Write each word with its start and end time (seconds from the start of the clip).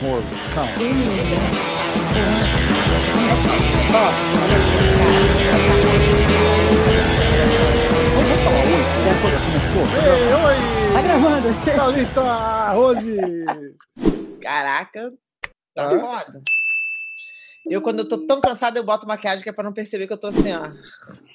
amor, 0.00 0.22
calma. 0.54 0.72
Vamos 8.14 8.40
falar 8.44 8.64
começou? 9.44 9.84
Ei, 10.02 10.32
oi! 10.34 10.56
Tá 10.92 11.00
gravando? 11.02 11.48
Thalita, 11.64 12.72
Rose! 12.72 13.16
Caraca, 14.40 15.12
tá 15.74 15.90
foda. 15.90 16.42
Eu, 17.68 17.82
quando 17.82 18.00
eu 18.00 18.08
tô 18.08 18.18
tão 18.26 18.40
cansada, 18.40 18.78
eu 18.78 18.84
boto 18.84 19.06
maquiagem 19.06 19.42
que 19.42 19.48
é 19.48 19.52
pra 19.52 19.62
não 19.62 19.72
perceber 19.72 20.06
que 20.06 20.12
eu 20.12 20.18
tô 20.18 20.28
assim, 20.28 20.52
ó. 20.52 20.70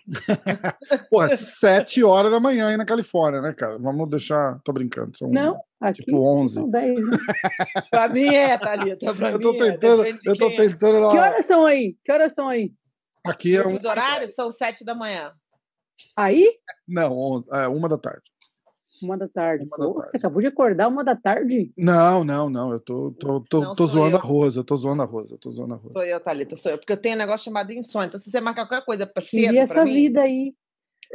Pô, 1.09 1.23
é 1.23 1.29
sete 1.35 2.03
horas 2.03 2.31
da 2.31 2.39
manhã 2.39 2.67
aí 2.67 2.77
na 2.77 2.85
Califórnia, 2.85 3.41
né, 3.41 3.53
cara? 3.53 3.77
Vamos 3.77 4.09
deixar. 4.09 4.59
Tô 4.63 4.73
brincando. 4.73 5.17
São, 5.17 5.29
Não, 5.29 5.57
aqui 5.79 6.03
Tipo 6.03 6.17
11. 6.41 6.53
são 6.55 6.69
10. 6.69 6.99
né? 6.99 7.17
Pra 7.89 8.07
mim 8.09 8.25
é, 8.33 8.57
Thalita. 8.57 9.13
Pra 9.13 9.31
Eu 9.31 9.39
tô 9.39 9.53
mim 9.53 9.59
é. 9.59 9.71
tentando, 9.71 10.03
de 10.03 10.19
eu 10.25 10.35
tô 10.37 10.47
quem 10.49 10.57
é. 10.57 10.61
tentando. 10.69 10.99
lá- 10.99 11.11
Que 11.11 11.17
horas 11.17 11.45
são 11.45 11.65
aí? 11.65 11.95
Que 12.03 12.11
horas 12.11 12.33
são 12.33 12.47
aí? 12.47 12.73
Aqui 13.25 13.55
é 13.55 13.65
um. 13.65 13.75
Os 13.77 13.85
horários 13.85 14.33
são 14.35 14.51
sete 14.51 14.83
da 14.83 14.93
manhã. 14.95 15.31
Aí? 16.17 16.53
Não, 16.87 17.43
é 17.51 17.67
uma 17.67 17.87
da 17.87 17.97
tarde. 17.97 18.23
Uma 19.01 19.17
da 19.17 19.27
tarde. 19.27 19.65
Uma 19.65 19.77
da 19.77 19.85
Pô, 19.85 19.93
tarde. 19.95 20.11
Você 20.11 20.17
acabou 20.17 20.41
de 20.41 20.47
acordar 20.47 20.87
uma 20.87 21.03
da 21.03 21.15
tarde? 21.15 21.71
Não, 21.77 22.23
não, 22.23 22.49
não. 22.49 22.71
Eu 22.71 22.79
tô, 22.79 23.11
tô, 23.19 23.41
tô, 23.41 23.61
Não 23.61 23.73
tô 23.73 23.87
zoando 23.87 24.15
eu. 24.15 24.19
a 24.19 24.21
Rosa. 24.23 24.59
Eu 24.59 24.63
tô 24.63 24.75
zoando 24.77 25.01
a 25.01 25.05
Rosa. 25.05 25.33
Eu 25.33 25.37
tô 25.37 25.51
zoando 25.51 25.73
a 25.73 25.77
Rosa. 25.77 25.93
Sou 25.93 26.03
eu, 26.03 26.19
Thalita, 26.19 26.55
sou 26.55 26.71
eu. 26.71 26.77
Porque 26.77 26.93
eu 26.93 26.97
tenho 26.97 27.15
um 27.15 27.19
negócio 27.19 27.45
chamado 27.45 27.71
insônia. 27.71 28.07
Então, 28.07 28.19
se 28.19 28.29
você 28.31 28.39
marcar 28.41 28.65
qualquer 28.67 28.85
coisa 28.85 29.05
pra 29.05 29.21
cedo 29.21 29.51
pra 29.53 29.61
essa 29.61 29.83
mim, 29.83 29.93
vida 29.93 30.21
aí. 30.21 30.53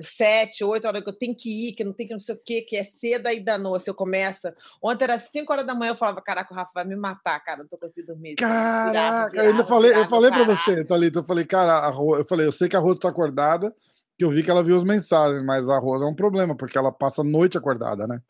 sete, 0.03 0.63
oito 0.65 0.87
horas 0.87 1.03
que 1.03 1.11
eu 1.11 1.19
tenho 1.19 1.35
que 1.37 1.69
ir, 1.69 1.73
que 1.73 1.83
não 1.85 1.93
tem 1.93 2.07
que 2.07 2.13
não 2.13 2.19
sei 2.21 2.35
o 2.35 2.41
quê, 2.45 2.63
que 2.63 2.77
é 2.77 2.85
cedo 2.85 3.27
aí 3.27 3.41
danou, 3.41 3.79
se 3.81 3.91
eu 3.91 3.95
começa. 3.95 4.55
Ontem 4.83 5.05
era 5.05 5.19
cinco 5.19 5.53
horas 5.53 5.67
da 5.67 5.75
manhã, 5.75 5.91
eu 5.93 5.97
falava, 5.97 6.23
caraca, 6.23 6.53
o 6.55 6.57
Rafa 6.57 6.71
vai 6.75 6.85
me 6.85 6.95
matar, 6.97 7.39
cara, 7.41 7.59
não 7.59 7.67
tô 7.69 7.77
conseguindo 7.77 8.13
dormir. 8.13 8.37
Caraca, 8.37 8.91
Virava, 8.91 9.35
eu 9.35 9.41
ainda 9.41 9.53
virava, 9.53 9.69
falei, 9.69 9.91
eu 9.91 9.95
virava, 9.95 10.11
falei 10.11 10.31
pra 10.31 10.39
caralho. 10.41 10.57
você, 10.59 10.85
Thalita. 10.85 11.19
Eu 11.19 11.25
falei, 11.25 11.45
cara, 11.45 11.73
a 11.73 11.91
Ro... 11.91 12.17
eu 12.17 12.25
falei, 12.25 12.47
eu 12.47 12.53
sei 12.53 12.69
que 12.69 12.77
a 12.77 12.79
Rosa 12.81 13.01
tá 13.01 13.09
acordada, 13.09 13.75
que 14.21 14.25
eu 14.27 14.31
vi 14.31 14.43
que 14.43 14.51
ela 14.51 14.63
viu 14.63 14.77
as 14.77 14.85
mensagens, 14.85 15.43
mas 15.43 15.67
a 15.71 15.79
Rosa 15.79 16.05
é 16.05 16.09
um 16.09 16.15
problema, 16.15 16.55
porque 16.55 16.77
ela 16.77 16.93
passa 16.93 17.23
a 17.23 17.25
noite 17.25 17.57
acordada, 17.57 18.07
né? 18.07 18.21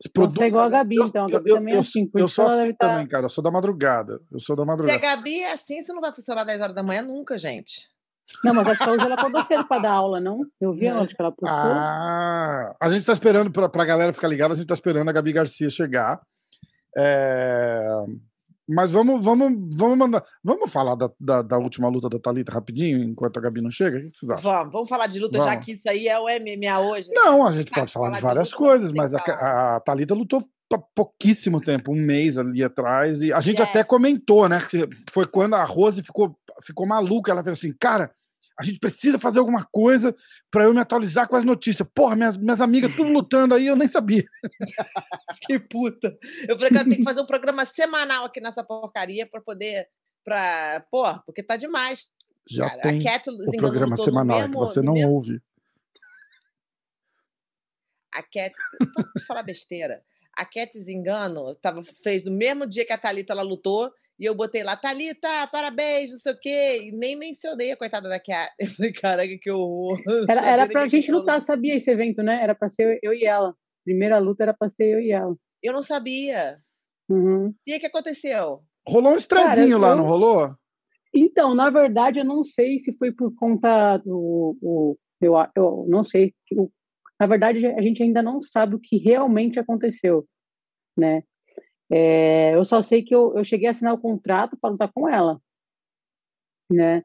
Você 0.00 0.44
é 0.44 0.46
igual 0.46 0.64
a 0.64 0.68
Gabi, 0.68 0.94
Eu- 0.94 1.06
então. 1.08 1.24
A 1.24 1.28
eu- 1.28 1.32
Gabi 1.32 1.50
eu- 1.50 1.56
também 1.56 1.74
é 1.74 1.76
eu- 1.76 1.80
assim. 1.80 2.08
Eu 2.14 2.28
sou 2.28 2.46
assim 2.46 2.72
tá- 2.74 2.88
também, 2.88 3.08
cara. 3.08 3.24
Eu 3.26 3.28
sou 3.28 3.42
da 3.42 3.50
madrugada. 3.50 4.20
Eu 4.30 4.38
sou 4.38 4.54
da 4.54 4.62
Se 4.62 4.64
a 4.64 4.66
madrugada. 4.70 4.98
Gabi 5.00 5.40
é 5.40 5.52
assim, 5.52 5.80
isso 5.80 5.92
não 5.92 6.00
vai 6.00 6.14
funcionar 6.14 6.44
10 6.44 6.60
horas 6.60 6.74
da 6.74 6.84
manhã 6.84 7.02
nunca, 7.02 7.36
gente. 7.36 7.88
Não, 8.44 8.54
mas 8.54 8.68
acho 8.68 8.78
que 8.84 8.88
hoje 8.90 9.04
ela 9.04 9.16
acordou 9.16 9.44
cedo 9.44 9.66
pra 9.66 9.80
dar 9.80 9.90
aula, 9.90 10.20
não? 10.20 10.40
Eu 10.60 10.72
vi 10.72 10.88
Não. 10.88 11.02
onde 11.02 11.16
que 11.16 11.20
ela 11.20 11.32
postou. 11.32 11.58
Ah, 11.72 12.76
a 12.80 12.88
gente 12.88 13.04
tá 13.04 13.12
esperando, 13.12 13.50
pra, 13.50 13.68
pra 13.68 13.84
galera 13.84 14.12
ficar 14.12 14.28
ligada, 14.28 14.54
a 14.54 14.56
gente 14.56 14.68
tá 14.68 14.74
esperando 14.74 15.08
a 15.08 15.12
Gabi 15.12 15.32
Garcia 15.32 15.68
chegar. 15.68 16.20
É, 16.96 18.04
Mas 18.72 18.90
vamos, 18.92 19.22
vamos, 19.24 19.52
vamos 19.76 19.98
mandar. 19.98 20.24
Vamos 20.44 20.70
falar 20.72 20.94
da, 20.94 21.10
da, 21.18 21.42
da 21.42 21.58
última 21.58 21.88
luta 21.88 22.08
da 22.08 22.18
Thalita 22.18 22.52
rapidinho, 22.52 23.02
enquanto 23.02 23.36
a 23.38 23.40
Gabi 23.40 23.60
não 23.60 23.70
chega? 23.70 23.98
O 23.98 24.00
que 24.00 24.10
vocês 24.10 24.30
acham? 24.30 24.42
Vamos, 24.50 24.72
vamos 24.72 24.88
falar 24.88 25.06
de 25.08 25.18
luta, 25.18 25.38
já 25.38 25.44
Vamos. 25.46 25.64
que 25.64 25.72
isso 25.72 25.88
aí 25.88 26.06
é 26.06 26.18
o 26.18 26.24
MMA 26.24 26.80
hoje. 26.80 27.10
Não, 27.12 27.44
a 27.46 27.52
gente 27.52 27.70
Tá, 27.70 27.80
pode 27.80 27.92
falar 27.92 28.06
falar 28.06 28.10
de 28.16 28.18
de 28.20 28.24
várias 28.26 28.46
luta, 28.52 28.56
coisas, 28.58 28.92
mas 28.92 29.12
a, 29.14 29.76
a 29.76 29.80
Thalita 29.80 30.14
lutou 30.14 30.42
há 30.72 30.78
pouquíssimo 30.94 31.60
tempo, 31.60 31.92
um 31.92 31.96
mês 32.00 32.38
ali 32.38 32.62
atrás, 32.62 33.22
e 33.22 33.32
a 33.32 33.40
gente 33.40 33.60
É. 33.60 33.64
até 33.64 33.82
comentou, 33.82 34.48
né? 34.48 34.60
Que 34.70 34.88
foi 35.10 35.26
quando 35.26 35.54
a 35.54 35.64
Rose 35.64 36.00
ficou, 36.02 36.36
ficou 36.62 36.86
maluca. 36.86 37.32
Ela 37.32 37.42
falou 37.42 37.54
assim, 37.54 37.74
cara, 37.78 38.12
a 38.60 38.62
gente 38.62 38.78
precisa 38.78 39.18
fazer 39.18 39.38
alguma 39.38 39.64
coisa 39.72 40.14
pra 40.50 40.64
eu 40.64 40.74
me 40.74 40.80
atualizar 40.80 41.26
com 41.26 41.34
as 41.34 41.44
notícias. 41.44 41.88
Porra, 41.94 42.14
minhas, 42.14 42.36
minhas 42.36 42.60
amigas 42.60 42.94
tudo 42.94 43.10
lutando 43.10 43.54
aí, 43.54 43.66
eu 43.66 43.76
nem 43.76 43.88
sabia. 43.88 44.24
Que 45.46 45.58
puta. 45.58 46.18
Eu 46.46 46.56
falei 46.56 46.70
que 46.70 46.76
eu 46.76 46.84
tenho 46.84 46.96
que 46.96 47.04
fazer 47.04 47.22
um 47.22 47.26
programa 47.26 47.64
semanal 47.64 48.26
aqui 48.26 48.38
nessa 48.38 48.62
porcaria 48.62 49.26
pra 49.26 49.40
poder. 49.40 49.88
Pra... 50.22 50.84
Pô, 50.90 51.18
porque 51.24 51.42
tá 51.42 51.56
demais. 51.56 52.08
Já 52.46 52.68
cara. 52.68 52.82
tem 52.82 53.02
o 53.48 53.56
programa 53.56 53.96
semanal 53.96 54.42
é 54.42 54.48
que 54.48 54.54
você 54.54 54.82
não 54.82 54.94
ouve. 54.94 55.40
A 58.12 58.22
Cat. 58.22 58.52
Para 59.14 59.24
falar 59.26 59.42
besteira. 59.42 60.04
A 60.36 60.44
Cat 60.44 60.78
Zingano 60.78 61.54
tava, 61.54 61.82
fez 61.82 62.24
no 62.24 62.32
mesmo 62.32 62.66
dia 62.66 62.84
que 62.84 62.92
a 62.92 62.98
Thalita 62.98 63.32
ela 63.32 63.42
lutou. 63.42 63.90
E 64.20 64.26
eu 64.26 64.34
botei 64.34 64.62
lá, 64.62 64.76
Thalita, 64.76 65.46
parabéns, 65.50 66.10
não 66.10 66.18
sei 66.18 66.32
o 66.34 66.38
quê. 66.38 66.78
E 66.88 66.92
nem 66.92 67.16
mencionei 67.16 67.72
a 67.72 67.76
coitada 67.76 68.06
da 68.06 68.20
Cat. 68.20 68.52
Eu 68.60 68.66
falei, 68.68 68.92
caraca, 68.92 69.38
que 69.40 69.50
horror. 69.50 69.98
Era, 70.28 70.46
era 70.46 70.68
pra 70.68 70.86
gente 70.86 71.10
lutar, 71.10 71.40
sabia 71.40 71.74
esse 71.74 71.90
evento, 71.90 72.22
né? 72.22 72.42
Era 72.42 72.54
pra 72.54 72.68
ser 72.68 72.98
eu 73.02 73.14
e 73.14 73.24
ela. 73.24 73.54
Primeira 73.82 74.18
luta 74.18 74.42
era 74.42 74.52
pra 74.52 74.68
ser 74.68 74.84
eu 74.94 75.00
e 75.00 75.10
ela. 75.10 75.34
Eu 75.62 75.72
não 75.72 75.80
sabia. 75.80 76.58
Uhum. 77.08 77.54
E 77.66 77.72
aí, 77.72 77.78
o 77.78 77.80
que 77.80 77.86
aconteceu? 77.86 78.60
Rolou 78.86 79.12
um 79.14 79.16
estrezinho 79.16 79.78
lá, 79.78 79.90
eu- 79.90 79.96
não 79.96 80.04
rolou? 80.04 80.54
Então, 81.14 81.54
na 81.54 81.70
verdade, 81.70 82.20
eu 82.20 82.24
não 82.24 82.44
sei 82.44 82.78
se 82.78 82.92
foi 82.98 83.10
por 83.12 83.34
conta 83.34 83.96
do. 83.96 84.56
o- 84.62 84.96
eu, 85.20 85.32
eu 85.56 85.86
não 85.88 86.04
sei. 86.04 86.34
O- 86.52 86.70
Na 87.18 87.26
verdade, 87.26 87.66
a 87.66 87.80
gente 87.82 88.02
ainda 88.02 88.22
não 88.22 88.40
sabe 88.42 88.74
o 88.74 88.80
que 88.80 88.96
realmente 88.98 89.58
aconteceu, 89.58 90.26
né? 90.96 91.22
É, 91.92 92.54
eu 92.54 92.64
só 92.64 92.80
sei 92.80 93.02
que 93.02 93.14
eu, 93.14 93.36
eu 93.36 93.42
cheguei 93.42 93.66
a 93.66 93.70
assinar 93.72 93.92
o 93.94 93.98
contrato 93.98 94.56
para 94.56 94.70
lutar 94.70 94.92
com 94.92 95.08
ela, 95.08 95.40
né? 96.70 97.02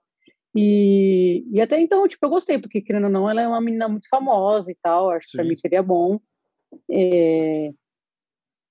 E, 0.56 1.44
e 1.52 1.60
até 1.60 1.82
então, 1.82 2.08
tipo, 2.08 2.26
eu 2.26 2.30
gostei, 2.30 2.58
porque, 2.60 2.82
querendo 2.82 3.06
ou 3.06 3.10
não, 3.10 3.30
ela 3.30 3.42
é 3.42 3.48
uma 3.48 3.60
menina 3.60 3.90
muito 3.90 4.08
famosa 4.08 4.72
e 4.72 4.78
tal, 4.82 5.10
acho 5.10 5.28
que 5.28 5.34
para 5.38 5.44
Sim. 5.44 5.50
mim 5.50 5.56
seria 5.56 5.84
bom. 5.84 6.20
É, 6.90 7.72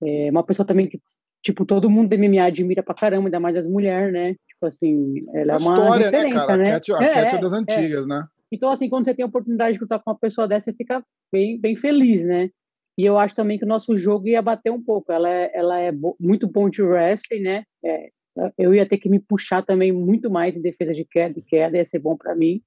é 0.03 0.31
uma 0.31 0.43
pessoa 0.43 0.67
também 0.67 0.89
que, 0.89 0.99
tipo, 1.43 1.67
todo 1.67 1.91
mundo 1.91 2.09
do 2.09 2.17
MMA 2.17 2.45
admira 2.45 2.83
pra 2.83 2.95
caramba, 2.95 3.27
ainda 3.27 3.39
mais 3.41 3.57
as 3.57 3.67
mulheres, 3.67 4.13
né? 4.13 4.35
Tipo 4.49 4.67
assim, 4.67 5.27
ela 5.35 5.55
é 5.55 5.57
Uma 5.59 5.75
história, 5.75 6.11
né, 6.11 6.31
cara? 6.31 6.57
né? 6.57 6.65
A 6.65 6.73
Cat, 6.73 6.93
a 6.93 7.03
É, 7.03 7.13
Cat 7.13 7.35
é 7.35 7.39
é, 7.39 7.41
das 7.41 7.53
é. 7.53 7.57
antigas, 7.57 8.07
né? 8.07 8.27
Então, 8.51 8.71
assim, 8.71 8.89
quando 8.89 9.05
você 9.05 9.15
tem 9.15 9.25
a 9.25 9.29
oportunidade 9.29 9.75
de 9.75 9.81
lutar 9.81 10.01
com 10.03 10.11
uma 10.11 10.19
pessoa 10.19 10.49
dessa, 10.49 10.71
você 10.71 10.77
fica 10.77 11.05
bem, 11.31 11.61
bem 11.61 11.77
feliz, 11.77 12.23
né? 12.23 12.51
E 12.97 13.05
eu 13.05 13.19
acho 13.19 13.35
também 13.35 13.59
que 13.59 13.65
o 13.65 13.69
nosso 13.69 13.97
jogo 13.97 14.29
ia 14.29 14.41
bater 14.41 14.71
um 14.71 14.83
pouco. 14.83 15.11
Ela 15.11 15.29
é, 15.29 15.51
ela 15.55 15.81
é 15.81 15.93
muito 16.19 16.47
bom 16.47 16.69
de 16.69 16.83
wrestling, 16.83 17.41
né? 17.41 17.65
É, 17.85 18.11
eu 18.59 18.75
ia 18.75 18.89
ter 18.89 18.99
que 18.99 19.09
me 19.09 19.19
puxar 19.19 19.63
também 19.63 19.93
muito 19.93 20.31
mais 20.31 20.57
em 20.57 20.63
defesa 20.63 20.93
de 20.93 21.05
queda, 21.05 21.35
de 21.35 21.43
queda 21.43 21.77
ia 21.77 21.85
ser 21.85 21.99
bom 21.99 22.17
para 22.17 22.35
mim. 22.35 22.63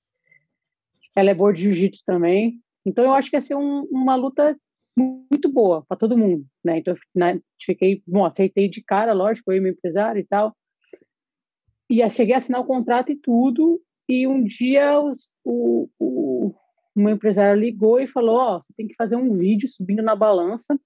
Ela 1.16 1.32
é 1.32 1.34
boa 1.34 1.54
de 1.54 1.62
jiu-jitsu 1.62 2.04
também. 2.06 2.60
Então, 2.86 3.04
eu 3.04 3.14
acho 3.14 3.30
que 3.30 3.36
ia 3.36 3.42
ser 3.42 3.56
um- 3.56 3.88
uma 3.92 4.16
luta 4.16 4.58
muito 4.98 5.50
boa 5.50 5.86
para 5.88 5.98
todo 5.98 6.18
mundo, 6.18 6.46
né? 6.64 6.80
Então, 6.80 6.94
eu 6.94 6.98
fi- 6.98 7.42
fiquei, 7.62 8.02
bom, 8.08 8.26
aceitei 8.26 8.70
de 8.70 8.82
cara, 8.84 9.14
lógico, 9.14 9.52
eu 9.52 9.58
e 9.58 9.60
meu 9.60 9.72
empresário 9.72 10.20
e 10.20 10.26
tal. 10.26 10.56
E 11.90 12.08
cheguei 12.10 12.34
a 12.34 12.38
assinar 12.38 12.62
o 12.62 12.66
contrato 12.66 13.12
e 13.12 13.16
tudo, 13.16 13.82
e 14.10 14.28
um 14.28 14.44
dia 14.44 15.00
os, 15.00 15.30
o, 15.44 15.90
o 16.98 17.04
meu 17.04 17.14
empresário 17.14 17.60
ligou 17.60 18.00
e 18.00 18.08
falou: 18.08 18.38
Ó, 18.38 18.62
você 18.62 18.74
tem 18.76 18.88
que 18.88 18.96
fazer 18.96 19.16
um 19.16 19.36
vídeo 19.36 19.70
subindo 19.70 20.02
na 20.02 20.16
balança, 20.16 20.80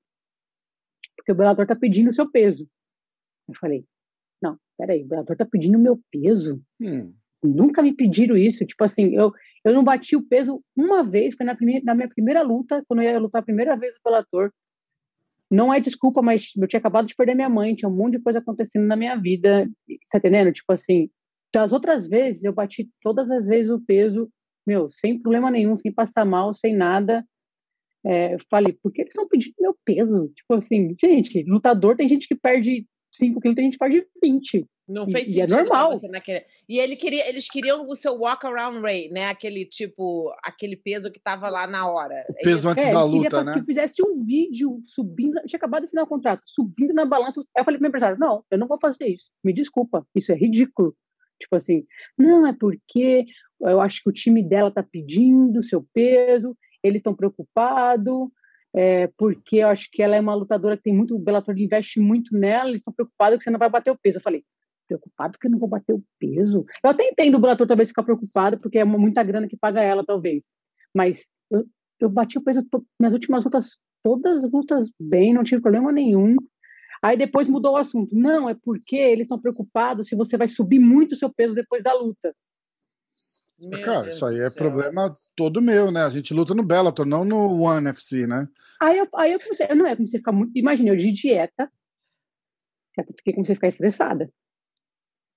porque 1.16 1.32
o 1.32 1.36
Bellator 1.36 1.66
tá 1.66 1.76
pedindo 1.76 2.10
o 2.10 2.14
seu 2.14 2.30
peso. 2.30 2.68
Eu 3.48 3.56
falei: 3.56 3.86
Não, 4.42 4.58
peraí, 4.78 5.04
o 5.04 5.08
Bellator 5.08 5.36
tá 5.38 5.46
pedindo 5.46 5.78
o 5.78 5.82
meu 5.82 6.00
peso? 6.12 6.62
Hum, 6.80 7.14
Nunca 7.44 7.82
me 7.82 7.94
pediram 7.94 8.38
isso. 8.38 8.66
Tipo 8.66 8.84
assim, 8.84 9.16
eu, 9.16 9.34
eu 9.64 9.74
não 9.74 9.84
bati 9.84 10.16
o 10.16 10.22
peso 10.22 10.64
uma 10.76 11.04
vez, 11.04 11.34
foi 11.34 11.46
na, 11.46 11.56
primeira, 11.56 11.84
na 11.84 11.96
minha 11.96 12.08
primeira 12.08 12.42
luta, 12.44 12.84
quando 12.88 13.02
eu 13.02 13.10
ia 13.10 13.20
lutar 13.20 13.42
a 13.42 13.46
primeira 13.46 13.76
vez 13.76 13.94
no 13.96 14.00
Bellator. 14.04 14.52
Não 15.50 15.74
é 15.74 15.80
desculpa, 15.80 16.22
mas 16.22 16.52
eu 16.56 16.68
tinha 16.68 16.80
acabado 16.80 17.08
de 17.08 17.16
perder 17.16 17.36
minha 17.36 17.50
mãe, 17.50 17.76
tinha 17.76 17.90
um 17.90 17.96
monte 17.96 18.14
de 18.14 18.24
coisa 18.24 18.40
acontecendo 18.40 18.86
na 18.86 18.96
minha 18.96 19.16
vida, 19.16 19.70
tá 20.10 20.18
entendendo? 20.18 20.54
Tipo 20.54 20.72
assim, 20.72 21.10
das 21.54 21.74
outras 21.74 22.08
vezes, 22.08 22.44
eu 22.44 22.54
bati 22.54 22.90
todas 23.02 23.30
as 23.30 23.48
vezes 23.48 23.70
o 23.70 23.82
peso, 23.82 24.32
meu, 24.66 24.90
sem 24.92 25.20
problema 25.20 25.50
nenhum, 25.52 25.76
sem 25.76 25.92
passar 25.92 26.26
mal, 26.26 26.54
sem 26.54 26.76
nada. 26.76 27.26
É, 28.06 28.34
eu 28.34 28.40
falei, 28.50 28.74
por 28.74 28.92
que 28.92 29.02
eles 29.02 29.14
estão 29.14 29.28
pedindo 29.28 29.54
meu 29.60 29.76
peso? 29.86 30.30
Tipo 30.36 30.56
assim, 30.56 30.96
gente, 31.00 31.44
lutador 31.44 31.96
tem 31.96 32.08
gente 32.08 32.28
que 32.28 32.36
perde 32.36 32.88
5 33.14 33.40
quilos, 33.40 33.56
tem 33.56 33.66
gente 33.66 33.74
que 33.74 33.80
perde 33.80 34.06
20. 34.24 34.66
Não 34.88 35.08
E- 35.08 35.12
fez 35.12 35.28
e 35.30 35.40
é 35.40 35.48
sentido 35.48 35.68
pra 35.68 35.78
normal. 35.84 36.00
você 36.00 36.08
naquele... 36.08 36.44
E 36.68 36.80
ele 36.80 36.96
queria, 36.96 37.30
eles 37.30 37.48
queriam 37.48 37.86
o 37.86 37.96
seu 37.96 38.14
walk 38.16 38.46
around 38.46 38.80
rate, 38.82 39.10
né? 39.10 39.28
Aquele 39.30 39.66
tipo, 39.66 40.34
aquele 40.44 40.76
peso 40.76 41.12
que 41.12 41.20
tava 41.20 41.48
lá 41.50 41.66
na 41.68 41.90
hora. 41.90 42.26
o 42.30 42.34
peso 42.44 42.68
É 42.68 42.72
antes 42.72 42.86
É, 42.88 42.92
da 42.92 43.04
luta, 43.04 43.44
né? 43.44 43.54
que 43.54 43.60
eu 43.60 43.66
fizesse 43.66 44.02
um 44.04 44.18
vídeo 44.26 44.82
subindo. 44.84 45.38
Eu 45.38 45.46
tinha 45.46 45.58
acabado 45.58 45.82
de 45.84 45.86
assinar 45.86 46.04
o 46.04 46.08
contrato, 46.08 46.42
subindo 46.46 46.94
na 46.94 47.06
balança. 47.06 47.40
Aí 47.56 47.62
eu 47.62 47.66
falei 47.66 47.78
pro 47.78 47.84
meu 47.84 47.90
empresário: 47.90 48.18
não, 48.20 48.44
eu 48.52 48.58
não 48.58 48.68
vou 48.68 48.80
fazer 48.82 49.06
isso. 49.08 49.30
Me 49.44 49.54
desculpa, 49.54 50.06
isso 50.16 50.32
é 50.32 50.36
ridículo. 50.36 50.96
Tipo 51.40 51.56
assim, 51.56 51.86
não, 52.18 52.46
é 52.46 52.54
porque 52.54 53.26
eu 53.64 53.82
acho 53.82 54.02
que 54.04 54.10
o 54.10 54.14
time 54.14 54.44
dela 54.44 54.72
tá 54.72 54.84
pedindo 54.84 55.64
seu 55.64 55.86
peso, 55.94 56.56
eles 56.84 57.00
estão 57.00 57.14
preocupados, 57.14 58.30
é, 58.74 59.08
porque 59.18 59.58
eu 59.58 59.68
acho 59.68 59.90
que 59.92 60.02
ela 60.02 60.16
é 60.16 60.20
uma 60.20 60.34
lutadora 60.34 60.78
que 60.78 60.84
tem 60.84 60.94
muito. 60.94 61.16
O 61.16 61.20
Bellator 61.20 61.58
investe 61.58 62.00
muito 62.00 62.36
nela, 62.38 62.70
eles 62.70 62.82
estão 62.82 62.94
preocupados 62.94 63.38
que 63.38 63.44
você 63.44 63.52
não 63.52 63.60
vai 63.60 63.70
bater 63.70 63.92
o 63.92 63.98
peso. 63.98 64.18
Eu 64.18 64.22
falei. 64.22 64.44
Preocupado 64.88 65.40
que 65.40 65.48
eu 65.48 65.52
não 65.52 65.60
vou 65.60 65.70
bater 65.70 65.94
o 65.94 66.04
peso. 66.20 66.66
Eu 66.84 66.90
até 66.90 67.08
entendo 67.08 67.36
o 67.36 67.40
Bellator 67.40 67.66
talvez 67.66 67.90
ficar 67.90 68.04
preocupado, 68.04 68.58
porque 68.58 68.78
é 68.78 68.84
muita 68.84 69.24
grana 69.24 69.48
que 69.48 69.56
paga 69.56 69.82
ela, 69.82 70.06
talvez. 70.06 70.46
Mas 70.94 71.30
eu, 71.50 71.66
eu 72.00 72.10
bati 72.10 72.38
o 72.38 72.42
peso 72.42 72.64
to- 72.70 72.86
minhas 73.00 73.14
últimas 73.14 73.46
lutas, 73.46 73.78
todas 74.04 74.44
as 74.44 74.52
lutas 74.52 74.92
bem, 75.00 75.34
não 75.34 75.44
tive 75.44 75.62
problema 75.62 75.92
nenhum. 75.92 76.36
Aí 77.02 77.16
depois 77.18 77.48
mudou 77.48 77.74
o 77.74 77.78
assunto. 77.78 78.16
Não, 78.16 78.50
é 78.50 78.54
porque 78.54 78.96
eles 78.96 79.26
estão 79.26 79.40
preocupados 79.40 80.08
se 80.08 80.16
você 80.16 80.38
vai 80.38 80.48
subir 80.48 80.80
muito 80.80 81.14
o 81.14 81.16
seu 81.16 81.32
peso 81.32 81.56
depois 81.56 81.84
da 81.84 81.94
luta. 81.94 82.36
Meu 83.62 83.82
Cara, 83.84 84.02
Deus 84.04 84.16
isso 84.16 84.26
aí 84.26 84.40
é 84.40 84.50
céu. 84.50 84.56
problema 84.56 85.16
todo 85.36 85.62
meu, 85.62 85.92
né? 85.92 86.04
A 86.04 86.10
gente 86.10 86.34
luta 86.34 86.56
no 86.56 86.64
Bellator, 86.64 87.06
não 87.06 87.24
no 87.24 87.62
One 87.62 87.90
FC, 87.90 88.26
né? 88.26 88.48
Aí 88.82 88.98
eu, 88.98 89.08
aí 89.16 89.32
eu 89.34 89.40
comecei, 89.40 89.68
eu 89.70 89.76
não 89.76 89.86
é, 89.86 89.96
comecei 89.96 90.18
a 90.18 90.22
ficar 90.22 90.32
muito. 90.32 90.52
Imagina, 90.56 90.90
eu 90.90 90.96
de 90.96 91.12
dieta, 91.12 91.72
eu 92.98 93.06
fiquei 93.16 93.34
comecei 93.34 93.54
a 93.54 93.56
ficar 93.56 93.68
estressada. 93.68 94.32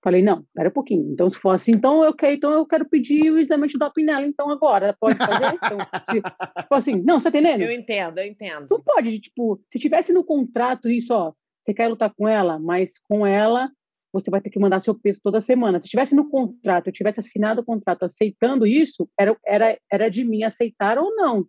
Falei, 0.02 0.22
não, 0.22 0.40
espera 0.40 0.68
um 0.68 0.72
pouquinho. 0.72 1.12
Então, 1.12 1.30
se 1.30 1.38
for 1.38 1.50
assim, 1.50 1.72
então 1.72 2.04
eu 2.04 2.14
quero, 2.14 2.34
então 2.34 2.52
eu 2.52 2.66
quero 2.66 2.86
pedir 2.86 3.30
o 3.30 3.38
exame 3.38 3.66
de 3.66 3.78
doping 3.78 4.04
nela, 4.04 4.26
então 4.26 4.50
agora. 4.50 4.94
Pode 4.98 5.16
fazer? 5.16 5.54
Então, 5.64 5.78
se, 6.10 6.20
tipo 6.60 6.74
assim, 6.74 7.02
não, 7.02 7.18
você 7.18 7.30
tá 7.30 7.38
entendendo? 7.38 7.62
Eu 7.62 7.72
entendo, 7.72 8.18
eu 8.18 8.26
entendo. 8.26 8.66
Não 8.70 8.82
pode, 8.82 9.18
tipo, 9.18 9.58
se 9.70 9.78
tivesse 9.78 10.12
no 10.12 10.22
contrato 10.22 10.90
isso, 10.90 11.14
ó, 11.14 11.32
você 11.62 11.72
quer 11.72 11.88
lutar 11.88 12.12
com 12.14 12.28
ela, 12.28 12.58
mas 12.58 12.98
com 12.98 13.26
ela 13.26 13.70
você 14.14 14.30
vai 14.30 14.40
ter 14.40 14.48
que 14.48 14.60
mandar 14.60 14.80
seu 14.80 14.94
peso 14.94 15.20
toda 15.22 15.40
semana. 15.40 15.80
Se 15.80 15.88
tivesse 15.88 16.14
no 16.14 16.30
contrato, 16.30 16.86
eu 16.86 16.92
tivesse 16.92 17.18
assinado 17.18 17.60
o 17.60 17.64
contrato 17.64 18.04
aceitando 18.04 18.64
isso, 18.66 19.08
era, 19.18 19.36
era, 19.44 19.78
era 19.92 20.08
de 20.08 20.24
mim 20.24 20.44
aceitar 20.44 20.96
ou 20.98 21.14
não. 21.16 21.44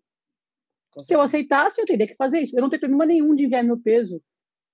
Se 1.04 1.14
eu 1.14 1.22
aceitasse, 1.22 1.80
eu 1.80 1.86
teria 1.86 2.08
que 2.08 2.16
fazer 2.16 2.40
isso. 2.40 2.58
Eu 2.58 2.62
não 2.62 2.70
tenho 2.70 2.80
problema 2.80 3.06
nenhum 3.06 3.36
de 3.36 3.46
enviar 3.46 3.64
meu 3.64 3.78
peso. 3.78 4.20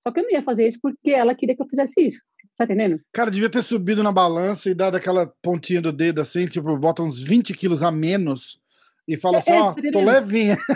Só 0.02 0.10
que 0.10 0.20
eu 0.20 0.24
não 0.24 0.30
ia 0.30 0.40
fazer 0.42 0.66
isso 0.66 0.78
porque 0.80 1.10
ela 1.10 1.34
queria 1.34 1.54
que 1.54 1.62
eu 1.62 1.68
fizesse 1.68 2.00
isso. 2.00 2.20
Tá 2.56 2.64
entendendo? 2.64 3.00
Cara, 3.12 3.30
devia 3.30 3.50
ter 3.50 3.62
subido 3.62 4.02
na 4.02 4.10
balança 4.12 4.70
e 4.70 4.74
dado 4.74 4.96
aquela 4.96 5.26
pontinha 5.42 5.80
do 5.80 5.92
dedo 5.92 6.20
assim, 6.20 6.46
tipo, 6.46 6.76
bota 6.78 7.02
uns 7.02 7.22
20 7.22 7.52
quilos 7.54 7.82
a 7.82 7.90
menos 7.90 8.58
e 9.06 9.16
fala 9.16 9.36
É, 9.36 9.40
assim, 9.40 9.50
é, 9.50 9.60
ó, 9.60 9.66
tá 9.68 9.74
tô 9.74 9.80
entendendo? 9.80 10.06
levinha. 10.06 10.56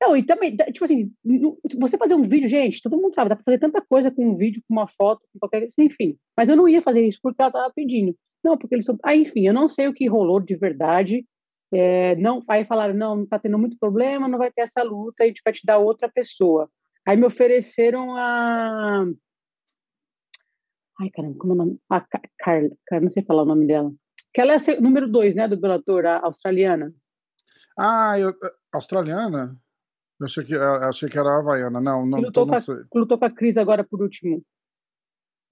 Não, 0.00 0.16
e 0.16 0.22
também, 0.22 0.56
tipo 0.56 0.84
assim, 0.84 1.12
você 1.78 1.98
fazer 1.98 2.14
um 2.14 2.22
vídeo, 2.22 2.48
gente, 2.48 2.80
todo 2.82 2.96
mundo 2.96 3.14
sabe, 3.14 3.28
dá 3.28 3.36
pra 3.36 3.44
fazer 3.44 3.58
tanta 3.58 3.80
coisa 3.82 4.10
com 4.10 4.30
um 4.30 4.36
vídeo, 4.36 4.62
com 4.66 4.74
uma 4.74 4.88
foto, 4.88 5.20
com 5.32 5.38
qualquer 5.38 5.68
enfim. 5.78 6.16
Mas 6.36 6.48
eu 6.48 6.56
não 6.56 6.66
ia 6.68 6.80
fazer 6.80 7.06
isso 7.06 7.18
porque 7.22 7.40
ela 7.42 7.50
tava 7.52 7.72
pedindo. 7.74 8.16
Não, 8.42 8.56
porque 8.56 8.74
eles. 8.74 8.86
são- 8.86 8.98
Ah, 9.04 9.14
enfim, 9.14 9.46
eu 9.46 9.52
não 9.54 9.68
sei 9.68 9.88
o 9.88 9.92
que 9.92 10.08
rolou 10.08 10.40
de 10.40 10.56
verdade. 10.56 11.26
É, 11.72 12.16
não, 12.16 12.42
aí 12.48 12.64
falaram, 12.64 12.94
não, 12.94 13.24
tá 13.26 13.38
tendo 13.38 13.58
muito 13.58 13.76
problema, 13.78 14.26
não 14.26 14.38
vai 14.38 14.50
ter 14.50 14.62
essa 14.62 14.82
luta, 14.82 15.22
a 15.22 15.26
gente 15.26 15.42
vai 15.44 15.52
te 15.52 15.60
dar 15.64 15.78
outra 15.78 16.08
pessoa. 16.08 16.68
Aí 17.06 17.16
me 17.16 17.26
ofereceram 17.26 18.16
a. 18.16 19.04
Ai, 21.00 21.10
caramba, 21.10 21.36
como 21.38 21.52
é 21.52 21.54
o 21.54 21.58
nome? 21.58 21.78
A 21.88 22.00
Ca- 22.00 22.20
Carla, 22.38 22.70
Carla, 22.86 23.04
não 23.04 23.10
sei 23.10 23.22
falar 23.22 23.42
o 23.42 23.46
nome 23.46 23.66
dela. 23.66 23.92
Que 24.34 24.40
ela 24.40 24.52
é 24.52 24.56
a 24.56 24.80
número 24.80 25.08
dois, 25.10 25.34
né, 25.34 25.48
do 25.48 25.56
Bellator, 25.58 26.04
a 26.06 26.24
australiana. 26.24 26.92
Ah, 27.78 28.18
eu, 28.18 28.32
australiana? 28.72 29.56
Eu 30.20 30.26
achei 30.26 30.44
que, 30.44 30.54
eu 30.54 30.62
achei 30.62 31.08
que 31.08 31.18
era 31.18 31.38
havaiana. 31.38 31.80
Não, 31.80 32.04
não, 32.04 32.20
Que 32.20 32.28
então 32.28 32.44
lutou, 32.44 32.44
com 32.44 32.50
não 32.50 32.58
a, 32.58 32.60
sei. 32.60 32.76
que 32.76 32.98
lutou 32.98 33.18
com 33.18 33.24
a 33.24 33.30
Cris 33.30 33.56
agora 33.56 33.82
por 33.82 34.02
último. 34.02 34.44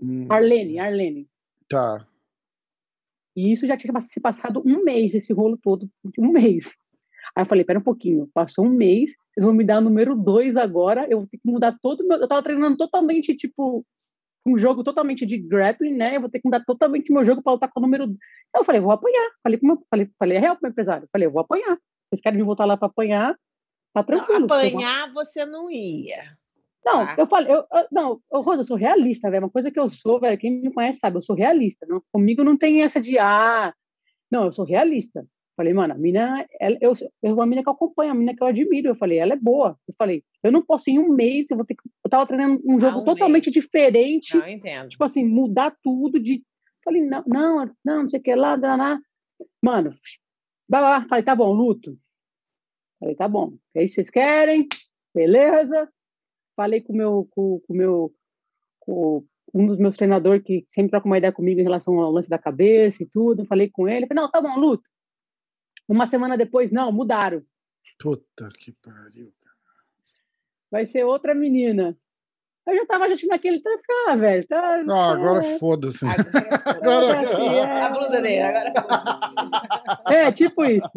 Hum, 0.00 0.26
Arlene, 0.30 0.78
Arlene. 0.78 1.26
Tá. 1.68 2.06
E 3.34 3.52
isso 3.52 3.66
já 3.66 3.76
tinha 3.76 3.98
se 4.00 4.20
passado 4.20 4.62
um 4.64 4.84
mês, 4.84 5.14
esse 5.14 5.32
rolo 5.32 5.58
todo, 5.62 5.88
um 6.18 6.32
mês. 6.32 6.74
Aí 7.36 7.42
eu 7.42 7.46
falei, 7.46 7.64
pera 7.64 7.78
um 7.78 7.82
pouquinho, 7.82 8.28
passou 8.34 8.64
um 8.64 8.70
mês, 8.70 9.12
vocês 9.32 9.44
vão 9.44 9.54
me 9.54 9.64
dar 9.64 9.78
o 9.78 9.82
número 9.82 10.16
dois 10.16 10.56
agora, 10.56 11.06
eu 11.08 11.18
vou 11.20 11.28
ter 11.28 11.38
que 11.38 11.48
mudar 11.48 11.76
todo 11.80 12.00
o 12.00 12.08
meu... 12.08 12.18
Eu 12.18 12.26
tava 12.26 12.42
treinando 12.42 12.76
totalmente, 12.76 13.36
tipo, 13.36 13.84
um 14.44 14.58
jogo 14.58 14.82
totalmente 14.82 15.24
de 15.24 15.38
grappling, 15.38 15.94
né? 15.94 16.16
Eu 16.16 16.20
vou 16.20 16.30
ter 16.30 16.40
que 16.40 16.48
mudar 16.48 16.64
totalmente 16.64 17.12
meu 17.12 17.24
jogo 17.24 17.42
para 17.42 17.52
lutar 17.52 17.70
com 17.70 17.80
o 17.80 17.82
número... 17.82 18.12
Eu 18.54 18.64
falei, 18.64 18.80
vou 18.80 18.90
apanhar. 18.90 19.30
Falei, 19.42 19.58
pro 19.58 19.66
meu, 19.68 19.86
falei, 19.88 20.10
falei 20.18 20.36
é 20.36 20.40
real 20.40 20.56
pro 20.56 20.64
meu 20.64 20.70
empresário. 20.70 21.08
Falei, 21.12 21.26
eu 21.28 21.32
vou 21.32 21.40
apanhar. 21.40 21.78
Vocês 22.10 22.20
querem 22.20 22.38
me 22.38 22.44
voltar 22.44 22.64
lá 22.64 22.76
para 22.76 22.88
apanhar? 22.88 23.38
Tá 24.04 24.12
Não, 24.14 24.24
tranquilo. 24.24 24.46
vou- 24.48 24.56
apanhar 24.56 25.12
você 25.12 25.44
não 25.46 25.70
ia. 25.70 26.36
Não, 26.84 27.04
Tá. 27.04 27.16
eu 27.18 27.26
falei, 27.26 27.52
eu, 27.52 27.56
eu- 27.58 27.86
não, 27.92 28.20
eu, 28.32 28.40
Rosa, 28.40 28.60
eu 28.60 28.64
sou 28.64 28.76
realista, 28.76 29.30
velho. 29.30 29.44
Uma 29.44 29.50
coisa 29.50 29.70
que 29.70 29.78
eu 29.78 29.88
sou, 29.88 30.18
velho, 30.20 30.38
quem 30.38 30.62
me 30.62 30.72
conhece 30.72 31.00
sabe, 31.00 31.16
eu 31.18 31.22
sou 31.22 31.36
realista. 31.36 31.84
Não, 31.86 32.02
comigo 32.12 32.42
não 32.42 32.56
tem 32.56 32.82
essa 32.82 33.00
de, 33.00 33.18
ah, 33.18 33.74
não, 34.30 34.44
eu 34.46 34.52
sou 34.52 34.64
realista. 34.64 35.26
Falei, 35.56 35.74
mano, 35.74 35.92
a 35.92 35.98
mina, 35.98 36.46
ela, 36.60 36.78
eu, 36.80 36.92
eu, 37.22 37.34
uma 37.34 37.44
mina 37.44 37.62
que 37.64 37.68
eu 37.68 37.72
acompanho, 37.72 38.12
a 38.12 38.14
mina 38.14 38.32
que 38.34 38.40
eu 38.42 38.46
admiro. 38.46 38.88
Eu 38.90 38.94
falei, 38.94 39.18
ela 39.18 39.32
é 39.32 39.36
boa. 39.36 39.76
Eu 39.88 39.94
falei, 39.98 40.22
eu 40.42 40.52
não 40.52 40.64
posso 40.64 40.88
em 40.88 41.00
um 41.00 41.08
mês, 41.12 41.50
eu 41.50 41.56
vou 41.56 41.66
ter 41.66 41.74
que. 41.74 41.82
Eu 42.04 42.08
tava 42.08 42.24
treinando 42.26 42.62
um 42.64 42.78
jogo 42.78 43.00
um 43.00 43.04
totalmente 43.04 43.50
diferente, 43.50 44.36
Não, 44.36 44.48
entendo. 44.48 44.88
tipo 44.88 45.02
assim, 45.02 45.24
mudar 45.26 45.76
tudo 45.82 46.20
de. 46.20 46.44
Falei, 46.84 47.02
não, 47.04 47.24
não, 47.26 47.66
não, 47.84 47.96
não 48.02 48.08
sei 48.08 48.20
o 48.20 48.22
que 48.22 48.34
lá, 48.36 48.54
lá, 48.54 48.76
lá. 48.76 49.00
Mano, 49.60 49.92
vai 50.68 50.80
lá. 50.80 51.04
Falei, 51.08 51.24
tá 51.24 51.34
bom, 51.34 51.52
luto. 51.52 51.98
Falei, 52.98 53.14
tá 53.14 53.28
bom. 53.28 53.56
É 53.74 53.84
isso 53.84 53.94
que 53.94 54.02
vocês 54.02 54.10
querem? 54.10 54.68
Beleza. 55.14 55.90
Falei 56.56 56.80
com 56.80 56.92
o 56.92 56.96
meu, 56.96 57.28
com, 57.30 57.60
com 57.60 57.74
meu, 57.74 58.14
com 58.80 59.24
um 59.54 59.66
dos 59.66 59.78
meus 59.78 59.96
treinadores 59.96 60.42
que 60.42 60.66
sempre 60.68 60.90
troca 60.90 61.06
uma 61.06 61.18
ideia 61.18 61.32
comigo 61.32 61.60
em 61.60 61.64
relação 61.64 61.98
ao 62.00 62.10
lance 62.10 62.28
da 62.28 62.38
cabeça 62.38 63.02
e 63.02 63.06
tudo. 63.06 63.46
Falei 63.46 63.70
com 63.70 63.88
ele. 63.88 64.06
Falei, 64.06 64.22
não, 64.22 64.30
tá 64.30 64.40
bom, 64.40 64.58
luto. 64.58 64.82
Uma 65.88 66.06
semana 66.06 66.36
depois, 66.36 66.70
não, 66.70 66.92
mudaram. 66.92 67.42
Puta 67.98 68.48
que 68.58 68.72
pariu. 68.72 69.32
cara. 69.40 69.56
Vai 70.70 70.84
ser 70.84 71.04
outra 71.04 71.34
menina. 71.34 71.96
Eu 72.68 72.76
já 72.76 72.86
tava 72.86 73.08
já 73.08 73.16
tinha 73.16 73.30
naquele. 73.30 73.60
Tá, 73.62 73.70
ah, 74.08 74.16
velho. 74.16 74.46
Tá, 74.46 74.84
Ah, 74.88 75.12
agora 75.12 75.38
é, 75.38 75.42
foda-se. 75.58 76.04
Agora, 76.04 77.14
Agora- 77.14 77.18
assim, 77.20 77.42
é. 77.48 77.82
a 77.82 77.88
blusa 77.90 78.20
dele, 78.22 78.42
agora. 78.42 78.72
É, 80.10 80.30
tipo 80.32 80.64
isso. 80.64 80.88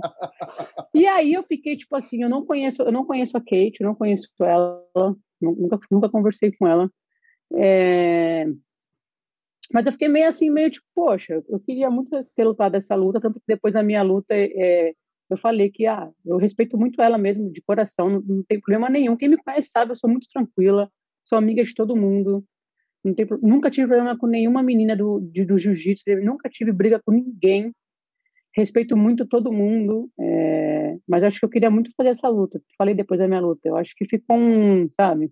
E 0.94 1.08
aí 1.08 1.34
eu 1.34 1.44
fiquei 1.44 1.78
tipo 1.78 1.96
assim, 1.96 2.22
eu 2.24 2.30
não 2.30 2.46
conheço, 2.46 2.82
eu 2.84 2.92
não 2.92 3.06
conheço 3.06 3.38
a 3.38 3.40
Kate, 3.40 3.78
eu 3.80 3.88
não 3.88 3.96
conheço 3.96 4.30
ela, 4.42 4.84
nu- 5.42 5.56
nunca, 5.58 5.80
nunca 5.90 6.10
conversei 6.10 6.52
com 6.52 6.68
ela. 6.68 6.90
É, 7.54 8.46
Mas 9.74 9.86
eu 9.86 9.92
fiquei 9.94 10.08
meio 10.08 10.28
assim, 10.28 10.50
meio 10.50 10.70
tipo, 10.70 10.86
poxa, 10.94 11.42
eu 11.48 11.60
queria 11.60 11.90
muito 11.90 12.10
ter 12.36 12.44
lutado 12.44 12.76
essa 12.76 12.96
luta, 12.96 13.20
tanto 13.22 13.40
que 13.40 13.46
depois 13.48 13.74
da 13.74 13.82
minha 13.84 14.02
luta 14.04 14.34
é, 14.34 14.94
eu 15.30 15.38
falei 15.38 15.70
que 15.72 15.86
ah, 15.88 16.10
eu 16.26 16.36
respeito 16.38 16.78
muito 16.78 17.02
ela 17.02 17.18
mesmo, 17.18 17.50
de 17.52 17.62
coração, 17.62 18.10
não, 18.10 18.22
não 18.22 18.44
tem 18.44 18.60
problema 18.60 18.90
nenhum. 18.90 19.16
Quem 19.16 19.30
me 19.30 19.38
conhece 19.38 19.70
sabe, 19.70 19.92
eu 19.92 19.96
sou 19.96 20.10
muito 20.10 20.28
tranquila, 20.34 20.90
sou 21.24 21.38
amiga 21.38 21.64
de 21.64 21.74
todo 21.74 21.96
mundo. 21.96 22.44
Não 23.04 23.14
tem, 23.16 23.26
nunca 23.42 23.70
tive 23.70 23.88
problema 23.88 24.18
com 24.18 24.28
nenhuma 24.28 24.62
menina 24.62 24.96
do, 24.96 25.20
de- 25.20 25.46
do 25.46 25.58
jiu-jitsu, 25.58 26.04
nunca 26.24 26.48
tive 26.50 26.72
briga 26.72 27.02
com 27.04 27.12
ninguém 27.12 27.72
respeito 28.56 28.98
muito 28.98 29.26
todo 29.26 29.52
mundo, 29.52 30.10
é, 30.20 30.98
mas 31.08 31.24
acho 31.24 31.40
que 31.40 31.46
eu 31.46 31.50
queria 31.50 31.72
muito 31.72 31.90
fazer 31.96 32.10
essa 32.10 32.28
luta. 32.28 32.62
Falei 32.78 32.94
depois 32.94 33.20
da 33.20 33.28
minha 33.28 33.40
luta. 33.40 33.62
Eu 33.68 33.78
acho 33.78 33.94
que 33.96 34.06
ficou 34.06 34.36
um, 34.38 34.90
sabe? 34.94 35.32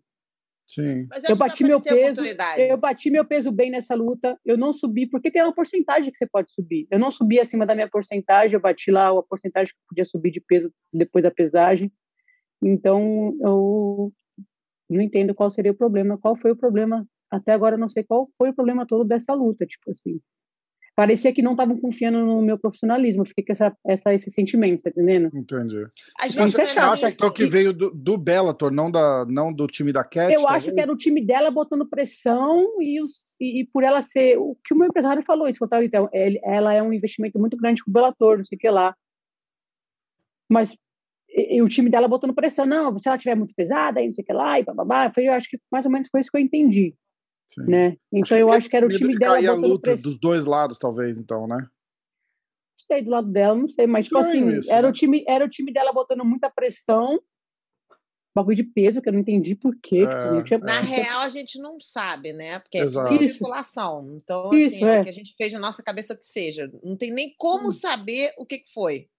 Sim. 0.65 1.05
Mas 1.09 1.23
Eu 1.25 1.33
acho 1.33 1.33
que 1.33 1.33
vai 1.35 1.47
bati 1.49 1.63
meu 1.65 1.81
peso, 1.81 2.21
eu 2.57 2.77
bati 2.77 3.09
meu 3.11 3.25
peso 3.25 3.51
bem 3.51 3.69
nessa 3.71 3.93
luta. 3.93 4.37
Eu 4.45 4.57
não 4.57 4.71
subi 4.71 5.05
porque 5.07 5.29
tem 5.31 5.41
uma 5.43 5.53
porcentagem 5.53 6.11
que 6.11 6.17
você 6.17 6.27
pode 6.27 6.51
subir. 6.53 6.87
Eu 6.89 6.97
não 6.99 7.11
subi 7.11 7.39
acima 7.39 7.65
da 7.65 7.75
minha 7.75 7.89
porcentagem. 7.89 8.53
Eu 8.53 8.61
bati 8.61 8.89
lá 8.89 9.09
a 9.09 9.23
porcentagem 9.23 9.73
que 9.73 9.79
eu 9.79 9.85
podia 9.89 10.05
subir 10.05 10.31
de 10.31 10.39
peso 10.39 10.71
depois 10.93 11.21
da 11.23 11.31
pesagem. 11.31 11.91
Então 12.63 13.35
eu 13.41 14.13
não 14.89 15.01
entendo 15.01 15.35
qual 15.35 15.51
seria 15.51 15.71
o 15.71 15.75
problema. 15.75 16.17
Qual 16.17 16.35
foi 16.35 16.51
o 16.51 16.55
problema? 16.55 17.05
Até 17.29 17.51
agora 17.53 17.75
eu 17.75 17.79
não 17.79 17.87
sei 17.87 18.03
qual 18.03 18.29
foi 18.37 18.49
o 18.49 18.55
problema 18.55 18.85
todo 18.85 19.03
dessa 19.07 19.33
luta. 19.33 19.65
Tipo 19.65 19.91
assim, 19.91 20.19
parecia 20.95 21.31
que 21.31 21.41
não 21.41 21.51
estavam 21.51 21.79
confiando 21.79 22.25
no 22.25 22.41
meu 22.41 22.57
profissionalismo. 22.57 23.25
Fiquei 23.25 23.45
com 23.45 23.51
essa, 23.51 23.73
essa, 23.85 24.13
esse 24.13 24.31
sentimento, 24.31 24.81
tá 24.81 24.89
entendendo? 24.89 25.29
Entendi. 25.33 25.85
Isso 26.25 26.37
vezes 26.37 26.59
é 26.59 26.65
chato, 26.65 26.93
Acha 26.93 27.11
que 27.11 27.23
é 27.23 27.27
o 27.27 27.31
que 27.31 27.45
veio 27.45 27.71
do, 27.71 27.91
do 27.91 28.17
Bellator, 28.17 28.71
não, 28.71 28.89
da, 28.89 29.25
não 29.29 29.53
do 29.53 29.67
time 29.67 29.93
da 29.93 30.03
Cat? 30.03 30.33
Eu 30.33 30.47
acho 30.47 30.73
que 30.73 30.79
era 30.81 30.91
o 30.91 30.97
time 30.97 31.23
dela 31.23 31.51
botando 31.51 31.87
pressão 31.87 32.81
e, 32.81 33.01
os, 33.01 33.35
e, 33.39 33.61
e 33.61 33.65
por 33.67 33.83
ela 33.83 34.01
ser. 34.01 34.37
O 34.37 34.57
que 34.65 34.73
o 34.73 34.77
meu 34.77 34.87
empresário 34.87 35.23
falou 35.23 35.47
isso, 35.47 35.59
falou, 35.59 35.85
então, 35.85 36.09
ele- 36.11 36.41
ela 36.43 36.73
é 36.73 36.81
um 36.81 36.91
investimento 36.91 37.39
muito 37.39 37.55
grande 37.55 37.83
com 37.83 37.91
o 37.91 37.93
Bellator, 37.93 38.37
não 38.37 38.43
sei 38.43 38.55
o 38.55 38.59
que 38.59 38.69
lá. 38.69 38.95
Mas 40.49 40.75
e, 41.39 41.57
e 41.57 41.61
o 41.61 41.67
time 41.67 41.89
dela 41.89 42.07
botando 42.07 42.33
pressão, 42.33 42.65
não, 42.65 42.97
se 42.97 43.07
ela 43.07 43.17
tiver 43.17 43.35
muito 43.35 43.53
pesada, 43.55 43.99
aí 43.99 44.07
não 44.07 44.13
sei 44.13 44.23
o 44.23 44.25
que 44.25 44.33
lá, 44.33 44.59
e 44.59 44.63
bababá. 44.63 45.11
Foi, 45.13 45.27
eu 45.27 45.33
acho 45.33 45.49
que 45.49 45.59
mais 45.71 45.85
ou 45.85 45.91
menos 45.91 46.07
foi 46.11 46.21
isso 46.21 46.31
que 46.31 46.37
eu 46.37 46.41
entendi, 46.41 46.95
Sim. 47.47 47.65
né? 47.69 47.97
Então 48.11 48.37
eu 48.37 48.51
acho 48.51 48.69
que 48.69 48.75
era 48.75 48.85
o 48.85 48.89
time 48.89 49.13
de 49.13 49.19
dela 49.19 49.35
cair 49.35 49.47
a 49.47 49.55
botando 49.55 49.69
luta 49.69 49.81
pressão. 49.91 50.11
dos 50.11 50.19
dois 50.19 50.45
lados, 50.45 50.77
talvez, 50.77 51.17
então, 51.17 51.47
né? 51.47 51.57
Não 51.57 52.95
sei 52.95 53.03
do 53.03 53.11
lado 53.11 53.31
dela, 53.31 53.55
não 53.55 53.69
sei, 53.69 53.85
mas 53.85 54.05
tipo 54.05 54.19
Estranho 54.19 54.47
assim, 54.49 54.59
isso, 54.59 54.71
era, 54.71 54.81
né? 54.83 54.89
o 54.89 54.91
time, 54.93 55.23
era 55.27 55.45
o 55.45 55.49
time 55.49 55.71
dela 55.71 55.93
botando 55.93 56.25
muita 56.25 56.49
pressão. 56.49 57.19
Bagulho 58.35 58.55
de 58.55 58.63
peso, 58.63 59.01
que 59.01 59.09
eu 59.09 59.13
não 59.13 59.19
entendi 59.19 59.55
por 59.55 59.75
quê. 59.81 60.01
tipo, 60.01 60.11
É, 60.11 60.31
não 60.31 60.43
tinha- 60.43 60.59
Na 60.59 60.77
É. 60.77 60.81
real, 60.81 61.21
a 61.21 61.29
gente 61.29 61.59
não 61.59 61.79
sabe, 61.79 62.31
né? 62.31 62.59
Porque 62.59 62.77
é 62.77 62.81
Exato. 62.81 63.09
tudo 63.09 63.23
Isso. 63.23 63.33
especulação. 63.33 64.15
Então, 64.23 64.53
Isso, 64.53 64.75
assim, 64.75 64.85
é. 64.85 64.97
é. 64.97 64.99
o 64.99 65.03
que 65.03 65.09
a 65.09 65.13
gente 65.13 65.35
fez 65.35 65.51
na 65.51 65.59
nossa 65.59 65.81
cabeça 65.83 66.15
que 66.15 66.27
seja. 66.27 66.71
Não 66.83 66.95
tem 66.95 67.09
nem 67.11 67.33
como 67.37 67.69
Hum. 67.69 67.71
saber 67.71 68.31
o 68.37 68.45
que, 68.45 68.59
que 68.59 68.71
foi. 68.71 69.09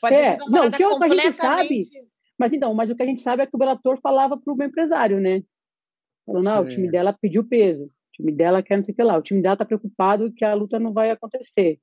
Pode 0.00 0.14
É, 0.14 0.18
ter 0.18 0.30
sido 0.32 0.42
uma 0.42 0.50
não, 0.50 0.58
parada 0.58 0.76
que 0.76 0.84
eu- 0.84 0.98
que 0.98 1.04
a 1.04 1.08
gente 1.08 1.22
completamente... 1.22 2.06
Mas 2.38 2.52
então, 2.52 2.74
mas 2.74 2.90
o 2.90 2.96
que 2.96 3.02
a 3.02 3.06
gente 3.06 3.22
sabe 3.22 3.42
é 3.42 3.46
que 3.46 3.54
o 3.56 3.58
Bellator 3.58 3.98
falava 3.98 4.36
pro 4.36 4.54
meu 4.54 4.66
empresário, 4.68 5.18
né? 5.20 5.42
Falando, 6.26 6.48
ah, 6.48 6.60
o 6.60 6.68
time 6.68 6.90
dela 6.90 7.12
pediu 7.12 7.42
peso, 7.44 7.86
o 7.86 7.90
time 8.12 8.30
dela 8.32 8.62
quer 8.62 8.76
não 8.76 8.84
sei 8.84 8.92
o 8.92 8.96
que 8.96 9.02
lá, 9.02 9.16
o 9.16 9.22
time 9.22 9.40
dela 9.40 9.56
tá 9.56 9.64
preocupado 9.64 10.30
que 10.32 10.44
a 10.44 10.52
luta 10.52 10.78
não 10.78 10.92
vai 10.92 11.10
acontecer. 11.10 11.80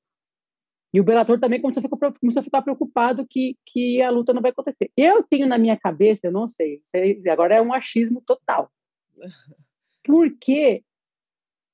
E 0.92 1.00
o 1.00 1.04
Bellator 1.04 1.40
também 1.40 1.60
começou 1.60 1.80
a 1.80 1.82
ficar, 1.82 2.12
começou 2.20 2.38
a 2.38 2.42
ficar 2.44 2.62
preocupado 2.62 3.26
que, 3.26 3.56
que 3.66 4.00
a 4.00 4.10
luta 4.10 4.32
não 4.32 4.40
vai 4.40 4.52
acontecer. 4.52 4.92
Eu 4.96 5.24
tenho 5.24 5.44
na 5.48 5.58
minha 5.58 5.76
cabeça, 5.76 6.28
eu 6.28 6.32
não 6.32 6.46
sei, 6.46 6.80
aí 6.94 7.20
agora 7.28 7.56
é 7.56 7.60
um 7.62 7.72
achismo 7.72 8.22
total. 8.24 8.70
Porque 10.04 10.84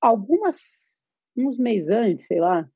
algumas, 0.01 1.07
uns 1.37 1.59
meses 1.59 1.91
antes, 1.91 2.27
sei 2.27 2.41
lá, 2.41 2.67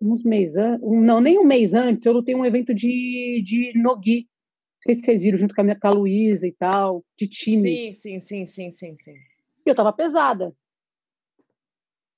uns 0.00 0.22
meses 0.22 0.56
antes, 0.56 0.80
não, 0.88 1.20
nem 1.20 1.38
um 1.38 1.44
mês 1.44 1.74
antes, 1.74 2.04
eu 2.06 2.12
lutei 2.12 2.34
um 2.34 2.44
evento 2.44 2.74
de, 2.74 3.42
de 3.44 3.72
Nogi. 3.76 4.20
Não 4.22 4.82
sei 4.86 4.94
se 4.94 5.02
vocês 5.02 5.22
viram, 5.22 5.38
junto 5.38 5.54
com 5.54 5.60
a 5.60 5.64
minha 5.64 5.78
com 5.78 5.86
a 5.88 5.90
Luísa 5.90 6.46
e 6.46 6.52
tal, 6.52 7.04
de 7.18 7.26
time. 7.26 7.68
Sim, 7.68 7.92
sim, 7.92 8.20
sim, 8.20 8.46
sim, 8.46 8.70
sim, 8.70 8.96
sim. 9.00 9.14
E 9.66 9.70
eu 9.70 9.74
tava 9.74 9.92
pesada. 9.92 10.54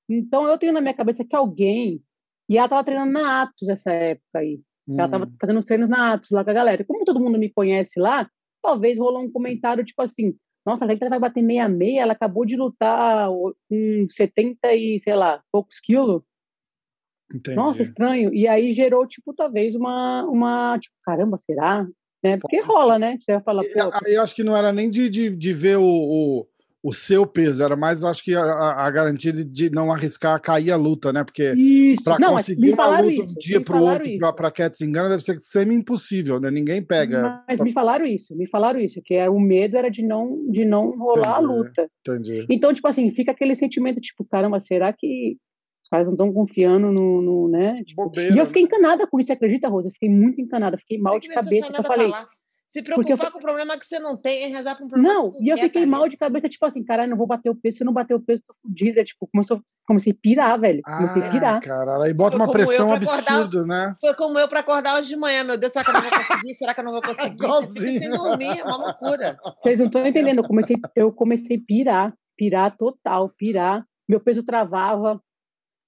Então 0.08 0.46
eu 0.46 0.58
tenho 0.58 0.72
na 0.72 0.80
minha 0.80 0.94
cabeça 0.94 1.24
que 1.24 1.34
alguém. 1.34 2.02
E 2.48 2.58
ela 2.58 2.68
tava 2.68 2.84
treinando 2.84 3.12
na 3.12 3.42
Atos 3.42 3.68
essa 3.68 3.92
época 3.92 4.38
aí. 4.40 4.60
Ela 4.88 5.08
tava 5.08 5.24
Hum. 5.24 5.32
fazendo 5.40 5.58
os 5.58 5.64
treinos 5.64 5.88
na 5.88 6.14
Atos 6.14 6.30
lá 6.30 6.42
com 6.42 6.50
a 6.50 6.54
galera. 6.54 6.84
Como 6.84 7.04
todo 7.04 7.20
mundo 7.20 7.38
me 7.38 7.48
conhece 7.48 8.00
lá, 8.00 8.28
talvez 8.60 8.98
rolou 8.98 9.22
um 9.22 9.30
comentário 9.30 9.84
tipo 9.84 10.02
assim: 10.02 10.34
nossa, 10.66 10.84
a 10.84 10.88
Leila 10.88 11.08
vai 11.08 11.20
bater 11.20 11.42
66, 11.44 11.96
ela 11.98 12.12
acabou 12.12 12.44
de 12.44 12.56
lutar 12.56 13.28
com 13.68 14.04
70 14.08 14.74
e, 14.74 14.98
sei 14.98 15.14
lá, 15.14 15.42
poucos 15.52 15.78
quilos. 15.78 16.22
Entendi. 17.34 17.56
Nossa, 17.56 17.82
estranho. 17.82 18.32
E 18.34 18.46
aí 18.48 18.70
gerou, 18.72 19.06
tipo, 19.06 19.32
talvez 19.34 19.74
uma, 19.74 20.24
uma 20.24 20.78
tipo, 20.78 20.94
caramba, 21.04 21.38
será? 21.38 21.86
Né? 22.24 22.36
Porque 22.38 22.60
rola, 22.60 22.98
né? 22.98 23.16
Você 23.18 23.32
vai 23.32 23.42
falar, 23.42 23.62
eu 24.06 24.22
acho 24.22 24.34
que 24.34 24.42
não 24.44 24.56
era 24.56 24.72
nem 24.72 24.90
de, 24.90 25.08
de, 25.08 25.34
de 25.34 25.52
ver 25.54 25.78
o, 25.78 25.82
o, 25.84 26.46
o 26.82 26.92
seu 26.92 27.26
peso, 27.26 27.62
era 27.62 27.76
mais, 27.76 28.04
acho 28.04 28.22
que, 28.22 28.34
a, 28.34 28.42
a- 28.42 28.86
a 28.86 28.90
garantia 28.90 29.32
de, 29.32 29.70
não 29.70 29.90
arriscar 29.92 30.38
cair 30.40 30.70
a 30.70 30.76
luta, 30.76 31.12
né? 31.12 31.24
Porque 31.24 31.54
para 32.04 32.18
Não, 32.18 32.32
conseguir 32.34 32.60
me 32.66 32.72
uma 32.72 33.00
luta 33.00 33.12
isso. 33.12 33.32
um 33.36 33.38
dia 33.40 33.60
para 33.60 33.76
o 33.78 33.82
outro, 33.82 34.34
para 34.36 34.50
Cat 34.50 34.76
Zingana, 34.76 35.08
deve 35.08 35.22
ser 35.22 35.40
semi-impossível, 35.40 36.38
né? 36.40 36.50
Ninguém 36.50 36.82
pega. 36.82 37.42
Mas 37.48 37.60
me 37.60 37.72
falaram 37.72 38.04
isso, 38.04 38.36
me 38.36 38.46
falaram 38.46 38.78
isso, 38.80 39.00
que 39.04 39.14
era, 39.14 39.30
o 39.30 39.40
medo 39.40 39.76
era 39.76 39.90
de 39.90 40.04
não, 40.04 40.50
de 40.50 40.64
não 40.64 40.90
rolar 40.98 41.36
a 41.36 41.40
Entendi. 41.42 41.52
luta. 41.54 41.90
Entendi. 42.06 42.46
Então, 42.50 42.74
tipo 42.74 42.88
assim, 42.88 43.10
fica 43.10 43.30
aquele 43.32 43.54
sentimento, 43.54 44.00
tipo, 44.00 44.24
caramba, 44.24 44.60
será 44.60 44.92
que 44.92 45.36
caras 45.90 46.06
não 46.06 46.14
estão 46.14 46.32
confiando 46.32 46.92
no, 46.92 47.20
no, 47.20 47.48
né? 47.48 47.82
Tipo, 47.84 48.10
e 48.16 48.38
eu 48.38 48.46
fiquei 48.46 48.62
encanada 48.62 49.06
com 49.06 49.18
isso, 49.18 49.26
você 49.26 49.32
acredita, 49.32 49.68
Rosa? 49.68 49.88
Eu 49.88 49.92
fiquei 49.92 50.08
muito 50.08 50.40
encanada, 50.40 50.78
fiquei 50.78 50.98
mal 50.98 51.18
de 51.18 51.28
cabeça. 51.28 51.72
que 51.72 51.80
eu 51.80 51.84
falei. 51.84 52.10
Se 52.68 52.84
Porque 52.84 53.00
eu 53.12 53.16
preocupar 53.16 53.26
fi- 53.26 53.32
com 53.32 53.38
o 53.38 53.42
problema 53.42 53.76
que 53.76 53.84
você 53.84 53.98
não 53.98 54.16
tem 54.16 54.44
é 54.44 54.46
rezar 54.46 54.76
pra 54.76 54.84
um 54.86 54.88
problema 54.88 55.12
não, 55.12 55.32
que 55.32 55.38
você 55.38 55.42
e 55.44 55.48
eu 55.48 55.56
quer, 55.56 55.62
fiquei 55.64 55.82
Thalita. 55.82 55.90
mal 55.98 56.08
de 56.08 56.16
cabeça, 56.16 56.48
tipo 56.48 56.64
assim, 56.64 56.84
caralho, 56.84 57.10
não 57.10 57.16
vou 57.16 57.26
bater 57.26 57.50
o 57.50 57.54
peso, 57.56 57.78
se 57.78 57.82
eu 57.82 57.86
não 57.86 57.92
bater 57.92 58.14
o 58.14 58.20
peso, 58.20 58.44
tô 58.46 58.54
fodida. 58.62 59.02
Tipo, 59.02 59.26
começou, 59.26 59.60
comecei 59.84 60.12
a 60.12 60.16
pirar, 60.22 60.60
velho. 60.60 60.80
Comecei 60.84 61.20
a 61.20 61.26
Ah, 61.26 61.30
pirar. 61.32 61.60
cara, 61.60 62.04
aí 62.04 62.14
bota 62.14 62.36
Foi 62.36 62.38
uma 62.38 62.46
eu 62.46 62.52
pressão 62.52 62.92
absurda, 62.92 63.66
né? 63.66 63.96
Foi 64.00 64.14
como 64.14 64.38
eu 64.38 64.46
pra 64.46 64.60
acordar 64.60 65.00
hoje 65.00 65.08
de 65.08 65.16
manhã, 65.16 65.42
meu 65.42 65.58
Deus, 65.58 65.72
será 65.72 65.84
que 65.84 65.90
eu 65.90 65.94
não 65.94 66.02
vou 66.02 66.10
conseguir? 66.12 66.54
Será 66.54 66.72
que 66.74 66.80
eu 66.80 66.84
não 66.84 66.92
vou 66.92 67.02
conseguir? 67.02 67.42
Sem 67.98 68.10
dormir, 68.12 68.60
é 68.60 68.62
uma 68.62 68.76
loucura. 68.76 69.36
Vocês 69.58 69.80
não 69.80 69.86
estão 69.86 70.06
entendendo, 70.06 70.38
eu 70.38 70.44
comecei, 70.44 70.76
eu 70.94 71.12
comecei 71.12 71.56
a 71.56 71.60
pirar, 71.66 72.14
pirar 72.36 72.76
total, 72.76 73.30
pirar. 73.36 73.84
Meu 74.08 74.20
peso 74.20 74.44
travava. 74.44 75.20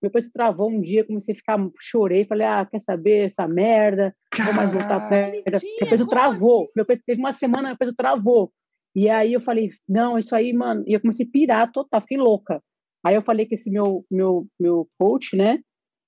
Meu 0.03 0.11
peso 0.11 0.33
travou 0.33 0.69
um 0.69 0.81
dia, 0.81 1.05
comecei 1.05 1.33
a 1.33 1.37
ficar, 1.37 1.59
chorei, 1.79 2.25
falei, 2.25 2.47
ah, 2.47 2.67
quer 2.67 2.81
saber 2.81 3.27
essa 3.27 3.47
merda? 3.47 4.13
Não 4.37 4.47
vou 4.47 4.55
mais 4.55 4.73
voltar 4.73 4.99
Bonitinha, 5.45 5.77
Meu 5.81 5.91
peso 5.91 6.07
travou. 6.09 6.69
Meu 6.75 6.85
peso, 6.85 7.03
teve 7.07 7.21
uma 7.21 7.33
semana, 7.33 7.69
meu 7.69 7.79
peso 7.79 7.95
travou. 7.95 8.53
E 8.97 9.09
aí 9.09 9.33
eu 9.33 9.41
falei, 9.41 9.71
não, 9.89 10.19
isso 10.19 10.35
aí, 10.35 10.53
mano. 10.53 10.83
E 10.89 10.93
eu 10.93 11.01
comecei 11.01 11.25
a 11.25 11.29
pirar 11.31 11.71
total, 11.71 12.01
fiquei 12.01 12.19
louca. 12.19 12.61
Aí 13.05 13.15
eu 13.15 13.23
falei 13.23 13.47
com 13.47 13.55
esse 13.55 13.71
meu, 13.71 14.05
meu, 14.11 14.47
meu 14.59 14.89
coach, 14.99 15.37
né? 15.37 15.61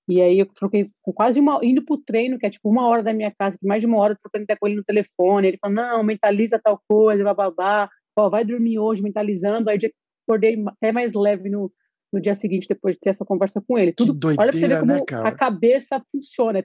E 0.09 0.21
aí 0.21 0.39
eu 0.41 0.47
troquei 0.47 0.91
com 1.01 1.13
quase 1.13 1.41
uma, 1.41 1.61
indo 1.63 1.85
pro 1.85 1.97
treino, 1.97 2.39
que 2.39 2.47
é 2.47 2.51
tipo 2.51 2.69
uma 2.69 2.87
hora 2.87 3.03
da 3.03 3.13
minha 3.13 3.33
casa, 3.33 3.57
mais 3.63 3.81
de 3.81 3.87
uma 3.87 3.99
hora, 3.99 4.17
trocando 4.21 4.43
até 4.43 4.57
com 4.57 4.67
ele 4.67 4.77
no 4.77 4.85
telefone. 4.85 5.49
Ele 5.49 5.59
falou, 5.59 5.77
não, 5.77 6.03
mentaliza 6.03 6.61
tal 6.63 6.81
coisa, 6.89 7.23
bababá. 7.23 7.89
Ó, 8.19 8.29
vai 8.29 8.45
dormir 8.45 8.79
hoje 8.79 9.03
mentalizando. 9.03 9.71
Aí 9.71 9.79
eu 9.81 9.91
acordei 10.29 10.63
até 10.67 10.93
mais 10.93 11.15
leve 11.15 11.49
no, 11.49 11.73
no 12.15 12.21
dia 12.21 12.35
seguinte, 12.35 12.69
depois 12.69 12.95
de 12.95 13.01
ter 13.01 13.11
essa 13.11 13.25
conversa 13.25 13.61
com 13.61 13.77
ele. 13.77 13.93
Tudo, 13.93 14.13
olha 14.29 14.37
pra 14.37 14.47
você 14.47 14.51
doideira, 14.53 14.75
ver 14.77 14.81
como 14.81 15.23
né, 15.23 15.29
a 15.29 15.33
cabeça 15.33 16.03
funciona. 16.13 16.65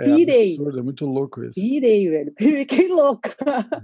É 0.00 0.04
pirei. 0.04 0.54
absurdo, 0.54 0.78
é 0.78 0.82
muito 0.82 1.06
louco 1.06 1.42
isso. 1.42 1.60
Pirei, 1.60 2.08
velho. 2.08 2.32
Fiquei 2.38 2.88
louca. 2.88 3.34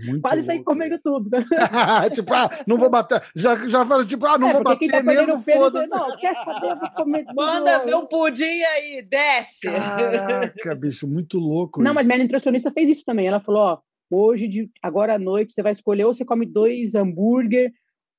Muito 0.05 0.21
Quase 0.23 0.45
saí 0.45 0.57
louco 0.59 0.71
comendo 0.73 0.95
isso. 0.95 1.03
tudo. 1.03 1.31
tipo, 2.13 2.33
ah, 2.35 2.49
não 2.67 2.77
vou 2.77 2.89
bater. 2.91 3.21
Já, 3.35 3.67
já 3.67 3.85
fala, 3.85 4.05
tipo, 4.05 4.25
ah, 4.27 4.39
não 4.39 4.49
É, 4.49 4.53
vou 4.53 4.63
bater 4.63 4.91
tá 4.91 5.03
mesmo, 5.03 5.39
foda-se. 5.39 5.89
Não, 5.89 6.17
quer 6.17 6.35
saber, 6.37 6.71
eu 6.71 6.79
vou 6.79 6.91
comer 6.91 7.25
tudo. 7.25 7.37
Manda 7.37 7.85
meu 7.85 8.07
pudim 8.07 8.45
aí, 8.45 9.03
desce. 9.03 9.63
Caraca, 9.63 10.75
bicho, 10.77 11.09
muito 11.09 11.39
louco 11.39 11.81
Não, 11.81 11.91
isso. 11.91 11.95
mas 11.95 12.07
minha 12.07 12.19
nutricionista 12.19 12.71
fez 12.71 12.89
isso 12.89 13.05
também. 13.05 13.27
Ela 13.27 13.41
falou, 13.41 13.63
ó, 13.63 13.79
hoje, 14.11 14.47
de, 14.47 14.71
agora 14.83 15.15
à 15.15 15.19
noite, 15.19 15.53
você 15.53 15.63
vai 15.63 15.73
escolher 15.73 16.05
ou 16.05 16.15
você 16.15 16.25
come 16.25 16.47
dois 16.47 16.95
hambúrguer, 16.95 17.73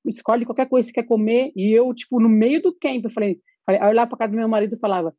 escolhe 0.08 0.44
qualquer 0.44 0.68
coisa 0.68 0.86
que 0.88 0.94
você 0.94 1.02
quer 1.02 1.08
comer. 1.08 1.52
E 1.56 1.72
eu, 1.72 1.92
tipo, 1.94 2.20
no 2.20 2.28
meio 2.28 2.60
do 2.62 2.74
camp, 2.74 3.04
eu 3.04 3.10
falei, 3.10 3.40
falei 3.64 3.80
aí 3.80 3.86
eu 3.86 3.90
olhava 3.90 4.08
pra 4.08 4.18
casa 4.18 4.32
do 4.32 4.38
meu 4.38 4.48
marido 4.48 4.74
e 4.76 4.78
falava, 4.78 5.14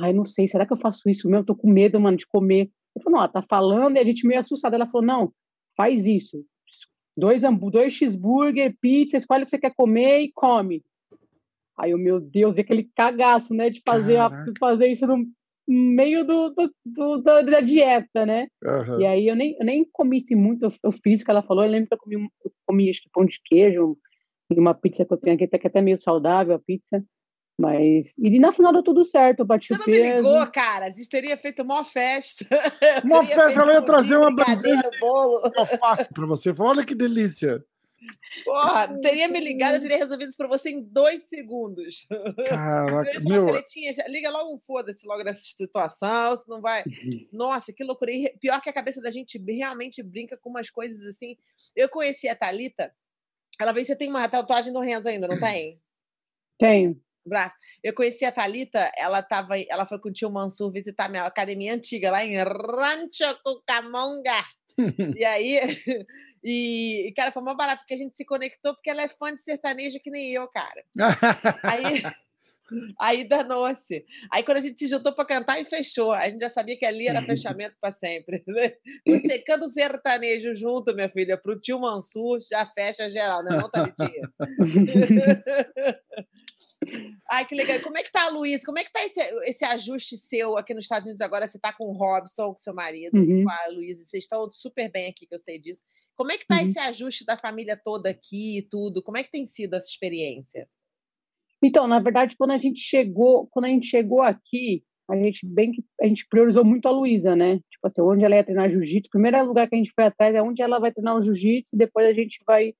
ai, 0.00 0.12
não 0.12 0.24
sei, 0.24 0.48
será 0.48 0.66
que 0.66 0.72
eu 0.72 0.76
faço 0.76 1.08
isso 1.08 1.28
mesmo? 1.28 1.42
Eu 1.42 1.46
tô 1.46 1.54
com 1.56 1.70
medo, 1.70 2.00
mano, 2.00 2.16
de 2.16 2.26
comer. 2.26 2.70
Eu 2.96 3.02
falei, 3.02 3.14
não, 3.16 3.24
ela 3.24 3.28
tá 3.32 3.42
falando 3.42 3.96
e 3.96 4.00
a 4.00 4.04
gente 4.04 4.26
meio 4.26 4.40
assustada. 4.40 4.76
Ela 4.76 4.86
falou, 4.86 5.06
não, 5.06 5.32
faz 5.76 6.06
isso. 6.06 6.44
Dois, 7.16 7.42
dois 7.70 7.92
cheeseburger, 7.92 8.76
pizza, 8.80 9.16
escolhe 9.16 9.42
o 9.42 9.46
que 9.46 9.50
você 9.50 9.58
quer 9.58 9.72
comer 9.74 10.20
e 10.22 10.32
come. 10.32 10.82
Aí 11.78 11.90
eu, 11.90 11.98
meu 11.98 12.20
Deus, 12.20 12.56
e 12.56 12.60
aquele 12.60 12.88
cagaço, 12.94 13.52
né, 13.54 13.68
de 13.70 13.80
fazer, 13.84 14.16
a- 14.16 14.30
fazer 14.58 14.88
isso 14.88 15.06
no 15.06 15.24
meio 15.66 16.24
do, 16.24 16.50
do- 16.50 16.74
do- 16.84 17.22
da, 17.22 17.60
dieta, 17.60 18.26
né? 18.26 18.48
Aham. 18.64 19.00
E 19.00 19.04
aí 19.06 19.26
eu 19.28 19.34
nem, 19.34 19.56
eu 19.58 19.64
nem 19.64 19.84
comi 19.92 20.22
assim, 20.24 20.34
muito, 20.34 20.64
eu, 20.64 20.72
eu 20.84 20.92
fiz 20.92 21.20
o 21.20 21.24
que 21.24 21.30
ela 21.30 21.42
falou, 21.42 21.64
eu 21.64 21.70
lembro 21.70 21.88
que 21.88 21.94
eu 21.94 21.98
comi, 21.98 22.14
eu 22.44 22.52
comi 22.66 22.90
acho 22.90 23.02
que 23.02 23.08
pão 23.12 23.24
de 23.24 23.40
queijo 23.44 23.96
e 24.50 24.58
uma 24.58 24.74
pizza 24.74 25.04
que 25.04 25.12
eu 25.12 25.16
tenho 25.16 25.34
aqui, 25.36 25.44
até 25.44 25.58
que 25.58 25.66
é 25.66 25.70
até 25.70 25.80
meio 25.80 25.98
saudável 25.98 26.54
a 26.54 26.58
pizza, 26.58 27.04
mas, 27.58 28.14
e 28.18 28.38
na 28.40 28.50
final 28.50 28.72
deu 28.72 28.82
tudo 28.82 29.04
certo, 29.04 29.40
eu 29.40 29.44
bati 29.46 29.68
Você 29.68 29.74
o 29.74 29.78
não 29.78 29.86
me 29.86 29.92
peso. 29.92 30.28
ligou, 30.28 30.46
cara. 30.50 30.86
A 30.86 30.90
gente 30.90 31.08
teria 31.08 31.36
feito 31.36 31.62
uma 31.62 31.84
festa. 31.84 32.44
Uma 33.04 33.24
festa, 33.24 33.60
ela 33.60 33.74
ia 33.74 33.82
trazer 33.82 34.16
uma 34.16 34.34
brigadeiro, 34.34 34.90
bolo. 35.00 35.40
alface 35.56 36.12
pra 36.12 36.26
você. 36.26 36.52
Olha 36.58 36.84
que 36.84 36.94
delícia. 36.96 37.64
Porra, 38.44 38.98
teria 39.00 39.28
me 39.28 39.38
ligado, 39.40 39.76
eu 39.76 39.80
teria 39.80 39.96
resolvido 39.96 40.28
isso 40.28 40.36
pra 40.36 40.48
você 40.48 40.70
em 40.70 40.82
dois 40.82 41.22
segundos. 41.22 42.06
Caraca, 42.48 43.08
Eu 43.08 43.14
ia 43.14 43.22
falar, 43.22 43.46
meu. 43.46 43.46
Já- 43.94 44.08
liga 44.08 44.30
logo 44.30 44.52
um 44.54 44.58
foda-se 44.58 45.06
logo 45.06 45.22
nessa 45.22 45.40
situação, 45.40 46.36
se 46.36 46.48
não 46.48 46.60
vai. 46.60 46.82
Nossa, 47.32 47.72
que 47.72 47.84
loucura. 47.84 48.10
E 48.10 48.36
pior 48.40 48.60
que 48.60 48.68
a 48.68 48.72
cabeça 48.74 49.00
da 49.00 49.10
gente 49.10 49.38
realmente 49.38 50.02
brinca 50.02 50.36
com 50.36 50.50
umas 50.50 50.68
coisas 50.68 51.06
assim. 51.06 51.36
Eu 51.74 51.88
conheci 51.88 52.28
a 52.28 52.34
Thalita, 52.34 52.92
ela 53.60 53.72
veio, 53.72 53.86
você 53.86 53.96
tem 53.96 54.08
uma 54.10 54.28
tatuagem 54.28 54.72
do 54.72 54.80
Renzo 54.80 55.08
ainda, 55.08 55.28
não 55.28 55.38
tem? 55.38 55.80
Tenho. 56.58 57.00
Bra- 57.26 57.52
Eu 57.82 57.94
conheci 57.94 58.24
a 58.24 58.30
Thalita, 58.32 58.90
ela 58.98 59.22
tava, 59.22 59.58
ela 59.58 59.86
foi 59.86 59.98
com 59.98 60.08
o 60.08 60.12
tio 60.12 60.30
Mansur 60.30 60.70
visitar 60.70 61.08
minha 61.08 61.24
academia 61.24 61.74
antiga 61.74 62.10
lá 62.10 62.22
em 62.24 62.36
Rancho 62.36 63.38
Cucamonga. 63.42 64.44
e 65.16 65.24
aí, 65.24 65.58
e, 66.44 67.12
cara, 67.16 67.32
foi 67.32 67.42
mais 67.42 67.56
barato 67.56 67.82
porque 67.82 67.94
a 67.94 67.96
gente 67.98 68.16
se 68.16 68.24
conectou 68.26 68.74
porque 68.74 68.90
ela 68.90 69.02
é 69.02 69.08
fã 69.08 69.34
de 69.34 69.42
sertanejo 69.42 69.98
que 70.00 70.10
nem 70.10 70.32
eu, 70.32 70.46
cara. 70.48 70.84
Aí, 71.62 72.02
aí 73.00 73.26
danou-se. 73.28 74.04
Aí 74.30 74.42
quando 74.42 74.58
a 74.58 74.60
gente 74.60 74.78
se 74.78 74.86
juntou 74.88 75.12
para 75.12 75.24
cantar 75.24 75.60
e 75.60 75.64
fechou, 75.64 76.12
a 76.12 76.28
gente 76.28 76.40
já 76.42 76.50
sabia 76.50 76.76
que 76.78 76.84
ali 76.86 77.06
era 77.08 77.24
fechamento 77.24 77.76
para 77.80 77.92
sempre. 77.92 78.42
Né? 78.54 78.72
Quando 79.04 79.22
você 79.22 79.38
canta 79.40 79.66
o 79.66 79.72
sertanejo 79.72 80.54
junto, 80.56 80.94
minha 80.94 81.08
filha, 81.08 81.36
pro 81.36 81.58
tio 81.60 81.78
Mansur, 81.80 82.38
já 82.40 82.64
fecha 82.66 83.10
geral, 83.10 83.42
né? 83.42 83.56
Não? 83.56 83.70
Ai, 87.30 87.44
que 87.46 87.54
legal. 87.54 87.80
Como 87.80 87.96
é 87.98 88.02
que 88.02 88.12
tá 88.12 88.28
Luísa? 88.28 88.64
Como 88.66 88.78
é 88.78 88.84
que 88.84 88.92
tá 88.92 89.02
esse, 89.04 89.20
esse 89.44 89.64
ajuste 89.64 90.16
seu 90.16 90.56
aqui 90.58 90.74
nos 90.74 90.84
Estados 90.84 91.06
Unidos 91.06 91.22
agora? 91.22 91.48
Você 91.48 91.58
tá 91.58 91.72
com 91.72 91.84
o 91.84 91.92
Robson, 91.92 92.52
com 92.52 92.58
seu 92.58 92.74
marido, 92.74 93.16
Uhum. 93.18 93.44
com 93.44 93.50
a 93.50 93.66
Luísa, 93.72 94.04
vocês 94.06 94.24
estão 94.24 94.50
super 94.52 94.90
bem 94.90 95.08
aqui, 95.08 95.26
que 95.26 95.34
eu 95.34 95.38
sei 95.38 95.58
disso. 95.58 95.82
Como 96.14 96.30
é 96.30 96.38
que 96.38 96.46
tá 96.46 96.56
Uhum. 96.56 96.64
esse 96.68 96.78
ajuste 96.78 97.24
da 97.24 97.36
família 97.38 97.76
toda 97.82 98.10
aqui 98.10 98.58
e 98.58 98.62
tudo? 98.62 99.02
Como 99.02 99.16
é 99.16 99.22
que 99.22 99.30
tem 99.30 99.46
sido 99.46 99.74
essa 99.74 99.86
experiência? 99.88 100.68
Então, 101.64 101.88
na 101.88 101.98
verdade, 101.98 102.36
quando 102.36 102.50
a 102.50 102.58
gente 102.58 102.78
chegou, 102.78 103.48
quando 103.50 103.64
a 103.64 103.68
gente 103.68 103.86
chegou 103.86 104.20
aqui, 104.20 104.84
a 105.10 105.16
gente 105.16 105.46
bem 105.46 105.72
que 105.72 105.82
a 106.00 106.06
gente 106.06 106.26
priorizou 106.28 106.62
muito 106.62 106.86
a 106.86 106.90
Luísa, 106.90 107.34
né? 107.34 107.56
Tipo 107.70 107.86
assim, 107.86 108.02
onde 108.02 108.22
ela 108.22 108.36
ia 108.36 108.44
treinar 108.44 108.68
jiu-jitsu. 108.68 109.08
O 109.08 109.10
primeiro 109.10 109.42
lugar 109.46 109.68
que 109.68 109.74
a 109.74 109.78
gente 109.78 109.92
foi 109.94 110.04
atrás 110.04 110.34
é 110.34 110.42
onde 110.42 110.62
ela 110.62 110.78
vai 110.78 110.92
treinar 110.92 111.16
o 111.16 111.22
jiu-jitsu, 111.22 111.76
depois 111.76 112.06
a 112.06 112.12
gente 112.12 112.38
vai 112.46 112.74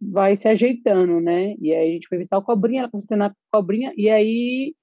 vai 0.00 0.36
se 0.36 0.48
ajeitando, 0.48 1.20
né? 1.20 1.54
E 1.60 1.74
aí 1.74 1.90
a 1.90 1.92
gente 1.92 2.08
foi 2.08 2.18
visitar 2.18 2.38
o 2.38 2.42
Cobrinha, 2.42 2.82
ela 2.82 2.90
começou 2.90 3.06
a 3.06 3.08
treinar 3.08 3.30
com 3.30 3.58
Cobrinha, 3.58 3.92
e 3.96 4.08
aí 4.08 4.74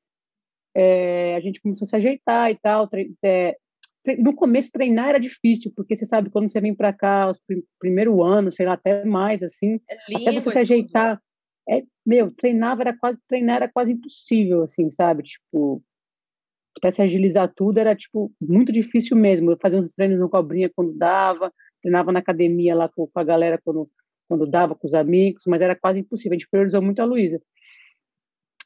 é, 0.75 1.35
a 1.35 1.39
gente 1.39 1.61
começou 1.61 1.85
a 1.85 1.87
se 1.87 1.95
ajeitar 1.95 2.51
e 2.51 2.55
tal. 2.57 2.89
é, 3.23 3.57
no 4.19 4.35
começo, 4.35 4.71
treinar 4.71 5.09
era 5.09 5.19
difícil, 5.19 5.71
porque 5.75 5.95
você 5.95 6.05
sabe, 6.05 6.29
quando 6.29 6.49
você 6.49 6.59
vem 6.61 6.75
para 6.75 6.93
cá, 6.93 7.29
os 7.29 7.39
prim 7.39 7.63
primeiro 7.79 8.21
ano, 8.21 8.51
sei 8.51 8.65
lá, 8.65 8.73
até 8.73 9.03
mais, 9.05 9.41
assim, 9.41 9.79
É 9.89 9.95
até 10.17 10.31
você 10.33 10.51
se 10.51 10.59
ajeitar. 10.59 11.19
É, 11.69 11.83
meu, 12.05 12.31
treinava 12.31 12.83
era 12.83 12.97
quase, 12.97 13.19
treinar 13.27 13.57
era 13.57 13.67
quase 13.67 13.93
impossível, 13.93 14.63
assim, 14.63 14.89
sabe? 14.91 15.23
Tipo, 15.23 15.83
para 16.79 16.91
se 16.91 17.01
agilizar 17.01 17.51
tudo 17.55 17.79
era, 17.79 17.95
tipo, 17.95 18.31
muito 18.39 18.71
difícil 18.71 19.17
mesmo. 19.17 19.51
Eu 19.51 19.57
fazia 19.61 19.79
uns 19.79 19.95
treinos 19.95 20.19
no 20.19 20.29
Cobrinha 20.29 20.69
quando 20.75 20.93
dava, 20.93 21.51
treinava 21.81 22.11
na 22.11 22.19
academia 22.19 22.75
lá 22.75 22.89
com, 22.89 23.07
com 23.07 23.19
a 23.19 23.23
galera 23.23 23.59
quando, 23.63 23.89
quando 24.27 24.45
dava 24.45 24.75
com 24.75 24.85
os 24.85 24.93
amigos, 24.93 25.43
mas 25.47 25.61
era 25.61 25.75
quase 25.75 25.99
impossível. 25.99 26.35
A 26.35 26.39
gente 26.39 26.49
priorizou 26.49 26.81
muito 26.81 27.01
a 27.01 27.05
Luísa. 27.05 27.41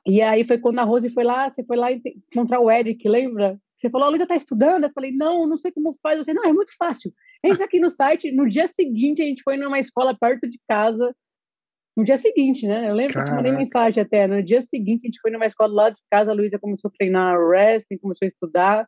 E 0.05 0.21
aí 0.21 0.43
foi 0.43 0.57
quando 0.57 0.79
a 0.79 0.83
Rose 0.83 1.09
foi 1.09 1.23
lá, 1.23 1.49
você 1.49 1.63
foi 1.63 1.77
lá 1.77 1.91
encontrar 1.91 2.59
o 2.59 2.71
Eric, 2.71 3.07
lembra? 3.07 3.59
Você 3.75 3.89
falou, 3.89 4.07
a 4.07 4.09
Luísa 4.09 4.23
está 4.23 4.35
estudando? 4.35 4.85
Eu 4.85 4.91
falei, 4.91 5.11
não, 5.11 5.47
não 5.47 5.55
sei 5.55 5.71
como 5.71 5.93
faz. 6.01 6.17
Você, 6.17 6.33
não, 6.33 6.43
é 6.43 6.51
muito 6.51 6.75
fácil. 6.77 7.13
Entra 7.43 7.65
aqui 7.65 7.79
no 7.79 7.89
site. 7.89 8.31
No 8.31 8.47
dia 8.47 8.67
seguinte, 8.67 9.21
a 9.21 9.25
gente 9.25 9.43
foi 9.43 9.55
numa 9.55 9.79
escola 9.79 10.17
perto 10.17 10.47
de 10.49 10.59
casa. 10.67 11.15
No 11.99 12.05
dia 12.05 12.17
seguinte, 12.17 12.65
né? 12.65 12.89
Eu 12.89 12.93
lembro 12.93 13.13
Caraca. 13.13 13.29
que 13.29 13.35
eu 13.35 13.43
te 13.43 13.43
mandei 13.43 13.51
mensagem 13.51 14.01
até. 14.01 14.25
No 14.25 14.41
dia 14.41 14.61
seguinte, 14.61 15.01
a 15.03 15.07
gente 15.07 15.19
foi 15.21 15.31
numa 15.31 15.45
escola 15.45 15.73
lá 15.73 15.89
de 15.89 16.01
casa. 16.09 16.31
A 16.31 16.33
Luísa 16.33 16.57
começou 16.57 16.87
a 16.87 16.97
treinar 16.97 17.37
wrestling, 17.37 17.97
começou 17.97 18.25
a 18.25 18.29
estudar. 18.29 18.87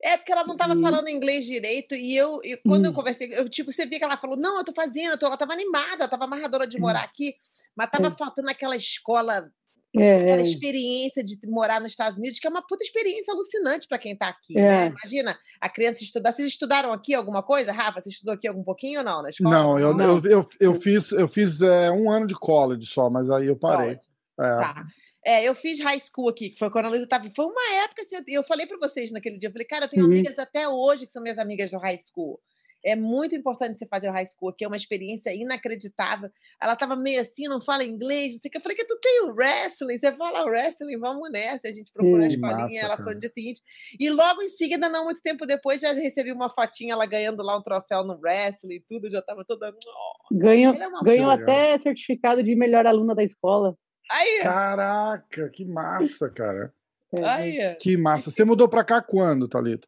É, 0.00 0.16
porque 0.16 0.30
ela 0.30 0.44
não 0.44 0.52
estava 0.52 0.72
uhum. 0.74 0.80
falando 0.80 1.08
inglês 1.08 1.44
direito, 1.44 1.94
e 1.94 2.16
eu, 2.16 2.38
e 2.42 2.56
quando 2.56 2.84
eu 2.84 2.90
hum. 2.90 2.94
conversei, 2.94 3.32
eu, 3.36 3.48
tipo, 3.48 3.70
você 3.70 3.86
via 3.86 3.98
que 4.00 4.04
ela 4.04 4.16
falou, 4.16 4.36
não, 4.36 4.58
eu 4.58 4.64
tô 4.64 4.72
fazendo, 4.72 5.12
eu 5.12 5.18
tô, 5.18 5.26
ela 5.26 5.36
estava 5.36 5.52
animada, 5.52 6.04
estava 6.04 6.24
amarradora 6.24 6.66
de 6.66 6.76
hum. 6.76 6.80
morar 6.80 7.02
aqui, 7.02 7.34
mas 7.76 7.86
estava 7.86 8.08
é. 8.08 8.10
faltando 8.10 8.50
aquela 8.50 8.74
escola, 8.74 9.48
é. 9.96 10.16
aquela 10.16 10.42
experiência 10.42 11.22
de 11.22 11.38
morar 11.46 11.80
nos 11.80 11.92
Estados 11.92 12.18
Unidos, 12.18 12.38
que 12.38 12.46
é 12.46 12.50
uma 12.50 12.66
puta 12.66 12.82
experiência 12.82 13.32
alucinante 13.32 13.86
para 13.86 13.98
quem 13.98 14.12
está 14.12 14.28
aqui, 14.28 14.54
né? 14.54 14.62
é. 14.62 14.66
né? 14.66 14.94
Imagina 14.98 15.38
a 15.60 15.68
criança 15.68 16.02
estudar. 16.02 16.32
Vocês 16.32 16.48
estudaram 16.48 16.92
aqui 16.92 17.14
alguma 17.14 17.42
coisa, 17.42 17.72
Rafa? 17.72 18.02
Você 18.02 18.10
estudou 18.10 18.34
aqui 18.34 18.48
algum 18.48 18.64
pouquinho 18.64 19.00
ou 19.00 19.04
não, 19.04 19.22
na 19.22 19.30
escola? 19.30 19.50
Não, 19.50 19.78
eu, 19.78 19.94
não. 19.94 20.18
eu, 20.18 20.30
eu, 20.30 20.48
eu 20.60 20.74
fiz, 20.74 21.12
eu 21.12 21.28
fiz 21.28 21.60
é, 21.62 21.90
um 21.90 22.10
ano 22.10 22.26
de 22.26 22.34
college 22.34 22.86
só, 22.86 23.10
mas 23.10 23.30
aí 23.30 23.46
eu 23.46 23.56
parei. 23.56 23.92
É. 23.92 23.96
Tá. 24.36 24.86
É, 25.24 25.44
eu 25.44 25.54
fiz 25.54 25.80
high 25.80 26.00
school 26.00 26.28
aqui, 26.28 26.50
que 26.50 26.58
foi 26.58 26.68
quando 26.70 26.86
a 26.86 26.88
Luísa 26.88 27.04
estava. 27.04 27.30
Foi 27.34 27.44
uma 27.44 27.84
época 27.84 28.02
assim, 28.02 28.16
eu 28.28 28.42
falei 28.42 28.66
para 28.66 28.78
vocês 28.78 29.12
naquele 29.12 29.38
dia, 29.38 29.48
eu 29.48 29.52
falei, 29.52 29.66
cara, 29.66 29.84
eu 29.84 29.88
tenho 29.88 30.04
uhum. 30.04 30.10
amigas 30.10 30.36
até 30.38 30.68
hoje 30.68 31.06
que 31.06 31.12
são 31.12 31.22
minhas 31.22 31.38
amigas 31.38 31.70
do 31.70 31.78
high 31.78 31.98
school. 31.98 32.40
É 32.84 32.96
muito 32.96 33.34
importante 33.34 33.78
você 33.78 33.86
fazer 33.86 34.08
o 34.08 34.12
high 34.12 34.26
school, 34.26 34.52
que 34.52 34.64
é 34.64 34.68
uma 34.68 34.76
experiência 34.76 35.34
inacreditável. 35.34 36.28
Ela 36.60 36.72
estava 36.72 36.96
meio 36.96 37.20
assim, 37.20 37.48
não 37.48 37.60
fala 37.60 37.84
inglês, 37.84 38.34
não 38.34 38.40
sei 38.40 38.48
o 38.48 38.52
que. 38.52 38.58
Eu 38.58 38.62
falei 38.62 38.76
que 38.76 38.84
tu 38.84 38.98
tem 39.00 39.22
o 39.22 39.34
wrestling, 39.34 39.98
você 39.98 40.12
fala 40.12 40.44
wrestling, 40.44 40.98
vamos 40.98 41.30
nessa. 41.30 41.68
A 41.68 41.72
gente 41.72 41.92
procurou 41.92 42.24
a 42.24 42.28
escolinha, 42.28 42.82
ela 42.82 42.96
foi 42.96 43.14
no 43.14 43.20
dia 43.20 43.30
seguinte. 43.32 43.60
E 43.98 44.10
logo 44.10 44.42
em 44.42 44.48
seguida, 44.48 44.88
não 44.88 45.04
muito 45.04 45.22
tempo 45.22 45.46
depois, 45.46 45.80
já 45.80 45.92
recebi 45.92 46.32
uma 46.32 46.50
fotinha 46.50 46.94
ela 46.94 47.06
ganhando 47.06 47.42
lá 47.42 47.56
um 47.56 47.62
troféu 47.62 48.04
no 48.04 48.18
wrestling 48.20 48.76
e 48.76 48.84
tudo, 48.88 49.10
já 49.10 49.20
estava 49.20 49.44
toda. 49.44 49.70
Oh, 49.70 50.34
ganhou 50.36 50.74
é 50.74 51.04
ganhou 51.04 51.30
até 51.30 51.78
certificado 51.78 52.42
de 52.42 52.54
melhor 52.54 52.86
aluna 52.86 53.14
da 53.14 53.22
escola. 53.22 53.76
Aí. 54.10 54.40
Caraca, 54.42 55.48
que 55.50 55.64
massa, 55.64 56.28
cara. 56.30 56.72
É, 57.14 57.24
Aí. 57.24 57.76
Que 57.76 57.96
massa. 57.96 58.30
Você 58.30 58.44
mudou 58.44 58.68
pra 58.68 58.84
cá 58.84 59.00
quando, 59.02 59.48
Thalita? 59.48 59.86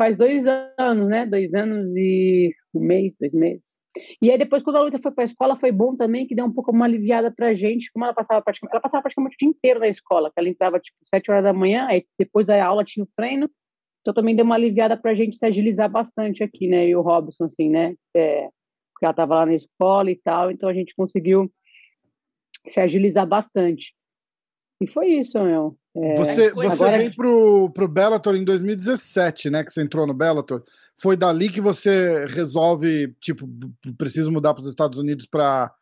Faz 0.00 0.16
dois 0.16 0.46
anos, 0.46 1.08
né? 1.10 1.26
Dois 1.26 1.52
anos 1.52 1.94
e 1.94 2.54
um 2.72 2.80
mês, 2.80 3.14
dois 3.20 3.34
meses. 3.34 3.76
E 4.22 4.30
aí 4.30 4.38
depois, 4.38 4.62
quando 4.62 4.76
a 4.76 4.80
Luísa 4.80 4.98
foi 4.98 5.12
para 5.12 5.24
a 5.24 5.26
escola, 5.26 5.60
foi 5.60 5.70
bom 5.70 5.94
também, 5.94 6.26
que 6.26 6.34
deu 6.34 6.46
um 6.46 6.52
pouco 6.52 6.72
uma 6.72 6.86
aliviada 6.86 7.30
pra 7.30 7.52
gente, 7.52 7.92
como 7.92 8.06
ela 8.06 8.14
passava 8.14 8.40
praticamente, 8.40 8.72
ela 8.72 8.80
passava 8.80 9.02
praticamente 9.02 9.34
o 9.34 9.38
dia 9.38 9.48
inteiro 9.50 9.78
na 9.78 9.88
escola, 9.88 10.30
que 10.30 10.40
ela 10.40 10.48
entrava 10.48 10.80
tipo 10.80 10.96
sete 11.04 11.30
horas 11.30 11.44
da 11.44 11.52
manhã, 11.52 11.86
aí 11.86 12.06
depois 12.18 12.46
da 12.46 12.64
aula 12.64 12.82
tinha 12.82 13.04
o 13.04 13.08
treino, 13.14 13.50
então 14.00 14.14
também 14.14 14.34
deu 14.34 14.42
uma 14.42 14.54
aliviada 14.54 14.96
pra 14.96 15.12
gente 15.12 15.36
se 15.36 15.44
agilizar 15.44 15.90
bastante 15.90 16.42
aqui, 16.42 16.66
né, 16.66 16.88
e 16.88 16.96
o 16.96 17.02
Robson, 17.02 17.44
assim, 17.44 17.68
né, 17.68 17.94
é, 18.16 18.48
porque 18.94 19.04
ela 19.04 19.12
tava 19.12 19.34
lá 19.34 19.44
na 19.44 19.54
escola 19.54 20.10
e 20.10 20.16
tal, 20.16 20.50
então 20.50 20.70
a 20.70 20.72
gente 20.72 20.94
conseguiu 20.94 21.52
se 22.66 22.80
agilizar 22.80 23.26
bastante. 23.26 23.94
E 24.80 24.86
foi 24.86 25.08
isso, 25.08 25.38
meu. 25.42 25.76
É, 25.96 26.16
você 26.16 26.50
você 26.52 26.84
agora... 26.84 26.98
veio 26.98 27.14
pro, 27.14 27.70
pro 27.70 27.88
Bellator 27.88 28.36
em 28.36 28.44
2017, 28.44 29.50
né? 29.50 29.64
Que 29.64 29.72
você 29.72 29.82
entrou 29.82 30.06
no 30.06 30.14
Bellator. 30.14 30.62
Foi 31.00 31.16
dali 31.16 31.48
que 31.48 31.60
você 31.60 32.26
resolve, 32.26 33.14
tipo, 33.20 33.48
preciso 33.98 34.30
mudar 34.30 34.54
para 34.54 34.62
os 34.62 34.68
Estados 34.68 34.98
Unidos 34.98 35.26
para 35.26 35.74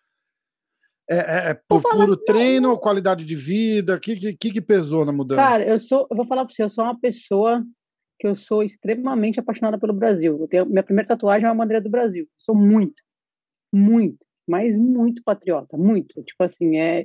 é, 1.10 1.16
é, 1.16 1.50
é 1.50 1.54
por 1.54 1.82
puro 1.82 2.16
treino, 2.16 2.68
não. 2.68 2.76
qualidade 2.76 3.24
de 3.24 3.34
vida? 3.34 3.96
O 3.96 4.00
que, 4.00 4.34
que, 4.36 4.52
que 4.52 4.60
pesou 4.60 5.04
na 5.04 5.12
mudança? 5.12 5.42
Cara, 5.42 5.66
eu 5.66 5.78
sou, 5.78 6.06
eu 6.10 6.16
vou 6.16 6.26
falar 6.26 6.44
para 6.44 6.54
você, 6.54 6.62
eu 6.62 6.70
sou 6.70 6.84
uma 6.84 6.98
pessoa 6.98 7.64
que 8.18 8.26
eu 8.26 8.34
sou 8.34 8.62
extremamente 8.62 9.40
apaixonada 9.40 9.78
pelo 9.78 9.92
Brasil. 9.92 10.46
Tenho, 10.48 10.66
minha 10.66 10.82
primeira 10.82 11.08
tatuagem 11.08 11.46
é 11.46 11.50
uma 11.50 11.64
bandeira 11.64 11.82
do 11.82 11.90
Brasil. 11.90 12.24
Eu 12.24 12.28
sou 12.36 12.54
muito, 12.54 13.02
muito 13.72 14.18
mas 14.48 14.76
muito 14.76 15.22
patriota, 15.22 15.76
muito. 15.76 16.22
Tipo 16.22 16.42
assim, 16.42 16.78
é 16.78 17.04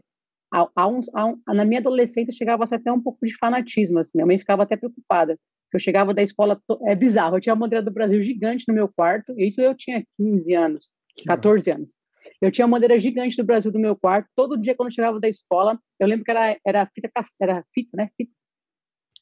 há, 0.53 0.69
há 0.75 0.87
uns, 0.87 1.09
há 1.13 1.25
um, 1.25 1.41
na 1.47 1.65
minha 1.65 1.79
adolescência 1.79 2.31
chegava 2.31 2.63
até 2.63 2.91
um 2.91 3.01
pouco 3.01 3.25
de 3.25 3.35
fanatismo, 3.35 3.99
assim. 3.99 4.11
Minha 4.15 4.27
mãe 4.27 4.37
ficava 4.37 4.63
até 4.63 4.77
preocupada. 4.77 5.37
Eu 5.73 5.79
chegava 5.79 6.13
da 6.13 6.21
escola, 6.21 6.61
é 6.85 6.95
bizarro, 6.95 7.35
eu 7.35 7.41
tinha 7.41 7.53
a 7.53 7.55
bandeira 7.55 7.83
do 7.83 7.89
Brasil 7.89 8.21
gigante 8.21 8.65
no 8.67 8.75
meu 8.75 8.87
quarto, 8.87 9.33
e 9.35 9.47
isso 9.47 9.59
eu 9.59 9.75
tinha 9.75 10.05
15 10.17 10.53
anos, 10.53 10.89
que 11.15 11.23
14 11.23 11.57
massa. 11.57 11.79
anos. 11.79 11.95
Eu 12.39 12.51
tinha 12.51 12.65
a 12.65 12.67
bandeira 12.67 12.99
gigante 12.99 13.35
do 13.35 13.43
Brasil 13.43 13.71
no 13.71 13.79
meu 13.79 13.95
quarto. 13.95 14.29
Todo 14.35 14.55
dia, 14.55 14.75
quando 14.75 14.89
eu 14.89 14.93
chegava 14.93 15.19
da 15.19 15.27
escola, 15.27 15.77
eu 15.99 16.07
lembro 16.07 16.23
que 16.23 16.31
era, 16.31 16.57
era 16.65 16.85
fita, 16.85 17.09
era 17.41 17.65
fita, 17.73 17.97
né? 17.97 18.09
Fita. 18.15 18.31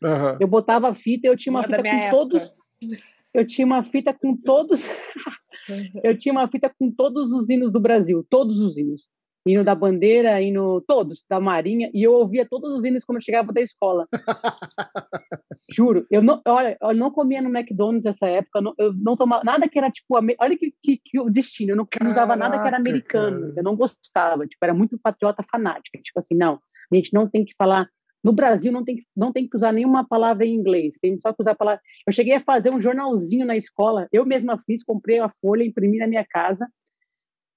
Uhum. 0.03 0.37
Eu 0.39 0.47
botava 0.47 0.89
a 0.89 0.93
fita 0.93 1.25
e 1.25 1.29
eu 1.29 1.37
tinha 1.37 1.53
uma, 1.53 1.61
uma 1.61 1.67
fita 1.67 1.81
com 1.81 1.87
época. 1.87 2.11
todos. 2.11 2.53
Eu 3.33 3.45
tinha 3.47 3.65
uma 3.65 3.83
fita 3.83 4.11
com 4.11 4.35
todos. 4.35 4.85
eu 6.03 6.17
tinha 6.17 6.33
uma 6.33 6.47
fita 6.49 6.69
com 6.77 6.91
todos 6.91 7.31
os 7.31 7.47
hinos 7.49 7.71
do 7.71 7.79
Brasil, 7.79 8.25
todos 8.29 8.59
os 8.59 8.75
hinos. 8.75 9.07
Hino 9.45 9.63
da 9.63 9.73
bandeira, 9.73 10.41
hino 10.41 10.81
todos, 10.81 11.23
da 11.29 11.39
Marinha, 11.39 11.89
e 11.93 12.03
eu 12.03 12.13
ouvia 12.13 12.47
todos 12.47 12.71
os 12.75 12.85
hinos 12.85 13.03
quando 13.03 13.17
eu 13.17 13.23
chegava 13.23 13.51
da 13.51 13.61
escola. 13.61 14.07
Juro, 15.69 16.05
eu 16.11 16.21
não, 16.21 16.41
olha, 16.47 16.77
eu 16.81 16.93
não 16.93 17.09
comia 17.09 17.41
no 17.41 17.49
McDonald's 17.49 18.05
nessa 18.05 18.27
época, 18.27 18.61
não, 18.61 18.73
eu 18.77 18.93
não 18.93 19.15
tomava 19.15 19.43
nada 19.43 19.67
que 19.67 19.79
era 19.79 19.89
tipo, 19.89 20.15
olha 20.15 20.57
que, 20.57 20.73
que, 20.81 21.01
que 21.03 21.19
o 21.19 21.29
destino, 21.29 21.71
eu 21.71 21.75
não 21.77 21.87
Caraca, 21.89 22.11
usava 22.11 22.35
nada 22.35 22.61
que 22.61 22.67
era 22.67 22.77
americano, 22.77 23.39
cara. 23.47 23.53
eu 23.57 23.63
não 23.63 23.75
gostava, 23.75 24.45
tipo, 24.45 24.63
era 24.63 24.73
muito 24.73 24.99
patriota 25.01 25.43
fanática, 25.49 25.97
tipo 26.03 26.19
assim, 26.19 26.35
não, 26.35 26.59
a 26.91 26.95
gente 26.95 27.13
não 27.13 27.27
tem 27.27 27.45
que 27.45 27.55
falar 27.57 27.87
no 28.23 28.31
Brasil 28.31 28.71
não 28.71 28.83
tem, 28.83 29.03
não 29.15 29.31
tem 29.31 29.47
que 29.47 29.57
usar 29.57 29.71
nenhuma 29.71 30.07
palavra 30.07 30.45
em 30.45 30.53
inglês, 30.53 30.97
tem 31.01 31.19
só 31.19 31.33
que 31.33 31.41
usar 31.41 31.51
a 31.51 31.55
palavra. 31.55 31.81
Eu 32.07 32.13
cheguei 32.13 32.35
a 32.35 32.39
fazer 32.39 32.69
um 32.69 32.79
jornalzinho 32.79 33.45
na 33.45 33.57
escola, 33.57 34.07
eu 34.11 34.25
mesma 34.25 34.57
fiz, 34.59 34.83
comprei 34.83 35.19
a 35.19 35.29
folha, 35.41 35.63
imprimi 35.63 35.97
na 35.97 36.07
minha 36.07 36.25
casa, 36.29 36.67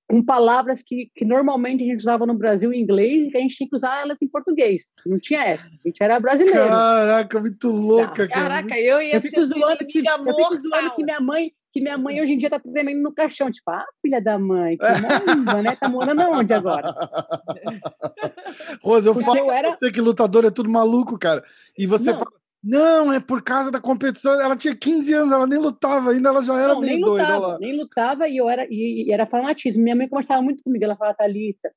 com 0.09 0.23
palavras 0.23 0.83
que, 0.83 1.11
que 1.15 1.25
normalmente 1.25 1.83
a 1.83 1.87
gente 1.87 2.01
usava 2.01 2.27
no 2.27 2.35
Brasil 2.35 2.73
em 2.73 2.81
inglês 2.81 3.27
e 3.27 3.31
que 3.31 3.37
a 3.39 3.41
gente 3.41 3.57
tinha 3.57 3.69
que 3.69 3.77
usar 3.77 4.01
elas 4.01 4.21
em 4.21 4.29
português. 4.29 4.93
Não 5.07 5.19
tinha 5.19 5.43
essa. 5.45 5.69
A 5.69 5.89
gente 5.89 6.03
era 6.03 6.21
brasileiro. 6.21 6.69
Caraca, 6.69 7.41
muito 7.41 7.69
louca, 7.69 8.29
cara. 8.29 8.49
Caraca, 8.49 8.79
eu 8.79 9.01
ia 9.01 9.17
eu 9.17 9.21
fico 9.21 9.45
zoando 9.45 9.79
que, 9.79 9.99
Eu 9.99 10.35
fico 10.35 10.57
zoando 10.57 10.95
que 10.95 11.05
minha 11.05 11.21
mãe 11.21 11.53
que 11.75 11.81
minha 11.81 11.99
mãe 11.99 12.23
hoje 12.23 12.35
em 12.35 12.39
dia 12.39 12.49
tá 12.49 12.61
tremendo 12.61 13.03
no 13.03 13.13
caixão, 13.13 13.51
tipo, 13.51 13.69
ah, 13.69 13.85
filha 14.01 14.23
da 14.23 14.39
mãe, 14.39 14.79
que 14.79 14.87
morando, 14.87 15.63
né? 15.65 15.75
Tá 15.75 15.89
morando 15.89 16.21
aonde 16.21 16.55
agora? 16.55 16.95
Rosa, 18.81 19.09
eu 19.09 19.13
Porque 19.13 19.27
falo 19.27 19.39
eu 19.39 19.51
era... 19.51 19.73
você 19.73 19.91
que 19.91 20.01
lutador 20.01 20.45
é 20.45 20.53
tudo 20.53 20.71
maluco, 20.71 21.19
cara. 21.19 21.43
E 21.77 21.85
você 21.85 22.13
não. 22.13 22.21
fala, 22.21 22.31
não, 22.65 23.13
é 23.13 23.21
por 23.21 23.43
causa 23.43 23.71
da 23.71 23.79
competição. 23.79 24.41
Ela 24.41 24.57
tinha 24.57 24.75
15 24.75 25.13
anos, 25.13 25.33
ela 25.33 25.47
nem 25.47 25.59
lutava 25.59 26.11
ainda, 26.11 26.31
ela 26.31 26.43
já 26.43 26.59
era 26.59 26.73
não, 26.73 26.81
meio 26.81 26.95
nem 26.95 27.01
doida 27.01 27.23
lutava, 27.23 27.47
lá. 27.47 27.59
Nem 27.59 27.77
lutava 27.77 28.29
e 28.29 28.37
eu 28.39 28.49
era, 28.49 28.67
e, 28.71 29.07
e, 29.07 29.13
era 29.13 29.27
fanatismo. 29.27 29.83
Minha 29.83 29.95
mãe 29.95 30.09
conversava 30.09 30.41
muito 30.41 30.65
comigo, 30.65 30.83
ela 30.83 30.97
falava, 30.97 31.17
Thalita, 31.17 31.71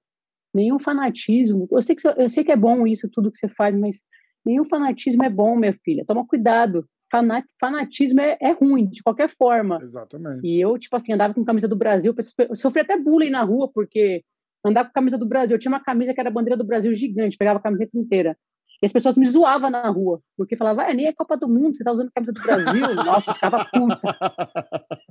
nenhum 0.56 0.80
fanatismo. 0.80 1.68
Eu 1.70 1.82
sei, 1.82 1.96
que, 1.96 2.08
eu 2.08 2.30
sei 2.30 2.44
que 2.46 2.52
é 2.54 2.56
bom 2.56 2.88
isso, 2.88 3.10
tudo 3.12 3.32
que 3.32 3.38
você 3.38 3.50
faz, 3.50 3.78
mas 3.78 4.02
nenhum 4.46 4.64
fanatismo 4.64 5.24
é 5.24 5.30
bom, 5.30 5.58
minha 5.58 5.78
filha. 5.84 6.06
Toma 6.08 6.26
cuidado 6.26 6.88
fanatismo 7.60 8.20
é, 8.20 8.38
é, 8.42 8.52
ruim, 8.52 8.88
de 8.88 9.02
qualquer 9.02 9.30
forma. 9.30 9.80
Exatamente. 9.82 10.46
E 10.46 10.60
eu, 10.60 10.78
tipo 10.78 10.96
assim, 10.96 11.14
andava 11.14 11.34
com 11.34 11.44
camisa 11.44 11.68
do 11.68 11.76
Brasil, 11.76 12.14
eu 12.50 12.56
sofri 12.56 12.82
até 12.82 12.98
bullying 12.98 13.30
na 13.30 13.44
rua, 13.44 13.70
porque 13.74 14.24
andar 14.66 14.86
com 14.86 14.92
camisa 14.92 15.18
do 15.18 15.26
Brasil, 15.26 15.56
eu 15.56 15.60
tinha 15.60 15.72
uma 15.72 15.84
camisa 15.84 16.14
que 16.14 16.20
era 16.20 16.30
a 16.30 16.34
bandeira 16.34 16.58
do 16.58 16.66
Brasil 16.66 16.94
gigante, 16.94 17.38
pegava 17.38 17.60
a 17.60 17.62
camiseta 17.62 17.98
inteira. 17.98 18.38
E 18.82 18.86
as 18.86 18.94
pessoas 18.94 19.18
me 19.18 19.26
zoavam 19.28 19.72
na 19.72 19.90
rua, 19.90 20.22
porque 20.38 20.56
falavam, 20.56 20.86
ah, 20.86 20.94
nem 20.94 21.08
é 21.08 21.14
Copa 21.14 21.36
do 21.36 21.48
Mundo, 21.48 21.76
você 21.76 21.84
tá 21.84 21.92
usando 21.92 22.10
a 22.10 22.12
camisa 22.12 22.32
do 22.32 22.42
Brasil. 22.42 22.96
Nossa, 23.06 23.32
eu 23.32 23.34
ficava 23.34 23.66
puta. 23.66 24.18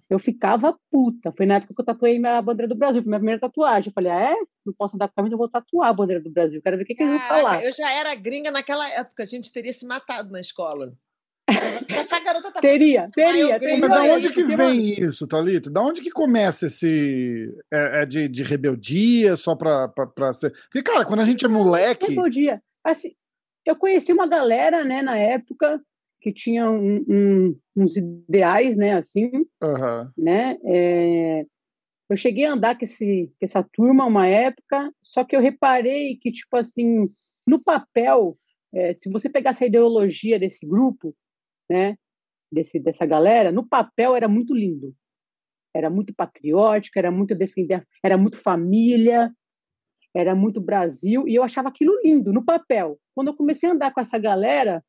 Eu 0.09 0.18
ficava 0.20 0.79
puta. 0.90 1.33
Foi 1.37 1.46
na 1.46 1.57
época 1.57 1.74
que 1.74 1.81
eu 1.81 1.85
tatuei 1.85 2.18
minha 2.18 2.40
bandeira 2.40 2.68
do 2.68 2.79
Brasil, 2.79 3.02
foi 3.02 3.09
minha 3.09 3.18
primeira 3.18 3.40
tatuagem. 3.40 3.90
Eu 3.90 3.92
falei, 3.92 4.12
ah, 4.12 4.31
é? 4.31 4.37
Não 4.64 4.72
posso 4.72 4.94
andar 4.94 5.09
com 5.09 5.12
a 5.12 5.16
camisa, 5.16 5.35
eu 5.35 5.38
vou 5.38 5.48
tatuar 5.48 5.88
a 5.88 5.92
bandeira 5.92 6.22
do 6.22 6.31
Brasil. 6.31 6.62
Quero 6.62 6.76
ver 6.76 6.85
o 6.85 6.87
que, 6.87 6.94
que 6.94 7.02
eles 7.02 7.18
vão 7.18 7.22
falar. 7.22 7.64
Eu 7.64 7.72
já 7.72 7.90
era 7.90 8.14
gringa 8.14 8.52
naquela 8.52 8.88
época, 8.88 9.24
a 9.24 9.26
gente 9.26 9.52
teria 9.52 9.72
se 9.72 9.85
matado 9.85 10.31
na 10.31 10.40
escola. 10.40 10.92
Essa 11.88 12.18
garota 12.20 12.50
tá 12.50 12.61
teria, 12.61 13.07
teria, 13.14 13.59
teria. 13.59 13.79
Mas 13.79 13.90
da 13.90 14.02
onde 14.02 14.31
que 14.31 14.42
vem 14.44 15.00
isso, 15.00 15.26
Thalita? 15.26 15.70
Da 15.70 15.81
onde 15.81 16.02
que 16.02 16.11
começa 16.11 16.66
esse. 16.66 17.52
É, 17.72 18.02
é 18.02 18.07
de, 18.07 18.29
de, 18.29 18.42
rebeldia 18.42 19.37
só 19.37 19.55
pra, 19.55 19.87
pra, 19.88 20.07
pra, 20.07 20.33
ser. 20.33 20.50
Porque, 20.50 20.83
cara, 20.83 21.05
quando 21.05 21.20
a 21.20 21.24
gente 21.24 21.44
é 21.44 21.48
moleque. 21.48 22.09
Rebeldia. 22.09 22.61
Assim, 22.85 23.12
eu 23.70 23.76
conheci 23.76 24.12
uma 24.12 24.26
galera, 24.26 24.85
né, 24.85 25.02
na 25.02 25.16
época, 25.16 25.81
que 26.20 26.33
tinha 26.33 26.70
um, 26.70 27.05
um, 27.09 27.61
uns 27.76 27.96
ideais, 27.96 28.76
né, 28.76 28.96
assim. 28.96 29.31
Uhum. 29.62 30.11
Né? 30.16 30.57
É, 30.64 31.46
eu 32.09 32.16
cheguei 32.16 32.44
a 32.44 32.52
andar 32.52 32.79
com, 32.79 32.85
esse, 32.85 33.26
com 33.38 33.44
essa 33.44 33.62
turma 33.62 34.07
uma 34.07 34.26
época, 34.26 34.92
só 35.02 35.24
que 35.24 35.37
eu 35.37 35.40
reparei 35.40 36.16
que, 36.16 36.31
tipo 36.31 36.57
assim, 36.57 37.09
no 37.46 37.62
papel, 37.62 38.38
é, 38.74 38.92
se 38.94 39.11
você 39.11 39.29
pegasse 39.29 39.64
a 39.64 39.66
ideologia 39.66 40.38
desse 40.38 40.66
grupo, 40.66 41.14
né, 41.68 41.96
desse, 42.50 42.79
dessa 42.79 43.05
galera, 43.05 43.50
no 43.50 43.66
papel 43.68 44.14
era 44.14 44.29
muito 44.29 44.55
lindo. 44.55 44.94
era 45.74 45.90
muito 45.90 46.14
patriótica, 46.14 46.98
era 46.98 47.11
muito 47.11 47.35
defender, 47.35 47.87
era 48.02 48.16
muito 48.16 48.40
família, 48.40 49.31
era 50.14 50.35
muito 50.35 50.61
Brasil, 50.61 51.29
e 51.29 51.35
eu 51.35 51.42
achava 51.42 51.68
aquilo 51.68 51.92
lindo 52.02 52.33
no 52.33 52.44
papel. 52.44 52.98
Quando 53.16 53.29
eu 53.29 53.35
comecei 53.35 53.66
a 53.66 53.72
andar 53.72 53.94
com 53.94 54.00
essa 54.00 54.18
galera, 54.18 54.85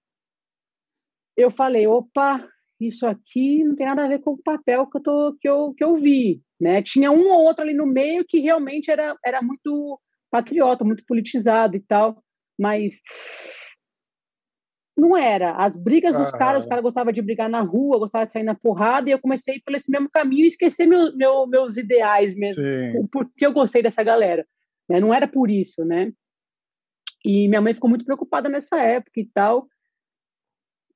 eu 1.37 1.49
falei, 1.49 1.87
opa, 1.87 2.45
isso 2.77 3.07
aqui 3.07 3.63
não 3.63 3.73
tem 3.73 3.85
nada 3.85 4.03
a 4.03 4.07
ver 4.09 4.19
com 4.19 4.31
o 4.31 4.43
papel 4.43 4.85
que 4.85 4.97
eu, 4.97 5.01
tô, 5.01 5.37
que 5.39 5.47
eu, 5.47 5.73
que 5.73 5.83
eu 5.83 5.95
vi. 5.95 6.41
Né? 6.59 6.83
Tinha 6.83 7.09
um 7.09 7.25
ou 7.25 7.45
outro 7.45 7.63
ali 7.63 7.73
no 7.73 7.85
meio 7.85 8.25
que 8.27 8.39
realmente 8.39 8.91
era, 8.91 9.15
era 9.25 9.41
muito 9.41 9.97
patriota, 10.29 10.83
muito 10.83 11.05
politizado 11.05 11.77
e 11.77 11.79
tal, 11.79 12.21
mas 12.59 13.01
não 14.97 15.15
era. 15.15 15.53
As 15.53 15.77
brigas 15.77 16.17
dos 16.17 16.33
ah. 16.33 16.37
caras, 16.37 16.65
os 16.65 16.69
caras 16.69 16.83
gostavam 16.83 17.13
de 17.13 17.21
brigar 17.21 17.49
na 17.49 17.61
rua, 17.61 17.97
gostavam 17.97 18.27
de 18.27 18.33
sair 18.33 18.43
na 18.43 18.55
porrada, 18.55 19.09
e 19.09 19.13
eu 19.13 19.21
comecei 19.21 19.61
por 19.63 19.73
esse 19.73 19.89
mesmo 19.89 20.09
caminho 20.09 20.43
e 20.43 20.47
esquecer 20.47 20.85
meu, 20.85 21.15
meu, 21.15 21.47
meus 21.47 21.77
ideais 21.77 22.35
mesmo, 22.35 22.61
porque 23.09 23.45
eu 23.45 23.53
gostei 23.53 23.81
dessa 23.81 24.03
galera. 24.03 24.45
Né? 24.89 24.99
Não 24.99 25.13
era 25.13 25.29
por 25.29 25.49
isso, 25.49 25.85
né? 25.85 26.11
E 27.27 27.45
minha 27.49 27.61
mãe 27.61 27.73
ficou 27.73 27.89
muito 27.89 28.05
preocupada 28.05 28.47
nessa 28.47 28.77
época 28.77 29.19
e 29.19 29.25
tal. 29.25 29.67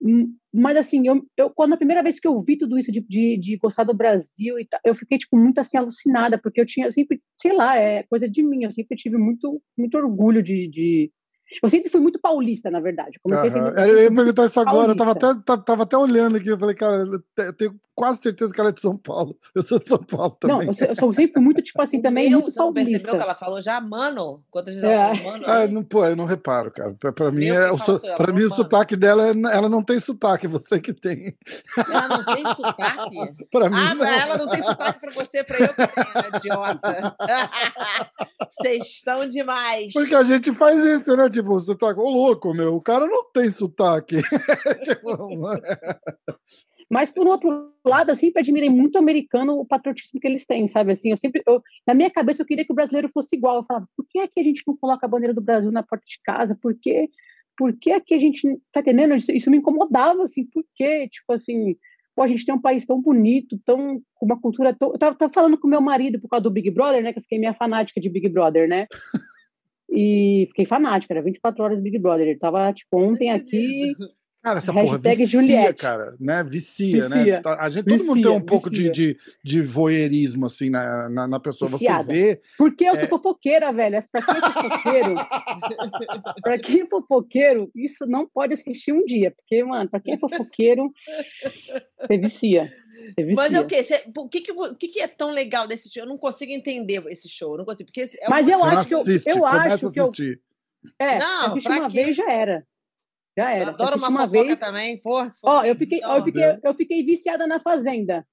Hum, 0.02 0.34
mas 0.52 0.78
assim, 0.78 1.06
eu, 1.06 1.22
eu 1.36 1.50
quando 1.50 1.74
a 1.74 1.78
primeira 1.78 2.02
vez 2.02 2.22
que 2.22 2.28
eu 2.28 2.39
vi 2.39 2.58
tudo 2.58 2.80
isso 2.80 2.89
de, 2.89 3.02
de, 3.02 3.38
de 3.38 3.58
gostar 3.58 3.84
do 3.84 3.94
Brasil 3.94 4.58
e 4.58 4.65
tal, 4.65 4.80
eu 4.86 4.96
fiquei 4.96 5.17
tipo 5.17 5.38
muito 5.38 5.60
assim 5.60 5.78
alucinada, 5.78 6.39
porque 6.39 6.62
eu 6.62 6.65
tinha 6.65 6.88
eu 6.88 6.91
sempre, 6.94 7.22
sei 7.39 7.54
lá, 7.54 7.78
é 7.78 8.04
coisa 8.04 8.30
de 8.30 8.41
mim, 8.41 8.63
eu 8.63 8.72
sempre 8.72 8.96
tive 8.96 9.17
muito 9.17 9.62
muito 9.78 9.96
orgulho 9.98 10.41
de, 10.41 10.70
de 10.70 11.12
eu 11.62 11.70
sempre 11.70 11.90
fui 11.90 12.00
muito 12.00 12.20
paulista, 12.20 12.70
na 12.70 12.80
verdade. 12.80 13.20
Comecei 13.22 13.50
uhum. 13.50 13.68
sempre, 13.68 13.90
eu 13.90 14.04
ia 14.04 14.14
perguntar 14.14 14.46
isso 14.46 14.60
agora, 14.60 14.92
eu 14.92 14.96
tava 14.96 15.12
até, 15.12 15.34
tava 15.66 15.84
até 15.84 15.98
olhando 15.98 16.38
aqui, 16.38 16.50
eu 16.50 16.60
falei, 16.60 16.76
cara, 16.76 17.04
eu 17.38 17.54
tenho 17.54 17.80
quase 18.02 18.22
certeza 18.22 18.52
que 18.52 18.60
ela 18.60 18.70
é 18.70 18.74
de 18.74 18.82
São 18.82 18.98
Paulo. 18.98 19.38
Eu 19.54 19.62
sou 19.62 19.78
de 19.78 19.86
São 19.86 20.00
Paulo 20.00 20.36
também. 20.40 20.58
Não, 20.58 20.64
eu, 20.64 20.74
sou, 20.74 20.88
eu 20.88 20.96
sou 20.96 21.14
sempre 21.14 21.42
muito, 21.42 21.62
tipo 21.62 21.82
assim, 21.82 22.02
também 22.02 22.30
Meu, 22.30 22.40
muito 22.40 22.52
você 22.52 22.60
não 22.60 22.74
percebeu 22.74 23.16
que 23.16 23.22
ela 23.22 23.36
falou 23.36 23.62
já, 23.62 23.80
mano? 23.80 24.44
Quantas 24.50 24.74
vezes 24.74 24.90
é. 24.90 24.94
ela 24.94 25.16
falou, 25.16 25.32
mano? 25.34 25.46
Ah, 25.48 25.68
não, 25.68 25.84
pô, 25.84 26.06
eu 26.06 26.16
não 26.16 26.26
reparo, 26.26 26.72
cara. 26.72 26.96
Pra, 27.00 27.12
pra 27.12 27.32
mim, 27.32 27.48
é, 27.48 27.72
o, 27.72 27.78
so, 27.78 28.00
pra 28.00 28.34
mim 28.34 28.44
o 28.44 28.50
sotaque 28.50 28.96
dela, 28.96 29.28
é, 29.28 29.32
ela 29.56 29.70
não 29.70 29.84
tem 29.84 30.00
sotaque, 30.00 30.48
você 30.50 30.80
que 30.80 30.94
tem. 30.94 31.36
Ela 31.78 32.08
não 32.08 32.26
tem 32.26 32.46
sotaque? 32.56 33.46
pra 33.52 33.70
mim, 33.70 33.76
ah, 33.78 33.96
não. 33.96 34.06
ela 34.06 34.38
não 34.38 34.48
tem 34.48 34.64
sotaque 34.64 35.00
pra 35.00 35.12
você, 35.12 35.44
pra 35.44 35.60
eu 35.60 35.68
que 35.68 35.76
tenho, 35.76 36.14
né, 36.16 36.38
idiota. 36.38 37.16
Vocês 38.62 38.86
estão 38.86 39.28
demais. 39.28 39.94
Porque 39.94 40.14
a 40.14 40.24
gente 40.24 40.52
faz 40.54 40.84
isso, 40.84 41.16
né? 41.16 41.30
Tipo, 41.30 41.41
sotaque, 41.60 42.00
ô 42.00 42.10
louco, 42.10 42.54
meu, 42.54 42.76
o 42.76 42.82
cara 42.82 43.06
não 43.08 43.24
tem 43.32 43.50
sotaque. 43.50 44.18
tipo, 44.84 45.10
mas, 46.90 47.12
por 47.12 47.26
outro 47.28 47.72
lado, 47.86 48.12
eu 48.12 48.16
sempre 48.16 48.42
admirei 48.42 48.70
muito 48.70 48.96
o 48.96 49.00
americano, 49.00 49.54
o 49.54 49.66
patriotismo 49.66 50.20
que 50.20 50.28
eles 50.28 50.46
têm, 50.46 50.68
sabe? 50.68 50.92
Assim, 50.92 51.12
eu 51.12 51.18
sempre, 51.18 51.42
eu, 51.48 51.62
na 51.88 51.94
minha 51.94 52.10
cabeça, 52.10 52.42
eu 52.42 52.46
queria 52.46 52.66
que 52.66 52.72
o 52.72 52.76
brasileiro 52.76 53.10
fosse 53.10 53.36
igual. 53.36 53.58
Eu 53.58 53.64
falava, 53.64 53.88
por 53.96 54.06
que 54.10 54.20
é 54.20 54.28
que 54.28 54.40
a 54.40 54.44
gente 54.44 54.64
não 54.68 54.76
coloca 54.76 55.06
a 55.06 55.10
bandeira 55.10 55.34
do 55.34 55.42
Brasil 55.42 55.72
na 55.72 55.84
porta 55.84 56.06
de 56.06 56.20
casa? 56.24 56.58
Por 56.62 56.76
que, 56.80 57.10
por 57.58 57.74
que 57.78 57.92
é 57.92 58.00
que 58.00 58.14
a 58.14 58.20
gente. 58.20 58.48
Tá 58.72 58.82
entendendo? 58.82 59.16
Isso, 59.16 59.32
isso 59.32 59.52
me 59.52 59.58
incomodava, 59.58 60.24
assim, 60.24 60.46
por 60.46 60.64
quê? 60.76 61.08
Tipo 61.10 61.34
assim, 61.34 61.76
pô, 62.16 62.24
a 62.24 62.28
gente 62.28 62.46
tem 62.46 62.54
um 62.54 62.62
país 62.62 62.86
tão 62.86 63.02
bonito, 63.02 63.60
tão 63.66 64.02
com 64.16 64.26
uma 64.26 64.40
cultura 64.40 64.74
tão. 64.74 64.92
Eu 64.92 65.00
tava, 65.00 65.16
tava, 65.16 65.34
falando 65.34 65.58
com 65.58 65.68
meu 65.68 65.82
marido 65.82 66.20
por 66.20 66.28
causa 66.28 66.44
do 66.44 66.52
Big 66.52 66.70
Brother, 66.72 67.04
né? 67.04 67.14
Que 67.14 67.20
eu 67.20 67.24
fiquei 67.24 67.40
minha 67.40 67.54
fanática 67.54 68.00
de 68.00 68.10
Big 68.10 68.30
Brother, 68.30 68.68
né? 68.68 68.88
E 69.92 70.46
fiquei 70.48 70.66
fanática, 70.66 71.14
era 71.14 71.22
24 71.22 71.64
horas 71.64 71.82
Big 71.82 72.00
Brother. 72.00 72.28
Ele 72.28 72.40
tava, 72.40 72.72
tipo, 72.74 72.98
ontem 72.98 73.30
aqui. 73.30 73.94
Cara, 74.44 74.58
essa 74.58 74.74
porra 74.74 74.98
vicia, 74.98 75.28
Juliette. 75.28 75.80
cara, 75.80 76.16
né? 76.20 76.44
Vicia, 76.44 77.08
né? 77.08 77.18
vicia. 77.18 77.42
né? 77.46 77.56
A 77.60 77.70
gente, 77.70 77.86
todo 77.86 77.94
vicia, 77.94 78.08
mundo 78.08 78.22
tem 78.24 78.32
um 78.32 78.42
pouco 78.42 78.72
de, 78.72 78.90
de, 78.90 79.18
de 79.44 79.62
voyeurismo, 79.62 80.48
assim, 80.48 80.72
na, 80.72 81.08
na, 81.10 81.28
na 81.28 81.40
pessoa. 81.40 81.70
Viciada. 81.70 82.06
Você 82.06 82.12
vê... 82.12 82.42
Porque 82.58 82.86
eu 82.86 82.96
sou 82.96 83.04
é... 83.04 83.08
fofoqueira, 83.08 83.72
velho. 83.72 84.04
Pra 84.12 84.22
quem 84.24 84.38
é 84.38 84.42
fofoqueiro... 84.42 85.16
pra 86.42 86.58
quem 86.58 86.82
é 86.82 86.86
fofoqueiro, 86.88 87.72
isso 87.76 88.08
não 88.08 88.28
pode 88.28 88.54
assistir 88.54 88.92
um 88.92 89.06
dia. 89.06 89.30
Porque, 89.30 89.64
mano, 89.64 89.88
pra 89.88 90.00
quem 90.00 90.16
é 90.16 90.18
fofoqueiro, 90.18 90.92
você 92.00 92.18
vicia. 92.18 92.74
Mas 93.36 93.54
é 93.54 93.62
o 93.62 93.68
quê? 93.68 93.84
Você, 93.84 94.04
o 94.18 94.28
que, 94.28 94.42
que, 94.42 94.52
o 94.52 94.76
que, 94.76 94.88
que 94.88 95.00
é 95.02 95.08
tão 95.08 95.32
legal 95.32 95.68
desse 95.68 95.92
show? 95.92 96.02
Eu 96.02 96.10
não 96.10 96.18
consigo 96.18 96.52
entender 96.52 97.04
esse 97.10 97.30
show. 97.30 97.58
não 97.58 97.66
consigo, 97.66 97.86
porque 97.86 98.02
é 98.02 98.30
Mas 98.30 98.48
eu 98.48 98.64
acho 98.64 98.88
que 98.88 98.96
eu, 98.96 99.04
eu 99.36 99.46
acho 99.46 99.92
que 99.92 100.00
eu... 100.00 100.12
É, 100.98 101.20
não, 101.20 101.46
assistir 101.48 101.70
uma 101.70 101.90
quê? 101.90 102.04
vez 102.04 102.18
já 102.18 102.32
era. 102.32 102.66
Já 103.38 103.52
era. 103.52 103.65
Eu 103.65 103.70
adoro 103.70 103.98
uma, 103.98 104.10
uma 104.10 104.28
vez 104.28 104.60
também, 104.60 105.02
porra. 105.02 105.32
Ó, 105.44 105.63
eu 105.63 105.76
fiquei, 105.76 106.00
eu, 106.04 106.24
fiquei, 106.24 106.44
eu 106.63 106.74
fiquei 106.74 107.06
viciada 107.06 107.48
na 107.48 107.60
Fazenda. 107.60 108.26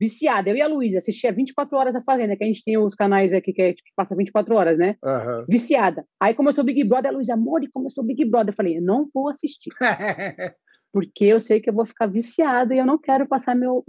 Viciada. 0.00 0.50
Eu 0.50 0.56
e 0.56 0.60
a 0.60 0.66
Luísa 0.66 0.98
assistia 0.98 1.32
24 1.32 1.76
horas 1.76 1.96
a 1.96 2.02
Fazenda, 2.02 2.36
que 2.36 2.44
a 2.44 2.46
gente 2.46 2.62
tem 2.64 2.76
os 2.76 2.94
canais 2.94 3.32
aqui 3.32 3.52
que, 3.52 3.62
é, 3.62 3.72
que 3.72 3.82
passa 3.96 4.16
24 4.16 4.54
horas, 4.54 4.78
né? 4.78 4.96
Uhum. 5.02 5.46
Viciada. 5.48 6.04
Aí 6.20 6.34
começou 6.34 6.62
o 6.62 6.66
Big 6.66 6.84
Brother, 6.84 7.10
a 7.10 7.14
Luísa, 7.14 7.34
amor, 7.34 7.60
começou 7.72 8.04
o 8.04 8.06
Big 8.06 8.24
Brother. 8.24 8.52
Eu 8.52 8.56
falei, 8.56 8.78
eu 8.78 8.82
não 8.82 9.08
vou 9.14 9.28
assistir. 9.28 9.70
porque 10.92 11.24
eu 11.24 11.40
sei 11.40 11.60
que 11.60 11.70
eu 11.70 11.74
vou 11.74 11.86
ficar 11.86 12.06
viciada 12.06 12.74
e 12.74 12.78
eu 12.78 12.86
não 12.86 12.98
quero 12.98 13.26
passar 13.26 13.56
meu 13.56 13.84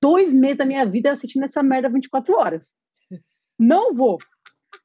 dois 0.00 0.34
meses 0.34 0.58
da 0.58 0.66
minha 0.66 0.84
vida 0.84 1.10
assistindo 1.10 1.44
essa 1.44 1.62
merda 1.62 1.88
24 1.88 2.34
horas. 2.34 2.74
Não 3.58 3.94
vou. 3.94 4.18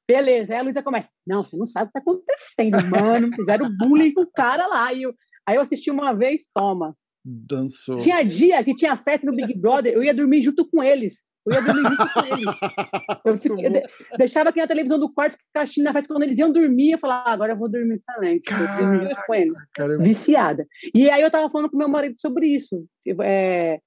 Beleza, 0.10 0.54
aí 0.54 0.60
a 0.60 0.64
Luísa 0.64 0.82
começa. 0.82 1.12
Não, 1.26 1.44
você 1.44 1.56
não 1.56 1.68
sabe 1.68 1.86
o 1.86 1.88
que 1.90 1.94
tá 1.94 2.00
acontecendo, 2.00 2.78
mano. 2.90 3.30
Fizeram 3.36 3.70
bullying 3.78 4.12
com 4.12 4.22
o 4.22 4.32
cara 4.32 4.66
lá. 4.66 4.92
E 4.92 5.04
eu, 5.04 5.14
aí 5.46 5.56
eu 5.56 5.62
assisti 5.62 5.92
uma 5.92 6.14
vez, 6.14 6.50
toma. 6.52 6.98
Dançou. 7.24 8.00
Tinha 8.00 8.24
dia 8.24 8.64
que 8.64 8.74
tinha 8.74 8.96
festa 8.96 9.28
no 9.28 9.36
Big 9.36 9.56
Brother, 9.60 9.94
eu 9.94 10.04
ia 10.04 10.12
dormir 10.12 10.42
junto 10.42 10.68
com 10.68 10.82
eles. 10.82 11.24
Eu 11.46 11.54
ia 11.54 11.62
dormir 11.62 11.84
junto 11.84 12.14
com 12.14 12.26
eles. 12.26 12.46
Eu, 13.26 13.38
fiquei, 13.38 13.68
eu 13.68 14.18
deixava 14.18 14.50
aqui 14.50 14.60
na 14.60 14.68
televisão 14.68 14.98
do 14.98 15.14
quarto, 15.14 15.34
ficava 15.34 15.64
assistindo 15.64 15.84
na 15.84 15.94
festa. 15.94 16.12
Quando 16.12 16.24
eles 16.24 16.40
iam 16.40 16.52
dormir, 16.52 16.92
eu 16.92 17.00
falava, 17.00 17.30
ah, 17.30 17.34
agora 17.34 17.54
eu 17.54 17.58
vou 17.58 17.70
dormir 17.70 18.02
também. 18.08 18.40
Tipo, 18.40 18.58
Caraca, 18.58 19.24
com 19.28 19.36
eles. 19.36 19.54
Caramba. 19.74 20.04
Viciada. 20.04 20.66
E 20.96 21.10
aí 21.10 21.22
eu 21.22 21.30
tava 21.30 21.50
falando 21.50 21.70
com 21.70 21.78
meu 21.78 21.90
marido 21.90 22.16
sobre 22.20 22.48
isso. 22.48 22.88
É, 23.22 23.80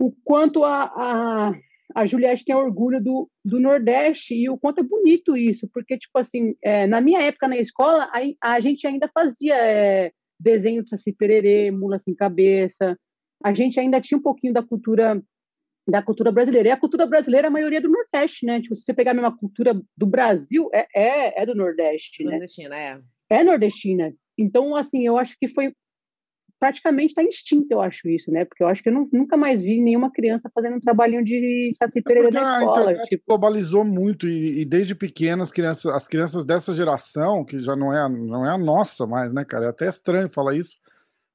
o 0.00 0.12
quanto 0.24 0.64
a, 0.64 0.84
a 0.84 1.52
a 1.94 2.06
Juliette 2.06 2.44
tem 2.44 2.54
orgulho 2.54 3.02
do, 3.02 3.28
do 3.44 3.60
Nordeste 3.60 4.34
e 4.34 4.48
o 4.48 4.58
quanto 4.58 4.80
é 4.80 4.82
bonito 4.82 5.36
isso, 5.36 5.68
porque, 5.72 5.98
tipo 5.98 6.18
assim, 6.18 6.54
é, 6.62 6.86
na 6.86 7.00
minha 7.00 7.20
época 7.20 7.48
na 7.48 7.56
escola, 7.56 8.10
a, 8.12 8.54
a 8.54 8.60
gente 8.60 8.86
ainda 8.86 9.08
fazia 9.12 9.56
é, 9.56 10.12
desenho 10.38 10.82
de 10.82 10.90
Saci 10.90 11.12
Pererê, 11.12 11.70
Mula 11.70 11.98
Sem 11.98 12.14
Cabeça, 12.14 12.96
a 13.42 13.52
gente 13.52 13.78
ainda 13.80 14.00
tinha 14.00 14.18
um 14.18 14.22
pouquinho 14.22 14.52
da 14.52 14.62
cultura 14.62 15.20
da 15.88 16.02
cultura 16.02 16.30
brasileira. 16.30 16.68
E 16.68 16.72
a 16.72 16.76
cultura 16.76 17.04
brasileira, 17.06 17.48
a 17.48 17.50
maioria 17.50 17.78
é 17.78 17.80
do 17.80 17.90
Nordeste, 17.90 18.46
né? 18.46 18.60
Tipo, 18.60 18.76
se 18.76 18.84
você 18.84 18.94
pegar 18.94 19.10
a 19.10 19.14
mesma 19.14 19.36
cultura 19.36 19.74
do 19.96 20.06
Brasil, 20.06 20.68
é, 20.72 20.86
é, 20.94 21.42
é 21.42 21.46
do 21.46 21.54
Nordeste, 21.54 22.22
né? 22.22 22.32
Nordestina, 22.32 22.76
é. 22.76 23.00
É 23.30 23.44
nordestina. 23.44 24.14
Então, 24.38 24.76
assim, 24.76 25.06
eu 25.06 25.18
acho 25.18 25.36
que 25.38 25.48
foi 25.48 25.72
praticamente 26.60 27.12
está 27.12 27.24
extinto, 27.24 27.66
eu 27.70 27.80
acho 27.80 28.06
isso, 28.06 28.30
né? 28.30 28.44
Porque 28.44 28.62
eu 28.62 28.68
acho 28.68 28.82
que 28.82 28.90
eu 28.90 28.92
não, 28.92 29.08
nunca 29.10 29.34
mais 29.34 29.62
vi 29.62 29.80
nenhuma 29.80 30.12
criança 30.12 30.50
fazendo 30.54 30.76
um 30.76 30.80
trabalhinho 30.80 31.24
de 31.24 31.70
Saci 31.72 32.00
é 32.06 32.30
na 32.30 32.58
escola. 32.58 32.90
A 32.90 33.02
tipo... 33.02 33.24
globalizou 33.26 33.82
muito 33.82 34.28
e, 34.28 34.60
e, 34.60 34.64
desde 34.66 34.94
pequenas 34.94 35.48
as 35.48 35.52
crianças, 35.52 35.86
as 35.86 36.06
crianças 36.06 36.44
dessa 36.44 36.74
geração, 36.74 37.44
que 37.46 37.58
já 37.58 37.74
não 37.74 37.92
é, 37.92 38.06
não 38.10 38.46
é 38.46 38.50
a 38.50 38.58
nossa 38.58 39.06
mais, 39.06 39.32
né, 39.32 39.42
cara? 39.42 39.66
É 39.66 39.68
até 39.70 39.88
estranho 39.88 40.28
falar 40.28 40.54
isso, 40.54 40.76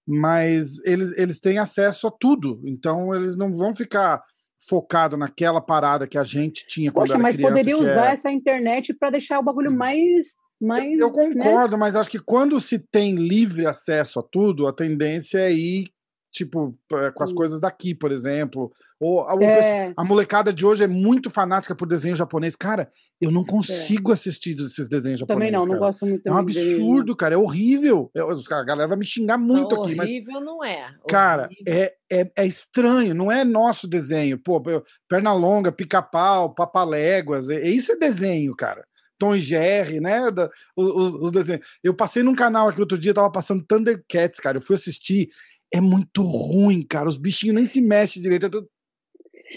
mas 0.08 0.78
eles, 0.86 1.18
eles 1.18 1.40
têm 1.40 1.58
acesso 1.58 2.08
a 2.08 2.12
tudo, 2.12 2.62
então 2.64 3.14
eles 3.16 3.36
não 3.36 3.52
vão 3.52 3.76
ficar 3.76 4.24
focado 4.70 5.18
naquela 5.18 5.60
parada 5.60 6.08
que 6.08 6.20
a 6.20 6.24
gente 6.24 6.68
tinha 6.68 6.92
quando 6.92 7.08
Poxa, 7.08 7.14
era 7.14 7.34
criança. 7.34 7.42
Mas 7.42 7.52
poderia 7.52 7.82
usar 7.82 8.10
é... 8.10 8.14
essa 8.14 8.32
internet 8.32 8.94
para 8.94 9.10
deixar 9.10 9.40
o 9.40 9.44
bagulho 9.44 9.72
hum. 9.72 9.76
mais 9.76 10.45
mas, 10.62 11.00
eu 11.00 11.12
né? 11.12 11.14
concordo, 11.14 11.74
né? 11.74 11.80
mas 11.80 11.96
acho 11.96 12.10
que 12.10 12.20
quando 12.20 12.60
se 12.62 12.80
tem 12.80 13.16
livre 13.16 13.66
acesso 13.66 14.20
a 14.20 14.24
tudo, 14.24 14.68
a 14.68 14.74
tendência 14.74 15.40
é 15.40 15.52
ir, 15.52 15.86
tipo, 16.32 16.78
com 16.90 17.24
as 17.24 17.32
hum. 17.32 17.36
coisas 17.36 17.60
daqui, 17.60 17.94
por 17.94 18.12
exemplo. 18.12 18.72
Ou 19.00 19.28
a, 19.28 19.36
é. 19.44 19.94
a, 19.96 20.04
molecada 20.06 20.54
de 20.54 20.66
hoje 20.66 20.84
é 20.84 20.88
muito 20.88 21.30
fanática 21.30 21.76
por 21.76 21.88
desenho 21.88 22.16
japonês. 22.16 22.56
Cara, 22.56 22.90
eu 23.20 23.30
não 23.30 23.42
é. 23.42 23.46
consigo 23.46 24.12
é. 24.12 24.14
assistir 24.14 24.58
esses 24.58 24.88
desenhos 24.88 25.20
japoneses. 25.20 25.26
Também 25.26 25.52
não, 25.52 25.60
cara. 25.62 25.74
não 25.74 25.80
gosto 25.80 26.06
muito. 26.06 26.26
É 26.26 26.32
um 26.32 26.38
absurdo, 26.38 27.12
de... 27.12 27.18
cara. 27.18 27.36
É 27.36 27.38
horrível. 27.38 28.10
Eu, 28.14 28.30
a 28.30 28.64
galera 28.64 28.88
vai 28.88 28.98
me 28.98 29.06
xingar 29.06 29.38
muito 29.38 29.76
não, 29.76 29.84
aqui. 29.84 30.00
Horrível 30.00 30.34
mas, 30.36 30.46
não 30.46 30.64
é. 30.64 30.96
Cara, 31.10 31.50
é, 31.68 31.94
é, 32.12 32.32
é 32.38 32.46
estranho. 32.46 33.14
Não 33.14 33.30
é 33.30 33.44
nosso 33.44 33.86
desenho. 33.86 34.40
Pô, 34.40 34.64
perna 35.10 35.34
longa, 35.34 35.74
pica-pau, 35.74 36.54
papaléguas. 36.54 37.50
É, 37.50 37.68
isso 37.68 37.92
é 37.92 37.98
desenho, 37.98 38.56
cara. 38.56 38.86
E 39.34 39.40
Jerry, 39.40 40.02
né? 40.02 40.30
Da, 40.30 40.50
os, 40.76 41.14
os, 41.14 41.32
desenhos. 41.32 41.66
Eu 41.82 41.96
passei 41.96 42.22
num 42.22 42.36
canal 42.36 42.68
aqui 42.68 42.82
outro 42.82 42.98
dia, 42.98 43.14
tava 43.14 43.32
passando 43.32 43.66
Thundercats, 43.66 44.40
cara. 44.40 44.58
Eu 44.58 44.62
fui 44.62 44.76
assistir. 44.76 45.30
É 45.74 45.80
muito 45.80 46.22
ruim, 46.22 46.86
cara. 46.86 47.08
Os 47.08 47.18
bichinhos 47.18 47.56
nem 47.56 47.66
se 47.66 47.82
mexem 47.82 48.22
direito. 48.22 48.48
É 48.48 48.50
tudo... 48.50 48.70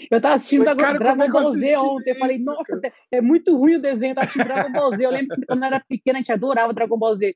Eu 0.09 0.21
tava 0.21 0.35
assistindo 0.35 0.63
cara, 0.63 0.97
Dragon 0.97 1.23
é 1.23 1.29
Ball 1.29 1.51
Z 1.51 1.77
ontem. 1.77 2.11
Eu 2.11 2.15
falei, 2.15 2.39
nossa, 2.39 2.79
cara? 2.79 2.93
é 3.11 3.21
muito 3.21 3.57
ruim 3.57 3.75
o 3.75 3.81
desenho. 3.81 4.11
Eu 4.11 4.15
tava 4.15 4.25
assistindo 4.25 4.45
Dragon 4.45 4.71
Ball 4.71 4.95
Z. 4.95 5.05
Eu 5.05 5.11
lembro 5.11 5.35
que 5.35 5.45
quando 5.45 5.63
eu 5.63 5.67
era 5.67 5.79
pequena, 5.81 6.19
a 6.19 6.21
gente 6.21 6.31
adorava 6.31 6.73
Dragon 6.73 6.97
Ball 6.97 7.15
Z. 7.15 7.35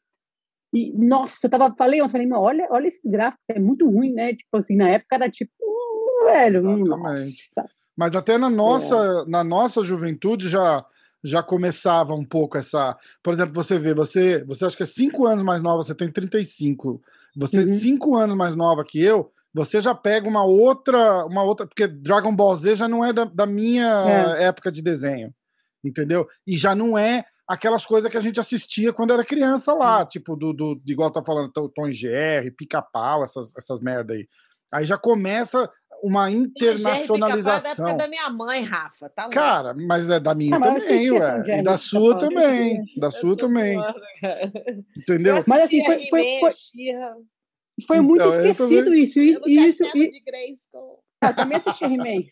E, 0.74 0.92
nossa, 0.94 1.46
eu 1.46 1.52
tava, 1.52 1.76
falei 1.78 2.02
ontem, 2.02 2.12
falei, 2.14 2.32
olha, 2.32 2.68
olha 2.72 2.88
esses 2.88 3.06
gráficos, 3.06 3.44
é 3.48 3.60
muito 3.60 3.88
ruim, 3.88 4.12
né? 4.12 4.34
Tipo 4.34 4.58
assim, 4.58 4.76
na 4.76 4.90
época 4.90 5.16
era 5.16 5.30
tipo, 5.30 5.52
uh, 5.62 6.26
velho, 6.26 6.60
Exatamente. 6.62 6.90
nossa. 6.90 7.70
Mas 7.96 8.16
até 8.16 8.40
na 8.40 8.50
nossa, 8.50 8.96
é. 8.96 9.30
na 9.30 9.44
nossa 9.44 9.84
juventude 9.84 10.50
já 10.50 10.84
já 11.24 11.42
começava 11.42 12.14
um 12.14 12.26
pouco 12.26 12.58
essa. 12.58 12.98
Por 13.22 13.34
exemplo, 13.34 13.54
você 13.54 13.80
vê, 13.80 13.94
você, 13.94 14.44
você 14.44 14.66
acha 14.66 14.76
que 14.76 14.84
é 14.84 14.88
cinco 14.88 15.26
anos 15.26 15.44
mais 15.44 15.62
nova, 15.62 15.82
você 15.82 15.96
tem 15.96 16.12
35. 16.12 17.02
Você 17.36 17.62
uhum. 17.62 17.68
cinco 17.68 18.16
anos 18.16 18.36
mais 18.36 18.56
nova 18.56 18.84
que 18.84 19.02
eu, 19.04 19.32
você 19.54 19.80
já 19.80 19.96
pega 19.96 20.28
uma 20.28 20.44
outra, 20.44 21.26
uma 21.26 21.44
outra, 21.44 21.66
porque 21.66 21.88
Dragon 21.88 22.36
Ball 22.36 22.56
Z 22.56 22.76
já 22.76 22.88
não 22.88 23.06
é 23.06 23.14
da, 23.14 23.24
da 23.26 23.46
minha 23.46 24.36
é. 24.38 24.46
época 24.46 24.72
de 24.72 24.82
desenho, 24.82 25.34
entendeu? 25.84 26.28
E 26.46 26.58
já 26.58 26.76
não 26.76 26.98
é 26.98 27.26
aquelas 27.48 27.86
coisas 27.86 28.10
que 28.10 28.18
a 28.18 28.22
gente 28.22 28.40
assistia 28.40 28.92
quando 28.92 29.14
era 29.14 29.24
criança 29.24 29.74
lá, 29.74 30.00
uhum. 30.00 30.08
tipo 30.08 30.36
do, 30.36 30.54
do 30.54 30.82
igual 30.86 31.12
tá 31.12 31.24
falando 31.24 31.52
Tom 31.52 31.92
Jerry, 31.92 32.52
Pica-Pau, 32.52 33.24
essas 33.24 33.54
essas 33.56 33.80
merda 33.80 34.14
aí. 34.14 34.28
Aí 34.72 34.86
já 34.86 34.98
começa 34.98 35.70
uma 36.04 36.30
internacionalização. 36.30 37.88
É 37.88 37.96
da 37.96 38.08
minha 38.10 38.30
mãe, 38.30 38.62
Rafa. 38.62 39.10
Tá 39.10 39.30
cara, 39.30 39.74
mas 39.74 40.10
é 40.10 40.20
da 40.20 40.36
minha 40.36 40.58
ah, 40.58 40.60
também, 40.60 41.12
ué. 41.12 41.60
E 41.60 41.64
da 41.64 41.78
sua 41.78 42.20
também. 42.20 42.84
Da 42.98 43.10
sua 43.10 43.38
também. 43.38 43.80
Entendeu? 44.98 45.36
Mas 45.48 45.62
assim, 45.62 45.84
foi, 45.86 46.04
foi, 46.10 46.40
foi, 46.42 46.52
foi 47.88 48.02
muito 48.02 48.22
então, 48.22 48.34
esquecido 48.34 48.94
isso. 48.94 49.22
Isso, 49.22 49.40
isso 49.48 49.98
e... 49.98 50.10
de 50.10 50.20
Grayskull. 50.20 51.00
Ah, 51.22 51.32
também 51.32 51.58
assisti 51.58 51.86
He-Man. 51.86 52.26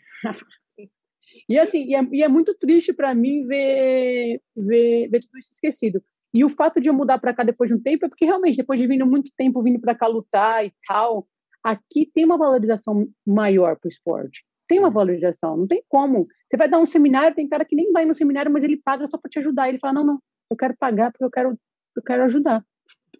e 1.47 1.57
assim, 1.57 1.85
e 1.85 1.95
é, 1.95 2.05
e 2.11 2.23
é 2.23 2.27
muito 2.27 2.53
triste 2.53 2.91
para 2.91 3.15
mim 3.15 3.47
ver, 3.47 4.41
ver, 4.53 5.07
ver 5.09 5.21
tudo 5.21 5.39
isso 5.39 5.53
esquecido. 5.53 6.03
E 6.33 6.43
o 6.43 6.49
fato 6.49 6.81
de 6.81 6.89
eu 6.89 6.93
mudar 6.93 7.19
para 7.19 7.33
cá 7.33 7.43
depois 7.43 7.69
de 7.69 7.75
um 7.75 7.81
tempo 7.81 8.05
é 8.05 8.09
porque 8.09 8.25
realmente, 8.25 8.57
depois 8.57 8.81
de 8.81 8.85
vindo 8.87 9.05
muito 9.05 9.31
tempo 9.37 9.63
vindo 9.63 9.79
para 9.79 9.95
cá 9.95 10.07
lutar 10.07 10.65
e 10.65 10.73
tal, 10.85 11.25
Aqui 11.63 12.09
tem 12.13 12.25
uma 12.25 12.37
valorização 12.37 13.07
maior 13.25 13.77
para 13.77 13.87
o 13.87 13.89
esporte. 13.89 14.43
Tem 14.67 14.79
uma 14.79 14.89
valorização, 14.89 15.57
não 15.57 15.67
tem 15.67 15.83
como. 15.89 16.27
Você 16.49 16.57
vai 16.57 16.69
dar 16.69 16.79
um 16.79 16.85
seminário, 16.85 17.35
tem 17.35 17.47
cara 17.47 17.65
que 17.65 17.75
nem 17.75 17.91
vai 17.91 18.05
no 18.05 18.13
seminário, 18.13 18.51
mas 18.51 18.63
ele 18.63 18.77
paga 18.77 19.05
só 19.05 19.17
para 19.17 19.29
te 19.29 19.39
ajudar. 19.39 19.69
Ele 19.69 19.77
fala: 19.77 19.95
não, 19.95 20.05
não, 20.05 20.19
eu 20.49 20.57
quero 20.57 20.75
pagar 20.77 21.11
porque 21.11 21.25
eu 21.25 21.29
quero, 21.29 21.57
eu 21.95 22.03
quero 22.03 22.23
ajudar. 22.23 22.63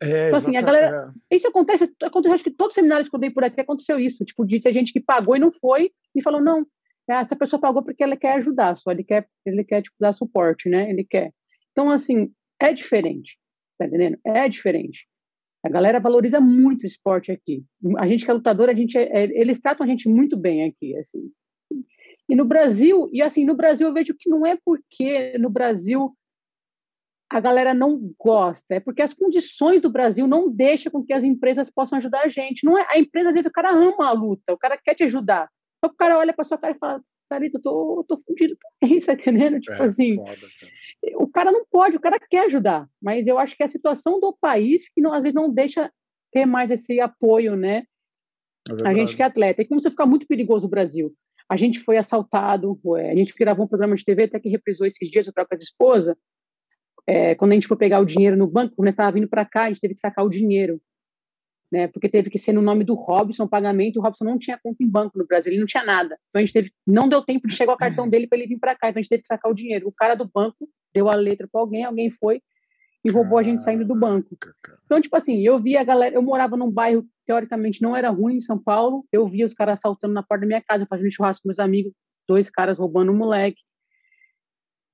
É, 0.01 0.27
então, 0.27 0.37
assim, 0.37 0.57
a 0.57 0.61
galera. 0.61 1.13
É. 1.29 1.35
Isso 1.35 1.47
acontece, 1.47 1.91
acontece, 2.01 2.33
acho 2.33 2.43
que 2.43 2.51
todos 2.51 2.71
os 2.71 2.75
seminários 2.75 3.09
que 3.09 3.15
eu 3.15 3.19
dei 3.19 3.29
por 3.29 3.43
aqui 3.43 3.61
aconteceu 3.61 3.99
isso. 3.99 4.23
Tipo, 4.25 4.45
de 4.45 4.59
ter 4.59 4.73
gente 4.73 4.93
que 4.93 4.99
pagou 4.99 5.35
e 5.35 5.39
não 5.39 5.51
foi, 5.51 5.91
e 6.15 6.23
falou: 6.23 6.41
não, 6.41 6.65
essa 7.09 7.35
pessoa 7.35 7.59
pagou 7.59 7.83
porque 7.83 8.03
ela 8.03 8.17
quer 8.17 8.33
ajudar, 8.33 8.77
só 8.77 8.91
ele 8.91 9.03
quer, 9.03 9.27
ele 9.45 9.63
quer 9.63 9.81
tipo, 9.81 9.95
dar 9.99 10.13
suporte, 10.13 10.69
né? 10.69 10.89
Ele 10.89 11.03
quer. 11.03 11.31
Então, 11.71 11.91
assim, 11.91 12.31
é 12.59 12.73
diferente, 12.73 13.37
tá 13.77 13.85
entendendo? 13.85 14.17
É 14.25 14.47
diferente. 14.47 15.07
A 15.63 15.69
galera 15.69 15.99
valoriza 15.99 16.39
muito 16.39 16.83
o 16.83 16.85
esporte 16.85 17.31
aqui. 17.31 17.63
A 17.97 18.07
gente 18.07 18.25
que 18.25 18.31
é 18.31 18.33
lutador, 18.33 18.69
a 18.69 18.73
gente 18.73 18.97
é, 18.97 19.03
é, 19.03 19.23
eles 19.39 19.59
tratam 19.59 19.85
a 19.85 19.89
gente 19.89 20.09
muito 20.09 20.35
bem 20.35 20.65
aqui, 20.65 20.97
assim. 20.97 21.31
E 22.27 22.35
no 22.35 22.45
Brasil, 22.45 23.09
e 23.13 23.21
assim, 23.21 23.45
no 23.45 23.55
Brasil 23.55 23.87
eu 23.87 23.93
vejo 23.93 24.15
que 24.17 24.29
não 24.29 24.45
é 24.45 24.57
porque 24.63 25.37
no 25.37 25.49
Brasil 25.49 26.15
a 27.29 27.39
galera 27.39 27.73
não 27.73 28.13
gosta, 28.19 28.75
é 28.75 28.79
porque 28.79 29.01
as 29.01 29.13
condições 29.13 29.81
do 29.81 29.89
Brasil 29.89 30.27
não 30.27 30.49
deixam 30.51 30.91
com 30.91 31.03
que 31.03 31.13
as 31.13 31.23
empresas 31.23 31.69
possam 31.69 31.97
ajudar 31.97 32.21
a 32.23 32.29
gente. 32.29 32.65
Não 32.65 32.77
é 32.77 32.85
a 32.89 32.99
empresa 32.99 33.29
às 33.29 33.35
vezes 33.35 33.49
o 33.49 33.53
cara 33.53 33.71
ama 33.71 34.07
a 34.07 34.11
luta, 34.11 34.53
o 34.53 34.57
cara 34.57 34.77
quer 34.77 34.95
te 34.95 35.03
ajudar. 35.03 35.47
Só 35.83 35.89
que 35.89 35.95
o 35.95 35.97
cara 35.97 36.17
olha 36.17 36.33
para 36.33 36.43
sua 36.43 36.57
cara 36.57 36.75
e 36.75 36.79
fala: 36.79 37.01
"Carita, 37.29 37.57
eu 37.57 37.61
tô, 37.61 37.99
eu 37.99 38.03
tô 38.03 38.23
fudido 38.25 38.57
também", 38.79 38.99
tá 38.99 39.13
entendendo? 39.13 39.59
Tipo 39.59 39.81
é, 39.81 39.85
assim. 39.85 40.15
Foda, 40.15 40.47
o 41.15 41.27
cara 41.27 41.51
não 41.51 41.65
pode, 41.65 41.97
o 41.97 41.99
cara 41.99 42.19
quer 42.19 42.45
ajudar, 42.45 42.87
mas 43.01 43.27
eu 43.27 43.37
acho 43.39 43.55
que 43.55 43.63
é 43.63 43.65
a 43.65 43.69
situação 43.69 44.19
do 44.19 44.35
país 44.39 44.89
que 44.89 45.01
não, 45.01 45.13
às 45.13 45.23
vezes 45.23 45.35
não 45.35 45.51
deixa 45.51 45.91
ter 46.31 46.45
mais 46.45 46.71
esse 46.71 46.99
apoio, 46.99 47.55
né? 47.55 47.83
É 48.83 48.87
a 48.87 48.93
gente 48.93 49.15
que 49.15 49.23
é 49.23 49.25
atleta. 49.25 49.61
E 49.61 49.67
começou 49.67 49.89
a 49.89 49.91
ficar 49.91 50.05
muito 50.05 50.27
perigoso 50.27 50.67
o 50.67 50.69
Brasil. 50.69 51.13
A 51.49 51.57
gente 51.57 51.79
foi 51.79 51.97
assaltado, 51.97 52.79
a 52.95 53.15
gente 53.15 53.33
gravou 53.33 53.65
um 53.65 53.67
programa 53.67 53.95
de 53.95 54.05
TV 54.05 54.23
até 54.23 54.39
que 54.39 54.49
reprisou 54.49 54.85
esses 54.85 55.09
dias, 55.09 55.27
o 55.27 55.33
próprio 55.33 55.57
de 55.57 55.65
esposa. 55.65 56.17
É, 57.07 57.35
quando 57.35 57.51
a 57.51 57.55
gente 57.55 57.67
foi 57.67 57.75
pegar 57.75 57.99
o 57.99 58.05
dinheiro 58.05 58.37
no 58.37 58.47
banco, 58.47 58.75
quando 58.75 58.87
estava 58.87 59.11
vindo 59.11 59.27
para 59.27 59.43
cá, 59.43 59.63
a 59.63 59.67
gente 59.69 59.81
teve 59.81 59.95
que 59.95 59.99
sacar 59.99 60.23
o 60.23 60.29
dinheiro 60.29 60.79
né? 61.71 61.87
Porque 61.87 62.09
teve 62.09 62.29
que 62.29 62.37
ser 62.37 62.51
no 62.51 62.61
nome 62.61 62.83
do 62.83 62.93
Robson 62.93 63.47
pagamento. 63.47 63.97
O 63.97 64.01
Robson 64.01 64.25
não 64.25 64.37
tinha 64.37 64.59
conta 64.61 64.83
em 64.83 64.87
banco 64.87 65.17
no 65.17 65.25
Brasil, 65.25 65.51
ele 65.51 65.59
não 65.59 65.67
tinha 65.67 65.83
nada. 65.83 66.17
Então 66.29 66.41
a 66.41 66.45
gente 66.45 66.53
teve, 66.53 66.71
não 66.85 67.07
deu 67.07 67.23
tempo 67.23 67.47
de 67.47 67.55
chegar 67.55 67.73
o 67.73 67.77
cartão 67.77 68.07
dele 68.09 68.27
para 68.27 68.37
ele 68.37 68.47
vir 68.47 68.59
para 68.59 68.75
cá. 68.75 68.89
Então 68.89 68.99
a 68.99 69.01
gente 69.01 69.09
teve 69.09 69.21
que 69.21 69.27
sacar 69.27 69.49
o 69.49 69.55
dinheiro. 69.55 69.87
O 69.87 69.91
cara 69.91 70.15
do 70.15 70.29
banco 70.29 70.67
deu 70.93 71.09
a 71.09 71.15
letra 71.15 71.47
para 71.51 71.61
alguém, 71.61 71.83
alguém 71.83 72.09
foi 72.09 72.41
e 73.03 73.09
roubou 73.09 73.37
a 73.37 73.43
gente 73.43 73.63
saindo 73.63 73.85
do 73.85 73.95
banco. 73.95 74.37
Então, 74.85 75.01
tipo 75.01 75.15
assim, 75.15 75.41
eu 75.41 75.59
vi 75.59 75.75
a 75.75 75.83
galera, 75.83 76.15
eu 76.15 76.21
morava 76.21 76.55
num 76.55 76.69
bairro 76.69 77.03
que 77.03 77.09
teoricamente 77.25 77.81
não 77.81 77.95
era 77.95 78.09
ruim 78.09 78.35
em 78.35 78.41
São 78.41 78.61
Paulo, 78.61 79.05
eu 79.11 79.27
via 79.27 79.45
os 79.45 79.53
caras 79.53 79.79
assaltando 79.79 80.13
na 80.13 80.21
porta 80.21 80.41
da 80.41 80.47
minha 80.47 80.61
casa, 80.61 80.85
fazendo 80.85 81.11
churrasco 81.11 81.43
com 81.43 81.49
meus 81.49 81.59
amigos, 81.59 81.93
dois 82.27 82.49
caras 82.49 82.77
roubando 82.77 83.11
um 83.11 83.17
moleque. 83.17 83.61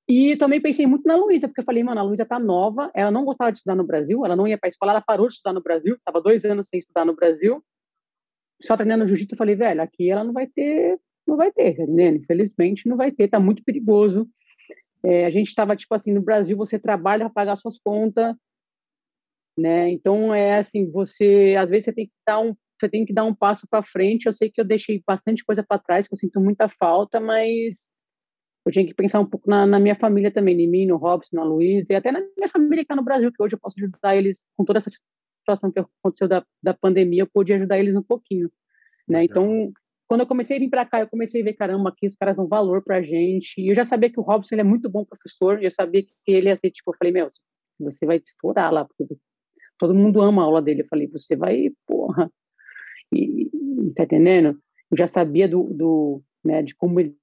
E 0.08 0.38
também 0.38 0.62
pensei 0.62 0.88
muito 0.88 1.06
na 1.06 1.18
Luísa, 1.18 1.50
porque 1.50 1.60
eu 1.60 1.66
falei, 1.66 1.84
mano, 1.84 2.00
a 2.00 2.04
Luísa 2.04 2.26
tá 2.26 2.40
nova, 2.40 2.90
ela 2.96 3.12
não 3.12 3.26
gostava 3.26 3.52
de 3.52 3.58
estudar 3.58 3.76
no 3.76 3.84
Brasil, 3.84 4.26
ela 4.26 4.38
não 4.38 4.48
ia 4.48 4.58
para 4.58 4.70
escola, 4.70 4.94
ela 4.94 5.02
parou 5.02 5.28
de 5.28 5.34
estudar 5.34 5.52
no 5.52 5.62
Brasil, 5.62 5.96
estava 5.96 6.22
dois 6.22 6.46
anos 6.46 6.70
sem 6.70 6.80
estudar 6.80 7.04
no 7.04 7.14
Brasil, 7.14 7.62
só 8.62 8.78
treinando 8.78 9.06
jiu-jitsu, 9.06 9.36
eu 9.36 9.38
falei, 9.38 9.56
velho, 9.56 9.82
aqui 9.82 10.10
ela 10.10 10.24
não 10.24 10.32
vai 10.32 10.48
ter, 10.48 10.98
não 11.28 11.36
vai 11.36 11.52
ter, 11.52 11.76
tá 11.76 11.84
entendendo? 11.84 12.18
Infelizmente 12.18 12.88
não 12.88 12.96
vai 12.96 13.12
ter, 13.12 13.28
tá 13.28 13.40
muito 13.40 13.64
perigoso. 13.64 14.30
É, 15.04 15.26
a 15.26 15.30
gente 15.30 15.48
estava, 15.48 15.76
tipo 15.76 15.94
assim, 15.94 16.14
no 16.14 16.22
Brasil 16.22 16.58
você 16.58 16.80
trabalha 16.80 17.26
para 17.26 17.34
pagar 17.34 17.56
suas 17.56 17.80
contas, 17.80 18.36
né? 19.58 19.90
Então 19.90 20.34
é 20.34 20.60
assim, 20.60 20.90
você, 20.90 21.56
às 21.58 21.70
vezes 21.70 21.86
você 21.86 21.94
tem 21.94 22.06
que 22.08 22.14
dar 22.26 22.40
um, 22.40 22.56
você 22.80 22.90
tem 22.90 23.06
que 23.06 23.14
dar 23.14 23.24
um 23.24 23.34
passo 23.34 23.68
para 23.68 23.84
frente, 23.84 24.28
eu 24.28 24.34
sei 24.34 24.52
que 24.52 24.62
eu 24.62 24.66
deixei 24.66 25.02
bastante 25.06 25.44
coisa 25.44 25.64
para 25.64 25.82
trás, 25.82 26.08
que 26.08 26.14
eu 26.14 26.18
sinto 26.18 26.40
muita 26.40 26.70
falta, 26.70 27.20
mas 27.20 27.90
eu 28.66 28.72
tinha 28.72 28.86
que 28.86 28.94
pensar 28.94 29.20
um 29.20 29.26
pouco 29.26 29.50
na, 29.50 29.66
na, 29.66 29.80
minha 29.80 29.96
família 29.96 30.30
também, 30.32 30.60
em 30.60 30.68
mim, 30.68 30.86
no 30.86 30.98
Robson, 30.98 31.38
na 31.38 31.44
Luiz, 31.44 31.86
e 31.90 31.96
até 31.96 32.12
na 32.12 32.20
minha 32.20 32.50
família 32.50 32.78
que 32.78 32.82
está 32.84 32.96
no 32.96 33.04
Brasil, 33.04 33.32
que 33.32 33.42
hoje 33.42 33.56
eu 33.56 33.60
posso 33.60 33.76
ajudar 33.80 34.16
eles 34.16 34.46
com 34.56 34.66
toda 34.66 34.80
essa 34.80 34.92
situação 35.40 35.72
que 35.72 35.80
aconteceu 35.80 36.28
da, 36.28 36.46
da 36.62 36.74
pandemia, 36.74 37.24
eu 37.24 37.28
pude 37.28 37.54
ajudar 37.54 37.80
eles 37.80 37.96
um 37.96 38.04
pouquinho, 38.04 38.52
né? 39.08 39.24
Então, 39.24 39.72
quando 40.08 40.22
eu 40.22 40.28
comecei 40.28 40.58
a 40.58 40.60
vir 40.60 40.70
para 40.70 40.86
cá, 40.86 41.02
eu 41.02 41.08
comecei 41.08 41.42
a 41.42 41.44
ver, 41.44 41.54
caramba, 41.54 41.90
aqui 41.90 42.06
os 42.06 42.16
caras 42.16 42.38
dão 42.38 42.48
valor 42.48 42.84
pra 42.84 43.02
gente, 43.02 43.60
e 43.60 43.70
eu 43.70 43.76
já 43.76 43.84
sabia 43.84 44.10
que 44.10 44.20
o 44.20 44.24
Robson, 44.24 44.56
ele 44.56 44.62
é 44.62 44.64
muito 44.64 44.90
bom 44.90 45.04
professor, 45.04 45.62
eu 45.62 45.72
sabia 45.72 46.04
que 46.04 46.12
ele 46.28 46.50
ia 46.50 46.58
ser, 46.58 46.72
tipo, 46.72 46.92
eu 46.92 46.98
falei, 46.98 47.14
meu, 47.14 47.28
você 47.80 48.06
vai 48.06 48.18
estourar 48.18 48.72
lá, 48.72 48.86
porque 48.86 49.16
todo 49.78 49.94
mundo 49.94 50.22
ama 50.22 50.42
a 50.42 50.46
aula 50.46 50.62
dele, 50.62 50.82
eu 50.82 50.88
falei, 50.88 51.08
você 51.08 51.36
vai, 51.36 51.72
porra, 51.86 52.32
e, 53.14 53.50
tá 53.96 54.04
entendendo? 54.04 54.60
Eu 54.92 54.98
já 54.98 55.08
sabia 55.08 55.48
do, 55.48 55.64
do 55.74 56.24
né, 56.44 56.62
de 56.64 56.76
como 56.76 57.00
ele 57.00 57.16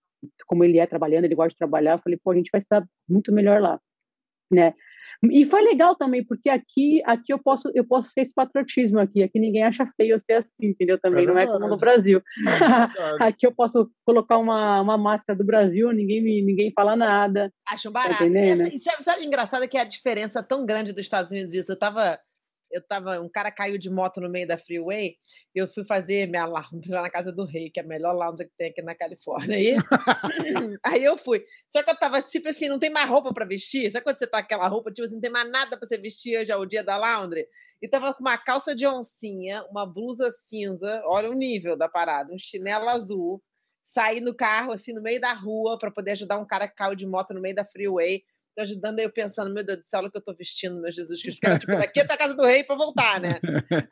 como 0.46 0.64
ele 0.64 0.78
é 0.78 0.86
trabalhando, 0.86 1.24
ele 1.24 1.34
gosta 1.34 1.50
de 1.50 1.58
trabalhar, 1.58 1.92
eu 1.92 1.98
falei, 1.98 2.18
pô, 2.22 2.30
a 2.30 2.34
gente 2.34 2.50
vai 2.50 2.58
estar 2.58 2.86
muito 3.06 3.30
melhor 3.30 3.60
lá, 3.60 3.78
né? 4.50 4.74
E 5.30 5.44
foi 5.44 5.62
legal 5.62 5.94
também, 5.94 6.24
porque 6.24 6.48
aqui, 6.48 7.02
aqui 7.04 7.32
eu 7.32 7.38
posso, 7.38 7.70
eu 7.74 7.84
posso 7.84 8.10
ser 8.10 8.22
esse 8.22 8.34
patriotismo 8.34 8.98
aqui, 8.98 9.22
aqui 9.22 9.38
ninguém 9.38 9.62
acha 9.62 9.86
feio 9.96 10.14
eu 10.14 10.20
ser 10.20 10.34
assim, 10.34 10.66
entendeu? 10.66 10.98
Também 10.98 11.24
é 11.24 11.26
não 11.26 11.38
é 11.38 11.46
como 11.46 11.68
no 11.68 11.76
Brasil. 11.76 12.20
É 13.20 13.24
aqui 13.28 13.46
eu 13.46 13.52
posso 13.52 13.90
colocar 14.04 14.38
uma, 14.38 14.80
uma 14.80 14.98
máscara 14.98 15.36
do 15.38 15.44
Brasil, 15.44 15.92
ninguém 15.92 16.22
me, 16.22 16.42
ninguém 16.42 16.72
fala 16.74 16.96
nada. 16.96 17.52
Acho 17.68 17.90
tá 17.90 18.00
barato. 18.00 18.24
Tá 18.24 18.26
e, 18.28 18.78
sabe, 18.78 19.02
sabe 19.02 19.24
engraçado 19.24 19.68
que 19.68 19.78
é 19.78 19.80
a 19.80 19.84
diferença 19.84 20.42
tão 20.42 20.66
grande 20.66 20.92
dos 20.92 21.02
Estados 21.02 21.32
Unidos 21.32 21.54
isso? 21.54 21.72
Eu 21.72 21.78
tava 21.78 22.18
eu 22.74 22.82
tava, 22.82 23.20
um 23.20 23.28
cara 23.28 23.52
caiu 23.52 23.78
de 23.78 23.88
moto 23.88 24.20
no 24.20 24.28
meio 24.28 24.48
da 24.48 24.58
freeway, 24.58 25.14
e 25.54 25.58
eu 25.58 25.68
fui 25.68 25.84
fazer 25.84 26.28
minha 26.28 26.44
lounge 26.44 26.70
lá 26.90 27.02
na 27.02 27.10
casa 27.10 27.32
do 27.32 27.44
rei, 27.44 27.70
que 27.70 27.78
é 27.78 27.82
a 27.84 27.86
melhor 27.86 28.12
lounge 28.12 28.44
que 28.44 28.52
tem 28.58 28.70
aqui 28.70 28.82
na 28.82 28.94
Califórnia. 28.94 29.56
Aí, 29.56 29.76
aí 30.84 31.04
eu 31.04 31.16
fui. 31.16 31.44
Só 31.68 31.82
que 31.82 31.90
eu 31.90 31.96
tava 31.96 32.20
tipo 32.20 32.48
assim, 32.48 32.68
não 32.68 32.78
tem 32.78 32.90
mais 32.90 33.08
roupa 33.08 33.32
para 33.32 33.46
vestir. 33.46 33.90
Sabe 33.92 34.04
quando 34.04 34.18
você 34.18 34.26
tá 34.26 34.38
com 34.38 34.44
aquela 34.44 34.66
roupa, 34.66 34.90
tipo 34.90 35.06
assim, 35.06 35.14
não 35.14 35.20
tem 35.20 35.30
mais 35.30 35.48
nada 35.48 35.78
para 35.78 35.88
você 35.88 35.96
vestir 35.96 36.38
hoje 36.38 36.50
é 36.50 36.56
o 36.56 36.66
dia 36.66 36.82
da 36.82 36.96
laundry? 36.96 37.46
E 37.80 37.88
tava 37.88 38.12
com 38.12 38.20
uma 38.20 38.36
calça 38.36 38.74
de 38.74 38.86
oncinha, 38.86 39.62
uma 39.70 39.86
blusa 39.86 40.30
cinza, 40.44 41.00
olha 41.06 41.30
o 41.30 41.34
nível 41.34 41.76
da 41.76 41.88
parada, 41.88 42.34
um 42.34 42.38
chinelo 42.38 42.88
azul, 42.88 43.40
saí 43.82 44.20
no 44.20 44.34
carro 44.34 44.72
assim 44.72 44.92
no 44.92 45.02
meio 45.02 45.20
da 45.20 45.32
rua 45.32 45.78
para 45.78 45.90
poder 45.90 46.12
ajudar 46.12 46.38
um 46.38 46.46
cara 46.46 46.66
que 46.66 46.74
caiu 46.74 46.96
de 46.96 47.06
moto 47.06 47.34
no 47.34 47.40
meio 47.40 47.54
da 47.54 47.64
freeway 47.64 48.22
tô 48.54 48.62
ajudando 48.62 48.98
aí 48.98 49.04
eu 49.04 49.12
pensando, 49.12 49.52
meu 49.52 49.64
Deus 49.64 49.80
do 49.80 49.86
céu, 49.86 50.00
olha 50.00 50.08
o 50.08 50.10
que 50.10 50.18
eu 50.18 50.22
tô 50.22 50.34
vestindo, 50.34 50.80
meu 50.80 50.92
Jesus 50.92 51.20
Cristo. 51.20 51.40
Porque, 51.40 51.58
tipo, 51.58 51.72
daqui 51.72 52.04
tá 52.06 52.14
a 52.14 52.18
casa 52.18 52.34
do 52.34 52.44
rei 52.44 52.62
pra 52.64 52.76
voltar, 52.76 53.20
né? 53.20 53.40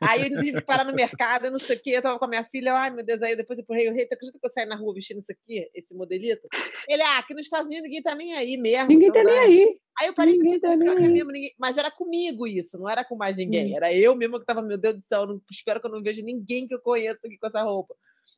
Aí 0.01 0.23
eu 0.23 0.41
tive 0.41 0.59
que 0.59 0.65
parar 0.65 0.85
no 0.85 0.93
mercado, 0.93 1.51
não 1.51 1.59
sei 1.59 1.75
o 1.75 1.81
quê. 1.81 1.91
Eu 1.91 2.01
tava 2.01 2.17
com 2.17 2.25
a 2.25 2.27
minha 2.27 2.43
filha, 2.43 2.73
ai 2.73 2.89
meu 2.89 3.05
Deus, 3.05 3.21
aí 3.21 3.35
depois 3.35 3.59
eu 3.59 3.65
pro 3.65 3.75
rei, 3.75 3.89
o 3.89 3.93
rei, 3.93 4.07
tu 4.07 4.13
acredita 4.13 4.39
que 4.39 4.47
eu 4.47 4.51
saí 4.51 4.65
na 4.65 4.75
rua 4.75 4.93
vestindo 4.93 5.19
isso 5.19 5.31
aqui, 5.31 5.69
esse 5.73 5.93
modelito? 5.93 6.47
Ele, 6.87 7.01
ah, 7.01 7.19
aqui 7.19 7.33
nos 7.33 7.43
Estados 7.43 7.67
Unidos 7.67 7.83
ninguém 7.83 8.01
tá 8.01 8.15
nem 8.15 8.33
aí 8.33 8.57
mesmo. 8.57 8.87
Ninguém 8.87 9.09
então, 9.09 9.23
tá 9.23 9.29
nem 9.29 9.39
aí. 9.39 9.79
Aí 9.99 10.07
eu 10.07 10.13
parei 10.15 10.33
ninguém 10.33 10.59
pensei, 10.59 10.69
tá 10.69 10.95
nem 10.95 11.11
mesmo, 11.11 11.31
ninguém... 11.31 11.53
mas 11.59 11.77
era 11.77 11.91
comigo 11.91 12.47
isso, 12.47 12.79
não 12.79 12.89
era 12.89 13.03
com 13.03 13.15
mais 13.15 13.37
ninguém. 13.37 13.73
Hum. 13.73 13.77
Era 13.77 13.93
eu 13.93 14.15
mesmo 14.15 14.39
que 14.39 14.45
tava, 14.45 14.61
meu 14.61 14.77
Deus 14.77 14.95
do 14.95 15.01
céu, 15.01 15.27
não, 15.27 15.39
espero 15.51 15.79
que 15.79 15.87
eu 15.87 15.91
não 15.91 16.01
veja 16.01 16.21
ninguém 16.21 16.67
que 16.67 16.73
eu 16.73 16.81
conheço 16.81 17.19
aqui 17.25 17.37
com 17.37 17.47
essa 17.47 17.61
roupa. 17.61 17.95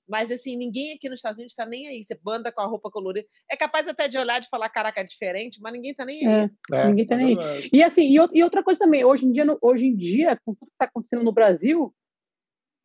Mas, 0.07 0.31
assim, 0.31 0.57
ninguém 0.57 0.93
aqui 0.93 1.09
nos 1.09 1.19
Estados 1.19 1.37
Unidos 1.37 1.53
está 1.53 1.65
nem 1.65 1.87
aí. 1.87 2.03
Você 2.03 2.19
banda 2.21 2.51
com 2.51 2.61
a 2.61 2.65
roupa 2.65 2.89
colorida. 2.89 3.27
É 3.49 3.55
capaz 3.55 3.87
até 3.87 4.07
de 4.07 4.17
olhar 4.17 4.41
e 4.41 4.49
falar, 4.49 4.69
caraca, 4.69 5.01
é 5.01 5.03
diferente, 5.03 5.59
mas 5.61 5.73
ninguém 5.73 5.91
está 5.91 6.05
nem 6.05 6.27
aí. 6.27 6.49
É, 6.73 6.77
é, 6.77 6.87
ninguém 6.87 7.03
está 7.03 7.15
nem 7.15 7.39
aí. 7.39 7.69
E, 7.71 7.83
assim, 7.83 8.07
e, 8.07 8.43
outra 8.43 8.63
coisa 8.63 8.79
também, 8.79 9.03
hoje 9.03 9.25
em 9.25 9.31
dia, 9.31 9.45
hoje 9.61 9.87
em 9.87 9.95
dia 9.95 10.39
com 10.45 10.53
tudo 10.53 10.67
que 10.67 10.75
está 10.75 10.85
acontecendo 10.85 11.23
no 11.23 11.31
Brasil, 11.31 11.93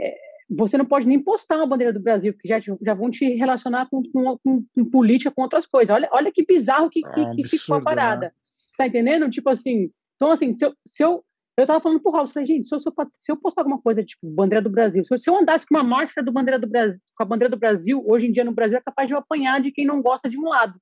é, 0.01 0.17
você 0.51 0.77
não 0.77 0.85
pode 0.85 1.07
nem 1.07 1.23
postar 1.23 1.63
a 1.63 1.67
bandeira 1.67 1.93
do 1.93 2.01
Brasil, 2.01 2.33
porque 2.33 2.49
já, 2.49 2.59
já 2.59 2.95
vão 2.95 3.11
te 3.11 3.25
relacionar 3.35 3.89
com, 3.89 4.03
com, 4.03 4.39
com, 4.39 4.65
com 4.75 4.85
política, 4.91 5.31
com 5.31 5.43
outras 5.43 5.67
coisas. 5.67 5.95
Olha, 5.95 6.09
olha 6.13 6.33
que 6.33 6.45
bizarro 6.45 6.91
que, 6.91 7.03
que, 7.03 7.21
É 7.21 7.23
um 7.23 7.37
que 7.37 7.45
ficou 7.45 7.75
a 7.75 7.79
absurdo, 7.79 7.85
parada. 7.85 8.27
né? 8.27 8.33
Você 8.71 8.77
tá 8.79 8.87
entendendo? 8.87 9.31
Tipo 9.31 9.51
assim, 9.51 9.91
então 10.17 10.33
assim, 10.33 10.53
se 10.53 10.65
eu, 10.65 10.75
se 10.85 11.05
eu, 11.05 11.25
eu 11.57 11.67
tava 11.67 11.81
falando 11.81 12.01
pro 12.01 12.17
eu 12.17 12.27
falei, 12.27 12.47
gente, 12.47 12.67
se 12.67 12.75
eu, 12.75 12.81
se 12.81 12.89
eu, 12.89 12.95
eu 13.29 13.37
postar 13.37 13.63
alguma 13.63 13.81
coisa, 13.81 14.03
tipo, 14.05 14.27
bandeira 14.31 14.63
do 14.63 14.71
Brasil, 14.71 15.05
se 15.05 15.13
eu, 15.13 15.19
se 15.19 15.29
eu 15.29 15.37
andasse 15.37 15.67
com 15.67 15.75
uma 15.75 15.83
máscara 15.85 16.25
do 16.25 16.33
bandeira 16.33 16.59
do 16.59 16.67
Brasil, 16.69 17.01
com 17.17 17.23
a 17.23 17.27
bandeira 17.27 17.51
do 17.51 17.59
Brasil, 17.59 18.03
hoje 18.07 18.27
em 18.27 18.33
dia 18.33 18.45
no 18.45 18.53
Brasil 18.53 18.79
é 18.79 18.81
capaz 18.81 19.09
de 19.09 19.15
eu 19.15 19.19
apanhar 19.19 19.61
de 19.61 19.71
quem 19.71 19.85
não 19.87 20.01
gosta 20.01 20.29
de 20.29 20.39
um 20.39 20.49
lado. 20.49 20.79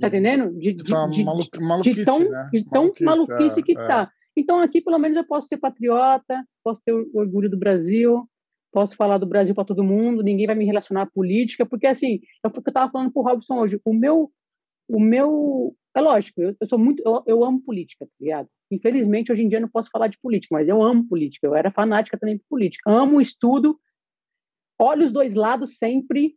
Tá 0.00 0.08
entendendo? 0.08 0.50
De, 0.58 0.72
de, 0.72 0.84
Tá 0.84 1.06
de- 1.06 1.24
malu- 1.24 1.40
de 1.42 1.60
maluquice, 1.60 2.04
tão, 2.04 2.18
né? 2.18 2.48
de 2.52 2.64
tão 2.64 2.92
maluquice, 3.00 3.60
é, 3.60 3.62
que 3.62 3.72
é. 3.72 3.86
tá. 3.86 4.10
Então 4.36 4.60
aqui 4.60 4.80
pelo 4.80 4.98
menos 4.98 5.16
eu 5.16 5.24
posso 5.24 5.48
ser 5.48 5.58
patriota, 5.58 6.42
posso 6.64 6.80
ter 6.84 6.92
orgulho 7.14 7.50
do 7.50 7.58
Brasil, 7.58 8.26
posso 8.72 8.96
falar 8.96 9.18
do 9.18 9.26
Brasil 9.26 9.54
para 9.54 9.64
todo 9.64 9.84
mundo, 9.84 10.22
ninguém 10.22 10.46
vai 10.46 10.54
me 10.54 10.64
relacionar 10.64 11.02
à 11.02 11.06
política, 11.06 11.66
porque 11.66 11.86
assim, 11.86 12.20
é 12.44 12.48
que 12.50 12.58
eu 12.58 12.72
tava 12.72 12.90
falando 12.90 13.12
pro 13.12 13.22
Robson 13.22 13.58
hoje, 13.58 13.80
o 13.84 13.92
meu 13.92 14.30
o 14.88 14.98
meu 14.98 15.74
é 15.96 16.00
lógico, 16.00 16.40
eu, 16.40 16.56
eu 16.60 16.66
sou 16.66 16.78
muito 16.78 17.02
eu, 17.04 17.22
eu 17.26 17.44
amo 17.44 17.60
política, 17.62 18.06
tá 18.06 18.12
ligado? 18.20 18.48
Infelizmente 18.70 19.32
hoje 19.32 19.42
em 19.42 19.48
dia 19.48 19.58
eu 19.58 19.62
não 19.62 19.68
posso 19.68 19.90
falar 19.90 20.08
de 20.08 20.18
política, 20.18 20.54
mas 20.54 20.68
eu 20.68 20.82
amo 20.82 21.08
política, 21.08 21.46
eu 21.46 21.54
era 21.54 21.70
fanática 21.70 22.18
também 22.18 22.36
de 22.36 22.44
política. 22.48 22.90
Amo 22.90 23.20
estudo, 23.20 23.78
olho 24.78 25.04
os 25.04 25.12
dois 25.12 25.34
lados 25.34 25.76
sempre, 25.76 26.36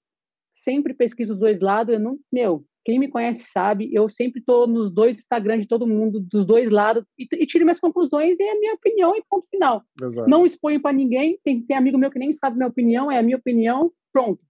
sempre 0.51 0.93
pesquiso 0.93 1.33
os 1.33 1.39
dois 1.39 1.59
lados, 1.59 1.93
eu 1.93 1.99
não, 1.99 2.17
meu, 2.31 2.65
quem 2.85 2.99
me 2.99 3.07
conhece 3.07 3.45
sabe, 3.45 3.89
eu 3.93 4.09
sempre 4.09 4.39
estou 4.39 4.67
nos 4.67 4.91
dois 4.91 5.17
Instagrams 5.17 5.61
de 5.61 5.67
todo 5.67 5.87
mundo, 5.87 6.19
dos 6.19 6.45
dois 6.45 6.69
lados, 6.69 7.05
e, 7.17 7.27
e 7.33 7.45
tiro 7.45 7.63
minhas 7.63 7.79
conclusões 7.79 8.39
e 8.39 8.43
é 8.43 8.51
a 8.51 8.59
minha 8.59 8.73
opinião 8.73 9.15
e 9.15 9.23
ponto 9.29 9.47
final. 9.49 9.83
Exato. 10.01 10.29
Não 10.29 10.45
exponho 10.45 10.81
para 10.81 10.91
ninguém, 10.91 11.39
tem, 11.43 11.61
tem 11.61 11.77
amigo 11.77 11.97
meu 11.97 12.11
que 12.11 12.19
nem 12.19 12.33
sabe 12.33 12.57
minha 12.57 12.67
opinião, 12.67 13.09
é 13.09 13.19
a 13.19 13.23
minha 13.23 13.37
opinião, 13.37 13.91
pronto. 14.11 14.41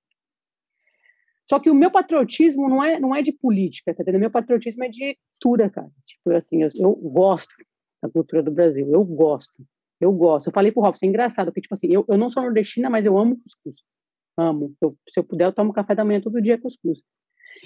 Só 1.49 1.59
que 1.59 1.69
o 1.69 1.75
meu 1.75 1.91
patriotismo 1.91 2.69
não 2.69 2.83
é, 2.83 2.99
não 2.99 3.15
é 3.15 3.21
de 3.21 3.31
política, 3.31 3.93
tá 3.93 4.01
entendendo? 4.01 4.21
Meu 4.21 4.31
patriotismo 4.31 4.83
é 4.83 4.89
de 4.89 5.17
cultura, 5.41 5.69
cara. 5.69 5.89
Tipo 6.05 6.31
assim, 6.31 6.63
eu, 6.63 6.69
eu 6.75 6.95
gosto 6.95 7.53
da 8.01 8.09
cultura 8.09 8.41
do 8.41 8.51
Brasil, 8.51 8.89
eu 8.91 9.03
gosto. 9.03 9.53
Eu 9.99 10.11
gosto. 10.11 10.47
Eu 10.47 10.53
falei 10.53 10.71
pro 10.71 10.81
Robson, 10.81 11.05
é 11.05 11.09
engraçado, 11.09 11.47
porque, 11.47 11.61
tipo 11.61 11.73
assim, 11.73 11.87
eu, 11.87 12.05
eu 12.07 12.17
não 12.17 12.29
sou 12.29 12.43
nordestina, 12.43 12.89
mas 12.89 13.05
eu 13.05 13.17
amo 13.17 13.37
cuscuz. 13.37 13.75
Amo. 14.37 14.73
Eu, 14.81 14.97
se 15.07 15.19
eu 15.19 15.23
puder, 15.23 15.45
eu 15.45 15.53
tomo 15.53 15.73
café 15.73 15.95
da 15.95 16.03
manhã 16.03 16.19
todo 16.19 16.41
dia 16.41 16.59
cuscuz. 16.59 16.99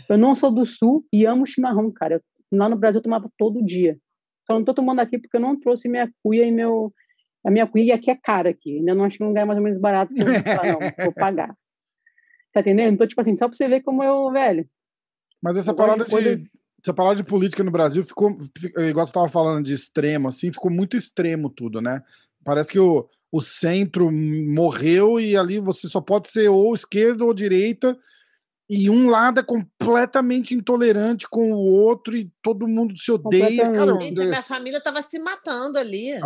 Eu 0.09 0.17
não 0.17 0.35
sou 0.35 0.51
do 0.51 0.65
sul 0.65 1.05
e 1.11 1.25
amo 1.25 1.47
chimarrão, 1.47 1.91
cara. 1.91 2.15
Eu, 2.15 2.21
lá 2.57 2.69
no 2.69 2.75
Brasil 2.75 2.99
eu 2.99 3.03
tomava 3.03 3.31
todo 3.37 3.65
dia. 3.65 3.97
Só 4.45 4.53
não 4.53 4.63
tô 4.63 4.73
tomando 4.73 4.99
aqui 4.99 5.17
porque 5.17 5.37
eu 5.37 5.41
não 5.41 5.59
trouxe 5.59 5.89
minha 5.89 6.09
cuia 6.23 6.45
e 6.45 6.51
meu. 6.51 6.93
A 7.45 7.51
minha 7.51 7.65
cuia 7.65 7.95
aqui 7.95 8.11
é 8.11 8.15
cara 8.15 8.49
aqui. 8.49 8.77
Ainda 8.77 8.93
não 8.93 9.05
achei 9.05 9.25
um 9.25 9.29
lugar 9.29 9.45
mais 9.45 9.57
ou 9.57 9.63
menos 9.63 9.79
barato 9.79 10.13
que 10.13 10.21
eu 10.21 10.25
vou 10.25 10.35
falar, 10.39 10.73
não, 10.73 11.05
vou 11.05 11.13
pagar. 11.13 11.55
Tá 12.53 12.61
entendendo? 12.61 12.93
Então, 12.93 13.07
tipo 13.07 13.19
assim, 13.21 13.35
só 13.35 13.47
pra 13.47 13.55
você 13.57 13.67
ver 13.67 13.81
como 13.81 14.03
eu, 14.03 14.31
velho. 14.31 14.67
Mas 15.41 15.57
essa 15.57 15.73
parada 15.73 16.03
de 16.05 16.09
coisas- 16.11 16.47
essa 16.83 16.93
parada 16.93 17.15
de 17.15 17.23
política 17.23 17.63
no 17.63 17.71
Brasil 17.71 18.03
ficou, 18.03 18.37
fi- 18.57 18.71
igual 18.89 19.05
você 19.05 19.09
estava 19.09 19.27
falando 19.29 19.63
de 19.65 19.73
extremo, 19.73 20.27
assim, 20.27 20.51
ficou 20.51 20.71
muito 20.71 20.95
extremo 20.97 21.49
tudo, 21.49 21.81
né? 21.81 22.01
Parece 22.43 22.71
que 22.71 22.79
o, 22.79 23.07
o 23.31 23.41
centro 23.41 24.09
morreu 24.11 25.19
e 25.19 25.35
ali 25.35 25.59
você 25.59 25.87
só 25.87 25.99
pode 26.01 26.29
ser 26.29 26.47
ou 26.49 26.73
esquerda 26.73 27.25
ou 27.25 27.33
direita, 27.33 27.97
e 28.69 28.89
um 28.89 29.09
lado 29.09 29.39
é 29.39 29.43
completamente 29.43 30.53
intolerante 30.53 31.25
com 31.29 31.53
o 31.53 31.57
outro 31.57 32.17
e 32.17 32.29
todo 32.41 32.67
mundo 32.67 32.97
se 32.97 33.11
odeia. 33.11 33.63
Cara. 33.71 33.91
Gente, 33.99 34.19
a 34.21 34.25
minha 34.29 34.43
família 34.43 34.81
tava 34.81 35.01
se 35.01 35.19
matando 35.19 35.77
ali. 35.77 36.09
é 36.09 36.19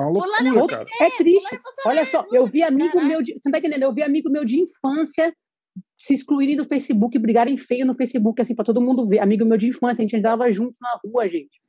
loucura. 0.52 0.86
É 1.02 1.10
triste. 1.18 1.60
Olha 1.86 2.06
só, 2.06 2.26
eu 2.32 2.46
vi 2.48 2.64
amigo 2.64 3.00
meu 3.04 3.22
de. 3.22 3.34
Você 3.34 3.42
não 3.46 3.52
tá 3.52 3.60
entendendo? 3.60 3.84
Eu 3.84 3.94
vi 3.94 4.02
amigo 4.04 4.30
meu 4.30 4.44
de 4.44 4.60
infância 4.60 5.32
se 5.98 6.14
excluírem 6.14 6.58
do 6.58 6.66
Facebook, 6.66 7.18
brigarem 7.20 7.56
feio 7.58 7.86
no 7.86 7.94
Facebook, 7.94 8.42
assim, 8.42 8.56
pra 8.56 8.66
todo 8.66 8.82
mundo 8.82 9.08
ver. 9.08 9.20
Amigo 9.20 9.46
meu 9.46 9.58
de 9.58 9.70
infância, 9.70 10.02
a 10.02 10.06
gente 10.08 10.16
andava 10.18 10.52
junto 10.52 10.76
na 10.82 11.00
rua, 11.06 11.26
gente. 11.30 11.60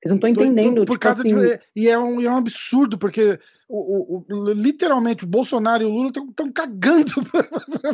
Vocês 0.00 0.10
não 0.10 0.16
estão 0.16 0.32
Tô- 0.32 0.40
tô- 0.40 0.46
entendendo. 0.46 0.74
por 0.84 0.92
tipo 0.92 0.98
causa 1.00 1.22
assim, 1.26 1.34
de, 1.34 1.58
e 1.74 1.88
é 1.88 1.98
um, 1.98 2.20
é 2.20 2.30
um 2.30 2.36
absurdo, 2.36 2.96
porque 2.96 3.36
o, 3.68 4.18
o- 4.18 4.24
o- 4.30 4.52
literalmente 4.52 5.24
o 5.24 5.26
Bolsonaro 5.26 5.82
e 5.82 5.86
o 5.86 5.90
Lula 5.90 6.12
estão 6.30 6.52
cagando 6.52 7.12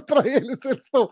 para 0.06 0.28
eles. 0.28 0.58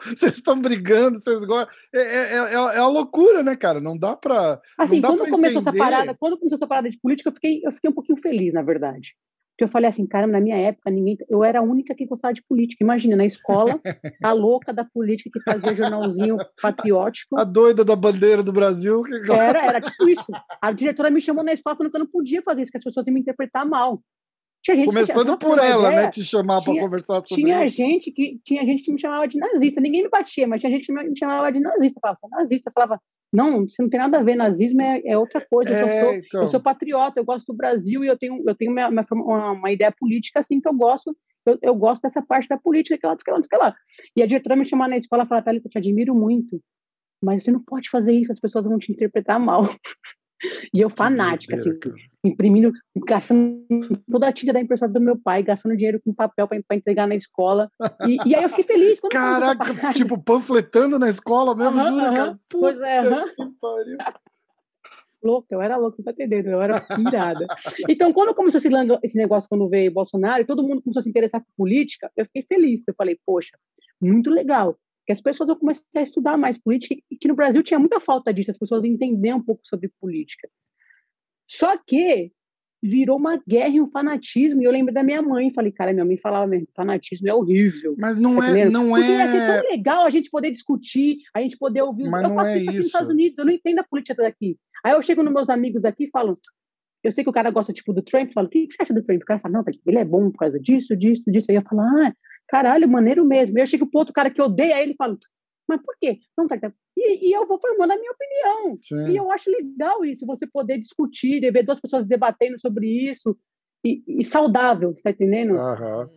Vocês 0.05 0.35
estão 0.35 0.61
brigando, 0.61 1.19
vocês 1.19 1.47
gostam. 1.47 1.75
É, 1.95 2.01
é, 2.01 2.33
é, 2.35 2.77
é 2.77 2.81
uma 2.83 2.89
loucura, 2.91 3.43
né, 3.43 3.57
cara? 3.57 3.81
Não 3.81 3.97
dá 3.97 4.15
pra. 4.15 4.61
Assim, 4.77 5.01
dá 5.01 5.09
quando 5.09 5.31
começou 5.31 5.61
essa 5.61 5.71
entender. 5.71 5.83
parada, 5.85 6.15
quando 6.15 6.37
começou 6.39 6.57
essa 6.57 6.67
parada 6.67 6.91
de 6.91 6.99
política, 6.99 7.31
eu 7.31 7.35
fiquei, 7.35 7.63
eu 7.65 7.73
fiquei 7.73 7.89
um 7.91 7.95
pouquinho 7.95 8.19
feliz, 8.21 8.53
na 8.53 8.63
verdade. 8.63 9.15
Eu 9.65 9.69
falei 9.69 9.89
assim, 9.89 10.07
cara, 10.07 10.27
na 10.27 10.41
minha 10.41 10.57
época, 10.57 10.91
ninguém. 10.91 11.17
Eu 11.29 11.45
era 11.45 11.61
a 11.61 11.63
única 11.63 11.95
que 11.95 12.07
gostava 12.07 12.35
de 12.35 12.43
política. 12.43 12.83
Imagina, 12.83 13.17
na 13.17 13.25
escola, 13.25 13.81
a 14.23 14.33
louca 14.33 14.73
da 14.73 14.85
política 14.85 15.31
que 15.33 15.41
fazia 15.41 15.75
jornalzinho 15.75 16.37
patriótico. 16.61 17.39
A 17.39 17.45
doida 17.45 17.85
da 17.85 17.97
bandeira 17.97 18.43
do 18.43 18.53
Brasil. 18.53 19.03
Que... 19.03 19.33
Era, 19.33 19.65
era 19.67 19.81
tipo 19.81 20.09
isso. 20.09 20.33
A 20.61 20.73
diretora 20.73 21.11
me 21.11 21.21
chamou 21.21 21.45
na 21.45 21.53
escola 21.53 21.77
falando 21.77 21.91
que 21.91 21.97
eu 21.97 22.05
não 22.05 22.11
podia 22.11 22.43
fazer 22.43 22.63
isso, 22.63 22.71
que 22.71 22.77
as 22.77 22.85
pessoas 22.85 23.07
iam 23.07 23.15
me 23.15 23.21
interpretar 23.21 23.65
mal. 23.65 24.03
Começando 24.85 25.37
por 25.37 25.59
ela, 25.59 25.89
ideia, 25.91 26.03
né? 26.05 26.11
Te 26.11 26.25
chamar 26.25 26.63
para 26.63 26.73
conversar 26.75 27.23
sobre 27.25 27.43
Tinha 27.43 27.65
isso. 27.67 27.77
gente 27.77 28.11
que 28.13 28.41
tinha 28.45 28.65
gente 28.65 28.83
que 28.83 28.93
me 28.93 29.01
chamava 29.01 29.27
de 29.27 29.39
nazista. 29.39 29.81
Ninguém 29.81 30.03
me 30.05 30.09
batia, 30.09 30.47
mas 30.47 30.61
tinha 30.61 30.71
gente 30.73 30.87
que 30.87 30.93
me 30.93 31.19
chamava 31.19 31.51
de 31.51 31.59
nazista. 31.61 31.99
Falava, 32.01 32.19
você 32.19 32.27
é 32.27 32.31
nazista? 32.31 32.71
Falava, 32.73 33.01
não, 33.33 33.69
você 33.69 33.83
não 33.83 33.91
tem 33.91 33.99
nada 33.99 34.19
a 34.19 34.23
ver. 34.23 34.37
Nazismo 34.37 34.81
é, 34.81 35.03
é 35.05 35.19
outra 35.19 35.45
coisa. 35.51 35.71
Eu, 35.71 35.77
só 35.81 35.87
É, 35.87 36.01
sou, 36.01 36.15
então. 36.15 36.41
eu 36.43 36.49
sou 36.49 36.61
patriota, 36.61 37.19
eu 37.19 37.25
gosto 37.25 37.47
do 37.53 37.57
Brasil 37.57 38.05
e 38.05 38.07
eu 38.07 38.17
tenho, 38.17 38.43
eu 38.47 38.55
tenho 38.55 38.71
minha- 38.73 38.91
minha 38.91 39.07
uma, 39.13 39.53
uma 39.53 39.71
ideia 39.73 39.93
política 39.99 40.39
assim 40.41 40.61
que 40.61 40.69
eu 40.69 40.75
gosto. 40.75 41.17
Eu, 41.45 41.59
eu 41.61 41.75
gosto 41.75 42.03
dessa 42.03 42.23
parte 42.23 42.47
da 42.49 42.57
política, 42.57 42.97
que 42.97 43.05
lá, 43.07 43.17
que 43.17 43.31
lá, 43.31 43.41
que 43.43 43.57
lá. 43.57 43.75
E 44.17 44.23
a 44.23 44.27
diretora 44.27 44.55
me 44.55 44.65
chamava 44.65 44.91
na 44.91 44.97
escola 44.97 45.25
e 45.25 45.27
falava, 45.27 45.45
Thalita, 45.45 45.67
eu 45.67 45.71
te 45.71 45.79
admiro 45.79 46.15
muito, 46.15 46.61
mas 47.25 47.43
você 47.43 47.51
não 47.51 47.61
pode 47.61 47.91
fazer 47.91 48.13
isso, 48.13 48.31
as 48.31 48.39
pessoas 48.39 48.65
vão 48.65 48.79
te 48.79 48.93
interpretar 48.93 49.41
mal. 49.41 49.63
E 50.73 50.81
eu 50.81 50.91
fanática, 50.91 51.55
assim, 51.55 51.71
imprimindo, 52.25 52.73
gastando 53.07 53.65
toda 54.11 54.29
a 54.29 54.33
tinta 54.33 54.53
da 54.53 54.61
impressora 54.61 54.91
do 54.91 55.01
meu 55.01 55.17
pai, 55.17 55.43
gastando 55.43 55.77
dinheiro 55.77 56.01
com 56.05 56.13
papel 56.13 56.49
para 56.49 56.77
entregar 56.77 57.07
na 57.07 57.15
escola. 57.15 57.71
E, 58.07 58.17
e 58.29 58.35
aí 58.35 58.43
eu 58.43 58.49
fiquei 58.49 58.65
feliz 58.65 59.01
quando 59.01 59.13
Caraca, 59.13 59.93
tipo, 59.95 60.21
panfletando 60.23 60.99
na 60.99 61.09
escola 61.09 61.55
mesmo, 61.55 61.81
jura, 61.81 62.13
cara? 62.13 62.41
Pois 62.49 62.81
é, 62.83 62.99
aham. 62.99 63.25
que 63.27 63.51
pariu. 63.61 63.99
louca, 65.23 65.55
eu 65.55 65.63
era 65.63 65.77
louca, 65.77 65.97
não 65.99 66.05
tá 66.05 66.11
entendendo? 66.13 66.49
Eu 66.49 66.61
era 66.61 66.81
pirada. 66.81 67.47
Então, 67.89 68.13
quando 68.13 68.35
começou 68.35 68.59
esse 68.59 69.17
negócio, 69.17 69.49
quando 69.49 69.69
veio 69.69 69.93
Bolsonaro, 69.93 70.43
e 70.43 70.47
todo 70.47 70.63
mundo 70.63 70.83
começou 70.83 71.01
a 71.01 71.03
se 71.03 71.11
interessar 71.11 71.41
por 71.41 71.51
política, 71.57 72.11
eu 72.17 72.25
fiquei 72.25 72.43
feliz. 72.43 72.83
Eu 72.87 72.95
falei, 72.95 73.19
poxa, 73.25 73.57
muito 74.01 74.31
legal. 74.31 74.77
Que 75.07 75.13
as 75.13 75.21
pessoas 75.21 75.49
vão 75.49 75.59
começar 75.59 75.83
a 75.97 76.03
estudar 76.03 76.37
mais 76.37 76.59
política, 76.59 76.95
e 77.11 77.17
que 77.17 77.29
no 77.29 77.35
Brasil 77.35 77.63
tinha 77.63 77.79
muita 77.79 78.01
falta 78.01 78.33
disso, 78.33 78.51
as 78.51 78.59
pessoas 78.59 78.85
entenderem 78.85 79.35
um 79.37 79.43
pouco 79.43 79.63
sobre 79.65 79.91
política. 80.01 80.49
Só 81.49 81.77
que 81.77 82.33
virou 82.83 83.17
uma 83.17 83.41
guerra 83.47 83.69
e 83.69 83.81
um 83.81 83.87
fanatismo, 83.87 84.61
e 84.61 84.65
eu 84.65 84.73
lembro 84.73 84.93
da 84.93 85.05
minha 85.05 85.23
mãe, 85.23 85.53
falei, 85.53 85.71
cara, 85.71 85.93
minha 85.93 86.05
mãe 86.05 86.17
falava 86.17 86.49
mesmo, 86.49 86.67
fanatismo 86.75 87.29
é 87.29 87.35
horrível. 87.35 87.95
Mas 87.97 88.17
não 88.17 88.37
Tá 88.37 88.47
é, 88.47 88.51
entendendo? 88.51 88.73
não 88.73 88.89
Porque 88.89 89.09
ia 89.09 89.29
ser 89.29 89.37
é. 89.37 89.61
tão 89.61 89.71
legal 89.71 90.05
a 90.05 90.11
gente 90.11 90.29
poder 90.31 90.51
discutir, 90.51 91.19
a 91.33 91.41
gente 91.41 91.57
poder 91.57 91.83
ouvir. 91.83 92.09
Mas 92.09 92.23
eu 92.23 92.29
não 92.29 92.37
faço 92.37 92.51
é 92.51 92.57
isso 92.57 92.69
aqui 92.69 92.79
nos. 92.79 92.87
Estados 92.87 93.11
Unidos, 93.11 93.39
eu 93.39 93.45
não 93.45 93.53
entendo 93.53 93.79
a 93.79 93.85
política 93.85 94.21
daqui. 94.21 94.59
Aí 94.85 94.93
eu 94.95 95.03
chego 95.03 95.23
nos 95.23 95.33
meus 95.33 95.49
amigos 95.49 95.81
daqui 95.81 96.05
e 96.05 96.11
falo, 96.11 96.35
eu 97.05 97.13
sei 97.13 97.23
que 97.23 97.31
o 97.31 97.33
cara 97.33 97.51
gosta 97.51 97.73
tipo 97.73 97.93
do 97.93 98.03
Trump, 98.03 98.33
falo, 98.33 98.49
o 98.49 98.51
que, 98.51 98.67
que 98.67 98.75
você 98.75 98.83
acha 98.83 98.95
do 98.95 99.03
Trump? 99.03 99.23
O 99.23 99.27
cara 99.27 99.39
fala, 99.39 99.55
não, 99.55 99.65
tá 99.65 99.71
ele 99.87 99.99
é 99.99 100.05
bom 100.05 100.31
por 100.31 100.39
causa 100.39 100.59
disso, 100.59 100.97
disso, 100.97 101.23
disso. 101.27 101.51
Aí 101.51 101.57
eu 101.57 101.63
falo, 101.63 101.83
ah, 101.83 102.13
caralho, 102.53 102.87
maneiro 102.87 103.25
mesmo. 103.25 103.59
Eu 103.59 103.67
chego 103.67 103.87
pro 103.87 104.01
outro 104.01 104.13
cara 104.13 104.31
que 104.31 104.43
odeia 104.43 104.83
ele 104.83 104.93
e 104.93 104.97
falo, 104.97 105.17
mas 105.67 105.81
por 105.81 105.97
quê? 105.99 106.19
Não, 106.37 106.47
tá, 106.47 106.59
tá. 106.59 106.71
E, 106.95 107.31
e 107.31 107.33
eu 107.33 107.49
vou 107.49 107.59
formando 107.59 107.93
a 107.93 107.97
minha 107.97 108.13
opinião. 108.13 108.79
Sim. 108.83 109.11
E 109.11 109.17
eu 109.17 109.33
acho 109.33 109.51
legal 109.51 110.05
isso, 110.05 110.27
você 110.27 110.47
poder 110.47 110.79
discutir, 110.79 111.41
ver 111.51 111.65
duas 111.65 111.81
pessoas 111.81 112.05
debatendo 112.05 112.61
sobre 112.61 112.87
isso, 113.09 113.35
e, 113.85 114.03
e 114.07 114.23
saudável, 114.23 114.95
tá 115.03 115.11
entendendo? 115.11 115.55
Aham. 115.55 116.11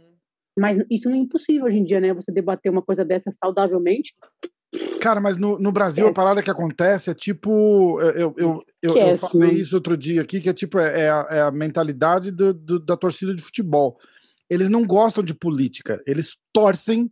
Mas 0.60 0.78
isso 0.92 1.10
não 1.10 1.16
é 1.16 1.20
impossível 1.20 1.66
hoje 1.66 1.78
em 1.78 1.84
dia, 1.86 2.02
né? 2.02 2.14
Você 2.14 2.32
debater 2.32 2.72
uma 2.72 2.82
coisa 2.82 3.04
dessa 3.06 3.32
saudavelmente. 3.32 4.14
Cara, 5.02 5.22
mas 5.22 5.38
no, 5.38 5.58
no 5.58 5.72
Brasil 5.72 6.08
a 6.08 6.14
parada 6.14 6.42
que 6.42 6.50
acontece 6.50 7.10
é 7.10 7.14
tipo. 7.14 8.00
Eu, 8.02 8.34
eu, 8.38 8.64
eu, 8.82 8.98
eu, 8.98 9.18
falei 9.18 9.54
isso 9.54 9.76
outro 9.76 9.96
dia 9.98 10.22
aqui, 10.22 10.42
que 10.42 10.50
é 10.50 10.54
tipo, 10.54 10.80
é, 10.80 11.02
é 11.02 11.10
a, 11.10 11.28
é 11.30 11.42
a 11.42 11.52
mentalidade 11.52 12.32
do- 12.32 12.54
do- 12.54 12.80
da 12.80 12.98
torcida 12.98 13.34
de 13.34 13.42
futebol. 13.42 13.98
Eles 14.50 14.70
não 14.70 14.86
gostam 14.86 15.24
de 15.24 15.34
política, 15.34 16.02
eles 16.06 16.38
torcem 16.54 17.10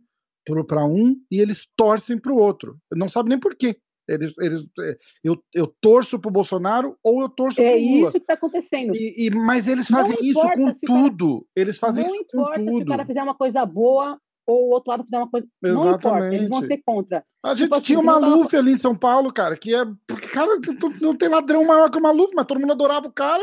para 0.68 0.84
um 0.86 1.16
e 1.30 1.40
eles 1.40 1.66
torcem 1.76 2.18
para 2.18 2.32
o 2.32 2.36
outro. 2.36 2.76
Não 2.92 3.08
sabe 3.08 3.28
nem 3.30 3.38
por 3.40 3.54
quê. 3.56 3.76
Eles, 4.06 4.34
eles, 4.38 4.60
é, 4.82 4.98
eu, 5.24 5.42
eu 5.54 5.74
torço 5.80 6.18
pro 6.18 6.30
Bolsonaro 6.30 6.94
ou 7.02 7.22
eu 7.22 7.28
torço 7.30 7.58
É 7.62 7.70
pro 7.72 7.80
Lula. 7.80 8.02
isso 8.02 8.10
que 8.12 8.18
está 8.18 8.34
acontecendo. 8.34 8.94
E, 8.94 9.26
e- 9.26 9.30
mas 9.34 9.66
eles 9.66 9.88
Não 9.88 9.98
fazem 9.98 10.16
isso 10.20 10.38
importa 10.38 10.60
com 10.60 10.68
se 10.74 10.84
o 10.84 10.88
cara- 10.88 11.02
tudo. 11.10 11.46
Eles 11.56 11.78
fazem 11.78 12.04
não 12.04 12.14
isso 12.14 12.24
com 12.30 12.40
importa 12.40 12.60
se 12.62 12.68
o 12.68 12.72
tudo. 12.72 12.86
cara 12.86 13.06
fizer 13.06 13.22
uma 13.22 13.34
coisa 13.34 13.64
boa 13.64 14.18
ou 14.46 14.66
o 14.68 14.70
outro 14.74 14.90
lado 14.90 15.04
fizer 15.04 15.16
uma 15.16 15.30
coisa. 15.30 15.46
Não 15.62 15.70
importa, 15.94 16.08
eles 16.34 16.50
vão 16.50 16.58
Exatamente. 16.58 16.66
ser 16.66 16.82
contra. 16.84 17.24
A 17.42 17.54
gente 17.54 17.72
assim, 17.72 17.80
tinha 17.82 17.98
o 17.98 18.02
que 18.02 18.06
nem 18.06 18.14
eu 18.14 18.20
tava 18.20 18.30
Maluf 18.36 18.54
ali 18.58 18.72
em 18.72 18.76
São 18.76 18.94
Paulo, 18.94 19.32
cara, 19.32 19.56
que 19.56 19.74
é. 19.74 19.82
Porque, 20.06 20.26
cara, 20.28 20.50
não- 20.58 20.90
não 21.00 21.16
tem 21.16 21.30
ladrão 21.30 21.64
maior 21.64 21.90
que 21.90 21.96
o 21.96 22.02
Maluf, 22.02 22.34
mas 22.34 22.44
todo 22.44 22.60
mundo 22.60 22.72
adorava 22.72 23.06
o 23.08 23.12
cara. 23.12 23.42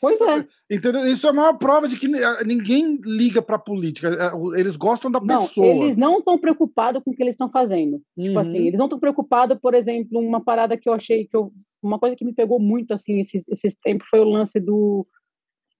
Pois 0.00 0.20
é. 0.20 0.46
Entendeu? 0.70 1.06
Isso 1.06 1.26
é 1.26 1.30
a 1.30 1.32
maior 1.32 1.54
prova 1.58 1.86
de 1.86 1.96
que 1.96 2.08
ninguém 2.44 2.98
liga 3.04 3.42
pra 3.42 3.58
política. 3.58 4.08
É, 4.08 4.58
eles 4.60 4.76
gostam 4.76 5.10
da 5.10 5.20
não, 5.20 5.42
pessoa. 5.42 5.66
Eles 5.66 5.96
não 5.96 6.18
estão 6.18 6.38
preocupados 6.38 7.02
com 7.02 7.10
o 7.10 7.14
que 7.14 7.22
eles 7.22 7.34
estão 7.34 7.50
fazendo. 7.50 8.02
Uhum. 8.16 8.24
Tipo 8.24 8.38
assim, 8.38 8.60
Uhum. 8.60 8.66
eles 8.66 8.78
não 8.78 8.86
estão 8.86 8.98
preocupados, 8.98 9.58
por 9.60 9.74
exemplo, 9.74 10.18
uma 10.18 10.42
parada 10.42 10.76
que 10.76 10.88
eu 10.88 10.92
achei 10.92 11.26
que 11.26 11.36
eu. 11.36 11.52
Uma 11.82 11.98
coisa 11.98 12.16
que 12.16 12.24
me 12.24 12.32
pegou 12.32 12.58
muito, 12.58 12.92
assim, 12.92 13.20
esses, 13.20 13.46
esses 13.48 13.76
tempos 13.76 14.08
foi 14.08 14.20
o 14.20 14.24
lance 14.24 14.58
do. 14.58 15.06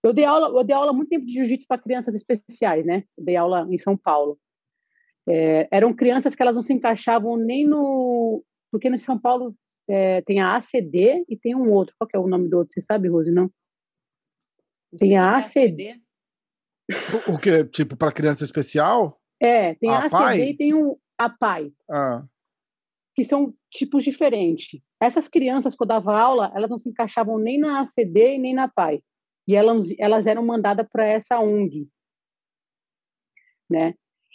Eu 0.03 0.13
dei 0.13 0.25
aula, 0.25 0.49
eu 0.49 0.65
dei 0.65 0.77
aula 0.77 0.93
muito 0.93 1.09
tempo 1.09 1.27
de 1.27 1.33
jiu-jitsu 1.33 1.67
para 1.67 1.83
crianças 1.83 2.15
especiais, 2.15 2.85
né? 2.87 3.03
Eu 3.19 3.25
dei 3.25 3.35
aula 3.35 3.67
em 3.69 3.79
São 3.79 3.97
Paulo. 3.97 4.39
É, 5.29 5.67
eram 5.73 5.93
crianças 5.93 6.37
que 6.37 6.43
elas 6.43 6.55
não 6.55 6.63
se 6.63 6.73
encaixavam 6.73 7.37
nem 7.37 7.67
no. 7.67 8.45
Porque 8.71 8.89
no 8.89 8.99
São 8.99 9.19
Paulo 9.19 9.55
é, 9.89 10.21
tem 10.23 10.41
a 10.41 10.57
ACD 10.57 11.25
e 11.29 11.37
tem 11.37 11.57
um 11.57 11.73
outro. 11.73 11.95
Qual 11.99 12.07
que 12.07 12.17
é 12.17 12.21
o 12.21 12.29
nome 12.29 12.49
do 12.49 12.59
outro? 12.59 12.75
Você 12.75 12.83
sabe, 12.83 13.09
Rose? 13.09 13.33
Não? 13.33 13.51
Tem 14.99 15.09
o 15.09 15.11
que 15.11 15.17
a 15.17 15.23
é 15.23 15.37
ACD. 15.37 16.03
O, 17.29 17.35
o 17.35 17.39
que? 17.39 17.65
Tipo, 17.65 17.97
pra 17.97 18.13
criança 18.13 18.45
especial? 18.45 19.21
É, 19.41 19.75
tem 19.75 19.91
a, 19.91 19.99
A 19.99 19.99
ACD 20.07 20.11
PAI? 20.11 20.41
e 20.41 20.57
tem 20.57 20.75
um 20.75 20.97
APAI. 21.19 21.73
Ah, 21.91 22.25
que 23.17 23.25
são 23.25 23.55
tipos 23.71 24.05
diferentes. 24.05 24.79
Essas 25.01 25.27
crianças 25.27 25.75
que 25.75 25.83
eu 25.83 25.87
dava 25.87 26.15
aula, 26.15 26.53
elas 26.55 26.69
não 26.69 26.79
se 26.79 26.91
encaixavam 26.91 27.39
nem 27.39 27.59
na 27.59 27.81
ACD 27.81 28.35
e 28.35 28.39
nem 28.39 28.55
na 28.55 28.69
PAI. 28.69 29.03
E 29.49 29.57
elas, 29.57 29.87
elas 29.99 30.27
eram 30.27 30.45
mandadas 30.45 30.87
para 30.93 31.07
essa 31.07 31.41
ONG, 31.41 31.89
né? 33.71 33.95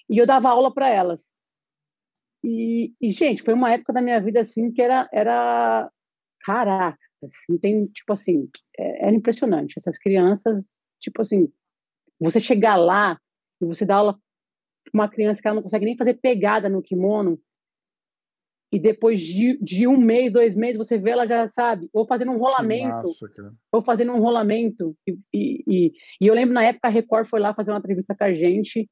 E 0.10 0.18
eu 0.18 0.26
dava 0.26 0.50
aula 0.50 0.74
para 0.74 0.90
elas. 0.90 1.36
E, 2.44 2.94
e, 3.00 3.12
gente, 3.12 3.44
foi 3.44 3.54
uma 3.54 3.72
época 3.72 3.94
da 3.94 4.02
minha 4.02 4.20
vida 4.20 4.42
assim 4.42 4.72
que 4.72 4.82
era, 4.82 5.08
era 5.14 5.92
caraca, 6.40 6.98
não 7.50 7.58
tem 7.58 7.86
tipo 7.88 8.14
assim, 8.14 8.50
é, 8.78 9.08
era 9.08 9.16
impressionante. 9.16 9.76
Essas 9.78 9.98
crianças, 9.98 10.64
tipo 11.00 11.22
assim, 11.22 11.52
você 12.20 12.40
chegar 12.40 12.76
lá 12.76 13.20
e 13.62 13.66
você 13.66 13.86
dar 13.86 13.98
aula 13.98 14.14
para 14.14 14.92
uma 14.94 15.10
criança 15.10 15.42
que 15.42 15.48
ela 15.48 15.56
não 15.56 15.64
consegue 15.64 15.86
nem 15.86 15.98
fazer 15.98 16.16
pegada 16.16 16.68
no 16.68 16.82
kimono, 16.82 17.40
e 18.74 18.80
depois 18.80 19.20
de, 19.20 19.58
de, 19.62 19.86
um 19.86 19.98
mês, 19.98 20.32
dois 20.32 20.56
meses, 20.56 20.78
você 20.78 20.98
vê 20.98 21.10
ela 21.10 21.28
já 21.28 21.46
sabe, 21.46 21.90
ou 21.92 22.08
fazendo 22.08 22.32
um 22.32 22.38
rolamento, 22.38 22.88
massa, 22.88 23.54
ou 23.70 23.82
fazendo 23.82 24.14
um 24.14 24.20
rolamento. 24.20 24.96
E, 25.06 25.18
e, 25.68 25.94
e, 26.22 26.28
eu 26.28 26.34
lembro 26.34 26.54
na 26.54 26.64
época 26.64 26.88
a 26.88 26.92
Record 26.92 27.28
foi 27.28 27.42
lá 27.42 27.54
fazer 27.54 27.72
uma 27.72 27.80
entrevista 27.80 28.16
com 28.16 28.24
a 28.24 28.34
gente 28.34 28.90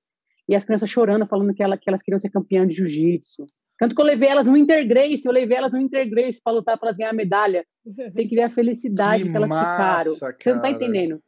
e 0.49 0.55
as 0.55 0.65
crianças 0.65 0.89
chorando, 0.89 1.25
falando 1.25 1.53
que, 1.53 1.63
ela, 1.63 1.77
que 1.77 1.89
elas 1.89 2.03
queriam 2.03 2.19
ser 2.19 2.29
campeãs 2.29 2.67
de 2.67 2.75
jiu-jitsu. 2.75 3.45
Tanto 3.79 3.95
que 3.95 4.01
eu 4.01 4.05
levei 4.05 4.27
elas 4.27 4.45
no 4.45 4.57
Intergrace, 4.57 5.25
eu 5.25 5.31
levei 5.31 5.57
elas 5.57 5.71
no 5.71 5.79
Intergrace 5.79 6.41
para 6.43 6.53
lutar 6.53 6.77
para 6.77 6.89
elas 6.89 6.97
ganhar 6.97 7.11
a 7.11 7.13
medalha. 7.13 7.65
Tem 8.13 8.27
que 8.27 8.35
ver 8.35 8.43
a 8.43 8.49
felicidade 8.49 9.23
que, 9.23 9.29
que 9.29 9.35
elas 9.35 9.49
massa, 9.49 9.71
ficaram. 9.71 10.19
Cara. 10.19 10.35
Você 10.37 10.53
não 10.53 10.61
tá 10.61 10.69
entendendo. 10.69 11.23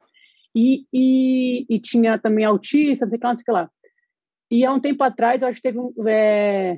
E, 0.54 0.86
e, 0.94 1.66
e, 1.70 1.80
tinha 1.80 2.20
também 2.20 2.44
autista, 2.44 3.06
não 3.06 3.10
sei 3.10 3.18
o 3.18 3.20
que 3.20 3.26
lá, 3.26 3.32
não 3.32 3.38
sei 3.38 3.44
o 3.44 3.46
que 3.46 3.52
lá. 3.52 3.72
E 4.52 4.66
há 4.66 4.74
um 4.74 4.82
tempo 4.82 5.02
atrás, 5.02 5.42
eu 5.42 5.48
acho 5.48 5.62
que 5.62 5.70
teve 5.70 5.80
um. 5.80 5.94
É, 6.06 6.78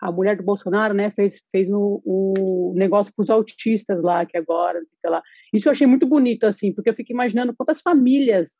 a 0.00 0.10
mulher 0.10 0.36
do 0.36 0.42
Bolsonaro, 0.42 0.92
né, 0.92 1.10
fez, 1.12 1.40
fez 1.52 1.70
o, 1.70 2.02
o 2.04 2.74
negócio 2.76 3.12
para 3.14 3.22
os 3.22 3.30
autistas 3.30 4.02
lá, 4.02 4.26
que 4.26 4.36
agora, 4.36 4.80
não 4.80 4.86
sei 4.86 4.98
o 4.98 5.00
que 5.00 5.08
lá. 5.08 5.22
Isso 5.52 5.68
eu 5.68 5.70
achei 5.70 5.86
muito 5.86 6.06
bonito, 6.06 6.44
assim, 6.44 6.72
porque 6.72 6.90
eu 6.90 6.94
fico 6.94 7.12
imaginando 7.12 7.54
quantas 7.56 7.80
famílias, 7.80 8.58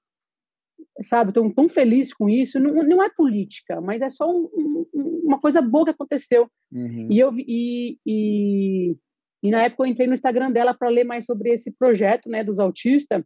sabe, 1.03 1.30
estão 1.30 1.51
tão 1.51 1.68
felizes 1.68 2.12
com 2.12 2.28
isso. 2.28 2.59
Não, 2.61 2.72
não 2.82 3.03
é 3.03 3.09
política, 3.11 3.80
mas 3.80 4.03
é 4.03 4.11
só 4.11 4.30
um, 4.30 4.49
um, 4.95 5.22
uma 5.24 5.40
coisa 5.40 5.61
boa 5.61 5.84
que 5.84 5.90
aconteceu. 5.90 6.49
Uhum. 6.72 7.09
E, 7.11 7.18
eu, 7.18 7.32
e, 7.36 7.99
e, 8.07 8.97
e 9.42 9.51
na 9.51 9.62
época 9.62 9.82
eu 9.82 9.86
entrei 9.86 10.07
no 10.07 10.14
Instagram 10.14 10.51
dela 10.51 10.74
para 10.74 10.88
ler 10.88 11.05
mais 11.05 11.24
sobre 11.24 11.51
esse 11.51 11.70
projeto, 11.72 12.28
né, 12.28 12.45
dos 12.45 12.59
autistas, 12.59 13.22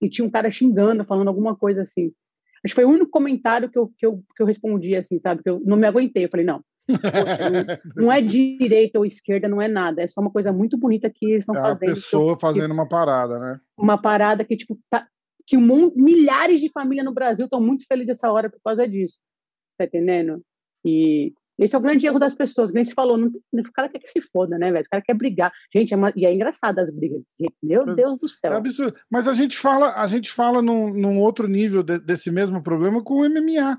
e 0.00 0.08
tinha 0.08 0.26
um 0.26 0.30
cara 0.30 0.50
xingando, 0.50 1.04
falando 1.04 1.28
alguma 1.28 1.56
coisa 1.56 1.82
assim. 1.82 2.12
Acho 2.64 2.74
que 2.74 2.80
foi 2.80 2.84
o 2.84 2.90
único 2.90 3.10
comentário 3.10 3.68
que 3.70 3.78
eu, 3.78 3.92
que 3.98 4.06
eu, 4.06 4.22
que 4.36 4.42
eu 4.42 4.46
respondi, 4.46 4.94
assim, 4.94 5.18
sabe? 5.18 5.42
Que 5.42 5.50
eu 5.50 5.60
não 5.64 5.76
me 5.76 5.86
aguentei. 5.86 6.24
Eu 6.24 6.28
falei, 6.28 6.46
não, 6.46 6.62
Poxa, 6.86 7.78
não, 7.96 8.10
é 8.12 8.20
direita 8.20 8.98
ou 8.98 9.04
esquerda, 9.04 9.48
não 9.48 9.60
é 9.60 9.68
nada. 9.68 10.02
É 10.02 10.06
só 10.06 10.20
uma 10.20 10.30
coisa 10.30 10.52
muito 10.52 10.76
bonita 10.76 11.10
que 11.10 11.26
eles 11.26 11.42
estão 11.42 11.54
é 11.54 11.60
fazendo. 11.60 11.90
A 11.90 11.94
pessoa 11.94 12.34
que, 12.34 12.40
fazendo 12.40 12.72
uma 12.72 12.88
parada, 12.88 13.38
né? 13.38 13.60
Uma 13.76 14.00
parada 14.00 14.44
que, 14.44 14.56
tipo, 14.56 14.78
tá, 14.90 15.06
que 15.46 15.56
um, 15.56 15.92
milhares 15.94 16.60
de 16.60 16.70
famílias 16.70 17.04
no 17.04 17.12
Brasil 17.12 17.46
estão 17.46 17.60
muito 17.60 17.86
felizes 17.86 18.16
essa 18.16 18.30
hora 18.30 18.50
por 18.50 18.60
causa 18.62 18.86
disso. 18.88 19.20
Tá 19.78 19.84
entendendo? 19.84 20.42
E 20.84 21.32
esse 21.58 21.76
é 21.76 21.78
o 21.78 21.82
grande 21.82 22.06
erro 22.06 22.18
das 22.18 22.34
pessoas. 22.34 22.72
Nem 22.72 22.84
se 22.84 22.94
falou, 22.94 23.16
não, 23.16 23.28
o 23.28 23.72
cara 23.72 23.88
quer 23.88 23.98
que 23.98 24.08
se 24.08 24.20
foda, 24.20 24.58
né, 24.58 24.72
velho? 24.72 24.84
O 24.84 24.90
cara 24.90 25.02
quer 25.02 25.14
brigar. 25.14 25.52
Gente, 25.74 25.94
é 25.94 25.96
uma, 25.96 26.12
e 26.16 26.26
é 26.26 26.32
engraçado 26.32 26.78
as 26.78 26.90
brigas. 26.90 27.22
Meu 27.62 27.84
Deus 27.84 28.18
do 28.18 28.28
céu. 28.28 28.52
É 28.52 28.56
absurdo. 28.56 28.98
Mas 29.10 29.28
a 29.28 29.32
gente 29.32 29.56
fala, 29.56 29.94
a 30.00 30.06
gente 30.06 30.30
fala 30.30 30.62
num, 30.62 30.92
num 30.92 31.18
outro 31.18 31.46
nível 31.46 31.82
de, 31.82 31.98
desse 31.98 32.30
mesmo 32.30 32.62
problema 32.62 33.02
com 33.02 33.14
o 33.14 33.28
MMA. 33.28 33.78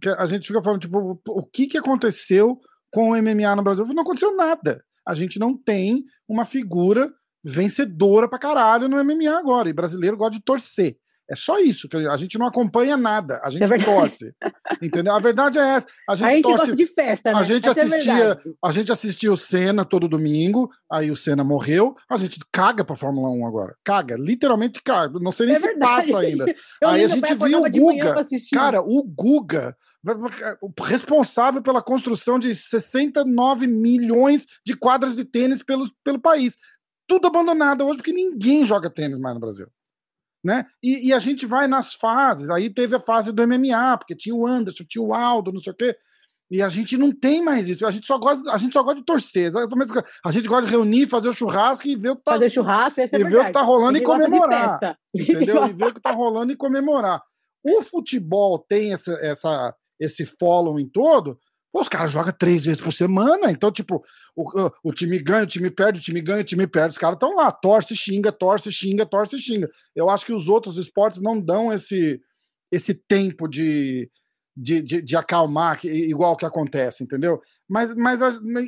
Que 0.00 0.08
a 0.08 0.26
gente 0.26 0.46
fica 0.46 0.62
falando, 0.62 0.80
tipo, 0.80 1.20
o 1.28 1.42
que, 1.44 1.66
que 1.66 1.78
aconteceu 1.78 2.60
com 2.90 3.10
o 3.10 3.16
MMA 3.16 3.56
no 3.56 3.62
Brasil? 3.62 3.86
Não 3.86 4.02
aconteceu 4.02 4.36
nada. 4.36 4.84
A 5.06 5.14
gente 5.14 5.38
não 5.38 5.56
tem 5.56 6.04
uma 6.28 6.44
figura 6.44 7.12
vencedora 7.42 8.28
pra 8.28 8.38
caralho 8.38 8.88
no 8.88 9.02
MMA 9.04 9.38
agora. 9.38 9.68
E 9.68 9.72
brasileiro 9.72 10.16
gosta 10.16 10.38
de 10.38 10.44
torcer. 10.44 10.96
É 11.30 11.34
só 11.34 11.58
isso, 11.58 11.88
que 11.88 11.96
a 11.96 12.16
gente 12.16 12.38
não 12.38 12.46
acompanha 12.46 12.96
nada, 12.96 13.40
a 13.42 13.48
gente 13.48 13.62
é 13.62 13.78
torce. 13.78 14.34
Entendeu? 14.82 15.14
A 15.14 15.18
verdade 15.18 15.58
é 15.58 15.62
essa. 15.62 15.86
A 16.08 16.14
gente, 16.14 16.26
a 16.26 16.30
gente 16.32 16.42
torce, 16.42 16.58
gosta 16.58 16.76
de 16.76 16.86
festa, 16.86 17.32
né? 17.32 17.38
A 17.38 17.42
gente, 17.42 17.68
essa 17.68 17.82
assistia, 17.82 18.12
é 18.12 18.38
a 18.62 18.72
gente 18.72 18.92
assistia 18.92 19.32
o 19.32 19.36
Senna 19.36 19.84
todo 19.84 20.08
domingo, 20.08 20.70
aí 20.90 21.10
o 21.10 21.16
Senna 21.16 21.42
morreu, 21.42 21.94
a 22.10 22.16
gente 22.18 22.38
caga 22.52 22.84
pra 22.84 22.94
Fórmula 22.94 23.30
1 23.30 23.46
agora. 23.46 23.74
Caga, 23.82 24.16
literalmente 24.18 24.82
caga. 24.82 25.18
Não 25.18 25.32
sei 25.32 25.46
nem 25.46 25.56
é 25.56 25.60
se 25.60 25.66
verdade. 25.66 26.10
passa 26.12 26.18
ainda. 26.18 26.44
Eu 26.82 26.88
aí 26.88 27.04
a 27.04 27.08
gente 27.08 27.34
viu 27.34 27.62
o 27.62 27.70
Guga. 27.70 28.14
Cara, 28.52 28.80
o 28.82 29.02
Guga 29.02 29.74
responsável 30.82 31.62
pela 31.62 31.82
construção 31.82 32.38
de 32.38 32.54
69 32.54 33.66
milhões 33.66 34.46
de 34.64 34.76
quadras 34.76 35.16
de 35.16 35.24
tênis 35.24 35.62
pelo, 35.62 35.90
pelo 36.04 36.20
país. 36.20 36.56
Tudo 37.06 37.26
abandonado 37.26 37.84
hoje, 37.84 37.96
porque 37.96 38.12
ninguém 38.12 38.64
joga 38.64 38.90
tênis 38.90 39.18
mais 39.18 39.34
no 39.34 39.40
Brasil. 39.40 39.66
Né? 40.44 40.66
E, 40.82 41.08
e, 41.08 41.12
a 41.12 41.18
gente 41.18 41.46
vai 41.46 41.66
nas 41.66 41.94
fases. 41.94 42.50
Aí 42.50 42.68
teve 42.68 42.94
a 42.94 43.00
fase 43.00 43.32
do 43.32 43.46
MMA, 43.48 43.96
porque 43.96 44.14
tinha 44.14 44.34
o 44.34 44.46
Anderson, 44.46 44.84
tinha 44.86 45.02
o 45.02 45.14
Aldo, 45.14 45.50
não 45.50 45.58
sei 45.58 45.72
o 45.72 45.76
quê. 45.76 45.96
E 46.50 46.60
a 46.60 46.68
gente 46.68 46.98
não 46.98 47.10
tem 47.10 47.42
mais 47.42 47.66
isso. 47.66 47.86
A 47.86 47.90
gente 47.90 48.06
só 48.06 48.18
gosta, 48.18 48.52
a 48.52 48.58
gente 48.58 48.74
só 48.74 48.82
gosta 48.82 49.00
de 49.00 49.06
torcer. 49.06 49.50
A 50.24 50.30
gente 50.30 50.46
gosta 50.46 50.66
de 50.66 50.70
reunir, 50.70 51.06
fazer 51.06 51.28
o 51.28 51.32
churrasco 51.32 51.88
e 51.88 51.96
ver 51.96 52.10
o 52.10 52.16
que 52.16 52.22
tá, 52.22 52.32
fazer 52.32 52.50
churrasco, 52.50 53.00
e 53.00 53.04
é 53.04 53.06
ver 53.06 53.38
o 53.38 53.44
que 53.46 53.52
tá 53.52 53.62
rolando 53.62 53.96
e 53.96 54.02
comemorar. 54.02 54.78
Entendeu? 55.16 55.66
E 55.66 55.72
ver 55.72 55.86
o 55.86 55.94
que 55.94 56.00
tá 56.00 56.10
rolando 56.10 56.52
e 56.52 56.56
comemorar. 56.56 57.22
O 57.64 57.80
futebol 57.80 58.58
tem 58.58 58.92
essa, 58.92 59.14
essa, 59.22 59.74
esse 59.98 60.26
following 60.38 60.88
todo. 60.90 61.38
Os 61.74 61.88
caras 61.88 62.12
jogam 62.12 62.32
três 62.32 62.66
vezes 62.66 62.80
por 62.80 62.92
semana, 62.92 63.50
então, 63.50 63.72
tipo, 63.72 64.04
o, 64.36 64.70
o 64.84 64.92
time 64.92 65.18
ganha, 65.18 65.42
o 65.42 65.46
time 65.46 65.68
perde, 65.68 65.98
o 65.98 66.02
time 66.02 66.20
ganha, 66.20 66.40
o 66.40 66.44
time 66.44 66.68
perde. 66.68 66.92
Os 66.92 66.98
caras 66.98 67.16
estão 67.16 67.34
lá, 67.34 67.50
torce, 67.50 67.96
xinga, 67.96 68.30
torce, 68.30 68.70
xinga, 68.70 69.04
torce, 69.04 69.40
xinga. 69.40 69.68
Eu 69.94 70.08
acho 70.08 70.24
que 70.24 70.32
os 70.32 70.48
outros 70.48 70.78
esportes 70.78 71.20
não 71.20 71.40
dão 71.40 71.72
esse, 71.72 72.20
esse 72.70 72.94
tempo 72.94 73.48
de, 73.48 74.08
de, 74.56 74.80
de, 74.82 75.02
de 75.02 75.16
acalmar, 75.16 75.80
que, 75.80 75.88
igual 75.88 76.36
que 76.36 76.46
acontece, 76.46 77.02
entendeu? 77.02 77.40
Mas, 77.68 77.92
mas 77.92 78.20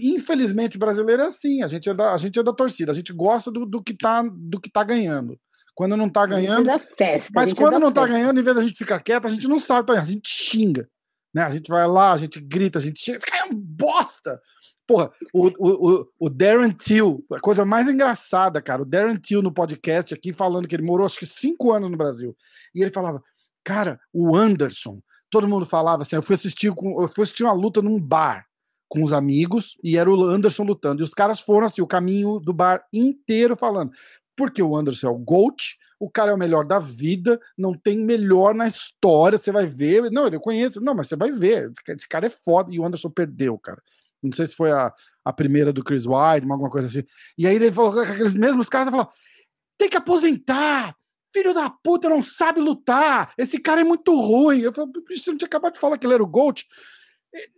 infelizmente 0.03 0.77
o 0.77 0.81
brasileiro 0.81 1.23
é 1.23 1.27
assim, 1.27 1.63
a 1.63 1.69
gente 1.69 1.89
é 1.89 1.95
da, 1.95 2.13
a 2.13 2.17
gente 2.17 2.37
é 2.37 2.43
da 2.43 2.53
torcida, 2.53 2.91
a 2.91 2.95
gente 2.95 3.13
gosta 3.13 3.53
do, 3.53 3.65
do, 3.65 3.81
que, 3.81 3.97
tá, 3.97 4.21
do 4.23 4.61
que 4.61 4.69
tá 4.69 4.83
ganhando. 4.83 5.39
Quando 5.77 5.97
não 5.97 6.09
tá 6.09 6.27
ganhando. 6.27 6.67
Festa, 6.99 7.31
mas 7.33 7.53
quando 7.53 7.75
não 7.75 7.93
festa. 7.93 8.01
tá 8.01 8.07
ganhando, 8.09 8.41
em 8.41 8.43
vez 8.43 8.57
da 8.57 8.63
gente 8.63 8.79
ficar 8.79 8.99
quieto, 8.99 9.27
a 9.27 9.31
gente 9.31 9.47
não 9.47 9.61
sabe, 9.61 9.93
a 9.93 10.05
gente 10.05 10.29
xinga. 10.29 10.89
Né? 11.37 11.43
A 11.43 11.51
gente 11.51 11.69
vai 11.69 11.87
lá, 11.87 12.15
a 12.15 12.17
gente 12.17 12.41
grita, 12.41 12.79
a 12.79 12.83
gente 12.83 12.99
xinga. 12.99 13.19
Esse 13.19 13.27
cara 13.27 13.47
é 13.47 13.53
um 13.53 13.55
bosta! 13.55 14.41
Porra, 14.87 15.13
o, 15.35 15.49
o, 15.59 16.09
o 16.19 16.31
Darren 16.31 16.71
Till, 16.71 17.23
a 17.31 17.41
coisa 17.41 17.63
mais 17.63 17.91
engraçada, 17.91 18.63
cara, 18.63 18.81
o 18.81 18.87
Darren 18.87 19.17
Till 19.17 19.43
no 19.43 19.53
podcast 19.53 20.15
aqui 20.15 20.33
falando 20.33 20.67
que 20.67 20.75
ele 20.75 20.87
morou 20.87 21.05
acho 21.05 21.19
que 21.19 21.27
cinco 21.27 21.73
anos 21.73 21.91
no 21.91 21.97
Brasil. 21.97 22.35
E 22.75 22.81
ele 22.81 22.91
falava, 22.91 23.23
cara, 23.63 24.01
o 24.15 24.35
Anderson, 24.35 24.99
todo 25.29 25.47
mundo 25.47 25.67
falava 25.67 26.03
assim, 26.03 26.17
eu 26.17 26.23
fui 26.23 26.37
assistir, 26.37 26.73
com, 26.73 27.03
eu 27.03 27.09
fui 27.09 27.25
assistir 27.25 27.43
uma 27.43 27.53
luta 27.53 27.83
num 27.83 28.01
bar 28.01 28.47
com 28.89 29.05
os 29.05 29.13
amigos 29.13 29.77
e 29.85 29.99
era 29.99 30.11
o 30.11 30.25
Anderson 30.25 30.63
lutando. 30.63 31.03
E 31.03 31.05
os 31.05 31.13
caras 31.13 31.41
foram 31.41 31.67
assim, 31.67 31.83
o 31.83 31.87
caminho 31.87 32.41
do 32.41 32.55
bar 32.55 32.83
inteiro 32.91 33.59
falando. 33.59 33.91
Porque 34.35 34.63
o 34.63 34.75
Anderson 34.75 35.09
é 35.09 35.11
o 35.11 35.19
GOAT, 35.19 35.77
o 35.99 36.11
cara 36.11 36.31
é 36.31 36.35
o 36.35 36.39
melhor 36.39 36.67
da 36.67 36.79
vida, 36.79 37.41
não 37.57 37.73
tem 37.73 37.99
melhor 37.99 38.55
na 38.55 38.67
história, 38.67 39.39
você 39.39 39.51
vai 39.51 39.67
ver. 39.67 40.11
Não, 40.11 40.29
eu 40.29 40.41
conheço, 40.41 40.81
não, 40.81 40.95
mas 40.95 41.09
você 41.09 41.17
vai 41.17 41.31
ver. 41.31 41.71
Esse 41.89 42.09
cara 42.09 42.27
é 42.27 42.31
foda. 42.31 42.73
E 42.73 42.79
o 42.79 42.85
Anderson 42.85 43.11
perdeu, 43.11 43.59
cara. 43.59 43.83
Não 44.23 44.33
sei 44.33 44.47
se 44.47 44.55
foi 44.55 44.71
a, 44.71 44.93
a 45.25 45.33
primeira 45.33 45.73
do 45.73 45.85
Chris 45.85 46.05
White, 46.07 46.47
alguma 46.51 46.71
coisa 46.71 46.89
assim. 46.89 47.05
E 47.39 47.47
aí 47.47 47.57
ele 47.57 47.73
falou, 47.73 47.99
aqueles 48.01 48.35
mesmos 48.35 48.69
caras 48.69 48.91
falaram: 48.91 49.11
tem 49.79 49.89
que 49.89 49.97
aposentar! 49.97 50.95
Filho 51.35 51.53
da 51.53 51.69
puta, 51.69 52.09
não 52.09 52.23
sabe 52.23 52.61
lutar! 52.61 53.33
Esse 53.37 53.59
cara 53.59 53.81
é 53.81 53.85
muito 53.85 54.15
ruim. 54.15 54.61
Eu 54.61 54.73
falei, 54.73 54.91
você 55.11 55.31
não 55.31 55.39
tinha 55.39 55.47
acabado 55.47 55.75
de 55.75 55.81
falar 55.81 55.99
que 55.99 56.07
ele 56.07 56.15
era 56.15 56.23
o 56.23 56.27
GOAT? 56.27 56.65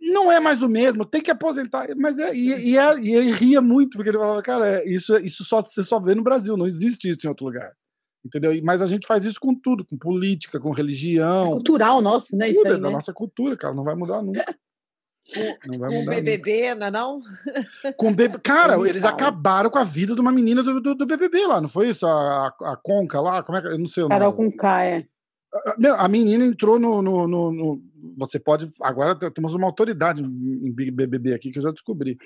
Não 0.01 0.29
é 0.29 0.39
mais 0.39 0.61
o 0.61 0.67
mesmo, 0.67 1.05
tem 1.05 1.21
que 1.21 1.31
aposentar. 1.31 1.87
Mas 1.95 2.19
é, 2.19 2.35
e, 2.35 2.71
e, 2.71 2.77
é, 2.77 2.99
e 2.99 3.15
ele 3.15 3.31
ria 3.31 3.61
muito, 3.61 3.97
porque 3.97 4.09
ele 4.09 4.17
falava, 4.17 4.41
cara, 4.41 4.77
é, 4.77 4.89
isso, 4.89 5.17
isso 5.19 5.45
só, 5.45 5.61
você 5.61 5.83
só 5.83 5.99
vê 5.99 6.13
no 6.13 6.23
Brasil, 6.23 6.57
não 6.57 6.67
existe 6.67 7.09
isso 7.09 7.25
em 7.25 7.29
outro 7.29 7.45
lugar. 7.45 7.73
Entendeu? 8.25 8.51
Mas 8.63 8.81
a 8.81 8.87
gente 8.87 9.07
faz 9.07 9.23
isso 9.25 9.39
com 9.39 9.55
tudo, 9.55 9.85
com 9.85 9.97
política, 9.97 10.59
com 10.59 10.71
religião. 10.71 11.47
É 11.47 11.51
cultural 11.51 12.01
nosso, 12.01 12.35
né? 12.35 12.49
Isso 12.49 12.59
tudo 12.61 12.71
aí, 12.73 12.77
é 12.77 12.81
da 12.81 12.87
né? 12.89 12.93
nossa 12.93 13.13
cultura, 13.13 13.55
cara. 13.55 13.73
Não 13.73 13.83
vai 13.83 13.95
mudar 13.95 14.21
nunca. 14.21 14.43
Não 15.65 15.77
vai 15.79 15.89
Com 15.89 15.95
o 15.95 15.99
mudar 15.99 16.11
nunca. 16.11 16.21
BBB, 16.21 16.75
não 16.75 16.87
é 16.87 16.91
não? 16.91 17.21
Com. 17.95 18.15
Cara, 18.43 18.77
Nem 18.77 18.87
eles 18.89 19.05
acabaram 19.05 19.69
com 19.69 19.77
a 19.77 19.83
vida 19.83 20.15
de 20.15 20.21
uma 20.21 20.31
menina 20.31 20.61
do, 20.63 20.81
do, 20.81 20.95
do 20.95 21.05
BBB 21.05 21.45
lá, 21.47 21.61
não 21.61 21.69
foi 21.69 21.89
isso? 21.89 22.05
A, 22.05 22.47
a, 22.47 22.77
Conca 22.81 23.21
lá? 23.21 23.41
Como 23.43 23.57
é 23.57 23.61
que. 23.61 23.67
Eu 23.67 23.77
não 23.77 23.87
sei 23.87 24.03
o 24.03 24.09
nome. 24.09 24.19
Carol 24.19 24.51
K, 24.51 24.83
é. 24.85 25.05
A 25.97 26.07
menina 26.07 26.45
entrou 26.45 26.77
no, 26.77 27.01
no, 27.01 27.27
no- 27.27 27.51
no- 27.51 27.81
Você 28.17 28.39
pode. 28.39 28.69
Agora 28.81 29.15
te- 29.15 29.29
temos 29.31 29.53
uma 29.53 29.65
autoridade 29.67 30.23
em 30.23 30.71
Big 30.71 30.91
BBB 30.91 31.33
aqui 31.33 31.51
que 31.51 31.59
eu 31.59 31.63
já 31.63 31.71
descobri. 31.71 32.17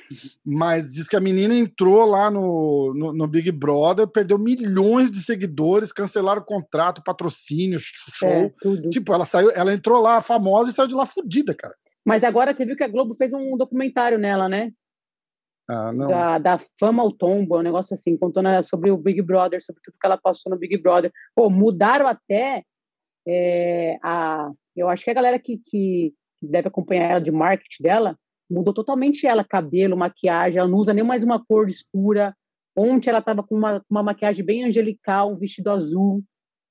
Mas 0.45 0.91
diz 0.91 1.07
que 1.07 1.15
a 1.15 1.19
menina 1.21 1.55
entrou 1.55 2.05
lá 2.05 2.29
no, 2.29 2.93
no, 2.95 3.13
no 3.13 3.27
Big 3.27 3.51
Brother, 3.51 4.07
perdeu 4.07 4.37
milhões 4.37 5.11
de 5.11 5.21
seguidores, 5.21 5.91
cancelaram 5.91 6.41
o 6.41 6.45
contrato, 6.45 7.03
patrocínio, 7.03 7.79
show. 7.79 8.27
É. 8.29 8.53
Tipo, 8.89 9.13
ela 9.13 9.25
saiu, 9.25 9.51
ela 9.51 9.73
entrou 9.73 10.01
lá 10.01 10.21
famosa 10.21 10.69
e 10.69 10.73
saiu 10.73 10.87
de 10.87 10.95
lá 10.95 11.05
fudida, 11.05 11.53
cara. 11.55 11.75
Mas 12.05 12.23
agora 12.23 12.53
você 12.53 12.65
viu 12.65 12.75
que 12.75 12.83
a 12.83 12.87
Globo 12.87 13.13
fez 13.15 13.31
um 13.33 13.55
documentário 13.57 14.17
nela, 14.17 14.49
né? 14.49 14.71
Ah, 15.69 15.93
não. 15.93 16.07
Da, 16.09 16.37
da 16.37 16.59
fama 16.79 17.01
ao 17.01 17.11
tombo, 17.11 17.57
um 17.57 17.61
negócio 17.61 17.93
assim, 17.93 18.17
contando 18.17 18.49
eh, 18.49 18.61
sobre 18.61 18.91
o 18.91 18.97
Big 18.97 19.21
Brother, 19.21 19.63
sobre 19.63 19.81
tudo 19.81 19.95
que 19.99 20.05
ela 20.05 20.17
passou 20.17 20.49
no 20.51 20.57
Big 20.57 20.77
Brother. 20.77 21.11
Pô, 21.33 21.49
mudaram 21.49 22.05
até 22.05 22.63
eh, 23.25 23.97
a. 24.03 24.51
Eu 24.75 24.89
acho 24.89 25.03
que 25.03 25.11
a 25.11 25.13
galera 25.13 25.39
que, 25.39 25.57
que 25.57 26.13
deve 26.41 26.67
acompanhar 26.67 27.11
ela 27.11 27.19
de 27.19 27.31
marketing 27.31 27.83
dela 27.83 28.17
mudou 28.49 28.73
totalmente 28.73 29.25
ela, 29.25 29.43
cabelo, 29.43 29.97
maquiagem, 29.97 30.59
ela 30.59 30.67
não 30.67 30.77
usa 30.77 30.93
nem 30.93 31.03
mais 31.03 31.23
uma 31.23 31.43
cor 31.43 31.67
escura. 31.67 32.35
Ontem 32.75 33.09
ela 33.09 33.19
estava 33.19 33.43
com 33.43 33.55
uma, 33.55 33.83
uma 33.89 34.03
maquiagem 34.03 34.43
bem 34.45 34.65
angelical, 34.65 35.31
um 35.31 35.37
vestido 35.37 35.69
azul, 35.69 36.23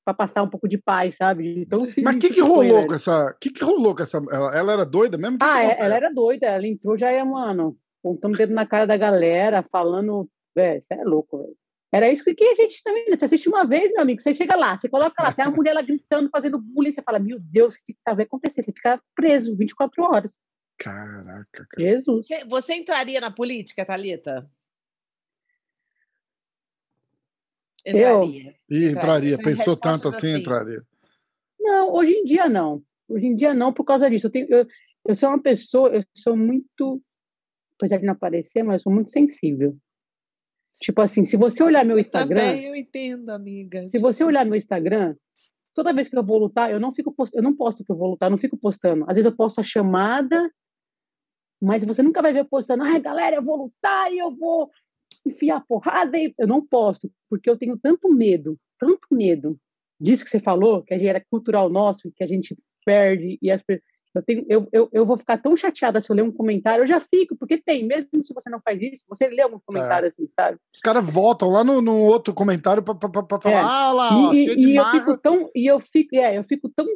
para 0.04 0.14
passar 0.14 0.42
um 0.42 0.48
pouco 0.48 0.68
de 0.68 0.78
paz, 0.78 1.16
sabe? 1.16 1.62
Então, 1.62 1.80
Mas 2.02 2.16
o 2.16 2.18
que, 2.18 2.30
que 2.30 2.40
rolou 2.40 2.86
com 2.86 2.94
essa. 2.94 3.36
que, 3.40 3.50
que 3.50 3.64
rolou 3.64 3.94
com 3.94 4.02
essa. 4.02 4.18
Ela, 4.30 4.56
ela 4.56 4.72
era 4.72 4.84
doida 4.84 5.16
mesmo? 5.16 5.38
Que 5.38 5.44
Ah, 5.44 5.60
que 5.60 5.66
é- 5.66 5.84
ela 5.84 5.94
era 5.94 6.12
doida, 6.12 6.46
ela 6.46 6.66
entrou 6.66 6.96
já 6.96 7.10
é, 7.10 7.22
mano, 7.22 7.76
pontando 8.02 8.34
o 8.34 8.36
dedo 8.38 8.52
na 8.52 8.66
cara 8.66 8.84
da 8.86 8.96
galera, 8.96 9.62
falando, 9.70 10.28
velho, 10.54 10.80
você 10.80 10.94
é 10.94 11.04
louco, 11.04 11.38
velho. 11.38 11.56
Era 11.92 12.10
isso 12.10 12.24
que, 12.24 12.34
que 12.34 12.44
a 12.44 12.54
gente 12.54 12.82
também, 12.82 13.04
você 13.10 13.26
assiste 13.26 13.48
uma 13.50 13.66
vez, 13.66 13.92
meu 13.92 14.00
amigo, 14.00 14.18
você 14.18 14.32
chega 14.32 14.56
lá, 14.56 14.78
você 14.78 14.88
coloca 14.88 15.22
lá, 15.22 15.30
tem 15.30 15.44
uma 15.44 15.54
mulher 15.54 15.74
lá 15.74 15.82
gritando, 15.82 16.30
fazendo 16.30 16.58
bullying, 16.58 16.90
você 16.90 17.02
fala, 17.02 17.18
meu 17.18 17.38
Deus, 17.38 17.74
o 17.74 17.84
que 17.84 17.92
que 17.92 18.14
vai 18.14 18.24
acontecer? 18.24 18.62
Você 18.62 18.72
fica 18.72 18.98
preso 19.14 19.54
24 19.54 20.02
horas. 20.02 20.40
Caraca, 20.78 21.66
cara. 21.68 21.90
Jesus. 21.90 22.26
Você, 22.26 22.44
você 22.46 22.74
entraria 22.74 23.20
na 23.20 23.30
política, 23.30 23.84
Thalita? 23.84 24.50
Eu? 27.84 28.24
Entraria. 28.24 28.56
Ih, 28.70 28.86
entraria. 28.86 29.38
Pensou 29.38 29.76
tanto 29.76 30.08
assim, 30.08 30.32
assim. 30.32 30.40
entraria. 30.40 30.82
Não, 31.60 31.92
hoje 31.92 32.12
em 32.12 32.24
dia 32.24 32.48
não. 32.48 32.82
Hoje 33.06 33.26
em 33.26 33.36
dia 33.36 33.52
não, 33.52 33.70
por 33.70 33.84
causa 33.84 34.08
disso. 34.08 34.28
Eu, 34.28 34.30
tenho, 34.30 34.46
eu, 34.48 34.66
eu 35.06 35.14
sou 35.14 35.28
uma 35.28 35.42
pessoa, 35.42 35.90
eu 35.90 36.02
sou 36.16 36.36
muito, 36.36 37.02
apesar 37.76 37.98
de 37.98 38.06
não 38.06 38.14
aparecer, 38.14 38.62
mas 38.62 38.76
eu 38.76 38.84
sou 38.84 38.92
muito 38.92 39.10
sensível. 39.10 39.76
Tipo 40.82 41.00
assim, 41.00 41.24
se 41.24 41.36
você 41.36 41.62
olhar 41.62 41.84
meu 41.84 41.96
Instagram, 41.96 42.40
Também 42.40 42.64
eu 42.64 42.74
entendo, 42.74 43.30
amiga. 43.30 43.88
Se 43.88 43.98
você 43.98 44.24
olhar 44.24 44.44
meu 44.44 44.56
Instagram, 44.56 45.14
toda 45.72 45.94
vez 45.94 46.08
que 46.08 46.18
eu 46.18 46.24
vou 46.24 46.38
lutar, 46.38 46.72
eu 46.72 46.80
não 46.80 46.90
fico 46.90 47.12
post... 47.12 47.36
eu 47.36 47.42
não 47.42 47.54
posto 47.54 47.84
que 47.84 47.92
eu 47.92 47.96
vou 47.96 48.10
lutar, 48.10 48.26
eu 48.26 48.32
não 48.32 48.38
fico 48.38 48.56
postando. 48.56 49.04
Às 49.04 49.14
vezes 49.14 49.26
eu 49.26 49.36
posto 49.36 49.60
a 49.60 49.62
chamada, 49.62 50.52
mas 51.62 51.84
você 51.84 52.02
nunca 52.02 52.20
vai 52.20 52.32
ver 52.32 52.40
eu 52.40 52.44
postando, 52.44 52.82
ai, 52.82 53.00
galera, 53.00 53.36
eu 53.36 53.42
vou 53.42 53.56
lutar 53.56 54.12
e 54.12 54.18
eu 54.18 54.34
vou 54.34 54.70
enfiar 55.24 55.58
a 55.58 55.60
porrada 55.60 56.18
e 56.18 56.34
eu 56.36 56.48
não 56.48 56.66
posto, 56.66 57.08
porque 57.30 57.48
eu 57.48 57.56
tenho 57.56 57.78
tanto 57.78 58.12
medo, 58.12 58.58
tanto 58.76 59.06
medo 59.12 59.56
disso 60.00 60.24
que 60.24 60.30
você 60.30 60.40
falou, 60.40 60.82
que 60.82 60.92
é 60.92 61.20
cultural 61.30 61.70
nosso, 61.70 62.10
que 62.16 62.24
a 62.24 62.26
gente 62.26 62.58
perde 62.84 63.38
e 63.40 63.52
as 63.52 63.62
pessoas 63.62 63.91
eu, 64.14 64.22
tenho, 64.22 64.46
eu, 64.48 64.68
eu, 64.72 64.88
eu 64.92 65.06
vou 65.06 65.16
ficar 65.16 65.38
tão 65.38 65.56
chateada 65.56 66.00
se 66.00 66.10
eu 66.10 66.16
ler 66.16 66.22
um 66.22 66.32
comentário, 66.32 66.82
eu 66.82 66.86
já 66.86 67.00
fico, 67.00 67.36
porque 67.36 67.58
tem, 67.58 67.84
mesmo 67.86 68.24
se 68.24 68.34
você 68.34 68.50
não 68.50 68.60
faz 68.60 68.80
isso, 68.82 69.04
você 69.08 69.28
lê 69.28 69.42
algum 69.42 69.58
comentário 69.64 70.08
assim, 70.08 70.26
sabe? 70.30 70.58
Os 70.74 70.80
caras 70.80 71.04
voltam 71.04 71.48
lá 71.48 71.64
no, 71.64 71.80
no 71.80 71.96
outro 71.98 72.34
comentário 72.34 72.82
pra, 72.82 72.94
pra, 72.94 73.08
pra- 73.08 73.22
pra 73.22 73.40
falar, 73.40 73.56
É. 73.60 73.62
ah 73.64 73.92
lá, 73.92 74.28
ó, 74.28 74.32
e, 74.32 74.44
cheio 74.44 74.56
de 74.56 74.68
e 74.68 74.76
eu 74.76 74.84
fico 74.90 75.16
tão 75.18 75.50
e 75.54 75.66
eu 75.70 75.80
fico 75.80 76.16
é, 76.16 76.36
eu 76.38 76.44
fico 76.44 76.68
tão 76.68 76.86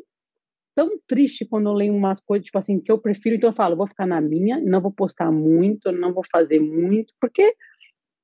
tão 0.75 0.91
triste 1.07 1.47
quando 1.47 1.71
eu 1.71 1.73
leio 1.73 1.95
umas 1.95 2.21
coisas 2.21 2.45
tipo 2.45 2.59
assim 2.59 2.79
que 2.79 2.93
eu 2.93 2.99
prefiro 2.99 3.35
então 3.37 3.49
eu 3.49 3.55
falo 3.55 3.75
vou 3.77 3.87
ficar 3.87 4.07
na 4.07 4.21
minha 4.21 4.61
não 4.61 4.79
vou 4.81 4.93
postar 4.93 5.33
muito 5.33 5.91
não 5.91 6.12
vou 6.12 6.23
fazer 6.31 6.61
muito 6.61 7.14
porque 7.19 7.49
o 7.49 7.55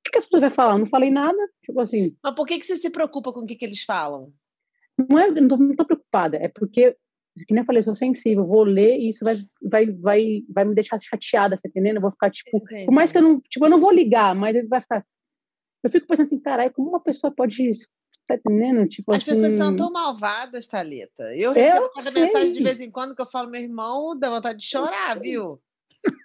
que, 0.03 0.11
que 0.11 0.17
as 0.19 0.25
pessoas 0.25 0.41
vão 0.41 0.49
falar 0.51 0.73
eu 0.73 0.77
não 0.79 0.85
falei 0.85 1.09
nada 1.09 1.35
tipo 1.63 1.79
assim 1.79 2.15
Mas 2.23 2.35
por 2.35 2.45
que, 2.45 2.59
que 2.59 2.65
você 2.67 2.77
se 2.77 2.91
preocupa 2.91 3.33
com 3.33 3.39
o 3.39 3.45
que, 3.47 3.55
que 3.55 3.65
eles 3.65 3.83
falam? 3.83 4.31
não 5.09 5.17
é 5.17 5.31
não 5.31 5.47
tô, 5.47 5.57
não 5.57 5.75
tô 5.75 5.83
preocupada 5.83 6.37
é 6.37 6.47
porque 6.47 6.95
que 7.47 7.53
nem 7.53 7.61
eu 7.61 7.65
falei 7.65 7.79
eu 7.79 7.83
sou 7.83 7.95
sensível 7.95 8.43
eu 8.43 8.47
vou 8.47 8.63
ler 8.63 8.97
e 8.97 9.09
isso 9.09 9.23
vai 9.25 9.37
vai 9.61 9.91
vai 9.91 10.43
vai 10.49 10.65
me 10.65 10.75
deixar 10.75 10.99
chateada 11.01 11.57
você 11.57 11.67
entendendo 11.67 11.95
eu 11.95 12.01
vou 12.01 12.11
ficar 12.11 12.29
tipo 12.29 12.57
Entende? 12.57 12.85
por 12.85 12.93
mais 12.93 13.11
que 13.11 13.17
eu 13.17 13.21
não 13.21 13.39
tipo 13.41 13.65
eu 13.65 13.69
não 13.69 13.79
vou 13.79 13.91
ligar 13.91 14.35
mas 14.35 14.55
ele 14.55 14.67
vai 14.67 14.81
ficar 14.81 15.05
eu 15.83 15.89
fico 15.89 16.07
pensando 16.07 16.27
assim 16.27 16.39
caralho 16.39 16.71
como 16.71 16.89
uma 16.89 16.99
pessoa 16.99 17.33
pode 17.33 17.57
tá 18.27 18.35
entendendo 18.35 18.87
tipo 18.87 19.11
As 19.11 19.17
assim, 19.17 19.31
pessoas 19.31 19.57
são 19.57 19.75
tão 19.75 19.91
malvadas, 19.91 20.67
Thalita. 20.67 21.35
Eu 21.35 21.51
recebo 21.51 21.89
cada 21.89 22.11
sei. 22.11 22.21
mensagem 22.23 22.51
de 22.51 22.63
vez 22.63 22.81
em 22.81 22.89
quando 22.89 23.15
que 23.15 23.21
eu 23.21 23.25
falo, 23.25 23.49
meu 23.49 23.61
irmão, 23.61 24.17
dá 24.17 24.29
vontade 24.29 24.59
de 24.59 24.65
chorar, 24.65 25.19
viu? 25.19 25.61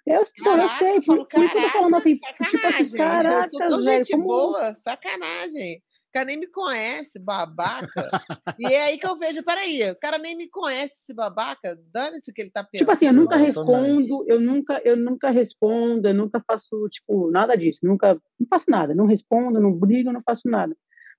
Eu, 0.05 0.23
eu 0.23 0.25
Caraca, 0.43 0.77
sei, 0.77 0.97
eu 0.97 1.03
falo, 1.03 1.19
por, 1.19 1.27
por 1.27 1.43
isso 1.45 1.53
que 1.53 1.59
eu 1.59 1.63
tô 1.63 1.69
falando 1.69 1.95
assim, 1.95 2.17
sacanagem, 2.17 2.49
tipo 2.49 2.67
assim, 2.67 3.73
eu 3.73 3.83
velho, 3.83 4.03
gente 4.05 4.17
boa, 4.17 4.75
sacanagem. 4.75 5.81
O 6.09 6.11
cara 6.11 6.25
nem 6.25 6.39
me 6.39 6.47
conhece, 6.47 7.19
babaca. 7.19 8.09
e 8.57 8.65
é 8.65 8.85
aí 8.85 8.97
que 8.97 9.05
eu 9.05 9.15
vejo, 9.15 9.43
peraí, 9.43 9.91
o 9.91 9.95
cara 9.95 10.17
nem 10.17 10.35
me 10.35 10.49
conhece, 10.49 10.95
esse 11.03 11.13
babaca, 11.13 11.79
dane-se 11.93 12.31
o 12.31 12.33
que 12.33 12.41
ele 12.41 12.49
tá 12.49 12.63
pensando. 12.63 12.79
Tipo 12.79 12.91
assim, 12.91 13.05
eu 13.05 13.13
nunca 13.13 13.35
Exatamente. 13.35 14.07
respondo, 14.07 14.25
eu 14.27 14.39
nunca, 14.39 14.81
eu 14.83 14.97
nunca 14.97 15.29
respondo, 15.29 16.07
eu 16.07 16.13
nunca 16.15 16.43
faço, 16.47 16.87
tipo, 16.89 17.29
nada 17.29 17.55
disso, 17.55 17.81
nunca, 17.83 18.19
não 18.39 18.47
faço 18.49 18.65
nada, 18.69 18.95
não 18.95 19.05
respondo, 19.05 19.59
não 19.59 19.71
brigo, 19.71 20.11
não 20.11 20.23
faço 20.23 20.49
nada. 20.49 20.75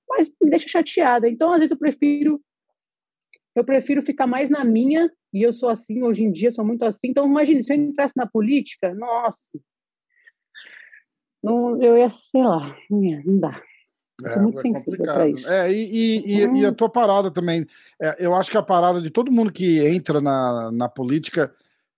Mas 0.08 0.28
me 0.42 0.50
deixa 0.50 0.68
chateada. 0.68 1.28
Então, 1.28 1.52
às 1.52 1.60
vezes 1.60 1.70
eu 1.70 1.78
prefiro 1.78 2.42
eu 3.54 3.64
prefiro 3.64 4.02
ficar 4.02 4.26
mais 4.26 4.48
na 4.48 4.64
minha, 4.64 5.10
e 5.32 5.42
eu 5.42 5.52
sou 5.52 5.68
assim, 5.68 6.02
hoje 6.02 6.24
em 6.24 6.32
dia 6.32 6.50
sou 6.50 6.64
muito 6.64 6.84
assim. 6.84 7.08
Então, 7.08 7.26
imagine, 7.26 7.62
se 7.62 7.72
eu 7.72 7.76
entrasse 7.76 8.16
na 8.16 8.26
política, 8.26 8.94
nossa. 8.94 9.58
Não, 11.42 11.80
eu 11.82 11.96
ia, 11.96 12.10
sei 12.10 12.42
lá, 12.42 12.76
não 12.90 13.00
não 13.24 13.38
dá. 13.38 13.62
Eu 14.24 14.30
sou 14.32 14.42
muito 14.42 14.60
sensível 14.60 15.04
pra 15.04 15.28
isso. 15.28 15.48
É, 15.50 15.70
e, 15.72 15.74
e, 15.74 16.20
e- 16.38 16.60
e 16.60 16.64
a 16.66 16.70
Hum. 16.70 16.74
tua 16.74 16.88
parada 16.88 17.30
também. 17.30 17.66
É, 18.00 18.24
eu 18.26 18.34
acho 18.34 18.50
que 18.50 18.56
a 18.56 18.62
parada 18.62 19.00
de 19.00 19.10
todo 19.10 19.30
mundo 19.32 19.52
que 19.52 19.78
entra 19.86 20.20
na, 20.20 20.70
na 20.72 20.88
política 20.88 21.52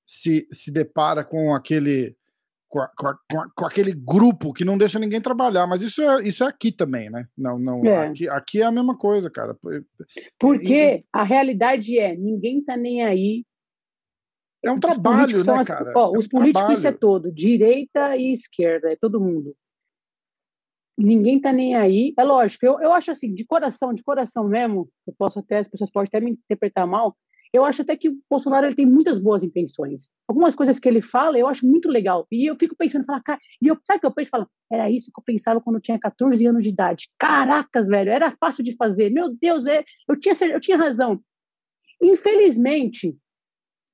se, 0.07 0.47
se 0.51 0.71
depara 0.71 1.25
com 1.25 1.55
aquele. 1.55 2.17
Com, 2.69 2.81
a- 2.81 2.89
com 2.97 3.07
a- 3.09 3.19
com 3.55 3.65
a- 3.65 3.69
aquele 3.69 3.93
grupo 3.93 4.51
que 4.53 4.65
não 4.65 4.79
deixa 4.79 4.99
ninguém 4.99 5.21
trabalhar, 5.21 5.67
mas 5.67 5.83
isso 5.83 6.01
é, 6.03 6.23
isso 6.27 6.43
é 6.43 6.47
aqui 6.47 6.73
também, 6.73 7.11
né? 7.11 7.27
Não, 7.37 7.59
não, 7.59 7.85
É. 7.85 8.07
Aqui, 8.07 8.29
aqui 8.31 8.63
é 8.63 8.65
a 8.65 8.71
mesma 8.73 8.97
coisa, 8.97 9.29
cara. 9.31 9.55
Porque 10.39 11.01
a 11.13 11.23
realidade 11.23 11.99
é, 11.99 12.17
ninguém 12.17 12.63
tá 12.63 12.77
nem 12.77 13.03
aí. 13.05 13.45
É 14.65 14.71
um 14.71 14.75
Os 14.75 14.81
trabalho, 14.81 15.45
né, 15.45 15.53
as- 15.59 15.69
cara? 15.69 15.93
ó, 15.95 16.15
É 16.15 16.19
os 16.19 16.27
políticos 16.29 16.63
isso 16.79 16.87
é 16.87 16.93
trabalho. 16.93 16.99
todo, 16.99 17.33
direita 17.33 18.17
e 18.17 18.33
esquerda, 18.33 18.93
é 18.93 18.97
todo 18.97 19.21
mundo. 19.21 19.55
Ninguém 21.03 21.41
tá 21.41 21.53
nem 21.53 21.75
aí. 21.75 22.15
É 22.19 22.25
lógico, 22.25 22.65
eu, 22.65 22.81
eu 22.81 22.93
acho 22.93 23.11
assim, 23.11 23.33
de 23.33 23.45
coração, 23.45 23.93
de 23.93 24.03
coração 24.03 24.49
mesmo, 24.49 24.89
eu 25.07 25.15
posso 25.19 25.39
até, 25.39 25.59
as 25.59 25.69
pessoas 25.69 25.91
podem 25.91 26.09
até 26.09 26.21
me 26.21 26.33
interpretar 26.33 26.87
mal, 26.87 27.17
eu 27.53 27.67
acho 27.67 27.83
até 27.83 27.95
que 27.97 28.09
o 28.09 28.19
Bolsonaro 28.31 28.67
ele 28.67 28.75
tem 28.75 28.87
muitas 28.87 29.19
boas 29.19 29.45
intenções. 29.45 30.11
Algumas 30.27 30.55
coisas 30.55 30.79
que 30.79 30.89
ele 30.89 31.03
fala, 31.03 31.39
eu 31.39 31.47
acho 31.47 31.67
muito 31.67 31.91
legal. 31.91 32.27
E 32.33 32.49
eu 32.49 32.57
fico 32.59 32.75
pensando, 32.75 33.05
fala, 33.05 33.21
cara, 33.23 33.39
e 33.61 33.69
eu, 33.69 33.77
sabe 33.85 33.99
o 33.99 34.01
que 34.01 34.07
eu 34.07 34.15
penso? 34.15 34.31
Falo, 34.31 34.49
era 34.73 34.91
isso 34.91 35.11
que 35.13 35.21
eu 35.21 35.25
pensava 35.25 35.61
quando 35.61 35.77
eu 35.77 35.83
tinha 35.83 35.99
14 35.99 36.47
anos 36.47 36.63
de 36.63 36.71
idade. 36.71 37.09
Caracas, 37.19 37.89
velho, 37.89 38.11
era 38.11 38.31
fácil 38.41 38.65
de 38.65 38.75
fazer. 38.75 39.11
Meu 39.11 39.29
Deus, 39.29 39.67
é, 39.67 39.85
eu, 40.09 40.19
tinha, 40.19 40.35
eu 40.51 40.61
tinha 40.61 40.79
razão. 40.79 41.21
Infelizmente, 42.03 43.15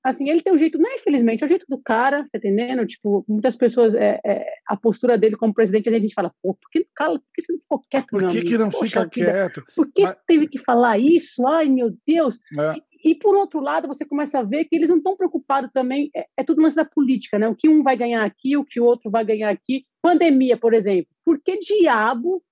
assim, 0.04 0.28
ele 0.28 0.40
tem 0.40 0.52
um 0.52 0.58
jeito, 0.58 0.78
não 0.78 0.90
é 0.90 0.94
infelizmente, 0.94 1.42
é 1.42 1.46
o 1.46 1.48
jeito 1.48 1.66
do 1.68 1.78
cara, 1.78 2.26
tá 2.30 2.38
entendendo? 2.38 2.86
Tipo, 2.86 3.24
muitas 3.28 3.56
pessoas, 3.56 3.94
é, 3.94 4.20
é, 4.24 4.46
a 4.66 4.76
postura 4.76 5.18
dele 5.18 5.36
como 5.36 5.54
presidente, 5.54 5.88
a 5.88 5.98
gente 5.98 6.14
fala, 6.14 6.32
pô, 6.42 6.54
por 6.54 6.70
que, 6.70 6.86
cala, 6.94 7.18
por 7.18 7.26
que 7.34 7.42
você 7.42 7.52
não 7.52 7.60
ficou 7.60 7.82
quieto, 7.90 8.06
Por 8.06 8.26
que, 8.26 8.42
que 8.42 8.58
não 8.58 8.70
Poxa 8.70 8.86
fica 8.86 9.08
quieto? 9.08 9.64
Por 9.74 9.90
que 9.92 10.02
Mas- 10.02 10.16
teve 10.26 10.48
que 10.48 10.58
falar 10.58 10.98
isso? 10.98 11.46
Ai, 11.46 11.68
meu 11.68 11.94
Deus. 12.06 12.38
É. 12.58 12.74
E, 13.04 13.14
por 13.14 13.36
outro 13.36 13.60
lado, 13.60 13.86
você 13.86 14.04
começa 14.04 14.40
a 14.40 14.42
ver 14.42 14.64
que 14.64 14.74
eles 14.74 14.90
não 14.90 14.96
estão 14.96 15.16
preocupados 15.16 15.70
também, 15.72 16.10
é, 16.14 16.26
é 16.36 16.44
tudo 16.44 16.62
lance 16.62 16.76
da 16.76 16.84
política, 16.84 17.38
né? 17.38 17.48
O 17.48 17.54
que 17.54 17.68
um 17.68 17.82
vai 17.82 17.96
ganhar 17.96 18.24
aqui, 18.24 18.56
o 18.56 18.64
que 18.64 18.80
o 18.80 18.84
outro 18.84 19.10
vai 19.10 19.24
ganhar 19.24 19.50
aqui. 19.50 19.84
Pandemia, 20.02 20.56
por 20.56 20.74
exemplo. 20.74 21.08
Por 21.24 21.40
que 21.40 21.58
diabo 21.58 22.42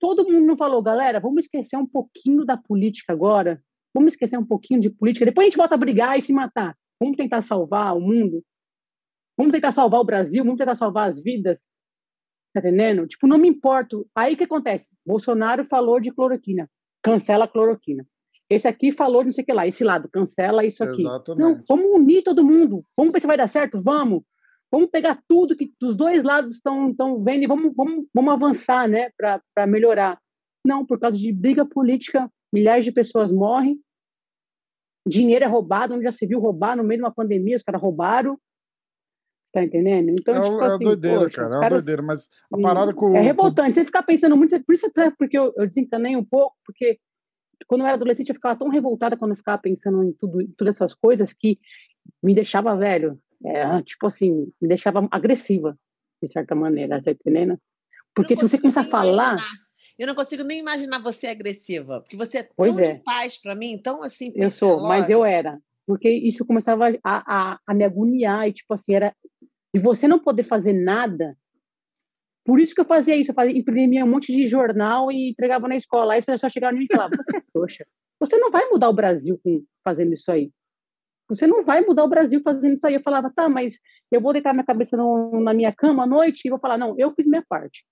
todo 0.00 0.24
mundo 0.24 0.46
não 0.46 0.56
falou, 0.56 0.82
galera, 0.82 1.20
vamos 1.20 1.44
esquecer 1.44 1.76
um 1.76 1.86
pouquinho 1.86 2.44
da 2.44 2.56
política 2.56 3.12
agora? 3.12 3.62
Vamos 3.94 4.12
esquecer 4.12 4.36
um 4.36 4.44
pouquinho 4.44 4.80
de 4.80 4.90
política, 4.90 5.24
depois 5.24 5.46
a 5.46 5.48
gente 5.48 5.56
volta 5.56 5.76
a 5.76 5.78
brigar 5.78 6.18
e 6.18 6.20
se 6.22 6.32
matar. 6.32 6.76
Vamos 7.00 7.16
tentar 7.16 7.42
salvar 7.42 7.96
o 7.96 8.00
mundo? 8.00 8.42
Vamos 9.38 9.52
tentar 9.52 9.70
salvar 9.70 10.00
o 10.00 10.04
Brasil? 10.04 10.42
Vamos 10.44 10.58
tentar 10.58 10.74
salvar 10.74 11.08
as 11.08 11.22
vidas? 11.22 11.60
Tá 12.52 12.60
entendendo? 12.60 13.06
Tipo, 13.06 13.26
não 13.26 13.38
me 13.38 13.48
importo. 13.48 14.06
Aí 14.14 14.34
o 14.34 14.36
que 14.36 14.44
acontece? 14.44 14.90
Bolsonaro 15.04 15.64
falou 15.64 16.00
de 16.00 16.12
cloroquina. 16.12 16.68
cancela 17.02 17.44
a 17.44 17.48
cloroquina. 17.48 18.06
Esse 18.48 18.68
aqui 18.68 18.92
falou 18.92 19.24
não 19.24 19.32
sei 19.32 19.42
o 19.42 19.46
que 19.46 19.52
lá, 19.52 19.66
esse 19.66 19.82
lado, 19.82 20.08
cancela 20.12 20.64
isso 20.64 20.84
aqui. 20.84 21.02
Exatamente. 21.02 21.40
Não, 21.40 21.64
vamos 21.68 21.86
unir 21.96 22.22
todo 22.22 22.44
mundo. 22.44 22.84
Vamos 22.96 23.12
ver 23.12 23.20
se 23.20 23.26
vai 23.26 23.36
dar 23.36 23.48
certo, 23.48 23.82
vamos. 23.82 24.22
Vamos 24.70 24.90
pegar 24.90 25.22
tudo 25.28 25.56
que 25.56 25.72
dos 25.80 25.94
dois 25.94 26.22
lados 26.22 26.54
estão 26.54 26.90
estão 26.90 27.22
vendo 27.22 27.44
e 27.44 27.46
vamos, 27.46 27.72
vamos, 27.74 28.06
vamos 28.12 28.32
avançar, 28.32 28.88
né, 28.88 29.10
para 29.16 29.66
melhorar. 29.66 30.18
Não, 30.66 30.84
por 30.84 30.98
causa 30.98 31.16
de 31.16 31.32
briga 31.32 31.64
política, 31.64 32.30
milhares 32.54 32.84
de 32.84 32.92
pessoas 32.92 33.32
morrem, 33.32 33.80
dinheiro 35.06 35.44
é 35.44 35.48
roubado, 35.48 35.94
onde 35.94 36.04
já 36.04 36.12
se 36.12 36.24
viu 36.24 36.38
roubar 36.38 36.76
no 36.76 36.84
meio 36.84 36.98
de 36.98 37.04
uma 37.04 37.12
pandemia, 37.12 37.56
os 37.56 37.62
caras 37.62 37.82
roubaram. 37.82 38.38
Tá 39.52 39.62
entendendo? 39.62 40.10
Então, 40.10 40.34
é, 40.34 40.42
tipo 40.42 40.62
é 40.62 40.66
assim, 40.66 40.84
doideira, 40.84 41.20
poxa, 41.24 41.36
cara. 41.36 41.56
É 41.56 41.60
caras- 41.60 41.84
doideira, 41.84 42.02
mas 42.02 42.28
a 42.52 42.58
parada 42.60 42.94
com. 42.94 43.16
É 43.16 43.20
revoltante. 43.20 43.74
Você 43.74 43.84
ficar 43.84 44.02
pensando 44.02 44.36
muito, 44.36 44.64
por 44.64 44.72
isso 44.72 44.86
até 44.86 45.10
porque 45.12 45.38
eu, 45.38 45.52
eu 45.56 45.66
desencanei 45.66 46.16
um 46.16 46.24
pouco, 46.24 46.56
porque 46.64 46.98
quando 47.68 47.82
eu 47.82 47.86
era 47.86 47.94
adolescente 47.94 48.30
eu 48.30 48.34
ficava 48.34 48.58
tão 48.58 48.68
revoltada 48.68 49.16
quando 49.16 49.30
eu 49.32 49.36
ficava 49.36 49.58
pensando 49.58 50.02
em 50.02 50.12
tudo, 50.12 50.40
em 50.40 50.50
todas 50.56 50.76
essas 50.76 50.94
coisas 50.94 51.32
que 51.32 51.58
me 52.22 52.34
deixava 52.34 52.76
velho. 52.76 53.18
É, 53.44 53.82
tipo 53.82 54.06
assim, 54.06 54.32
me 54.60 54.68
deixava 54.68 55.06
agressiva, 55.10 55.78
de 56.20 56.28
certa 56.28 56.54
maneira, 56.54 57.02
tá 57.02 57.10
entendendo? 57.10 57.58
Porque 58.14 58.34
se 58.34 58.42
você 58.42 58.58
começar 58.58 58.80
a 58.80 58.84
falar, 58.84 59.32
imaginar. 59.34 59.63
Eu 59.98 60.06
não 60.06 60.14
consigo 60.14 60.42
nem 60.42 60.58
imaginar 60.58 60.98
você 61.00 61.26
agressiva, 61.28 62.00
porque 62.00 62.16
você 62.16 62.38
é 62.38 62.48
Pois 62.56 62.74
tão 62.74 62.84
é. 62.84 62.94
de 62.94 63.02
paz 63.02 63.36
pra 63.40 63.54
mim, 63.54 63.78
tão 63.78 64.02
assim. 64.02 64.32
eu 64.34 64.50
sou, 64.50 64.82
mas 64.82 65.06
pincelória. 65.06 65.12
eu 65.12 65.24
era. 65.24 65.60
Porque 65.86 66.08
isso 66.10 66.44
começava 66.46 66.86
a, 67.04 67.52
a, 67.52 67.58
a 67.66 67.74
me 67.74 67.84
agoniar, 67.84 68.48
e 68.48 68.52
tipo 68.52 68.72
assim, 68.74 68.94
era. 68.94 69.14
E 69.74 69.78
você 69.78 70.08
não 70.08 70.18
poder 70.18 70.42
fazer 70.44 70.72
nada. 70.72 71.36
Por 72.46 72.60
isso 72.60 72.74
que 72.74 72.80
eu 72.80 72.84
fazia 72.84 73.16
isso, 73.16 73.30
eu 73.30 73.34
fazia, 73.34 73.56
imprimia 73.56 74.04
um 74.04 74.10
monte 74.10 74.32
de 74.32 74.46
jornal 74.46 75.10
e 75.10 75.30
entregava 75.30 75.66
na 75.66 75.76
escola. 75.76 76.12
Aí 76.12 76.18
as 76.18 76.24
pessoas 76.24 76.52
chegavam 76.52 76.76
em 76.76 76.80
mim 76.80 76.86
e 76.90 76.94
falavam: 76.94 77.16
Você 77.16 77.36
é 77.36 77.42
trouxa. 77.52 77.86
Você 78.20 78.36
não 78.38 78.50
vai 78.50 78.68
mudar 78.68 78.88
o 78.88 78.94
Brasil 78.94 79.38
com, 79.42 79.62
fazendo 79.82 80.12
isso 80.12 80.30
aí. 80.30 80.50
Você 81.28 81.46
não 81.46 81.64
vai 81.64 81.80
mudar 81.80 82.04
o 82.04 82.08
Brasil 82.08 82.40
fazendo 82.42 82.74
isso 82.74 82.86
aí. 82.86 82.94
Eu 82.94 83.02
falava: 83.02 83.30
Tá, 83.34 83.48
mas 83.48 83.78
eu 84.12 84.20
vou 84.20 84.32
deitar 84.32 84.52
minha 84.52 84.64
cabeça 84.64 84.96
no- 84.96 85.40
na 85.40 85.54
minha 85.54 85.72
cama 85.72 86.04
à 86.04 86.06
noite 86.06 86.42
e 86.46 86.50
vou 86.50 86.58
falar: 86.58 86.76
Não, 86.78 86.94
eu 86.98 87.12
fiz 87.14 87.26
minha 87.26 87.44
parte. 87.48 87.84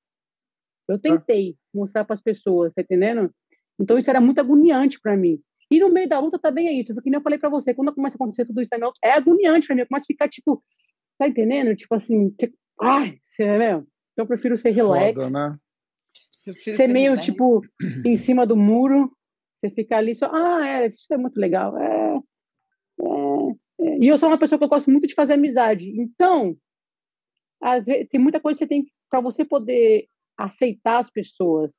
Eu 0.88 0.98
tentei 0.98 1.56
mostrar 1.74 2.04
para 2.04 2.14
as 2.14 2.20
pessoas, 2.20 2.72
tá 2.74 2.82
entendendo? 2.82 3.30
Então 3.78 3.98
isso 3.98 4.10
era 4.10 4.20
muito 4.20 4.40
agoniante 4.40 5.00
para 5.00 5.16
mim. 5.16 5.40
E 5.70 5.80
no 5.80 5.88
meio 5.88 6.08
da 6.08 6.18
luta 6.18 6.38
também 6.38 6.68
é 6.68 6.72
isso. 6.72 6.94
Que 7.00 7.08
nem 7.08 7.18
eu 7.18 7.22
falei 7.22 7.38
para 7.38 7.48
você, 7.48 7.72
quando 7.72 7.94
começa 7.94 8.14
a 8.14 8.18
acontecer 8.18 8.44
tudo 8.44 8.60
isso 8.60 8.74
luta, 8.74 8.98
é 9.02 9.12
agoniante 9.12 9.66
para 9.66 9.76
mim. 9.76 9.82
Eu 9.82 9.88
começo 9.88 10.04
a 10.04 10.12
ficar 10.12 10.28
tipo, 10.28 10.62
tá 11.18 11.26
entendendo? 11.26 11.74
Tipo 11.74 11.94
assim, 11.94 12.30
tipo, 12.30 12.54
ai, 12.80 13.18
você 13.30 13.44
entendeu? 13.44 13.86
Então 14.12 14.24
eu 14.24 14.26
prefiro 14.26 14.56
ser 14.56 14.70
relax, 14.70 15.14
Foda, 15.14 15.30
né? 15.30 15.56
Prefiro 16.44 16.76
ser 16.76 16.86
meio 16.88 17.12
relax. 17.12 17.24
tipo 17.24 17.62
em 18.04 18.16
cima 18.16 18.46
do 18.46 18.56
muro. 18.56 19.10
Você 19.56 19.70
fica 19.70 19.96
ali 19.96 20.14
só, 20.14 20.30
ah, 20.30 20.66
é, 20.66 20.88
isso 20.88 21.06
é 21.10 21.16
muito 21.16 21.38
legal. 21.38 21.78
É, 21.78 22.16
é, 23.00 23.86
é. 23.86 23.98
E 23.98 24.08
eu 24.08 24.18
sou 24.18 24.28
uma 24.28 24.38
pessoa 24.38 24.58
que 24.58 24.64
eu 24.64 24.68
gosto 24.68 24.90
muito 24.90 25.06
de 25.06 25.14
fazer 25.14 25.34
amizade. 25.34 25.88
Então, 25.98 26.54
às 27.62 27.86
vezes, 27.86 28.08
tem 28.10 28.20
muita 28.20 28.40
coisa 28.40 28.58
que 28.58 28.64
você 28.64 28.68
tem 28.68 28.84
para 29.08 29.20
você 29.20 29.44
poder 29.44 30.06
aceitar 30.36 30.98
as 30.98 31.10
pessoas. 31.10 31.74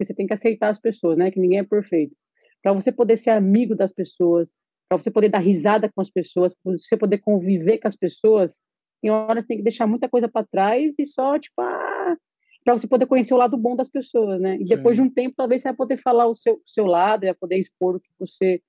Você 0.00 0.14
tem 0.14 0.26
que 0.26 0.32
aceitar 0.32 0.70
as 0.70 0.80
pessoas, 0.80 1.16
né? 1.16 1.30
Que 1.30 1.40
ninguém 1.40 1.60
é 1.60 1.64
perfeito. 1.64 2.14
Para 2.62 2.72
você 2.72 2.90
poder 2.90 3.16
ser 3.16 3.30
amigo 3.30 3.74
das 3.74 3.92
pessoas, 3.92 4.54
para 4.88 5.00
você 5.00 5.10
poder 5.10 5.28
dar 5.28 5.38
risada 5.38 5.90
com 5.92 6.00
as 6.00 6.10
pessoas, 6.10 6.54
para 6.54 6.72
você 6.72 6.96
poder 6.96 7.18
conviver 7.18 7.78
com 7.78 7.88
as 7.88 7.96
pessoas, 7.96 8.56
em 9.02 9.10
hora 9.10 9.40
você 9.40 9.46
tem 9.48 9.56
que 9.56 9.62
deixar 9.62 9.86
muita 9.86 10.08
coisa 10.08 10.28
para 10.28 10.46
trás 10.46 10.94
e 10.98 11.06
só, 11.06 11.38
tipo, 11.38 11.60
ah, 11.60 12.16
para 12.64 12.76
você 12.76 12.86
poder 12.86 13.06
conhecer 13.06 13.34
o 13.34 13.38
lado 13.38 13.56
bom 13.56 13.74
das 13.74 13.88
pessoas, 13.88 14.40
né? 14.40 14.56
E 14.56 14.64
Sim. 14.64 14.76
depois 14.76 14.96
de 14.96 15.02
um 15.02 15.10
tempo, 15.10 15.34
talvez 15.36 15.62
você 15.62 15.68
vai 15.68 15.76
poder 15.76 15.96
falar 15.96 16.26
o 16.26 16.34
seu, 16.34 16.60
seu 16.64 16.86
lado, 16.86 17.22
vai 17.22 17.34
poder 17.34 17.58
expor 17.58 17.96
o 17.96 18.00
que 18.00 18.10
você 18.18 18.60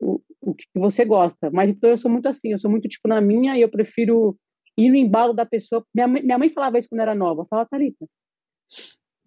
o, 0.00 0.20
o 0.40 0.54
que 0.54 0.64
você 0.74 1.04
gosta. 1.04 1.50
Mas 1.50 1.70
então 1.70 1.90
eu 1.90 1.98
sou 1.98 2.10
muito 2.10 2.26
assim, 2.26 2.52
eu 2.52 2.58
sou 2.58 2.70
muito 2.70 2.88
tipo 2.88 3.06
na 3.08 3.20
minha 3.20 3.56
e 3.56 3.60
eu 3.60 3.68
prefiro 3.68 4.36
ir 4.76 4.88
no 4.88 4.96
embalo 4.96 5.32
da 5.32 5.44
pessoa. 5.44 5.84
Minha 5.94 6.08
mãe, 6.08 6.22
minha 6.22 6.38
mãe 6.38 6.48
falava 6.48 6.78
isso 6.78 6.88
quando 6.88 7.00
era 7.00 7.14
nova. 7.14 7.46
Falava, 7.48 7.68
Thalita, 7.68 8.06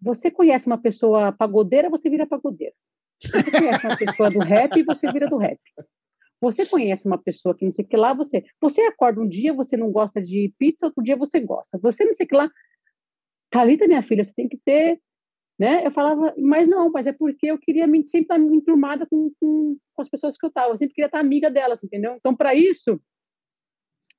você 0.02 0.30
conhece 0.30 0.68
uma 0.68 0.78
pessoa 0.78 1.32
pagodeira, 1.32 1.89
você 1.89 2.10
vira 2.10 2.28
pagodeira. 2.28 2.74
Você 3.22 3.52
conhece 3.52 3.86
uma 3.86 3.98
pessoa 3.98 4.30
do 4.30 4.39
rap, 4.39 4.84
você 4.84 5.12
vira 5.12 5.28
do 5.28 5.38
rap. 5.38 5.60
Você 6.41 6.66
conhece 6.66 7.08
uma 7.08 7.18
pessoa 7.18 7.56
que 7.56 7.64
não 7.64 7.72
sei 7.72 7.86
o 7.86 7.88
que 7.88 7.96
lá, 7.96 8.14
você. 8.14 8.44
Você 8.60 8.82
acorda 8.82 9.22
um 9.22 9.26
dia, 9.26 9.54
você 9.54 9.78
não 9.78 9.89
gosta 9.91 10.22
de 10.22 10.54
pizza, 10.58 10.88
outro 10.88 11.02
dia 11.02 11.16
você 11.16 11.39
gosta. 11.39 11.78
Você 11.82 12.04
não 12.04 12.14
sei 12.14 12.26
o 12.26 12.30
que 12.30 12.36
lá. 12.36 12.52
Thalita, 13.50 13.88
minha 13.88 14.02
filha, 14.02 14.24
você 14.24 14.34
tem 14.34 14.50
que 14.50 14.58
ter. 14.58 15.00
Né? 15.58 15.86
Eu 15.86 15.91
falava, 15.91 16.34
mas 16.38 16.68
não, 16.68 16.91
mas 16.91 17.08
é 17.08 17.14
porque 17.14 17.48
eu 17.48 17.58
queria 17.58 17.86
sempre 17.86 18.22
estar 18.22 18.38
me 18.38 18.58
enturmada 18.58 19.06
com, 19.06 19.32
com, 19.39 19.78
com 19.94 20.02
as 20.02 20.10
pessoas 20.10 20.38
que 20.38 20.46
eu 20.46 20.50
estava. 20.50 20.74
Eu 20.74 20.78
sempre 20.78 20.96
queria 20.96 21.06
estar 21.06 21.20
amiga 21.20 21.50
delas, 21.50 21.82
entendeu? 21.82 22.16
Então, 22.16 22.36
para 22.36 22.54
isso, 22.54 23.00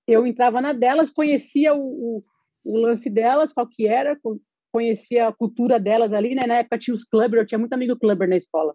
eu 0.07 0.27
entrava 0.27 0.63
na 0.63 0.73
delas, 0.73 1.11
conhecia 1.11 1.75
o, 1.75 1.81
o, 1.81 2.25
o 2.65 2.79
lance 2.79 3.11
delas, 3.11 3.53
qual 3.53 3.69
que 3.69 3.87
era, 3.87 4.19
conhecia 4.79 5.29
a 5.29 5.33
cultura 5.33 5.79
delas 5.79 6.13
ali, 6.13 6.35
né? 6.35 6.47
Na 6.49 6.57
época 6.57 6.77
tinha 6.79 6.93
os 6.93 7.05
clubber, 7.05 7.39
eu 7.41 7.47
tinha 7.47 7.59
muito 7.61 7.73
amigo 7.73 7.97
clubber 7.97 8.29
na 8.29 8.37
escola. 8.37 8.75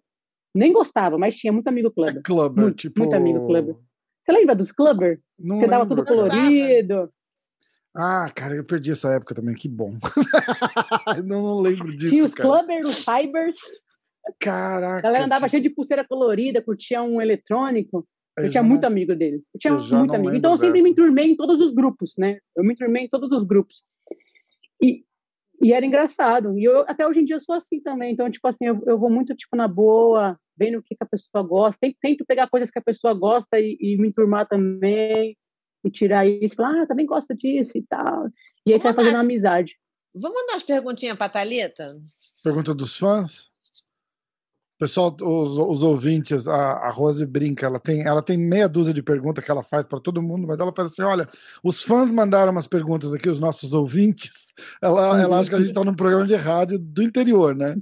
Nem 0.55 0.71
gostava, 0.71 1.17
mas 1.17 1.35
tinha 1.35 1.51
muito 1.51 1.67
amigo 1.67 1.89
É 1.89 1.91
clubber. 1.91 2.21
clubber, 2.23 2.63
Muito, 2.63 2.77
tipo. 2.77 3.01
muito 3.01 3.13
amigo 3.15 3.45
clubber. 3.45 3.75
Você 4.23 4.31
lembra 4.31 4.55
dos 4.55 4.71
clubber? 4.71 5.19
Não 5.37 5.59
Que 5.59 5.67
dava 5.67 5.85
tudo 5.85 6.05
colorido. 6.05 7.11
Ah, 7.95 8.31
cara, 8.33 8.55
eu 8.55 8.63
perdi 8.63 8.91
essa 8.91 9.09
época 9.13 9.35
também, 9.35 9.53
que 9.53 9.67
bom. 9.67 9.97
não, 11.25 11.41
não 11.41 11.59
lembro 11.59 11.93
disso. 11.93 12.09
tinha 12.11 12.23
os 12.23 12.33
cara. 12.33 12.47
clubber, 12.49 12.85
os 12.85 12.95
cybers. 13.03 13.57
Caraca. 14.39 14.99
A 14.99 15.01
galera 15.01 15.25
andava 15.25 15.45
que- 15.45 15.51
cheia 15.51 15.61
de 15.63 15.69
pulseira 15.69 16.05
colorida, 16.07 16.61
curtia 16.61 17.01
um 17.03 17.19
eletrônico. 17.21 18.07
Eu, 18.37 18.45
eu 18.45 18.49
tinha 18.49 18.63
muito 18.63 18.83
não- 18.83 18.89
amigo 18.89 19.15
deles. 19.15 19.49
Eu 19.53 19.59
tinha 19.59 19.73
eu 19.73 19.97
muito 19.97 20.13
amigo. 20.15 20.33
Então 20.35 20.51
eu 20.51 20.57
sempre 20.57 20.81
me 20.81 20.89
dessa. 20.89 20.91
enturmei 20.91 21.25
em 21.31 21.35
todos 21.35 21.59
os 21.59 21.73
grupos, 21.73 22.13
né? 22.17 22.37
Eu 22.55 22.63
me 22.63 22.73
enturmei 22.73 23.03
em 23.03 23.09
todos 23.09 23.29
os 23.31 23.43
grupos. 23.43 23.83
E, 24.81 25.03
e 25.61 25.73
era 25.73 25.85
engraçado. 25.85 26.57
E 26.57 26.63
eu, 26.63 26.81
até 26.87 27.05
hoje 27.07 27.21
em 27.21 27.25
dia 27.25 27.35
eu 27.35 27.39
sou 27.39 27.55
assim 27.55 27.81
também. 27.81 28.13
Então, 28.13 28.29
tipo 28.29 28.47
assim, 28.47 28.65
eu, 28.65 28.81
eu 28.87 28.97
vou 28.97 29.09
muito, 29.09 29.35
tipo, 29.35 29.55
na 29.55 29.67
boa, 29.67 30.39
vendo 30.57 30.79
o 30.79 30.83
que, 30.83 30.95
que 30.95 31.03
a 31.03 31.07
pessoa 31.07 31.43
gosta. 31.43 31.79
Tento, 32.01 32.25
pegar 32.25 32.49
coisas 32.49 32.71
que 32.71 32.79
a 32.79 32.83
pessoa 32.83 33.13
gosta 33.13 33.59
e, 33.59 33.77
e 33.79 33.97
me 33.97 34.09
enturmar 34.09 34.47
também. 34.47 35.37
E 35.83 35.89
tirar 35.89 36.27
isso. 36.27 36.55
Falar, 36.55 36.83
ah, 36.83 36.87
também 36.87 37.05
gosta 37.05 37.35
disso 37.35 37.77
e 37.77 37.83
tal. 37.83 38.27
E 38.65 38.73
aí 38.73 38.79
você 38.79 38.83
vai 38.83 38.93
Vamos 38.93 39.11
fazendo 39.11 39.21
amizade. 39.21 39.75
Vamos 40.13 40.41
mandar 40.41 40.55
as 40.55 40.63
perguntinhas 40.63 41.17
pra 41.17 41.29
Thalita? 41.29 41.95
Pergunta 42.43 42.73
dos 42.73 42.97
fãs. 42.97 43.48
Pessoal, 44.79 45.13
os, 45.21 45.57
os 45.57 45.83
ouvintes, 45.83 46.47
a, 46.47 46.55
a 46.55 46.89
Rose 46.89 47.25
brinca, 47.25 47.65
ela 47.65 47.81
tem, 47.81 48.07
ela 48.07 48.21
tem 48.21 48.37
meia 48.37 48.65
dúzia 48.69 48.93
de 48.93 49.03
perguntas 49.03 49.43
que 49.43 49.51
ela 49.51 49.61
faz 49.61 49.85
para 49.85 49.99
todo 49.99 50.21
mundo, 50.21 50.47
mas 50.47 50.61
ela 50.61 50.71
faz 50.73 50.93
assim: 50.93 51.01
olha, 51.01 51.27
os 51.61 51.83
fãs 51.83 52.09
mandaram 52.09 52.53
umas 52.53 52.65
perguntas 52.65 53.13
aqui, 53.13 53.29
os 53.29 53.41
nossos 53.41 53.73
ouvintes. 53.73 54.53
Ela, 54.81 55.21
ela 55.21 55.37
acha 55.37 55.49
que 55.49 55.55
a 55.55 55.59
gente 55.59 55.67
está 55.67 55.83
num 55.83 55.93
programa 55.93 56.25
de 56.25 56.35
rádio 56.35 56.79
do 56.79 57.03
interior, 57.03 57.53
né? 57.53 57.75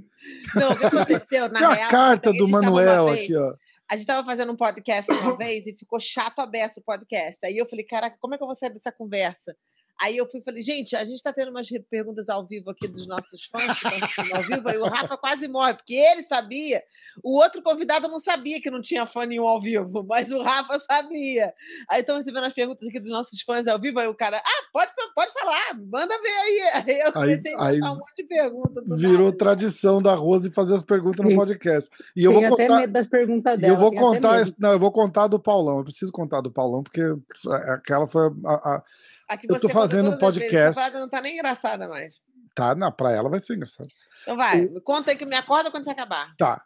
Não, 0.56 0.72
o 0.72 0.76
que 0.76 0.86
aconteceu, 0.86 1.48
na 1.52 1.60
Tem 1.60 1.76
real, 1.76 1.90
carta 1.90 2.30
a 2.30 2.32
do 2.32 2.38
tava 2.38 2.48
uma 2.48 2.62
Manuel 2.62 3.10
aqui, 3.10 3.36
ó. 3.36 3.54
A 3.88 3.94
gente 3.94 4.02
estava 4.02 4.26
fazendo 4.26 4.50
um 4.50 4.56
podcast 4.56 5.10
uma 5.12 5.36
vez 5.36 5.68
e 5.68 5.72
ficou 5.72 6.00
chato 6.00 6.40
aberto 6.40 6.78
o 6.78 6.82
podcast. 6.82 7.46
Aí 7.46 7.56
eu 7.56 7.64
falei, 7.64 7.84
caraca, 7.84 8.16
como 8.20 8.34
é 8.34 8.36
que 8.36 8.42
eu 8.42 8.48
vou 8.48 8.56
sair 8.56 8.70
dessa 8.70 8.90
conversa? 8.90 9.56
Aí 10.00 10.16
eu 10.16 10.28
fui 10.30 10.40
e 10.40 10.44
falei, 10.44 10.62
gente, 10.62 10.94
a 10.94 11.04
gente 11.04 11.16
está 11.16 11.32
tendo 11.32 11.50
umas 11.50 11.68
perguntas 11.90 12.28
ao 12.28 12.46
vivo 12.46 12.70
aqui 12.70 12.86
dos 12.86 13.06
nossos 13.06 13.44
fãs 13.46 13.78
que 13.80 14.32
ao 14.34 14.42
vivo, 14.42 14.68
aí 14.68 14.78
o 14.78 14.84
Rafa 14.84 15.16
quase 15.16 15.48
morre, 15.48 15.74
porque 15.74 15.94
ele 15.94 16.22
sabia, 16.22 16.82
o 17.22 17.36
outro 17.36 17.62
convidado 17.62 18.06
não 18.08 18.18
sabia 18.18 18.60
que 18.60 18.70
não 18.70 18.80
tinha 18.80 19.06
fã 19.06 19.26
nenhum 19.26 19.46
ao 19.46 19.60
vivo, 19.60 20.04
mas 20.08 20.30
o 20.30 20.40
Rafa 20.40 20.78
sabia. 20.80 21.52
Aí 21.88 22.00
estão 22.00 22.16
recebendo 22.18 22.44
as 22.44 22.52
perguntas 22.52 22.88
aqui 22.88 23.00
dos 23.00 23.10
nossos 23.10 23.40
fãs 23.42 23.66
ao 23.66 23.78
vivo, 23.78 23.98
aí 23.98 24.06
o 24.08 24.14
cara, 24.14 24.38
ah, 24.44 24.64
pode, 24.72 24.90
pode 25.14 25.32
falar, 25.32 25.74
manda 25.90 26.14
ver 26.22 26.28
aí. 26.28 26.58
Aí 26.88 26.98
eu 27.00 27.12
comecei 27.12 27.54
a 27.54 27.66
aí 27.66 27.80
um 27.82 27.96
monte 27.96 28.14
de 28.16 28.24
perguntas. 28.24 28.84
Virou 29.00 29.26
nada. 29.26 29.36
tradição 29.36 30.00
da 30.00 30.14
Rose 30.14 30.50
fazer 30.52 30.74
as 30.74 30.82
perguntas 30.82 31.24
no 31.24 31.34
podcast. 31.34 31.90
E 32.16 32.24
eu 32.24 32.32
Tenho 32.32 32.48
vou 32.48 32.54
até 32.54 32.66
contar. 32.66 32.80
medo 32.80 32.92
das 32.92 33.06
perguntas 33.06 33.54
E 33.54 33.60
dela. 33.62 33.72
eu 33.72 33.76
vou 33.78 33.92
contar, 33.94 34.42
não, 34.58 34.72
eu 34.72 34.78
vou 34.78 34.92
contar 34.92 35.26
do 35.26 35.38
Paulão. 35.40 35.78
Eu 35.78 35.84
preciso 35.84 36.12
contar 36.12 36.40
do 36.40 36.50
Paulão 36.50 36.82
porque 36.82 37.02
aquela 37.68 38.06
foi 38.06 38.30
a, 38.46 38.52
a- 38.76 38.84
Aqui 39.28 39.46
eu 39.48 39.60
tô 39.60 39.68
fazendo 39.68 40.10
um 40.10 40.18
podcast. 40.18 40.78
Essa 40.78 40.90
não 40.98 41.08
tá 41.08 41.20
nem 41.20 41.34
engraçada 41.34 41.86
mais. 41.88 42.14
tá 42.54 42.74
na 42.74 42.90
pra 42.90 43.12
ela 43.12 43.28
vai 43.28 43.38
ser 43.38 43.54
engraçado. 43.54 43.88
Então 44.22 44.36
vai, 44.36 44.62
me 44.62 44.80
conta 44.80 45.10
aí 45.10 45.16
que 45.16 45.26
me 45.26 45.36
acorda 45.36 45.70
quando 45.70 45.84
você 45.84 45.90
acabar. 45.90 46.34
Tá. 46.36 46.62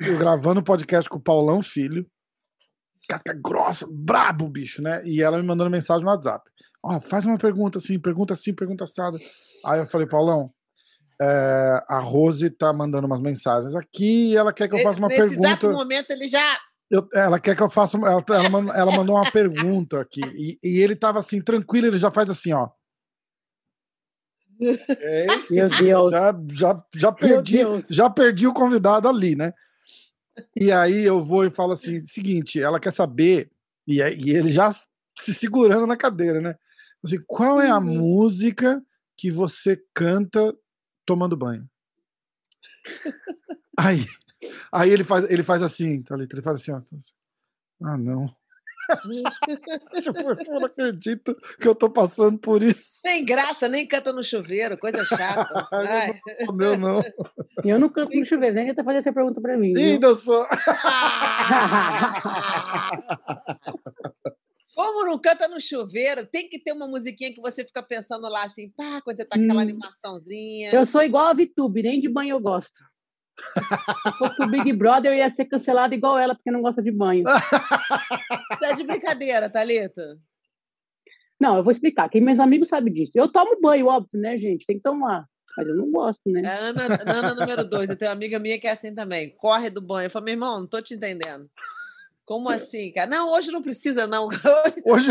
Eu 0.00 0.18
gravando 0.18 0.60
um 0.60 0.64
podcast 0.64 1.08
com 1.08 1.18
o 1.18 1.22
Paulão 1.22 1.62
Filho. 1.62 2.06
Casca 3.08 3.34
grossa, 3.34 3.86
brabo, 3.88 4.48
bicho, 4.48 4.82
né? 4.82 5.02
E 5.04 5.22
ela 5.22 5.36
me 5.38 5.46
mandando 5.46 5.70
mensagem 5.70 6.04
no 6.04 6.10
WhatsApp. 6.10 6.42
Ó, 6.82 7.00
faz 7.00 7.24
uma 7.26 7.38
pergunta 7.38 7.78
assim, 7.78 7.98
pergunta 8.00 8.32
assim, 8.32 8.54
pergunta 8.54 8.84
assada. 8.84 9.18
Aí 9.64 9.78
eu 9.78 9.86
falei, 9.86 10.06
Paulão, 10.06 10.50
é, 11.20 11.84
a 11.88 11.98
Rose 12.00 12.48
tá 12.50 12.72
mandando 12.72 13.06
umas 13.06 13.20
mensagens 13.20 13.74
aqui 13.74 14.30
e 14.32 14.36
ela 14.36 14.52
quer 14.52 14.68
que 14.68 14.74
eu 14.74 14.82
faça 14.82 14.98
uma 14.98 15.08
Nesse 15.08 15.22
exato 15.22 15.60
pergunta. 15.60 15.68
momento 15.72 16.10
ele 16.10 16.28
já. 16.28 16.58
Eu- 16.90 17.08
ela 17.12 17.40
quer 17.40 17.56
que 17.56 17.62
eu 17.62 17.68
faça. 17.70 17.96
Ela, 17.98 18.24
ela, 18.30 18.48
man- 18.48 18.72
ela 18.74 18.92
mandou 18.92 19.16
uma 19.16 19.26
pergunta 19.30 20.00
aqui. 20.00 20.20
E, 20.22 20.58
e 20.62 20.78
ele 20.80 20.94
tava 20.94 21.18
assim, 21.18 21.40
tranquilo, 21.42 21.86
ele 21.88 21.98
já 21.98 22.10
faz 22.10 22.30
assim, 22.30 22.52
ó. 22.52 22.68
É, 25.00 25.26
Meu 25.50 25.68
Deus. 25.68 26.12
já, 26.12 26.34
já, 26.50 26.84
já 26.94 27.12
perdi, 27.12 27.58
já 27.90 28.08
perdi 28.08 28.46
o 28.46 28.54
convidado 28.54 29.08
ali, 29.08 29.34
né? 29.36 29.52
E 30.58 30.70
aí 30.72 31.02
eu 31.02 31.20
vou 31.20 31.44
e 31.44 31.50
falo 31.50 31.72
assim: 31.72 32.04
seguinte, 32.04 32.60
ela 32.60 32.80
quer 32.80 32.92
saber, 32.92 33.50
e, 33.86 34.00
é- 34.00 34.14
e 34.14 34.30
ele 34.30 34.48
já 34.48 34.70
se 34.72 35.34
segurando 35.34 35.86
na 35.86 35.96
cadeira, 35.96 36.40
né? 36.40 36.56
Assim, 37.04 37.18
qual 37.26 37.60
é 37.60 37.68
a 37.68 37.78
Uhum. 37.78 37.84
música 37.98 38.82
que 39.16 39.30
você 39.30 39.78
canta 39.94 40.54
tomando 41.04 41.36
banho? 41.36 41.68
Aí, 43.78 44.06
aí 44.72 44.90
ele, 44.90 45.04
faz, 45.04 45.30
ele 45.30 45.42
faz 45.42 45.62
assim, 45.62 46.02
Thalita, 46.02 46.34
ele 46.36 46.42
faz 46.42 46.56
assim, 46.60 46.72
ó. 46.72 46.80
Ah, 47.82 47.96
não. 47.96 48.26
Tipo, 50.00 50.18
eu 50.30 50.60
não 50.60 50.64
acredito 50.66 51.34
que 51.60 51.66
eu 51.66 51.74
tô 51.74 51.90
passando 51.90 52.38
por 52.38 52.62
isso. 52.62 53.00
Sem 53.02 53.24
graça, 53.24 53.66
nem 53.68 53.84
canta 53.84 54.12
no 54.12 54.22
chuveiro, 54.22 54.78
coisa 54.78 55.04
chata. 55.04 55.66
Ai. 55.72 56.20
Oh, 56.48 56.52
meu, 56.52 56.78
não. 56.78 57.02
Eu 57.64 57.80
não 57.80 57.88
canto 57.88 58.16
no 58.16 58.24
chuveiro, 58.24 58.54
nem 58.54 58.66
tenta 58.66 58.84
fazer 58.84 58.98
essa 58.98 59.12
pergunta 59.12 59.40
pra 59.40 59.58
mim. 59.58 59.76
Ainda 59.76 60.14
sou. 60.14 60.46
Como 64.74 65.06
não 65.06 65.18
canta 65.18 65.48
no 65.48 65.60
chuveiro, 65.60 66.26
tem 66.26 66.48
que 66.48 66.58
ter 66.58 66.72
uma 66.72 66.86
musiquinha 66.86 67.32
que 67.32 67.40
você 67.40 67.64
fica 67.64 67.82
pensando 67.82 68.28
lá 68.28 68.44
assim, 68.44 68.68
pá, 68.76 69.00
quando 69.02 69.16
você 69.16 69.24
tá 69.24 69.36
com 69.38 69.44
aquela 69.44 69.60
Hum. 69.60 69.62
animaçãozinha. 69.62 70.70
Eu 70.72 70.84
sou 70.84 71.02
igual 71.02 71.26
a 71.28 71.32
VTube, 71.32 71.82
nem 71.82 71.98
de 71.98 72.08
banho 72.10 72.36
eu 72.36 72.40
gosto. 72.40 72.84
Se 73.36 74.18
fosse 74.18 74.36
pro 74.36 74.50
Big 74.50 74.72
Brother, 74.72 75.12
eu 75.12 75.16
ia 75.16 75.28
ser 75.28 75.44
cancelado 75.44 75.94
igual 75.94 76.18
ela, 76.18 76.34
porque 76.34 76.50
não 76.50 76.62
gosta 76.62 76.82
de 76.82 76.90
banho. 76.90 77.24
Tá 78.58 78.72
de 78.72 78.84
brincadeira, 78.84 79.50
Thalita? 79.50 80.18
Não, 81.38 81.58
eu 81.58 81.62
vou 81.62 81.70
explicar. 81.70 82.08
Quem 82.08 82.22
meus 82.22 82.40
amigos 82.40 82.68
sabem 82.68 82.92
disso. 82.92 83.12
Eu 83.14 83.28
tomo 83.28 83.60
banho, 83.60 83.86
óbvio, 83.86 84.18
né, 84.18 84.38
gente? 84.38 84.64
Tem 84.64 84.76
que 84.76 84.82
tomar. 84.82 85.26
Mas 85.56 85.66
eu 85.68 85.76
não 85.76 85.90
gosto, 85.90 86.22
né? 86.26 86.42
É 86.42 86.48
a 86.48 86.58
Ana, 86.58 86.82
Ana 87.06 87.34
número 87.34 87.64
dois. 87.64 87.88
Eu 87.90 87.96
tenho 87.96 88.10
uma 88.10 88.16
amiga 88.16 88.38
minha 88.38 88.58
que 88.58 88.66
é 88.66 88.70
assim 88.70 88.94
também. 88.94 89.30
Corre 89.36 89.70
do 89.70 89.80
banho. 89.80 90.06
Eu 90.06 90.10
falo, 90.10 90.24
meu 90.24 90.34
irmão, 90.34 90.60
não 90.60 90.66
tô 90.66 90.80
te 90.80 90.94
entendendo. 90.94 91.50
Como 92.26 92.50
assim, 92.50 92.90
cara? 92.92 93.08
Não, 93.08 93.32
hoje 93.32 93.52
não 93.52 93.62
precisa, 93.62 94.06
não. 94.06 94.26
Hoje 94.84 95.10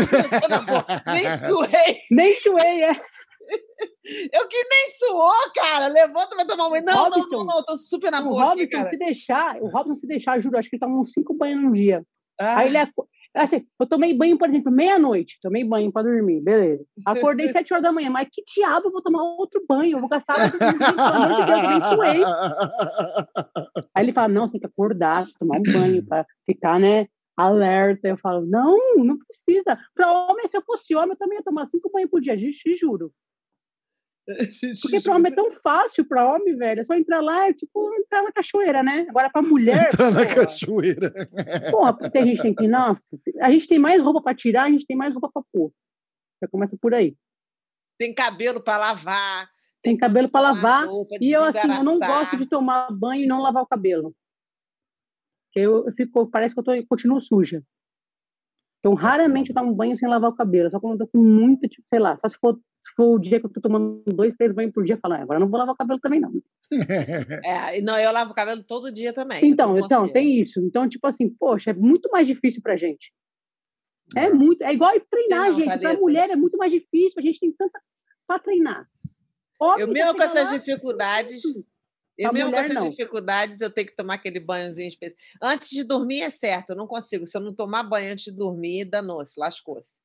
Nem 1.06 1.30
suei. 1.30 2.00
Nem 2.10 2.34
suei, 2.34 2.84
é. 2.84 2.92
Eu 4.32 4.48
que 4.48 4.56
nem 4.56 4.88
suou, 4.98 5.32
cara. 5.54 5.88
Levanta, 5.88 6.36
vai 6.36 6.46
tomar 6.46 6.70
banho. 6.70 6.84
Não, 6.84 6.94
não, 7.10 7.18
Robson, 7.18 7.38
não, 7.38 7.44
não. 7.46 7.58
Eu 7.58 7.64
tô 7.64 7.76
super 7.76 8.10
na 8.10 8.20
O 8.20 8.24
boa 8.24 8.52
aqui, 8.52 8.62
Robson, 8.62 8.70
cara. 8.78 8.90
se 8.90 8.96
deixar, 8.98 9.56
o 9.62 9.68
Robson, 9.68 9.94
se 9.94 10.06
deixar, 10.06 10.40
juro, 10.40 10.58
acho 10.58 10.68
que 10.70 10.76
ele 10.76 10.80
toma 10.80 10.98
uns 11.00 11.10
cinco 11.12 11.34
banhos 11.34 11.62
num 11.62 11.72
dia. 11.72 12.02
Ah, 12.40 12.58
Aí 12.58 12.68
ele 12.68 12.76
aco- 12.78 13.08
assim, 13.34 13.66
eu 13.80 13.86
tomei 13.86 14.14
banho, 14.14 14.38
por 14.38 14.48
exemplo, 14.48 14.70
meia-noite, 14.70 15.38
tomei 15.42 15.64
banho 15.64 15.90
pra 15.92 16.02
dormir, 16.02 16.40
beleza. 16.40 16.84
Acordei 17.04 17.48
sete 17.64 17.72
horas 17.72 17.82
da 17.82 17.92
manhã, 17.92 18.10
mas 18.10 18.28
que 18.32 18.42
diabo 18.44 18.88
eu 18.88 18.92
vou 18.92 19.02
tomar 19.02 19.22
outro 19.22 19.62
banho? 19.68 19.96
Eu 19.96 20.00
vou 20.00 20.08
gastar 20.08 20.34
banho, 20.38 20.52
pelo 20.78 21.00
amor 21.02 21.34
de 21.34 21.46
Deus, 21.46 21.62
eu 21.62 21.70
nem 21.70 21.80
suei. 21.80 22.24
Aí 23.94 24.04
ele 24.04 24.12
fala, 24.12 24.28
não, 24.28 24.46
você 24.46 24.52
tem 24.52 24.60
que 24.60 24.66
acordar, 24.66 25.26
tomar 25.38 25.58
um 25.58 25.62
banho 25.72 26.04
pra 26.06 26.24
ficar, 26.44 26.78
né, 26.78 27.06
alerta. 27.36 28.08
Eu 28.08 28.16
falo, 28.18 28.44
não, 28.46 28.76
não 28.98 29.18
precisa. 29.18 29.78
Pra 29.94 30.12
homem, 30.12 30.46
se 30.48 30.56
eu 30.56 30.62
fosse 30.62 30.94
homem, 30.94 31.10
eu 31.10 31.16
também 31.16 31.38
ia 31.38 31.44
tomar 31.44 31.66
cinco 31.66 31.90
banhos 31.90 32.10
por 32.10 32.20
dia, 32.20 32.36
te 32.36 32.74
juro. 32.74 33.12
Porque 34.82 35.00
pra 35.00 35.14
homem 35.14 35.32
é 35.32 35.34
tão 35.34 35.50
fácil 35.50 36.04
pra 36.04 36.34
homem, 36.34 36.56
velho. 36.56 36.80
É 36.80 36.84
só 36.84 36.94
entrar 36.94 37.20
lá, 37.20 37.48
é 37.48 37.52
tipo 37.52 37.94
entrar 37.94 38.22
na 38.22 38.32
cachoeira, 38.32 38.82
né? 38.82 39.06
Agora 39.08 39.30
pra 39.30 39.40
mulher. 39.40 39.88
Entrar 39.94 40.10
na 40.10 40.22
porra, 40.22 40.34
cachoeira. 40.34 41.12
Porra, 41.70 41.96
porque 41.96 42.18
a 42.18 42.26
gente 42.26 42.42
tem 42.42 42.54
que. 42.54 42.66
Nossa, 42.66 43.18
a 43.40 43.50
gente 43.50 43.68
tem 43.68 43.78
mais 43.78 44.02
roupa 44.02 44.20
pra 44.20 44.34
tirar, 44.34 44.64
a 44.64 44.70
gente 44.70 44.84
tem 44.84 44.96
mais 44.96 45.14
roupa 45.14 45.30
pra 45.32 45.42
pôr. 45.52 45.72
Já 46.42 46.48
começa 46.48 46.76
por 46.76 46.92
aí. 46.92 47.14
Tem 47.98 48.12
cabelo 48.12 48.60
pra 48.60 48.76
lavar. 48.76 49.48
Tem 49.82 49.96
cabelo 49.96 50.28
pra 50.28 50.40
lavar, 50.40 50.86
pra 50.86 51.18
E 51.20 51.30
eu, 51.30 51.44
assim, 51.44 51.70
eu 51.70 51.84
não 51.84 52.00
gosto 52.00 52.36
de 52.36 52.46
tomar 52.46 52.90
banho 52.90 53.22
e 53.22 53.28
não 53.28 53.40
lavar 53.40 53.62
o 53.62 53.66
cabelo. 53.66 54.12
Porque 55.46 55.60
eu, 55.60 55.86
eu 55.86 55.92
fico, 55.92 56.28
parece 56.28 56.52
que 56.52 56.58
eu, 56.58 56.64
tô, 56.64 56.74
eu 56.74 56.86
continuo 56.88 57.20
suja. 57.20 57.62
Então, 58.80 58.94
raramente 58.94 59.50
eu 59.50 59.54
tomo 59.54 59.74
banho 59.74 59.96
sem 59.96 60.08
lavar 60.08 60.30
o 60.30 60.34
cabelo. 60.34 60.70
Só 60.70 60.80
quando 60.80 61.00
eu 61.00 61.06
tô 61.06 61.12
com 61.12 61.22
muito, 61.22 61.68
tipo, 61.68 61.86
sei 61.88 62.00
lá, 62.00 62.16
só 62.18 62.28
se 62.28 62.36
for, 62.38 62.58
for 62.96 63.14
o 63.14 63.18
dia 63.18 63.38
que 63.38 63.46
eu 63.46 63.50
tô 63.50 63.60
tomando 63.60 64.02
dois, 64.06 64.34
três 64.34 64.52
banhos 64.52 64.72
por 64.72 64.84
dia, 64.84 64.94
eu 64.94 65.00
falo, 65.00 65.14
ah, 65.14 65.22
agora 65.22 65.38
eu 65.38 65.42
não 65.42 65.50
vou 65.50 65.58
lavar 65.58 65.74
o 65.74 65.76
cabelo 65.76 66.00
também, 66.00 66.18
não. 66.18 66.32
É, 67.44 67.80
não, 67.80 67.98
eu 67.98 68.10
lavo 68.10 68.32
o 68.32 68.34
cabelo 68.34 68.64
todo 68.64 68.92
dia 68.92 69.12
também. 69.12 69.44
Então, 69.44 69.78
então, 69.78 70.10
tem 70.10 70.40
isso. 70.40 70.60
Então, 70.60 70.88
tipo 70.88 71.06
assim, 71.06 71.28
poxa, 71.28 71.70
é 71.70 71.74
muito 71.74 72.10
mais 72.10 72.26
difícil 72.26 72.62
pra 72.62 72.76
gente. 72.76 73.12
É 74.16 74.32
muito, 74.32 74.62
é 74.62 74.72
igual 74.72 74.92
treinar, 75.10 75.46
não, 75.46 75.52
gente. 75.52 75.78
Pra 75.78 75.94
mulher 75.94 76.30
é 76.30 76.36
muito 76.36 76.56
mais 76.56 76.72
difícil, 76.72 77.18
a 77.18 77.22
gente 77.22 77.40
tem 77.40 77.52
tanta 77.52 77.80
pra 78.26 78.38
treinar. 78.38 78.88
Homem 79.60 79.80
Eu 79.80 79.88
mesmo 79.88 80.14
com 80.14 80.22
essas 80.22 80.50
lá, 80.50 80.56
dificuldades, 80.56 81.42
eu 82.16 82.32
mesmo 82.32 82.50
com 82.50 82.56
essas 82.56 82.74
não. 82.74 82.88
dificuldades, 82.88 83.60
eu 83.60 83.70
tenho 83.70 83.88
que 83.88 83.96
tomar 83.96 84.14
aquele 84.14 84.40
banhozinho 84.40 84.88
específico. 84.88 85.22
Antes 85.42 85.70
de 85.70 85.84
dormir 85.84 86.22
é 86.22 86.30
certo, 86.30 86.70
eu 86.70 86.76
não 86.76 86.86
consigo. 86.86 87.26
Se 87.26 87.36
eu 87.36 87.40
não 87.40 87.54
tomar 87.54 87.82
banho 87.82 88.12
antes 88.12 88.26
de 88.26 88.32
dormir, 88.32 88.84
danou-se, 88.84 89.38
lascou-se. 89.38 90.00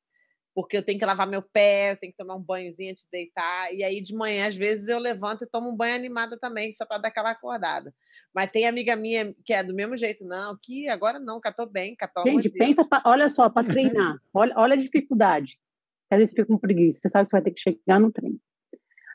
Porque 0.54 0.76
eu 0.76 0.82
tenho 0.82 0.98
que 0.98 1.04
lavar 1.04 1.26
meu 1.26 1.42
pé, 1.42 1.92
eu 1.92 1.96
tenho 1.96 2.12
que 2.12 2.18
tomar 2.18 2.34
um 2.36 2.42
banhozinho 2.42 2.90
antes 2.90 3.04
de 3.04 3.10
deitar. 3.10 3.72
E 3.74 3.82
aí, 3.82 4.00
de 4.02 4.14
manhã, 4.14 4.46
às 4.46 4.54
vezes, 4.54 4.86
eu 4.88 4.98
levanto 4.98 5.44
e 5.44 5.46
tomo 5.46 5.70
um 5.70 5.76
banho 5.76 5.94
animada 5.94 6.38
também, 6.38 6.70
só 6.72 6.84
para 6.84 6.98
dar 6.98 7.08
aquela 7.08 7.30
acordada. 7.30 7.94
Mas 8.34 8.50
tem 8.50 8.66
amiga 8.66 8.94
minha 8.94 9.34
que 9.44 9.52
é 9.52 9.62
do 9.62 9.74
mesmo 9.74 9.96
jeito, 9.96 10.24
não, 10.24 10.56
que 10.60 10.88
agora 10.88 11.18
não, 11.18 11.40
que 11.40 11.48
eu 11.48 11.54
tô 11.54 11.66
bem, 11.66 11.96
que 11.96 12.06
pelo 12.08 12.26
Gente, 12.26 12.50
pensa, 12.50 12.84
pra- 12.84 13.02
olha 13.06 13.28
só, 13.28 13.48
para 13.48 13.66
treinar. 13.66 14.20
olha, 14.34 14.54
olha 14.56 14.74
a 14.74 14.78
dificuldade. 14.78 15.58
Às 16.10 16.18
vezes 16.18 16.34
fica 16.34 16.46
com 16.46 16.58
preguiça, 16.58 17.00
você 17.00 17.08
sabe 17.08 17.24
que 17.24 17.30
você 17.30 17.36
vai 17.36 17.42
ter 17.42 17.50
que 17.52 17.60
chegar 17.60 17.98
no 17.98 18.12
treino. 18.12 18.38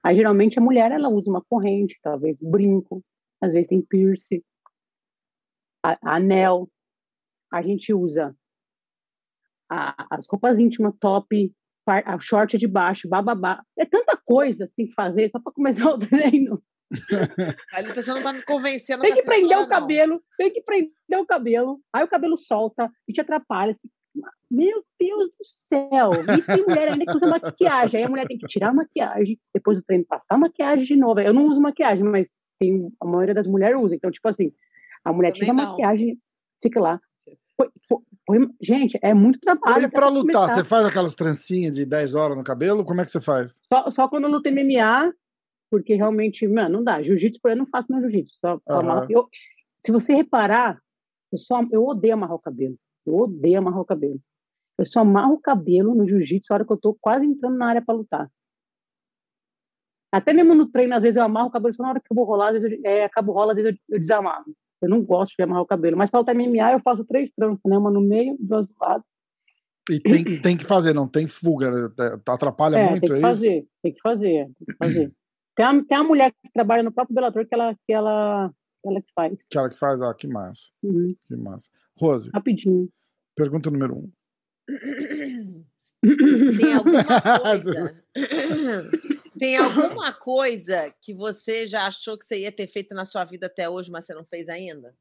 Aí, 0.04 0.16
geralmente, 0.16 0.58
a 0.58 0.62
mulher, 0.62 0.92
ela 0.92 1.10
usa 1.10 1.30
uma 1.30 1.44
corrente, 1.44 2.00
talvez 2.02 2.38
brinco, 2.38 3.04
às 3.42 3.54
vezes 3.54 3.68
tem 3.68 3.82
piercing, 3.82 4.42
anel. 6.02 6.70
A 7.52 7.62
gente 7.62 7.94
usa 7.94 8.36
a- 9.70 10.08
as 10.12 10.26
roupas 10.30 10.60
íntimas, 10.60 10.94
top, 11.00 11.52
a 11.88 12.20
short 12.20 12.58
de 12.58 12.68
baixo, 12.68 13.08
bababá. 13.08 13.62
É 13.78 13.86
tanta 13.86 14.18
coisa 14.26 14.66
que 14.66 14.76
tem 14.76 14.88
que 14.88 14.94
fazer 14.94 15.30
só 15.32 15.40
para 15.40 15.54
começar 15.54 15.86
o 15.94 15.98
treino. 16.00 16.62
Thalita, 17.72 18.02
você 18.02 18.14
não 18.14 18.24
tá 18.24 18.34
me 18.34 18.42
convencendo 18.44 19.02
Tem 19.02 19.14
que 19.14 19.24
prender 19.24 19.58
o 19.58 19.62
não. 19.62 19.68
cabelo, 19.68 20.22
tem 20.38 20.52
que 20.52 20.62
prender 20.62 20.92
o 21.20 21.26
cabelo. 21.26 21.80
Aí 21.94 22.04
o 22.04 22.08
cabelo 22.08 22.36
solta 22.38 22.90
e 23.08 23.14
te 23.14 23.22
atrapalha. 23.22 23.78
Meu 24.50 24.84
Deus 25.00 25.30
do 25.30 25.44
céu! 25.46 26.10
Isso 26.38 26.48
tem 26.48 26.64
mulher 26.64 26.88
ainda 26.92 27.06
que 27.06 27.16
usa 27.16 27.28
maquiagem. 27.28 28.00
Aí 28.00 28.06
a 28.06 28.10
mulher 28.10 28.26
tem 28.28 28.38
que 28.38 28.48
tirar 28.48 28.70
a 28.70 28.74
maquiagem, 28.74 29.38
depois 29.54 29.78
do 29.78 29.84
treino 29.84 30.06
passar 30.06 30.24
a 30.30 30.38
maquiagem 30.38 30.86
de 30.86 30.96
novo. 30.96 31.20
Eu 31.20 31.34
não 31.34 31.46
uso 31.48 31.62
maquiagem, 31.62 32.04
mas 32.04 32.38
tem, 32.60 32.90
a 33.00 33.06
maioria 33.06 33.36
das 33.36 33.46
mulheres 33.48 33.78
usa. 33.80 33.96
Então, 33.96 34.10
tipo 34.10 34.28
assim, 34.28 34.52
a 35.06 35.12
mulher 35.14 35.34
Também 35.34 35.50
tira 35.50 35.64
a 35.64 35.66
maquiagem, 35.70 36.18
fica 36.64 36.80
lá. 36.80 37.00
Põe- 37.58 37.70
põe- 37.88 38.02
gente, 38.62 39.00
é 39.02 39.14
muito 39.14 39.40
trabalho. 39.40 39.86
E 39.86 39.88
pra 39.90 40.10
lutar, 40.10 40.34
começar. 40.42 40.56
você 40.56 40.64
faz 40.64 40.86
aquelas 40.86 41.16
trancinhas 41.16 41.74
de 41.74 41.86
10 41.86 42.14
horas 42.16 42.38
no 42.38 42.44
cabelo? 42.44 42.84
Como 42.84 43.00
é 43.02 43.06
que 43.06 43.12
você 43.12 43.22
faz? 43.22 43.62
Só, 43.72 43.90
só 43.90 44.08
quando 44.10 44.26
eu 44.26 44.32
luto 44.32 44.50
MMA, 44.50 45.14
porque 45.72 45.96
realmente, 45.96 46.48
mano, 46.48 46.78
não 46.78 46.84
dá. 46.84 47.02
Jiu-jitsu, 47.02 47.40
por 47.42 47.50
aí, 47.50 47.54
eu 47.56 47.60
não 47.60 47.68
faço 47.68 47.92
meu 47.92 48.02
jiu-jitsu. 48.02 48.38
Só, 48.42 48.60
eu- 49.10 49.28
se 49.86 49.92
você 49.92 50.14
reparar, 50.16 50.80
eu, 51.32 51.38
só, 51.38 51.62
eu 51.72 51.86
odeio 51.86 52.14
amarrar 52.16 52.36
o 52.36 52.40
cabelo. 52.40 52.78
Eu 53.06 53.16
odeio 53.16 53.58
amarrar 53.60 53.80
o 53.82 53.86
cabelo. 53.86 54.20
Eu 54.78 54.86
só 54.86 55.00
amarro 55.00 55.34
o 55.34 55.40
cabelo 55.42 55.96
no 55.96 56.08
jiu-jitsu 56.08 56.48
na 56.52 56.56
hora 56.56 56.66
que 56.66 56.74
eu 56.74 56.78
tô 56.78 56.98
quase 57.00 57.26
entrando 57.26 57.58
na 57.58 57.68
área 57.70 57.82
para 57.82 57.96
lutar. 57.96 58.30
Até 60.12 60.34
mesmo 60.34 60.56
no 60.56 60.68
treino, 60.70 60.96
às 60.96 61.04
vezes 61.04 61.18
eu 61.18 61.24
amarro 61.24 61.48
o 61.48 61.52
cabelo 61.52 61.74
só 61.74 61.84
na 61.84 61.90
hora 61.90 62.00
que 62.00 62.08
eu 62.12 62.16
vou 62.16 62.26
rolar, 62.26 62.48
às 62.54 62.62
vezes 62.62 62.80
eu, 62.84 62.90
é, 62.90 63.04
acabo 63.06 63.32
rola, 63.34 63.52
às 63.54 63.58
vezes 63.58 63.78
eu, 63.90 63.96
eu 63.96 64.00
desamarro. 64.00 64.54
Eu 64.82 64.90
não 64.90 65.02
gosto 65.04 65.34
de 65.36 65.44
amarrar 65.44 65.64
o 65.64 65.68
cabelo. 65.68 65.98
Mas 65.98 66.10
para 66.10 66.20
lutar 66.20 66.36
MMA, 66.36 66.74
eu 66.74 66.80
faço 66.80 67.04
três 67.04 67.32
tranças, 67.32 67.60
né? 67.66 67.78
Uma 67.78 67.90
no 67.92 68.02
meio, 68.02 68.36
duas 68.40 68.68
do 68.68 68.74
lado. 68.80 69.04
E 69.90 70.00
tem, 70.00 70.42
tem 70.42 70.58
que 70.58 70.66
fazer, 70.66 70.94
não 70.94 71.08
tem 71.08 71.28
fuga, 71.28 71.72
né? 71.72 71.90
Tá- 72.24 72.34
atrapalha 72.34 72.78
É, 72.78 72.90
muito, 72.90 73.02
tem 73.02 73.10
que 73.10 73.14
é 73.14 73.18
isso? 73.18 73.22
fazer, 73.28 73.68
tem 73.82 73.94
que 73.94 74.02
fazer, 74.02 74.46
tem 74.46 74.66
que 74.68 74.76
fazer. 74.78 75.14
Tem 75.56 75.66
uma, 75.66 75.86
tem 75.86 75.98
uma 75.98 76.04
mulher 76.08 76.32
que 76.32 76.52
trabalha 76.54 76.84
no 76.84 76.92
próprio 76.92 77.16
Bellator 77.16 77.48
que 77.48 77.56
ela 77.56 77.74
que 77.86 77.94
ela, 77.94 78.52
que 78.84 78.90
ela 78.90 79.02
que 79.02 79.12
faz. 79.16 79.34
Aquela 79.50 79.70
que 79.70 79.78
faz, 79.80 80.02
ah, 80.02 80.14
que 80.14 80.28
massa, 80.28 80.70
Uhum, 80.84 81.08
que 81.26 81.36
massa. 81.38 81.70
Rose, 82.00 82.30
rapidinho. 82.34 82.90
pergunta 83.36 83.72
número 83.72 83.96
um. 83.98 84.12
Tem 86.58 86.74
alguma 86.74 87.04
coisa. 87.42 88.04
Tem 89.38 89.58
alguma 89.58 90.14
coisa 90.14 90.94
que 91.02 91.14
você 91.14 91.68
já 91.68 91.86
achou 91.88 92.18
que 92.18 92.26
você 92.26 92.42
ia 92.42 92.52
ter 92.52 92.68
feito 92.68 92.94
na 92.94 93.06
sua 93.06 93.24
vida 93.24 93.48
até 93.48 93.70
hoje, 93.70 93.92
mas 93.92 94.06
você 94.06 94.14
não 94.14 94.26
fez 94.26 94.50
ainda? 94.50 94.96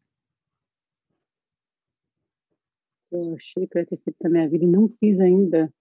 Eu 3.11 3.35
achei 3.35 3.67
que 3.67 3.79
eu 3.79 3.81
ia 3.83 3.87
ter 3.87 3.99
feito 3.99 4.17
na 4.23 4.31
minha 4.31 4.49
vida 4.49 4.65
e 4.65 4.69
não 4.69 4.89
fiz 5.01 5.19
ainda. 5.21 5.73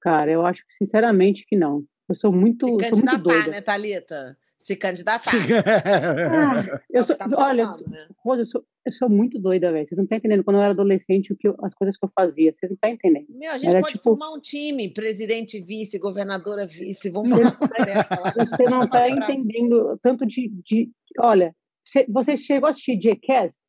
Cara, 0.00 0.30
eu 0.30 0.44
acho 0.44 0.62
sinceramente 0.76 1.46
que 1.46 1.56
não. 1.56 1.84
Eu 2.08 2.14
sou 2.14 2.30
muito, 2.30 2.66
Se 2.66 2.72
eu 2.72 2.80
sou 2.80 2.98
muito 2.98 3.10
candidatar, 3.10 3.22
doida. 3.22 3.50
né, 3.50 3.60
Thalita? 3.62 4.38
Se 4.64 4.76
candidatar. 4.76 5.30
Ah, 5.30 6.80
eu 6.90 7.04
sou, 7.04 7.14
Tá 7.16 7.28
olha, 7.36 7.66
né? 7.86 8.08
Rosa, 8.24 8.42
eu 8.42 8.46
sou, 8.46 8.64
eu 8.86 8.92
sou 8.92 9.10
muito 9.10 9.38
doida, 9.38 9.70
velho. 9.70 9.86
Vocês 9.86 9.96
não 9.96 10.04
estão 10.04 10.16
entendendo. 10.16 10.42
Quando 10.42 10.56
eu 10.56 10.62
era 10.62 10.72
adolescente, 10.72 11.32
o 11.32 11.36
que 11.36 11.46
eu- 11.48 11.56
as 11.62 11.74
coisas 11.74 11.98
que 11.98 12.04
eu 12.06 12.10
fazia, 12.18 12.50
vocês 12.50 12.70
não 12.70 12.74
estão 12.74 12.90
entendendo. 12.90 13.26
Meu, 13.28 13.52
a 13.52 13.58
gente 13.58 13.68
Era 13.70 13.80
pode 13.82 13.92
tipo- 13.92 14.04
formar 14.04 14.30
um 14.32 14.40
time, 14.40 14.92
presidente 14.92 15.60
vice, 15.60 15.98
governadora 15.98 16.66
vice, 16.66 17.10
vamos 17.10 17.30
fazer 17.30 17.84
dessa 17.84 18.18
lá. 18.20 18.32
Você 18.32 18.62
não 18.64 18.80
está 18.84 19.08
entendendo 19.08 19.98
tanto 20.02 20.24
de, 20.24 20.48
de. 20.64 20.90
Olha, 21.18 21.54
você, 21.84 22.06
você 22.08 22.34
chegou 22.36 22.66
a 22.66 22.70
assistir 22.70 22.98
Jackass? 22.98 23.60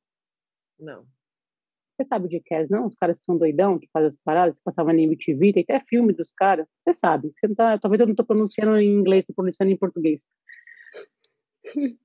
Não. 0.80 1.04
Você 1.98 2.08
sabe 2.10 2.28
de 2.28 2.42
Cass, 2.42 2.70
não? 2.70 2.88
Os 2.88 2.96
caras 2.96 3.18
que 3.18 3.24
são 3.26 3.38
doidão, 3.38 3.80
que 3.80 3.88
fazem 3.94 4.10
as 4.10 4.18
paradas, 4.22 4.58
que 4.58 4.64
passavam 4.66 4.94
na 4.94 5.00
MTV, 5.02 5.54
tem 5.54 5.64
até 5.64 5.80
filme 5.88 6.12
dos 6.12 6.30
caras. 6.30 6.68
Você 6.84 6.94
sabe. 6.94 7.32
Você 7.40 7.48
não 7.48 7.56
tá, 7.56 7.78
talvez 7.80 8.02
eu 8.02 8.06
não 8.06 8.12
estou 8.12 8.26
pronunciando 8.26 8.78
em 8.78 8.90
inglês, 9.00 9.22
estou 9.22 9.34
pronunciando 9.34 9.72
em 9.72 9.78
português. 9.78 10.20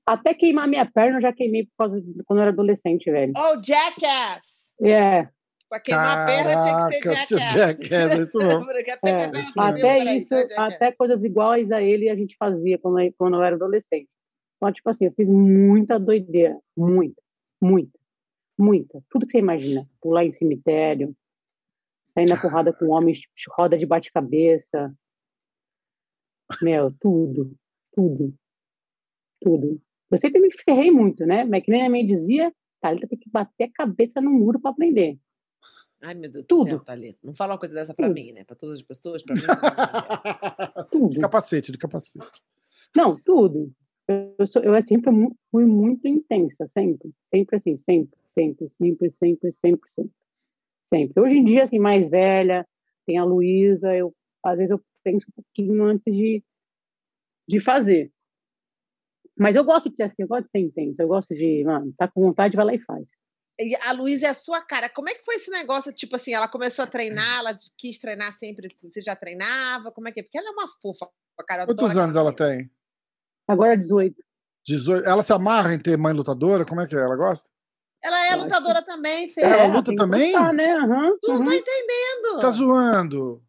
Até 0.05 0.33
queimar 0.33 0.67
minha 0.67 0.85
perna, 0.89 1.17
eu 1.17 1.21
já 1.21 1.33
queimei 1.33 1.65
por 1.65 1.75
causa 1.77 2.01
de 2.01 2.23
quando 2.25 2.39
eu 2.39 2.43
era 2.43 2.51
adolescente, 2.51 3.09
velho. 3.11 3.33
Oh, 3.37 3.61
Jackass! 3.63 4.61
É. 4.81 4.87
Yeah. 4.87 5.31
Pra 5.69 5.79
queimar 5.79 6.17
a 6.17 6.25
perna 6.25 6.61
tinha 6.61 6.89
que 6.89 7.27
ser 7.27 7.37
Jackass. 7.39 7.53
Jackass, 7.53 8.11
é 8.19 8.23
isso 8.23 8.37
mesmo. 8.37 8.65
Até, 8.91 9.09
É, 9.11 9.39
isso 9.39 9.59
até 9.61 10.15
isso, 10.15 10.33
então 10.35 10.47
Jackass. 10.49 10.75
até 10.75 10.91
coisas 10.91 11.23
iguais 11.23 11.71
a 11.71 11.81
ele 11.81 12.09
a 12.09 12.15
gente 12.15 12.35
fazia 12.37 12.77
quando, 12.77 12.99
eu- 12.99 13.13
quando 13.17 13.35
eu 13.37 13.43
era 13.43 13.55
adolescente. 13.55 14.09
Então, 14.57 14.71
tipo 14.73 14.89
assim, 14.89 15.05
eu 15.05 15.13
fiz 15.13 15.27
muita 15.27 15.97
doideira. 15.99 16.57
Muita, 16.77 17.21
muita, 17.61 17.97
muita. 18.59 19.01
Tudo 19.09 19.25
que 19.25 19.31
você 19.31 19.39
imagina. 19.39 19.87
Pular 20.01 20.25
em 20.25 20.31
cemitério, 20.31 21.15
sair 22.13 22.25
na 22.27 22.39
porrada 22.39 22.73
com 22.73 22.89
homens, 22.89 23.21
roda 23.57 23.77
de 23.77 23.85
bate-cabeça. 23.85 24.93
Meu, 26.61 26.91
tudo, 26.99 27.55
tudo, 27.93 28.33
tudo. 29.41 29.81
Eu 30.09 30.17
sempre 30.17 30.39
me 30.41 30.49
ferrei 30.63 30.91
muito, 30.91 31.25
né? 31.25 31.43
Mas 31.43 31.63
que 31.63 31.71
nem 31.71 31.81
a 31.81 31.89
minha 31.89 32.01
mãe 32.03 32.05
dizia, 32.05 32.53
Thalita 32.81 33.07
tem 33.07 33.17
que 33.17 33.29
bater 33.29 33.65
a 33.65 33.71
cabeça 33.71 34.21
no 34.21 34.29
muro 34.31 34.59
para 34.59 34.71
aprender. 34.71 35.17
Ai, 36.03 36.13
meu 36.15 36.31
Deus 36.31 36.43
do 36.43 36.47
Tudo. 36.47 36.69
céu, 36.69 36.79
Thalita. 36.79 37.19
Não 37.23 37.33
fala 37.33 37.53
uma 37.53 37.59
coisa 37.59 37.75
dessa 37.75 37.93
pra 37.93 38.07
Tudo. 38.07 38.15
mim, 38.15 38.31
né? 38.31 38.43
Pra 38.43 38.55
todas 38.55 38.75
as 38.75 38.81
pessoas, 38.81 39.23
pra 39.23 39.35
mim. 39.35 39.41
não. 39.41 40.85
Tudo. 40.91 41.09
De 41.11 41.19
capacete, 41.19 41.71
de 41.71 41.77
capacete. 41.77 42.25
Não, 42.95 43.17
tudo. 43.23 43.71
Eu, 44.37 44.45
sou, 44.47 44.61
eu 44.63 44.73
sempre 44.83 45.03
fui 45.05 45.13
mu- 45.13 45.35
fui 45.51 45.65
muito 45.65 46.05
intensa, 46.07 46.67
sempre. 46.67 47.11
Sempre 47.33 47.55
assim, 47.57 47.77
sempre, 47.85 48.17
sempre, 48.35 48.69
sempre, 48.77 49.13
sempre, 49.19 49.51
sempre, 49.53 49.89
sempre. 49.95 50.11
Sempre. 50.93 51.21
Hoje 51.23 51.37
em 51.37 51.45
dia, 51.45 51.63
assim, 51.63 51.79
mais 51.79 52.09
velha, 52.09 52.67
tem 53.05 53.17
a 53.17 53.23
Luísa, 53.23 53.95
eu, 53.95 54.13
às 54.43 54.57
vezes 54.57 54.71
eu 54.71 54.81
penso 55.03 55.25
um 55.29 55.41
pouquinho 55.41 55.83
antes 55.85 56.13
de, 56.13 56.43
de 57.47 57.59
fazer. 57.61 58.11
Mas 59.41 59.55
eu 59.55 59.63
gosto 59.63 59.89
de 59.89 59.95
ser 59.95 60.03
assim, 60.03 60.21
eu 60.23 60.27
gosto 60.27 60.45
de 60.45 60.51
ser 60.51 60.59
intensa, 60.59 61.01
eu 61.01 61.07
gosto 61.07 61.33
de, 61.33 61.63
mano, 61.65 61.93
tá 61.97 62.07
com 62.07 62.21
vontade, 62.21 62.55
vai 62.55 62.65
lá 62.65 62.73
e 62.75 62.79
faz. 62.79 63.05
E 63.59 63.75
a 63.87 63.91
Luísa 63.91 64.27
é 64.27 64.29
a 64.29 64.33
sua 64.33 64.61
cara. 64.61 64.87
Como 64.89 65.09
é 65.09 65.13
que 65.15 65.23
foi 65.25 65.35
esse 65.35 65.49
negócio? 65.51 65.91
Tipo 65.93 66.15
assim, 66.15 66.33
ela 66.33 66.47
começou 66.47 66.83
a 66.83 66.87
treinar, 66.87 67.39
ela 67.39 67.57
quis 67.77 67.99
treinar 67.99 68.37
sempre. 68.39 68.67
Você 68.81 69.01
já 69.01 69.15
treinava? 69.15 69.91
Como 69.91 70.07
é 70.07 70.11
que 70.11 70.19
é? 70.19 70.23
Porque 70.23 70.37
ela 70.37 70.47
é 70.49 70.51
uma 70.51 70.67
fofa, 70.81 71.07
cara. 71.47 71.65
Quantos 71.65 71.95
anos 71.97 72.15
ela 72.15 72.33
tem? 72.33 72.71
Agora 73.47 73.75
18. 73.77 74.15
18. 74.65 75.05
Ela 75.07 75.23
se 75.23 75.33
amarra 75.33 75.73
em 75.73 75.79
ter 75.79 75.97
mãe 75.97 76.13
lutadora? 76.13 76.65
Como 76.65 76.81
é 76.81 76.87
que 76.87 76.95
é? 76.95 76.99
Ela 76.99 77.15
gosta? 77.15 77.49
Ela 78.03 78.25
é 78.27 78.33
Eu 78.33 78.43
lutadora 78.43 78.81
também, 78.81 79.29
Fê. 79.29 79.41
Ela 79.41 79.63
É, 79.63 79.67
luta 79.67 79.91
que 79.91 79.97
também? 79.97 80.31
gostar, 80.31 80.53
né? 80.53 80.73
Aham, 80.77 81.17
Tu 81.21 81.27
não 81.29 81.35
aham. 81.37 81.45
tá 81.45 81.55
entendendo. 81.55 82.35
Você 82.35 82.41
tá 82.41 82.51
zoando? 82.51 83.43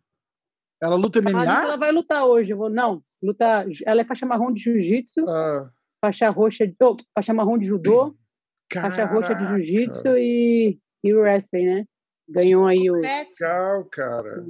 Ela 0.83 0.95
luta 0.97 1.19
Ela 1.21 1.29
que 1.31 1.37
MMA? 1.37 1.63
ela 1.63 1.77
vai 1.77 1.93
lutar 1.93 2.27
hoje. 2.27 2.53
Eu 2.53 2.57
vou, 2.59 2.69
não, 2.69 3.03
luta. 3.23 3.67
Ela 3.87 4.01
é 4.03 4.05
faixa 4.05 4.27
marrom 4.27 4.53
de 4.53 4.63
jiu-jitsu, 4.63 5.21
Ah, 5.29 5.71
faixa 6.03 6.29
roxa, 6.29 6.67
de, 6.67 6.75
oh, 6.83 6.97
faixa 7.15 7.33
marrom 7.33 7.57
de 7.57 7.67
judô, 7.67 8.15
faixa 8.73 9.05
roxa 9.07 9.35
de 9.35 9.45
caraca. 9.45 9.63
jiu-jitsu 9.63 10.09
e, 10.19 10.79
e 11.05 11.15
o 11.15 11.21
wrestling, 11.21 11.65
né? 11.65 11.85
Ganhou 12.29 12.67
aí 12.67 12.91
o. 12.91 12.95
Legal, 12.95 13.85
cara. 13.91 14.45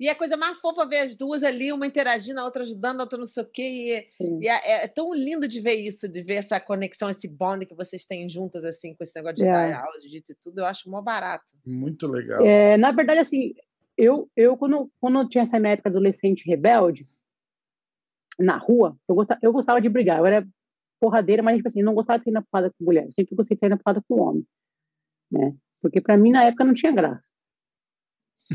E 0.00 0.06
é 0.08 0.12
a 0.12 0.14
coisa 0.14 0.36
mais 0.36 0.58
fofa 0.60 0.86
ver 0.86 0.98
as 0.98 1.16
duas 1.16 1.42
ali, 1.42 1.72
uma 1.72 1.86
interagindo, 1.86 2.38
a 2.38 2.44
outra 2.44 2.62
ajudando, 2.62 3.00
a 3.00 3.02
outra 3.02 3.18
não 3.18 3.24
sei 3.24 3.42
o 3.42 3.46
quê. 3.46 4.08
E, 4.20 4.44
e 4.44 4.48
é, 4.48 4.84
é 4.84 4.86
tão 4.88 5.12
lindo 5.12 5.48
de 5.48 5.60
ver 5.60 5.74
isso, 5.74 6.08
de 6.08 6.22
ver 6.22 6.34
essa 6.34 6.60
conexão, 6.60 7.10
esse 7.10 7.26
bond 7.26 7.66
que 7.66 7.74
vocês 7.74 8.06
têm 8.06 8.28
juntas, 8.28 8.62
assim, 8.64 8.94
com 8.94 9.02
esse 9.02 9.16
negócio 9.16 9.36
de 9.36 9.46
É. 9.46 9.50
dar 9.50 9.80
aula 9.80 9.98
de 9.98 10.04
jiu-jitsu 10.04 10.32
e 10.32 10.36
tudo. 10.36 10.58
Eu 10.60 10.66
acho 10.66 10.88
mó 10.88 11.02
barato. 11.02 11.52
Muito 11.66 12.06
legal. 12.06 12.44
É, 12.46 12.76
na 12.76 12.92
verdade, 12.92 13.20
assim, 13.20 13.54
eu, 13.96 14.30
eu 14.36 14.56
quando, 14.56 14.88
quando 15.00 15.18
eu 15.18 15.28
tinha 15.28 15.42
essa 15.42 15.58
minha 15.58 15.72
época 15.72 15.88
adolescente 15.88 16.48
rebelde, 16.48 17.08
na 18.38 18.56
rua, 18.56 18.96
eu 19.08 19.16
gostava, 19.16 19.40
eu 19.42 19.52
gostava 19.52 19.80
de 19.80 19.88
brigar. 19.88 20.18
Eu 20.20 20.26
era 20.26 20.48
porradeira, 21.00 21.42
mas, 21.42 21.56
tipo 21.56 21.68
assim, 21.68 21.82
não 21.82 21.94
gostava 21.94 22.18
de 22.18 22.24
sair 22.24 22.32
na 22.32 22.42
porrada 22.42 22.70
com 22.70 22.84
mulher. 22.84 23.06
Eu 23.06 23.12
sempre 23.12 23.34
gostei 23.34 23.56
de 23.56 23.60
sair 23.60 23.70
na 23.70 23.76
porrada 23.76 24.02
com 24.08 24.20
homem. 24.20 24.46
Né? 25.30 25.54
Porque 25.80 26.00
pra 26.00 26.16
mim, 26.16 26.32
na 26.32 26.44
época, 26.44 26.64
não 26.64 26.74
tinha 26.74 26.92
graça. 26.92 27.34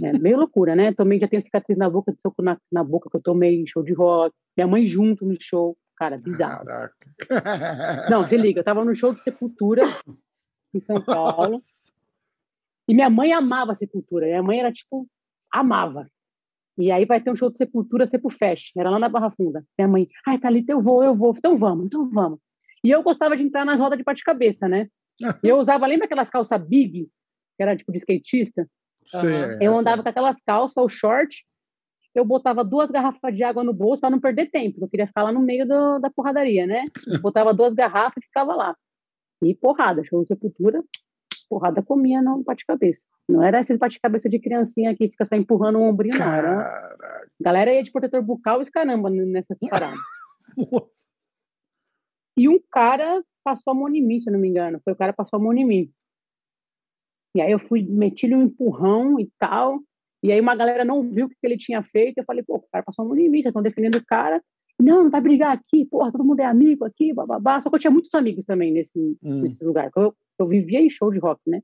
É 0.01 0.17
meio 0.17 0.37
loucura, 0.37 0.75
né? 0.75 0.93
Também 0.93 1.19
já 1.19 1.27
tenho 1.27 1.43
cicatriz 1.43 1.77
na 1.77 1.89
boca, 1.89 2.11
de 2.11 2.19
soco 2.19 2.41
na, 2.41 2.57
na 2.71 2.83
boca 2.83 3.09
que 3.09 3.15
eu 3.15 3.21
tomei 3.21 3.61
em 3.61 3.67
show 3.67 3.83
de 3.83 3.93
rock. 3.93 4.35
Minha 4.57 4.67
mãe 4.67 4.87
junto 4.87 5.25
no 5.25 5.35
show. 5.39 5.77
Cara, 5.95 6.17
bizarro. 6.17 6.65
Caraca. 6.65 8.09
Não, 8.09 8.27
se 8.27 8.35
liga, 8.35 8.59
eu 8.59 8.63
tava 8.63 8.83
no 8.83 8.95
show 8.95 9.13
de 9.13 9.21
Sepultura, 9.21 9.83
em 10.73 10.79
São 10.79 10.99
Paulo. 10.99 11.51
Nossa. 11.51 11.93
E 12.87 12.93
minha 12.93 13.09
mãe 13.09 13.31
amava 13.31 13.75
Sepultura. 13.75 14.25
Minha 14.25 14.41
mãe 14.41 14.59
era 14.59 14.71
tipo, 14.71 15.07
amava. 15.51 16.09
E 16.77 16.91
aí 16.91 17.05
vai 17.05 17.21
ter 17.21 17.29
um 17.31 17.35
show 17.35 17.49
de 17.49 17.57
Sepultura, 17.57 18.07
Sepulfest. 18.07 18.71
Era 18.77 18.89
lá 18.89 18.97
na 18.99 19.07
Barra 19.09 19.29
Funda. 19.31 19.63
Minha 19.77 19.87
mãe, 19.87 20.07
ai, 20.27 20.39
Thalita, 20.39 20.71
eu 20.71 20.81
vou, 20.81 21.03
eu 21.03 21.15
vou. 21.15 21.33
Então 21.37 21.57
vamos, 21.57 21.85
então 21.85 22.09
vamos. 22.09 22.39
E 22.83 22.89
eu 22.89 23.03
gostava 23.03 23.37
de 23.37 23.43
entrar 23.43 23.63
nas 23.65 23.79
rodas 23.79 23.97
de 23.97 24.03
bate-cabeça, 24.03 24.67
né? 24.67 24.87
E 25.43 25.47
eu 25.47 25.57
usava, 25.57 25.85
lembra 25.85 26.05
aquelas 26.05 26.29
calças 26.29 26.59
big, 26.67 27.03
que 27.55 27.63
era 27.63 27.75
tipo 27.77 27.91
de 27.91 27.99
skatista? 27.99 28.67
Sim, 29.05 29.27
é, 29.27 29.57
Eu 29.61 29.73
sim. 29.73 29.79
andava 29.79 30.01
com 30.01 30.09
aquelas 30.09 30.41
calças, 30.41 30.83
o 30.83 30.89
short. 30.89 31.45
Eu 32.15 32.25
botava 32.25 32.63
duas 32.63 32.89
garrafas 32.91 33.35
de 33.35 33.43
água 33.43 33.63
no 33.63 33.73
bolso 33.73 34.01
para 34.01 34.09
não 34.09 34.19
perder 34.19 34.49
tempo. 34.51 34.79
Eu 34.83 34.87
queria 34.89 35.07
ficar 35.07 35.23
lá 35.23 35.31
no 35.31 35.39
meio 35.39 35.67
do- 35.67 35.99
da 35.99 36.09
porradaria, 36.11 36.65
né? 36.67 36.83
Botava 37.23 37.53
duas 37.53 37.73
garrafas 37.73 38.23
e 38.23 38.25
ficava 38.27 38.53
lá. 38.55 38.75
E 39.43 39.53
porrada, 39.55 40.03
show 40.03 40.21
de 40.21 40.27
sepultura, 40.27 40.83
porrada 41.49 41.81
comia 41.81 42.21
no 42.21 42.43
bate-cabeça. 42.43 43.01
Não 43.29 43.41
era 43.41 43.61
esses 43.61 43.77
bate-cabeça 43.77 44.27
de 44.27 44.39
criancinha 44.39 44.95
que 44.95 45.09
fica 45.09 45.25
só 45.25 45.35
empurrando 45.35 45.79
o 45.79 45.83
ombrinho, 45.83 46.17
não. 46.19 46.33
Era... 46.33 47.27
Galera 47.39 47.73
ia 47.73 47.81
de 47.81 47.91
protetor 47.91 48.21
bucal 48.21 48.61
e 48.61 48.69
caramba 48.69 49.09
nessas 49.09 49.57
paradas. 49.69 49.97
Nossa. 50.57 51.09
E 52.37 52.49
um 52.49 52.59
cara 52.71 53.23
passou 53.43 53.71
a 53.71 53.73
mão 53.73 53.87
em 53.89 54.01
mim, 54.01 54.19
se 54.19 54.29
eu 54.29 54.33
não 54.33 54.39
me 54.39 54.49
engano. 54.49 54.81
Foi 54.83 54.93
o 54.93 54.95
cara 54.95 55.13
que 55.13 55.17
passou 55.17 55.37
a 55.37 55.41
mão 55.41 55.53
em 55.53 55.65
mim. 55.65 55.91
E 57.35 57.41
aí 57.41 57.51
eu 57.51 57.59
fui, 57.59 57.83
meti-lhe 57.83 58.35
um 58.35 58.43
empurrão 58.43 59.19
e 59.19 59.29
tal. 59.39 59.79
E 60.23 60.31
aí 60.31 60.39
uma 60.39 60.55
galera 60.55 60.85
não 60.85 61.09
viu 61.09 61.25
o 61.25 61.29
que 61.29 61.35
ele 61.43 61.57
tinha 61.57 61.81
feito. 61.83 62.17
Eu 62.17 62.25
falei, 62.25 62.43
pô, 62.43 62.55
o 62.55 62.67
cara 62.71 62.83
passou 62.83 63.05
a 63.05 63.07
mão 63.07 63.17
em 63.17 63.29
mim, 63.29 63.41
já 63.41 63.49
estão 63.49 63.61
defendendo 63.61 63.95
o 63.95 64.05
cara. 64.05 64.41
Não, 64.79 65.03
não 65.03 65.09
vai 65.11 65.21
brigar 65.21 65.55
aqui, 65.55 65.85
porra, 65.85 66.11
todo 66.11 66.23
mundo 66.23 66.39
é 66.39 66.45
amigo 66.45 66.83
aqui, 66.83 67.13
bababá. 67.13 67.61
Só 67.61 67.69
que 67.69 67.75
eu 67.75 67.79
tinha 67.79 67.91
muitos 67.91 68.13
amigos 68.13 68.45
também 68.45 68.71
nesse, 68.71 68.99
Hum. 69.23 69.41
nesse 69.41 69.63
lugar. 69.63 69.91
Eu, 69.95 70.15
eu 70.39 70.47
vivia 70.47 70.79
em 70.81 70.89
show 70.89 71.11
de 71.11 71.19
rock, 71.19 71.41
né? 71.47 71.61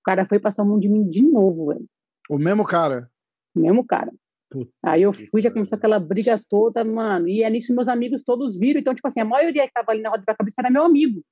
O 0.00 0.04
cara 0.04 0.26
foi 0.26 0.38
passar 0.38 0.62
a 0.62 0.64
mão 0.64 0.78
de 0.78 0.88
mim 0.88 1.08
de 1.08 1.22
novo, 1.22 1.66
velho. 1.66 1.86
O 2.28 2.38
mesmo 2.38 2.64
cara. 2.64 3.10
O 3.54 3.60
mesmo 3.60 3.84
cara. 3.84 4.12
Puta 4.50 4.72
Aí 4.82 5.02
eu 5.02 5.12
que 5.12 5.26
fui, 5.26 5.42
já 5.42 5.50
começou 5.50 5.76
aquela 5.76 5.98
briga 5.98 6.40
toda, 6.48 6.82
mano. 6.84 7.28
E 7.28 7.42
é 7.42 7.50
nisso 7.50 7.74
meus 7.74 7.88
amigos 7.88 8.22
todos 8.22 8.56
viram. 8.56 8.80
Então, 8.80 8.94
tipo 8.94 9.06
assim, 9.06 9.20
a 9.20 9.24
maioria 9.24 9.66
que 9.66 9.72
tava 9.72 9.92
ali 9.92 10.00
na 10.00 10.10
roda 10.10 10.24
da 10.26 10.34
cabeça 10.34 10.60
era 10.60 10.70
meu 10.70 10.84
amigo. 10.84 11.22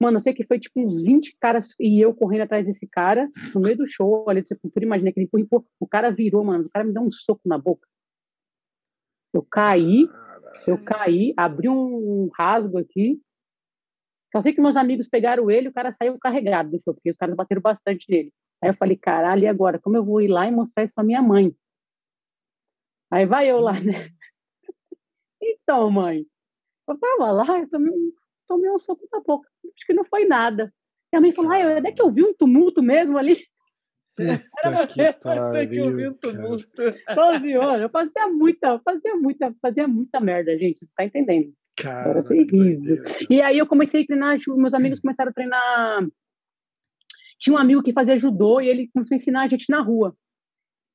Mano, 0.00 0.16
eu 0.16 0.20
sei 0.20 0.32
que 0.32 0.44
foi 0.44 0.58
tipo 0.58 0.80
uns 0.80 1.02
20 1.02 1.36
caras 1.38 1.74
e 1.78 2.00
eu 2.00 2.14
correndo 2.14 2.42
atrás 2.42 2.64
desse 2.64 2.86
cara, 2.86 3.28
no 3.54 3.60
meio 3.60 3.76
do 3.76 3.86
show 3.86 4.28
ali 4.28 4.40
de 4.40 4.48
Sepultura. 4.48 4.84
Imagina 4.84 5.10
aquele 5.10 5.26
empurra, 5.26 5.42
empurra. 5.42 5.64
O 5.78 5.86
cara 5.86 6.10
virou, 6.10 6.42
mano. 6.42 6.64
O 6.64 6.70
cara 6.70 6.84
me 6.84 6.92
deu 6.92 7.02
um 7.02 7.10
soco 7.10 7.42
na 7.44 7.58
boca. 7.58 7.86
Eu 9.32 9.42
caí, 9.42 10.08
eu 10.66 10.82
caí, 10.82 11.32
abri 11.36 11.68
um 11.68 12.28
rasgo 12.36 12.78
aqui. 12.78 13.20
Só 14.32 14.40
sei 14.40 14.52
que 14.52 14.60
meus 14.60 14.76
amigos 14.76 15.08
pegaram 15.08 15.50
ele, 15.50 15.68
o 15.68 15.72
cara 15.72 15.92
saiu 15.92 16.18
carregado 16.18 16.70
do 16.70 16.80
show, 16.80 16.94
porque 16.94 17.10
os 17.10 17.16
caras 17.16 17.34
bateram 17.34 17.60
bastante 17.60 18.06
nele. 18.08 18.32
Aí 18.62 18.70
eu 18.70 18.74
falei, 18.74 18.96
caralho, 18.96 19.42
e 19.42 19.46
agora? 19.46 19.78
Como 19.78 19.96
eu 19.96 20.04
vou 20.04 20.20
ir 20.20 20.28
lá 20.28 20.46
e 20.46 20.50
mostrar 20.50 20.84
isso 20.84 20.94
pra 20.94 21.02
minha 21.02 21.22
mãe? 21.22 21.54
Aí 23.10 23.26
vai 23.26 23.50
eu 23.50 23.58
lá, 23.60 23.72
né? 23.72 23.92
Então, 25.42 25.90
mãe, 25.90 26.26
eu 26.88 26.98
tava 26.98 27.30
lá, 27.32 27.60
eu 27.60 27.68
tomei, 27.70 27.90
um- 27.90 28.12
tomei 28.46 28.70
um 28.70 28.78
soco 28.78 29.08
na 29.12 29.20
boca. 29.20 29.48
Acho 29.74 29.86
que 29.86 29.94
não 29.94 30.04
foi 30.04 30.26
nada. 30.26 30.72
Minha 31.12 31.20
mãe 31.22 31.32
falou, 31.32 31.52
ah, 31.52 31.76
onde 31.78 31.88
é 31.88 31.92
que 31.92 32.02
eu 32.02 32.10
vi 32.10 32.22
um 32.24 32.34
tumulto 32.34 32.82
mesmo 32.82 33.16
ali? 33.16 33.36
Puta 34.16 34.86
que 34.86 35.02
um 35.02 35.12
pariu. 35.20 35.94
cara. 35.94 36.14
tumulto. 36.14 36.82
Falei, 37.14 37.56
olha, 37.56 37.82
eu 37.82 37.88
fazia 37.90 38.28
muita, 38.28 38.78
fazia 38.80 39.16
muita, 39.16 39.54
fazia 39.62 39.88
muita 39.88 40.20
merda, 40.20 40.58
gente. 40.58 40.78
Você 40.80 40.92
tá 40.94 41.04
entendendo? 41.04 41.54
Cara, 41.80 42.10
Era 42.10 42.22
que 42.22 42.44
terrível. 42.46 43.04
E 43.28 43.40
aí 43.40 43.58
eu 43.58 43.66
comecei 43.66 44.02
a 44.02 44.06
treinar, 44.06 44.36
meus 44.48 44.74
amigos 44.74 45.00
começaram 45.00 45.30
a 45.30 45.34
treinar. 45.34 46.06
Tinha 47.38 47.54
um 47.54 47.58
amigo 47.58 47.82
que 47.82 47.92
fazia 47.92 48.16
judô 48.16 48.60
e 48.60 48.68
ele 48.68 48.90
começou 48.92 49.14
a 49.14 49.16
ensinar 49.16 49.42
a 49.42 49.48
gente 49.48 49.70
na 49.70 49.80
rua. 49.80 50.14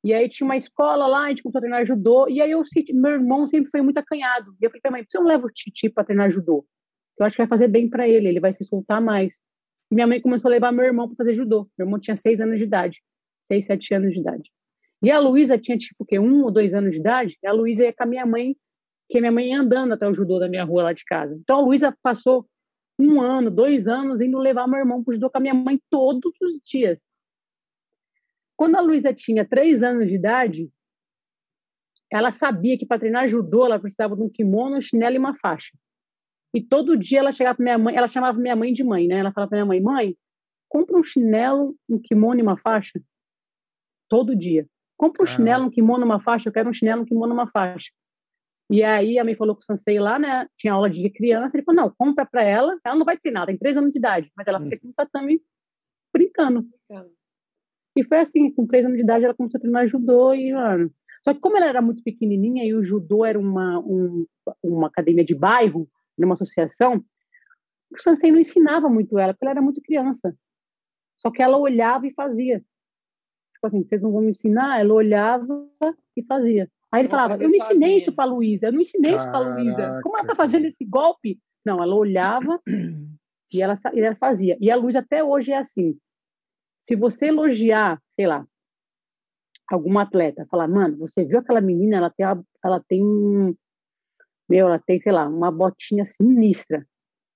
E 0.04 0.14
aí 0.14 0.30
tinha 0.30 0.46
uma 0.46 0.56
escola 0.56 1.08
lá, 1.08 1.26
a 1.26 1.30
gente 1.30 1.42
começou 1.42 1.58
a 1.58 1.62
treinar 1.62 1.86
judô. 1.86 2.30
E 2.30 2.40
aí 2.40 2.52
eu 2.52 2.62
meu 2.94 3.14
irmão 3.14 3.48
sempre 3.48 3.72
foi 3.72 3.82
muito 3.82 3.98
acanhado. 3.98 4.56
E 4.62 4.66
eu 4.66 4.70
falei 4.70 4.82
pra 4.82 4.92
mãe, 4.92 5.02
por 5.02 5.08
que 5.08 5.12
você 5.14 5.20
não 5.20 5.26
leva 5.28 5.48
o 5.48 5.50
Titi 5.50 5.90
pra 5.90 6.04
treinar 6.04 6.30
judô? 6.30 6.64
Eu 7.20 7.26
acho 7.26 7.36
que 7.36 7.42
vai 7.42 7.48
fazer 7.48 7.68
bem 7.68 7.90
pra 7.90 8.08
ele, 8.08 8.28
ele 8.28 8.40
vai 8.40 8.54
se 8.54 8.64
soltar 8.64 9.02
mais. 9.02 9.34
E 9.92 9.96
minha 9.96 10.06
mãe 10.06 10.22
começou 10.22 10.50
a 10.50 10.52
levar 10.52 10.72
meu 10.72 10.86
irmão 10.86 11.08
pra 11.08 11.16
fazer 11.16 11.36
judô. 11.36 11.68
Meu 11.78 11.88
irmão 11.88 12.00
tinha 12.00 12.16
seis 12.16 12.40
anos 12.40 12.60
de 12.60 12.66
idade. 12.66 13.02
Seis, 13.52 13.66
sete 13.66 13.94
anos 13.96 14.14
de 14.14 14.20
idade. 14.20 14.52
E 15.02 15.10
a 15.10 15.20
Luísa 15.20 15.58
tinha, 15.58 15.78
tipo, 15.78 16.04
o 16.04 16.06
quê? 16.06 16.20
Um 16.20 16.44
ou 16.44 16.52
dois 16.52 16.74
anos 16.74 16.92
de 16.92 17.00
idade. 17.00 17.38
E 17.42 17.48
a 17.48 17.52
Luísa 17.52 17.86
ia 17.86 17.94
com 17.94 18.04
a 18.04 18.08
minha 18.08 18.26
mãe, 18.26 18.56
que 19.10 19.20
minha 19.20 19.32
mãe 19.32 19.50
ia 19.50 19.60
andando 19.60 19.94
até 19.94 20.08
o 20.08 20.14
judô 20.14 20.40
da 20.40 20.50
minha 20.50 20.64
rua 20.64 20.84
lá 20.84 20.94
de 20.94 21.06
casa. 21.06 21.36
Então 21.36 21.60
a 21.60 21.62
Luísa 21.62 21.96
passou 22.02 22.48
um 22.98 23.22
ano, 23.22 23.52
dois 23.52 23.88
anos, 23.88 24.22
indo 24.22 24.38
levar 24.38 24.68
meu 24.68 24.80
irmão 24.80 25.04
para 25.04 25.12
o 25.12 25.14
judô 25.14 25.30
com 25.30 25.38
a 25.38 25.42
minha 25.42 25.54
mãe 25.54 25.80
todos 25.90 26.32
os 26.42 26.60
dias. 26.64 27.08
Quando 28.56 28.76
a 28.76 28.82
Luísa 28.82 29.14
tinha 29.14 29.46
três 29.46 29.84
anos 29.84 30.08
de 30.08 30.16
idade, 30.16 30.72
ela 32.12 32.32
sabia 32.32 32.78
que 32.78 32.86
para 32.86 33.00
treinar 33.00 33.28
judô 33.28 33.66
ela 33.66 33.80
precisava 33.80 34.16
de 34.16 34.22
um 34.22 34.30
kimono, 34.30 34.78
um 34.78 34.82
chinelo 34.82 35.16
e 35.16 35.20
uma 35.20 35.36
faixa. 35.36 35.78
E 36.54 36.62
todo 36.62 36.98
dia 36.98 37.20
ela 37.20 37.34
chegava 37.34 37.56
para 37.56 37.64
minha 37.64 37.78
mãe, 37.78 37.96
ela 37.96 38.08
chamava 38.08 38.40
minha 38.40 38.56
mãe 38.56 38.72
de 38.72 38.84
mãe, 38.84 39.08
né? 39.08 39.18
Ela 39.18 39.34
falava 39.34 39.50
para 39.50 39.58
minha 39.58 39.66
mãe: 39.66 39.82
"Mãe, 39.82 40.18
compra 40.70 40.98
um 40.98 41.04
chinelo, 41.04 41.76
um 41.90 42.00
kimono 42.00 42.40
e 42.40 42.44
uma 42.44 42.58
faixa". 42.58 43.02
Todo 44.08 44.36
dia. 44.36 44.66
Compra 44.98 45.24
um 45.24 45.26
chinelo, 45.26 45.66
um 45.66 45.70
kimono, 45.70 46.06
uma 46.06 46.22
faixa. 46.22 46.48
Eu 46.48 46.54
quero 46.54 46.70
um 46.70 46.74
chinelo, 46.74 47.02
um 47.02 47.06
kimono, 47.06 47.34
uma 47.34 47.52
faixa. 47.52 47.90
E 48.70 48.84
aí 48.84 49.20
a 49.20 49.24
mãe 49.24 49.36
falou 49.36 49.56
com 49.56 49.62
o 49.62 49.64
Sansei 49.64 50.00
lá, 50.00 50.18
né? 50.18 50.48
Tinha 50.58 50.74
aula 50.74 50.90
de 50.90 51.10
criança. 51.10 51.56
Ele 51.56 51.64
falou: 51.64 51.84
não, 51.84 51.96
compra 51.96 52.26
para 52.26 52.44
ela. 52.44 52.78
Ela 52.84 52.96
não 52.96 53.06
vai 53.06 53.18
treinar, 53.18 53.46
tem 53.46 53.58
três 53.58 53.78
anos 53.78 53.92
de 53.92 54.00
idade. 54.00 54.32
Mas 54.36 54.48
ela 54.48 54.60
fica 54.60 54.88
no 54.88 54.94
tatame 54.94 55.42
brincando. 56.12 56.68
E 57.96 58.04
foi 58.04 58.20
assim: 58.20 58.52
com 58.52 58.66
três 58.66 58.86
anos 58.86 58.98
de 58.98 59.04
idade 59.04 59.26
ela 59.26 59.36
começou 59.36 59.58
a 59.58 59.62
treinar 59.62 59.88
judô 59.88 60.34
e, 60.34 60.52
mano. 60.52 60.92
Só 61.24 61.34
que 61.34 61.40
como 61.40 61.58
ela 61.58 61.66
era 61.66 61.82
muito 61.82 62.04
pequenininha 62.04 62.64
e 62.66 62.74
o 62.74 62.84
judô 62.84 63.26
era 63.26 63.40
uma, 63.40 63.80
um, 63.80 64.28
uma 64.62 64.88
academia 64.88 65.26
de 65.26 65.34
bairro, 65.34 65.90
numa 66.16 66.36
associação, 66.36 67.04
o 67.92 68.02
Sansei 68.02 68.32
não 68.32 68.40
ensinava 68.40 68.88
muito 68.90 69.18
ela, 69.18 69.34
porque 69.34 69.46
ela 69.46 69.54
era 69.54 69.62
muito 69.62 69.82
criança. 69.82 70.36
Só 71.18 71.32
que 71.32 71.42
ela 71.42 71.58
olhava 71.58 72.06
e 72.06 72.14
fazia. 72.14 72.60
Tipo 73.54 73.68
assim, 73.68 73.84
vocês 73.84 74.02
não 74.02 74.12
vão 74.12 74.22
me 74.22 74.30
ensinar? 74.30 74.80
Ela 74.80 74.94
olhava 74.94 75.68
e 76.16 76.24
fazia. 76.24 76.70
Aí 76.96 77.02
ele 77.02 77.10
falava, 77.10 77.34
eu 77.34 77.50
não 77.50 77.56
ensinei 77.56 77.98
isso 77.98 78.14
para 78.14 78.24
Luísa, 78.24 78.68
eu 78.68 78.72
não 78.72 78.80
ensinei 78.80 79.12
Caraca. 79.12 79.24
isso 79.24 79.32
para 79.32 79.54
Luísa. 79.54 80.00
Como 80.02 80.18
ela 80.18 80.28
tá 80.28 80.34
fazendo 80.34 80.66
esse 80.66 80.86
golpe? 80.86 81.38
Não, 81.66 81.84
ela 81.84 81.94
olhava 81.94 82.58
e 83.54 83.62
ela, 83.62 83.76
e 83.94 84.00
ela 84.00 84.16
fazia. 84.16 84.58
E 84.62 84.72
a 84.72 84.78
Luísa 84.78 85.00
até 85.00 85.22
hoje 85.22 85.52
é 85.52 85.58
assim. 85.58 85.98
Se 86.84 86.96
você 86.96 87.28
elogiar, 87.28 88.02
sei 88.12 88.28
lá, 88.28 88.48
algum 89.70 90.00
atleta, 90.00 90.48
falar, 90.50 90.70
mano, 90.70 90.98
você 90.98 91.26
viu 91.26 91.40
aquela 91.40 91.60
menina, 91.60 91.98
ela 91.98 92.10
tem, 92.10 92.26
ela 92.64 92.84
tem 92.88 93.04
um, 93.04 93.54
meu, 94.48 94.68
ela 94.68 94.80
tem, 94.80 94.98
sei 94.98 95.12
lá, 95.12 95.28
uma 95.28 95.52
botinha 95.52 96.06
sinistra. 96.06 96.88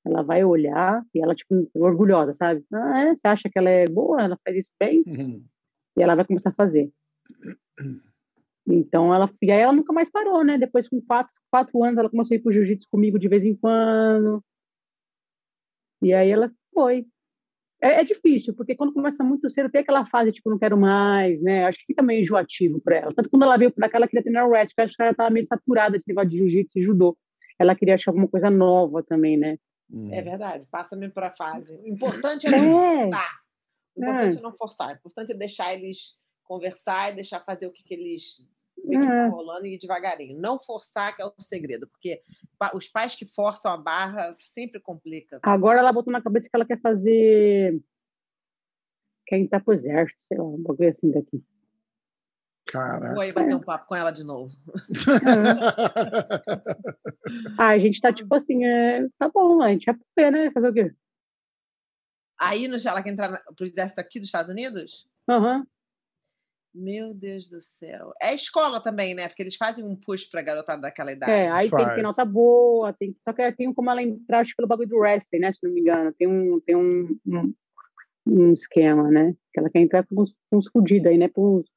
Ela 0.06 0.24
vai 0.24 0.42
olhar 0.42 1.04
e 1.14 1.22
ela, 1.22 1.36
tipo, 1.36 1.70
orgulhosa, 1.76 2.34
sabe? 2.34 2.64
Ah, 2.74 3.02
é? 3.02 3.14
Você 3.14 3.28
acha 3.28 3.50
que 3.50 3.60
ela 3.60 3.70
é 3.70 3.90
boa? 3.90 4.22
Ela 4.22 4.40
faz 4.42 4.56
isso 4.56 4.70
bem? 4.80 5.04
Uhum. 5.06 5.44
E 5.98 6.02
ela 6.02 6.16
vai 6.16 6.24
começar 6.24 6.52
a 6.52 6.54
fazer. 6.54 6.90
Então, 8.72 9.14
ela, 9.14 9.30
e 9.42 9.52
aí 9.52 9.62
ela 9.62 9.74
nunca 9.74 9.92
mais 9.92 10.10
parou, 10.10 10.44
né? 10.44 10.58
Depois, 10.58 10.88
com 10.88 11.02
quatro, 11.02 11.34
quatro 11.50 11.84
anos, 11.84 11.98
ela 11.98 12.10
começou 12.10 12.36
a 12.36 12.38
ir 12.38 12.42
pro 12.42 12.52
jiu-jitsu 12.52 12.88
comigo 12.90 13.18
de 13.18 13.28
vez 13.28 13.44
em 13.44 13.56
quando. 13.56 14.44
E 16.02 16.14
aí 16.14 16.30
ela 16.30 16.50
foi. 16.74 17.06
É, 17.82 18.02
é, 18.02 18.04
difícil, 18.04 18.54
porque 18.54 18.76
quando 18.76 18.94
começa 18.94 19.24
muito 19.24 19.50
cedo, 19.50 19.70
tem 19.72 19.82
aquela 19.82 20.06
fase, 20.06 20.34
tipo, 20.34 20.50
não 20.50 20.60
quero 20.60 20.78
mais, 20.78 21.42
né? 21.42 21.66
Acho 21.66 21.80
que 21.80 21.86
fica 21.86 22.04
meio 22.04 22.22
enjoativo 22.22 22.80
para 22.82 22.98
ela. 22.98 23.14
Tanto 23.14 23.30
quando 23.30 23.44
ela 23.44 23.58
veio 23.58 23.72
para 23.72 23.90
cá, 23.90 23.98
ela 23.98 24.08
queria 24.08 24.22
treinar 24.22 24.46
o 24.46 24.50
wrestling, 24.50 24.84
acho 24.84 24.96
que 24.96 25.02
ela 25.02 25.12
estava 25.12 25.30
meio 25.30 25.46
saturada 25.46 25.92
desse 25.94 26.08
negócio 26.08 26.30
de 26.30 26.38
jiu-jitsu 26.38 26.78
e 26.78 26.82
judô. 26.82 27.18
Ela 27.58 27.76
queria 27.76 27.96
achar 27.96 28.12
alguma 28.12 28.28
coisa 28.28 28.50
nova 28.50 29.02
também, 29.02 29.38
né? 29.38 29.58
É 30.12 30.22
verdade, 30.22 30.68
passa-me 30.70 31.10
para 31.10 31.28
a 31.28 31.32
fase. 31.32 31.76
O 31.78 31.88
importante 31.88 32.48
é 32.48 32.52
não 32.52 32.84
é. 32.84 33.02
forçar. 33.04 33.40
O 33.96 34.02
importante 34.02 34.36
é. 34.36 34.40
é 34.40 34.44
não 34.44 34.54
forçar. 34.54 34.90
O 34.90 34.98
importante 34.98 35.32
é 35.32 35.36
deixar 35.36 35.74
eles 35.74 36.20
conversar 36.44 37.12
e 37.12 37.16
deixar 37.16 37.40
fazer 37.42 37.66
o 37.66 37.72
que, 37.72 37.84
que 37.84 37.94
eles 37.94 38.46
é. 38.92 39.28
rolando 39.28 39.66
e 39.66 39.76
ir 39.76 39.80
devagarinho. 39.80 40.40
Não 40.40 40.60
forçar 40.60 41.16
que 41.16 41.22
é 41.22 41.26
o 41.26 41.34
segredo, 41.40 41.88
porque 41.88 42.22
os 42.74 42.88
pais 42.88 43.16
que 43.16 43.26
forçam 43.26 43.72
a 43.72 43.78
barra 43.78 44.36
sempre 44.38 44.80
complica. 44.80 45.40
Agora 45.44 45.80
ela 45.80 45.94
botou 45.94 46.12
na 46.12 46.22
cabeça 46.22 46.50
que 46.50 46.56
ela 46.56 46.66
quer 46.66 46.80
fazer. 46.82 47.82
Quer 49.26 49.38
entrar 49.38 49.64
pro 49.64 49.74
exército, 49.74 50.24
sei 50.24 50.38
lá, 50.38 50.44
um 50.44 50.62
bagulho 50.62 50.90
assim 50.90 51.12
daqui. 51.12 51.44
Caraca. 52.72 53.14
Vou 53.14 53.22
aí 53.22 53.32
bater 53.32 53.56
um 53.56 53.60
papo 53.60 53.88
com 53.88 53.96
ela 53.96 54.12
de 54.12 54.24
novo. 54.24 54.56
ah, 57.58 57.70
a 57.70 57.80
gente 57.80 58.00
tá 58.00 58.14
tipo 58.14 58.34
assim, 58.36 58.64
é... 58.64 59.08
tá 59.18 59.28
bom, 59.28 59.62
a 59.62 59.70
gente 59.70 59.90
é 59.90 59.96
pé, 60.16 60.30
né? 60.30 60.52
Fazer 60.52 60.70
o 60.70 60.74
quê? 60.74 60.94
Aí 62.40 62.68
no, 62.68 62.78
ela 62.78 63.02
quer 63.02 63.10
entrar 63.10 63.42
pro 63.56 63.66
exército 63.66 64.00
aqui 64.00 64.20
dos 64.20 64.30
Estados 64.30 64.50
Unidos? 64.50 65.08
Aham. 65.28 65.58
Uhum. 65.58 65.66
Meu 66.80 67.14
Deus 67.14 67.50
do 67.50 67.60
céu. 67.60 68.14
É 68.22 68.34
escola 68.34 68.82
também, 68.82 69.14
né? 69.14 69.28
Porque 69.28 69.44
eles 69.44 69.58
fazem 69.58 69.84
um 69.84 69.98
push 69.98 70.30
pra 70.30 70.42
garotada 70.42 70.82
daquela 70.82 71.12
idade. 71.12 71.30
É, 71.30 71.50
aí 71.50 71.68
Faz. 71.68 71.84
tem 71.84 71.90
que 71.90 71.96
ter 71.96 72.08
nota 72.08 72.24
boa, 72.24 72.94
tem, 72.94 73.14
só 73.22 73.34
que 73.34 73.52
tem 73.52 73.74
como 73.74 73.92
ela 73.92 74.02
entrar, 74.02 74.40
acho 74.40 74.52
que 74.52 74.56
pelo 74.56 74.68
bagulho 74.68 74.88
do 74.88 74.98
wrestling, 74.98 75.40
né? 75.40 75.52
Se 75.52 75.60
não 75.62 75.74
me 75.74 75.82
engano. 75.82 76.14
Tem 76.14 76.26
um, 76.26 76.62
tem 76.62 76.78
um, 76.78 77.20
um, 77.28 77.54
um 78.26 78.54
esquema, 78.54 79.12
né? 79.12 79.36
Que 79.54 79.60
ela 79.60 79.70
quer 79.70 79.80
entrar 79.82 80.08
com 80.08 80.22
uns, 80.22 80.34
uns 80.50 80.68
fudidos 80.70 81.08
aí, 81.08 81.18
né? 81.18 81.28
Com 81.28 81.58
uns... 81.58 81.70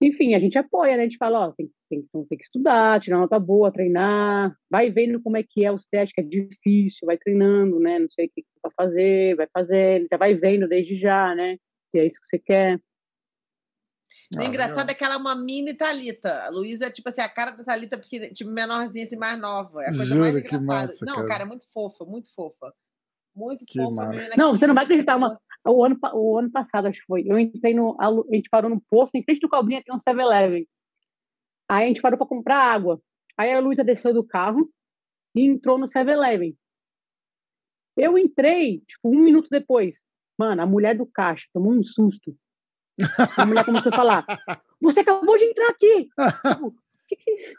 Enfim, 0.00 0.34
a 0.34 0.38
gente 0.38 0.56
apoia, 0.56 0.96
né? 0.96 1.02
A 1.02 1.06
gente 1.06 1.18
fala, 1.18 1.48
ó, 1.48 1.52
tem, 1.52 1.68
tem, 1.90 2.06
tem 2.12 2.38
que 2.38 2.44
estudar, 2.44 3.00
tirar 3.00 3.18
nota 3.18 3.36
boa, 3.40 3.72
treinar, 3.72 4.56
vai 4.70 4.92
vendo 4.92 5.20
como 5.20 5.36
é 5.36 5.42
que 5.42 5.64
é 5.64 5.72
os 5.72 5.84
testes, 5.86 6.12
que 6.14 6.20
é 6.20 6.24
difícil, 6.24 7.04
vai 7.04 7.18
treinando, 7.18 7.80
né? 7.80 7.98
Não 7.98 8.08
sei 8.10 8.26
o 8.26 8.30
que, 8.32 8.42
que 8.42 8.48
vai 8.62 8.70
fazer, 8.76 9.34
vai 9.34 9.48
fazer, 9.52 10.06
já 10.08 10.16
vai 10.16 10.36
vendo 10.36 10.68
desde 10.68 10.94
já, 10.94 11.34
né? 11.34 11.56
Se 11.90 11.98
é 11.98 12.06
isso 12.06 12.20
que 12.20 12.28
você 12.28 12.38
quer. 12.38 12.80
O 14.34 14.40
ah, 14.40 14.44
engraçado 14.44 14.90
é 14.90 14.94
que 14.94 15.04
ela 15.04 15.14
é 15.14 15.16
uma 15.16 15.34
mini 15.34 15.74
Thalita. 15.74 16.44
A 16.44 16.48
Luísa 16.50 16.86
é 16.86 16.90
tipo 16.90 17.08
assim, 17.08 17.20
a 17.20 17.28
cara 17.28 17.52
da 17.52 17.64
Thalita, 17.64 17.96
porque, 17.96 18.30
tipo, 18.32 18.50
menorzinha, 18.50 19.04
assim, 19.04 19.16
mais 19.16 19.38
nova. 19.38 19.82
É 19.82 19.88
a 19.88 19.90
coisa 19.90 20.04
Jura, 20.06 20.20
mais 20.20 20.34
engraçada. 20.36 20.64
Massa, 20.64 21.04
não, 21.04 21.14
cara. 21.16 21.28
cara. 21.28 21.42
é 21.44 21.46
muito 21.46 21.70
fofa, 21.72 22.04
muito 22.04 22.34
fofa. 22.34 22.74
Muito 23.34 23.64
que 23.66 23.80
fofa. 23.80 23.94
Massa. 23.94 24.36
Não, 24.36 24.50
você 24.50 24.66
não 24.66 24.74
vai 24.74 24.84
acreditar. 24.84 25.16
Uma, 25.16 25.40
o, 25.66 25.84
ano, 25.84 25.98
o 26.14 26.38
ano 26.38 26.50
passado, 26.50 26.88
acho 26.88 27.00
que 27.00 27.06
foi. 27.06 27.24
Eu 27.26 27.38
entrei 27.38 27.74
no. 27.74 27.96
A, 28.00 28.10
gente 28.34 28.48
parou 28.50 28.70
no 28.70 28.80
posto, 28.90 29.16
em 29.16 29.22
frente 29.22 29.40
do 29.40 29.48
Cobrinha 29.48 29.82
tem 29.82 29.94
um 29.94 29.98
7-Eleven. 29.98 30.66
Aí 31.68 31.84
a 31.84 31.88
gente 31.88 32.02
parou 32.02 32.18
para 32.18 32.26
comprar 32.26 32.58
água. 32.58 33.00
Aí 33.36 33.52
a 33.52 33.60
Luísa 33.60 33.84
desceu 33.84 34.12
do 34.12 34.24
carro 34.24 34.68
e 35.34 35.46
entrou 35.46 35.78
no 35.78 35.86
7-Eleven. 35.86 36.56
Eu 37.96 38.16
entrei, 38.16 38.80
tipo, 38.86 39.08
um 39.08 39.20
minuto 39.20 39.48
depois. 39.50 40.06
Mano, 40.38 40.62
a 40.62 40.66
mulher 40.66 40.96
do 40.96 41.04
caixa 41.04 41.46
tomou 41.52 41.72
um 41.72 41.82
susto. 41.82 42.36
A 43.36 43.46
mulher 43.46 43.64
começou 43.64 43.92
a 43.92 43.96
falar: 43.96 44.24
Você 44.80 45.00
acabou 45.00 45.36
de 45.36 45.44
entrar 45.44 45.68
aqui! 45.68 46.08
Tipo, 46.52 46.74
que 47.08 47.16
que... 47.16 47.54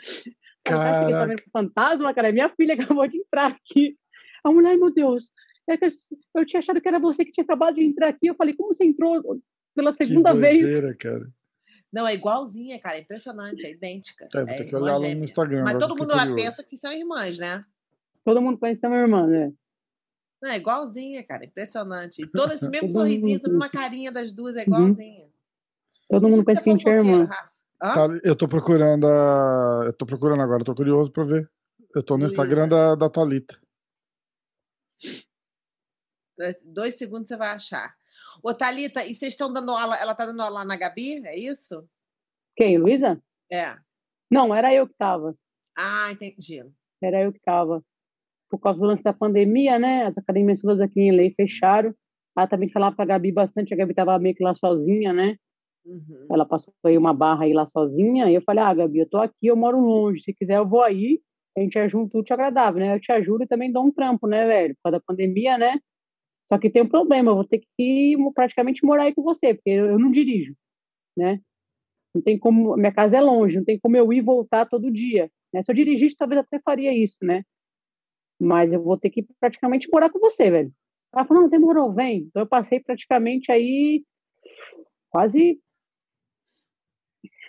Cara, 0.64 1.10
tá 1.10 1.26
vendo 1.26 1.42
fantasma, 1.50 2.12
cara? 2.12 2.30
Minha 2.30 2.48
filha 2.50 2.74
acabou 2.74 3.06
de 3.08 3.18
entrar 3.18 3.52
aqui. 3.52 3.96
A 4.44 4.52
mulher, 4.52 4.76
meu 4.76 4.92
Deus, 4.92 5.32
é 5.66 5.76
que 5.76 5.86
eu 6.34 6.44
tinha 6.44 6.58
achado 6.58 6.80
que 6.80 6.88
era 6.88 6.98
você 6.98 7.24
que 7.24 7.32
tinha 7.32 7.44
acabado 7.44 7.76
de 7.76 7.84
entrar 7.84 8.08
aqui. 8.08 8.26
Eu 8.26 8.34
falei, 8.34 8.54
como 8.54 8.74
você 8.74 8.84
entrou 8.84 9.40
pela 9.74 9.92
segunda 9.92 10.32
que 10.32 10.40
doideira, 10.40 10.88
vez? 10.88 10.96
cara. 10.98 11.28
Não, 11.92 12.06
é 12.06 12.14
igualzinha, 12.14 12.78
cara. 12.78 12.96
É 12.96 13.00
impressionante, 13.00 13.66
é 13.66 13.70
idêntica. 13.70 14.28
É, 14.34 14.38
vou 14.38 14.46
ter 14.46 14.62
é 14.62 14.64
que 14.64 14.76
olhar 14.76 14.98
lá 14.98 15.08
no 15.08 15.24
Instagram. 15.24 15.64
Mas 15.64 15.78
todo 15.78 15.96
mundo 15.96 16.34
pensa 16.34 16.62
que 16.62 16.76
são 16.76 16.92
irmãs, 16.92 17.38
né? 17.38 17.64
Todo 18.24 18.42
mundo 18.42 18.58
pensa 18.58 18.74
que 18.74 18.80
são 18.80 18.94
irmãs, 18.94 19.28
né? 19.28 19.52
Não, 20.40 20.50
é 20.50 20.56
igualzinha, 20.56 21.24
cara. 21.24 21.44
Impressionante. 21.44 22.22
E 22.22 22.26
todo 22.30 22.52
esse 22.52 22.68
mesmo 22.68 22.88
sorrisinho, 22.88 23.40
uma 23.48 23.68
carinha 23.68 24.12
das 24.12 24.32
duas 24.32 24.54
é 24.56 24.60
uhum. 24.60 24.64
igualzinha. 24.64 25.24
Uhum. 25.24 25.30
Todo 26.10 26.28
mundo 26.28 26.44
pensa 26.44 26.62
que 26.62 26.70
a 26.70 26.72
gente 26.72 26.88
é 26.88 26.92
irmã. 26.92 27.28
Tá, 27.78 28.08
eu 28.24 28.34
tô 28.34 28.48
procurando 28.48 29.06
a... 29.06 29.82
Eu 29.86 29.92
tô 29.92 30.06
procurando 30.06 30.40
agora, 30.42 30.64
tô 30.64 30.74
curioso 30.74 31.12
pra 31.12 31.22
ver. 31.22 31.50
Eu 31.94 32.02
tô 32.02 32.16
no 32.16 32.26
Instagram 32.26 32.68
da, 32.68 32.94
da 32.94 33.10
Thalita. 33.10 33.60
Dois, 36.36 36.60
dois 36.64 36.94
segundos 36.96 37.28
você 37.28 37.36
vai 37.36 37.50
achar. 37.50 37.94
Ô, 38.42 38.54
Thalita, 38.54 39.04
e 39.04 39.14
vocês 39.14 39.34
estão 39.34 39.52
dando 39.52 39.72
aula, 39.72 39.96
ela 39.96 40.14
tá 40.14 40.26
dando 40.26 40.40
aula 40.40 40.64
na 40.64 40.76
Gabi, 40.76 41.24
é 41.26 41.38
isso? 41.38 41.88
Quem, 42.56 42.78
Luísa? 42.78 43.20
É. 43.50 43.76
Não, 44.30 44.54
era 44.54 44.72
eu 44.74 44.86
que 44.86 44.94
tava. 44.94 45.36
Ah, 45.76 46.10
entendi. 46.10 46.64
Era 47.02 47.22
eu 47.22 47.32
que 47.32 47.40
tava 47.40 47.84
por 48.50 48.58
causa 48.58 48.78
do 48.78 48.86
lance 48.86 49.02
da 49.02 49.12
pandemia, 49.12 49.78
né? 49.78 50.06
As 50.06 50.16
academias 50.18 50.60
todas 50.60 50.80
aqui 50.80 51.00
em 51.00 51.12
lei 51.12 51.32
fecharam. 51.34 51.94
Ela 52.36 52.46
também 52.46 52.68
falava 52.70 52.94
para 52.94 53.04
a 53.04 53.08
Gabi 53.08 53.32
bastante, 53.32 53.74
a 53.74 53.76
Gabi 53.76 53.90
estava 53.90 54.18
meio 54.18 54.34
que 54.34 54.44
lá 54.44 54.54
sozinha, 54.54 55.12
né? 55.12 55.36
Uhum. 55.84 56.26
Ela 56.30 56.44
passou 56.44 56.72
aí 56.84 56.96
uma 56.96 57.14
barra 57.14 57.44
aí 57.44 57.52
lá 57.52 57.66
sozinha, 57.66 58.30
e 58.30 58.34
eu 58.34 58.42
falei, 58.42 58.62
ah, 58.62 58.74
Gabi, 58.74 58.98
eu 58.98 59.08
tô 59.08 59.18
aqui, 59.18 59.46
eu 59.46 59.56
moro 59.56 59.80
longe, 59.80 60.20
se 60.20 60.32
quiser 60.34 60.58
eu 60.58 60.68
vou 60.68 60.82
aí, 60.82 61.20
a 61.56 61.60
gente 61.60 61.78
é 61.78 61.88
junto, 61.88 62.22
te 62.22 62.32
agradável, 62.32 62.80
né? 62.80 62.94
Eu 62.94 63.00
te 63.00 63.10
ajudo 63.10 63.44
e 63.44 63.46
também 63.46 63.72
dou 63.72 63.84
um 63.84 63.90
trampo, 63.90 64.26
né, 64.26 64.46
velho? 64.46 64.74
Por 64.76 64.82
causa 64.84 64.98
da 64.98 65.04
pandemia, 65.04 65.58
né? 65.58 65.80
Só 66.52 66.58
que 66.58 66.70
tem 66.70 66.82
um 66.82 66.88
problema, 66.88 67.30
eu 67.30 67.34
vou 67.36 67.44
ter 67.44 67.60
que 67.76 68.16
praticamente 68.34 68.84
morar 68.84 69.04
aí 69.04 69.14
com 69.14 69.22
você, 69.22 69.54
porque 69.54 69.70
eu 69.70 69.98
não 69.98 70.10
dirijo, 70.10 70.54
né? 71.16 71.40
Não 72.14 72.22
tem 72.22 72.38
como, 72.38 72.76
minha 72.76 72.92
casa 72.92 73.16
é 73.16 73.20
longe, 73.20 73.56
não 73.56 73.64
tem 73.64 73.78
como 73.78 73.96
eu 73.96 74.12
ir 74.12 74.18
e 74.18 74.22
voltar 74.22 74.66
todo 74.66 74.90
dia, 74.90 75.30
né? 75.52 75.62
Se 75.62 75.70
eu 75.70 75.74
dirigisse, 75.74 76.16
talvez 76.16 76.40
até 76.40 76.60
faria 76.60 76.92
isso, 76.92 77.18
né? 77.22 77.42
Mas 78.40 78.72
eu 78.72 78.82
vou 78.82 78.96
ter 78.96 79.10
que 79.10 79.26
praticamente 79.40 79.88
morar 79.90 80.10
com 80.10 80.18
você, 80.18 80.50
velho. 80.50 80.72
Ela 81.12 81.24
falou, 81.24 81.44
não, 81.44 81.50
demorou, 81.50 81.92
vem. 81.92 82.24
Então 82.24 82.42
eu 82.42 82.46
passei 82.46 82.80
praticamente 82.80 83.50
aí 83.50 84.04
quase, 85.10 85.60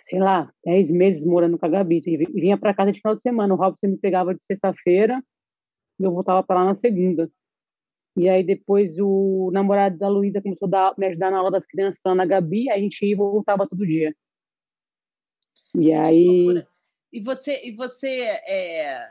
sei 0.04 0.18
lá, 0.18 0.52
10 0.64 0.90
meses 0.90 1.24
morando 1.24 1.58
com 1.58 1.66
a 1.66 1.68
Gabi. 1.68 2.00
E 2.06 2.16
vinha 2.40 2.58
para 2.58 2.74
casa 2.74 2.92
de 2.92 3.00
final 3.00 3.14
de 3.14 3.22
semana. 3.22 3.54
O 3.54 3.56
Robson 3.56 3.88
me 3.88 3.98
pegava 3.98 4.34
de 4.34 4.40
sexta-feira 4.46 5.22
eu 6.04 6.12
voltava 6.12 6.42
para 6.42 6.60
lá 6.60 6.66
na 6.66 6.76
segunda. 6.76 7.30
E 8.16 8.28
aí 8.28 8.42
depois 8.42 8.98
o 8.98 9.50
namorado 9.52 9.96
da 9.96 10.08
Luísa 10.08 10.42
começou 10.42 10.66
a 10.66 10.70
dar, 10.70 10.94
me 10.98 11.06
ajudar 11.06 11.30
na 11.30 11.38
aula 11.38 11.50
das 11.50 11.66
crianças 11.66 12.00
lá 12.04 12.14
na 12.14 12.26
Gabi, 12.26 12.70
a 12.70 12.78
gente 12.78 13.04
ia 13.04 13.12
e 13.12 13.14
voltava 13.14 13.68
todo 13.68 13.86
dia. 13.86 14.14
E 15.76 15.92
aí. 15.92 16.64
E 17.12 17.20
você, 17.20 17.66
e 17.66 17.72
você 17.72 18.22
é, 18.46 19.08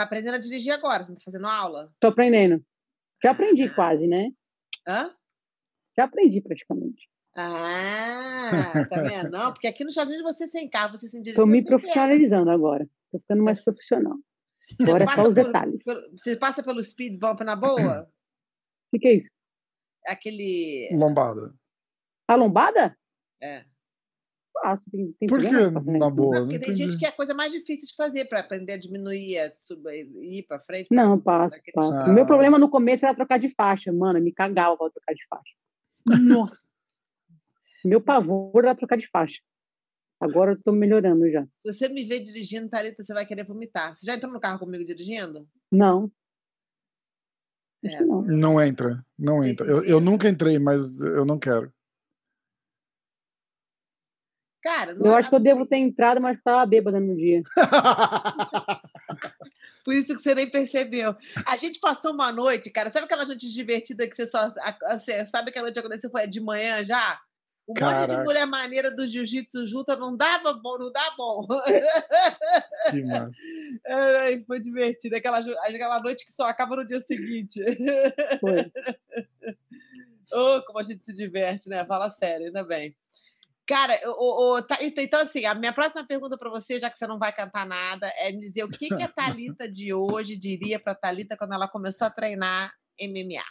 tá 0.00 0.04
aprendendo 0.04 0.34
a 0.34 0.40
dirigir 0.40 0.72
agora? 0.72 1.04
Você 1.04 1.14
tá 1.14 1.20
fazendo 1.24 1.46
aula? 1.46 1.92
Tô 2.00 2.08
aprendendo. 2.08 2.64
Já 3.22 3.32
aprendi 3.32 3.64
ah. 3.64 3.74
quase, 3.74 4.06
né? 4.06 4.30
Hã? 4.86 5.14
Já 5.96 6.04
aprendi 6.04 6.40
praticamente. 6.40 7.08
Ah, 7.36 8.86
tá 8.88 9.02
vendo? 9.02 9.30
Não, 9.30 9.52
porque 9.52 9.68
aqui 9.68 9.84
nos 9.84 9.92
Estados 9.92 10.12
Unidos 10.12 10.32
você 10.32 10.48
sem 10.48 10.68
carro, 10.68 10.98
você 10.98 11.08
sem 11.08 11.22
dirigir. 11.22 11.36
Tô 11.36 11.46
me 11.46 11.62
profissionalizando 11.64 12.50
agora. 12.50 12.88
Tô 13.10 13.18
ficando 13.18 13.42
mais 13.42 13.62
profissional. 13.62 14.16
Agora 14.80 15.04
é 15.04 15.06
só 15.06 15.22
os 15.22 15.28
por, 15.28 15.34
detalhes. 15.34 15.84
Por, 15.84 16.10
você 16.12 16.36
passa 16.36 16.62
pelo 16.62 16.82
speed 16.82 17.18
bump 17.18 17.42
na 17.42 17.56
boa? 17.56 18.02
O 18.02 18.90
que, 18.92 18.98
que 18.98 19.08
é 19.08 19.14
isso? 19.14 19.30
Aquele. 20.06 20.88
Lombada. 20.92 21.54
A 22.26 22.34
lombada? 22.34 22.96
É. 23.40 23.64
Passo, 24.62 24.82
tem, 24.90 25.12
tem 25.12 25.28
Por 25.28 25.40
que 25.40 25.50
na 25.50 25.80
boa? 26.10 26.40
Não, 26.40 26.42
porque 26.42 26.58
não 26.58 26.66
tem 26.66 26.76
gente 26.76 26.98
que 26.98 27.06
é 27.06 27.08
a 27.08 27.12
coisa 27.12 27.32
mais 27.32 27.52
difícil 27.52 27.88
de 27.88 27.94
fazer 27.96 28.26
para 28.26 28.40
aprender 28.40 28.74
a 28.74 28.78
diminuir, 28.78 29.38
a 29.38 29.52
subir, 29.56 30.06
ir 30.20 30.46
para 30.46 30.62
frente. 30.62 30.88
Não, 30.90 31.18
passo, 31.18 31.58
passo. 31.72 31.94
Ah. 31.94 32.10
O 32.10 32.12
meu 32.12 32.26
problema 32.26 32.58
no 32.58 32.68
começo 32.68 33.06
era 33.06 33.14
trocar 33.14 33.38
de 33.38 33.48
faixa, 33.54 33.92
mano. 33.92 34.20
Me 34.20 34.32
cagava 34.32 34.76
pra 34.76 34.90
trocar 34.90 35.14
de 35.14 35.26
faixa. 35.28 36.22
Nossa. 36.22 36.66
meu 37.84 38.00
pavor 38.00 38.64
era 38.64 38.74
trocar 38.74 38.96
de 38.96 39.08
faixa. 39.08 39.40
Agora 40.20 40.50
eu 40.50 40.54
estou 40.54 40.74
melhorando 40.74 41.30
já. 41.30 41.46
Se 41.56 41.72
você 41.72 41.88
me 41.88 42.04
ver 42.04 42.20
dirigindo, 42.20 42.68
Thalita, 42.68 43.02
você 43.02 43.14
vai 43.14 43.24
querer 43.24 43.44
vomitar. 43.44 43.96
Você 43.96 44.04
já 44.04 44.14
entrou 44.14 44.30
no 44.30 44.38
carro 44.38 44.58
comigo 44.58 44.84
dirigindo? 44.84 45.48
Não. 45.72 46.12
É. 47.82 48.04
Não. 48.04 48.20
não. 48.22 48.60
entra, 48.60 49.02
não 49.18 49.42
entra. 49.42 49.66
Eu, 49.66 49.82
eu, 49.82 50.00
nunca 50.00 50.28
entrei, 50.28 50.58
mas 50.58 51.00
eu 51.00 51.24
não 51.24 51.38
quero. 51.38 51.72
Cara, 54.62 54.92
eu 54.92 55.14
é 55.14 55.18
acho 55.18 55.28
que 55.28 55.34
eu 55.34 55.40
devo 55.40 55.64
ter 55.66 55.78
entrado, 55.78 56.20
mas 56.20 56.36
estava 56.36 56.66
bêbada 56.66 57.00
no 57.00 57.16
dia. 57.16 57.42
Por 59.84 59.94
isso 59.94 60.14
que 60.14 60.20
você 60.20 60.34
nem 60.34 60.50
percebeu. 60.50 61.16
A 61.46 61.56
gente 61.56 61.80
passou 61.80 62.12
uma 62.12 62.30
noite, 62.30 62.70
cara. 62.70 62.90
Sabe 62.90 63.06
aquela 63.06 63.24
noite 63.24 63.50
divertida 63.50 64.06
que 64.06 64.14
você 64.14 64.26
só. 64.26 64.52
Você 64.90 65.24
sabe 65.26 65.50
que 65.50 65.58
a 65.58 65.62
noite 65.62 65.78
aconteceu 65.78 66.10
foi 66.10 66.26
de 66.26 66.40
manhã 66.40 66.84
já? 66.84 67.18
Um 67.66 67.74
Caraca. 67.74 68.00
monte 68.00 68.18
de 68.18 68.24
mulher 68.24 68.46
maneira 68.46 68.90
do 68.90 69.06
jiu-jitsu 69.06 69.66
junta, 69.66 69.96
não 69.96 70.16
dava 70.16 70.52
bom, 70.54 70.76
não 70.76 70.90
dá 70.90 71.14
bom. 71.16 71.46
Que 72.90 73.02
massa. 73.04 73.30
É, 73.86 74.40
foi 74.44 74.60
divertido. 74.60 75.16
Aquela, 75.16 75.38
aquela 75.38 76.00
noite 76.00 76.26
que 76.26 76.32
só 76.32 76.44
acaba 76.44 76.76
no 76.76 76.86
dia 76.86 77.00
seguinte. 77.00 77.60
Foi. 78.40 78.72
oh, 80.32 80.62
como 80.66 80.80
a 80.80 80.82
gente 80.82 81.04
se 81.06 81.16
diverte, 81.16 81.68
né? 81.68 81.84
Fala 81.84 82.10
sério, 82.10 82.46
ainda 82.46 82.64
bem. 82.64 82.94
Cara, 83.70 83.96
o, 84.04 84.56
o, 84.56 84.62
tá, 84.62 84.78
então 84.80 85.20
assim, 85.20 85.44
a 85.44 85.54
minha 85.54 85.72
próxima 85.72 86.04
pergunta 86.04 86.36
para 86.36 86.50
você, 86.50 86.76
já 86.76 86.90
que 86.90 86.98
você 86.98 87.06
não 87.06 87.20
vai 87.20 87.32
cantar 87.32 87.64
nada, 87.64 88.10
é 88.18 88.32
me 88.32 88.40
dizer 88.40 88.64
o 88.64 88.68
que, 88.68 88.88
que 88.88 89.00
a 89.00 89.06
Talita 89.06 89.70
de 89.70 89.94
hoje 89.94 90.36
diria 90.36 90.80
para 90.80 90.92
Talita 90.92 91.36
quando 91.36 91.54
ela 91.54 91.68
começou 91.68 92.08
a 92.08 92.10
treinar 92.10 92.72
MMA. 93.00 93.44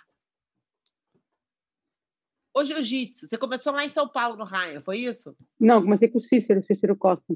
O 2.53 2.65
jiu-jitsu, 2.65 3.30
você 3.30 3.38
começou 3.38 3.72
lá 3.72 3.86
em 3.86 3.89
São 3.89 4.09
Paulo, 4.09 4.36
no 4.36 4.43
Raio, 4.43 4.82
foi 4.82 4.97
isso? 4.97 5.34
Não, 5.57 5.82
comecei 5.82 6.09
com 6.09 6.17
o 6.17 6.22
Cícero, 6.22 6.61
Cícero 6.61 6.97
Costa. 6.97 7.34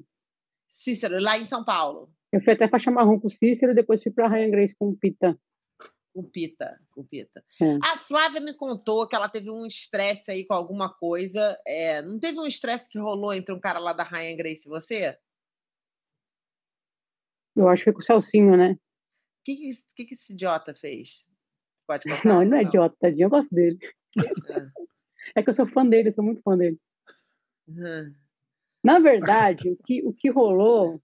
Cícero, 0.68 1.22
lá 1.22 1.38
em 1.38 1.46
São 1.46 1.64
Paulo. 1.64 2.12
Eu 2.34 2.42
fui 2.42 2.52
até 2.52 2.68
faixa 2.68 2.92
marrom 2.92 3.18
com 3.18 3.28
o 3.28 3.32
Cícero, 3.32 3.74
depois 3.74 4.04
fui 4.04 4.12
para 4.12 4.28
Ryan 4.28 4.50
Grace 4.50 4.76
com 4.76 4.90
o 4.90 4.98
Pita. 4.98 5.40
Com 6.14 6.24
Pita. 6.24 6.80
É. 7.60 7.76
A 7.84 7.98
Flávia 7.98 8.40
me 8.40 8.54
contou 8.54 9.08
que 9.08 9.16
ela 9.16 9.28
teve 9.28 9.50
um 9.50 9.66
estresse 9.66 10.30
aí 10.30 10.46
com 10.46 10.54
alguma 10.54 10.94
coisa. 10.94 11.60
É, 11.66 12.04
não 12.04 12.20
teve 12.20 12.40
um 12.40 12.46
estresse 12.46 12.88
que 12.88 13.00
rolou 13.00 13.34
entre 13.34 13.54
um 13.54 13.60
cara 13.60 13.80
lá 13.80 13.94
da 13.94 14.04
Ryan 14.04 14.38
Grace 14.38 14.68
e 14.68 14.70
você? 14.70 15.18
Eu 17.56 17.68
acho 17.68 17.82
que 17.82 17.86
foi 17.86 17.94
com 17.94 18.00
o 18.00 18.04
Celcinho, 18.04 18.56
né? 18.56 18.74
O 18.74 18.80
que, 19.44 19.72
que, 19.96 20.06
que, 20.06 20.14
esse 20.14 20.34
idiota 20.34 20.74
fez? 20.76 21.28
Pode 21.88 22.04
contar? 22.04 22.26
Não, 22.26 22.42
ele 22.42 22.52
não 22.52 22.58
é 22.58 22.62
não. 22.62 22.70
idiota, 22.70 22.96
tadinho, 23.00 23.26
eu 23.26 23.30
gosto 23.30 23.54
dele. 23.54 23.78
É. 24.50 24.84
É 25.36 25.42
que 25.42 25.50
eu 25.50 25.54
sou 25.54 25.68
fã 25.68 25.86
dele, 25.86 26.14
sou 26.14 26.24
muito 26.24 26.42
fã 26.42 26.58
dele. 26.58 26.80
Uhum. 27.68 28.14
Na 28.84 29.00
verdade, 29.00 29.70
o 29.70 29.78
que, 29.78 30.06
o 30.06 30.14
que 30.14 30.30
rolou. 30.30 31.02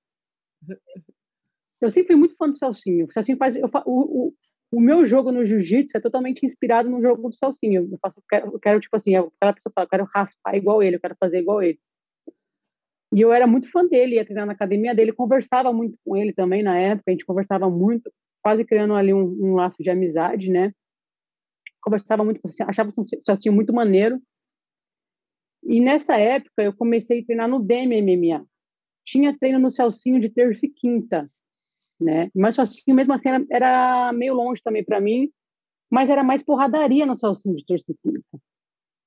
Eu 1.82 1.90
sempre 1.90 2.08
fui 2.08 2.16
muito 2.18 2.36
fã 2.36 2.50
do 2.50 2.56
Celcinho. 2.56 3.08
O 3.08 3.12
Celcinho 3.12 3.38
faz. 3.38 3.56
Eu, 3.56 3.70
o, 3.86 4.28
o, 4.28 4.36
o 4.72 4.80
meu 4.80 5.04
jogo 5.04 5.32
no 5.32 5.46
jiu-jitsu 5.46 5.98
é 5.98 6.02
totalmente 6.02 6.46
inspirado 6.46 6.90
no 6.90 7.02
jogo 7.02 7.30
do 7.30 7.36
Celcinho. 7.36 7.90
Eu, 7.92 8.00
faço, 8.00 8.20
eu 8.20 8.24
quero, 8.30 8.54
eu 8.54 8.60
quero, 8.60 8.80
tipo 8.80 8.96
assim, 8.96 9.16
aquela 9.16 9.54
pessoa 9.54 9.74
fala, 9.74 9.86
eu 9.86 9.90
quero 9.90 10.10
raspar 10.14 10.56
igual 10.56 10.84
ele, 10.84 10.98
eu 10.98 11.00
quero 11.00 11.16
fazer 11.20 11.40
igual 11.40 11.62
ele. 11.62 11.80
E 13.12 13.22
eu 13.22 13.34
era 13.34 13.48
muito 13.48 13.72
fã 13.72 13.86
dele, 13.86 14.16
ia 14.16 14.26
treinar 14.26 14.46
na 14.46 14.54
academia 14.54 14.94
dele, 14.94 15.12
conversava 15.12 15.74
muito 15.74 15.98
com 16.06 16.16
ele 16.16 16.32
também 16.32 16.62
na 16.62 16.78
época, 16.78 17.06
a 17.08 17.12
gente 17.12 17.26
conversava 17.26 17.68
muito, 17.70 18.12
quase 18.44 18.64
criando 18.64 18.94
ali 18.94 19.12
um, 19.14 19.24
um 19.24 19.56
laço 19.56 19.82
de 19.82 19.90
amizade, 19.90 20.52
né? 20.52 20.72
conversava 21.82 22.24
muito, 22.24 22.42
achava 22.68 22.92
o 22.96 23.26
Celcinho 23.26 23.56
muito 23.56 23.74
maneiro. 23.74 24.22
E 25.64 25.80
nessa 25.80 26.18
época 26.18 26.64
eu 26.64 26.74
comecei 26.74 27.22
a 27.22 27.26
treinar 27.26 27.50
no 27.50 27.60
DMMMA. 27.60 28.46
Tinha 29.04 29.38
treino 29.38 29.60
no 29.60 29.72
Celcinho 29.72 30.20
de 30.20 30.30
terça 30.30 30.66
e 30.66 30.70
quinta, 30.70 31.30
né? 32.00 32.30
Mas 32.36 32.56
Celcinho 32.56 32.96
mesmo 32.96 33.14
assim 33.14 33.30
era, 33.30 33.46
era 33.52 34.14
meio 34.14 34.34
longe 34.34 34.62
também 34.62 34.84
para 34.84 35.02
mim, 35.02 35.30
mas 35.92 36.10
era 36.10 36.24
mais 36.24 36.44
porradaria 36.44 37.06
no 37.06 37.18
Celcinho 37.18 37.56
de 37.56 37.66
terça 37.66 37.92
e 37.92 37.96
quinta. 37.96 38.42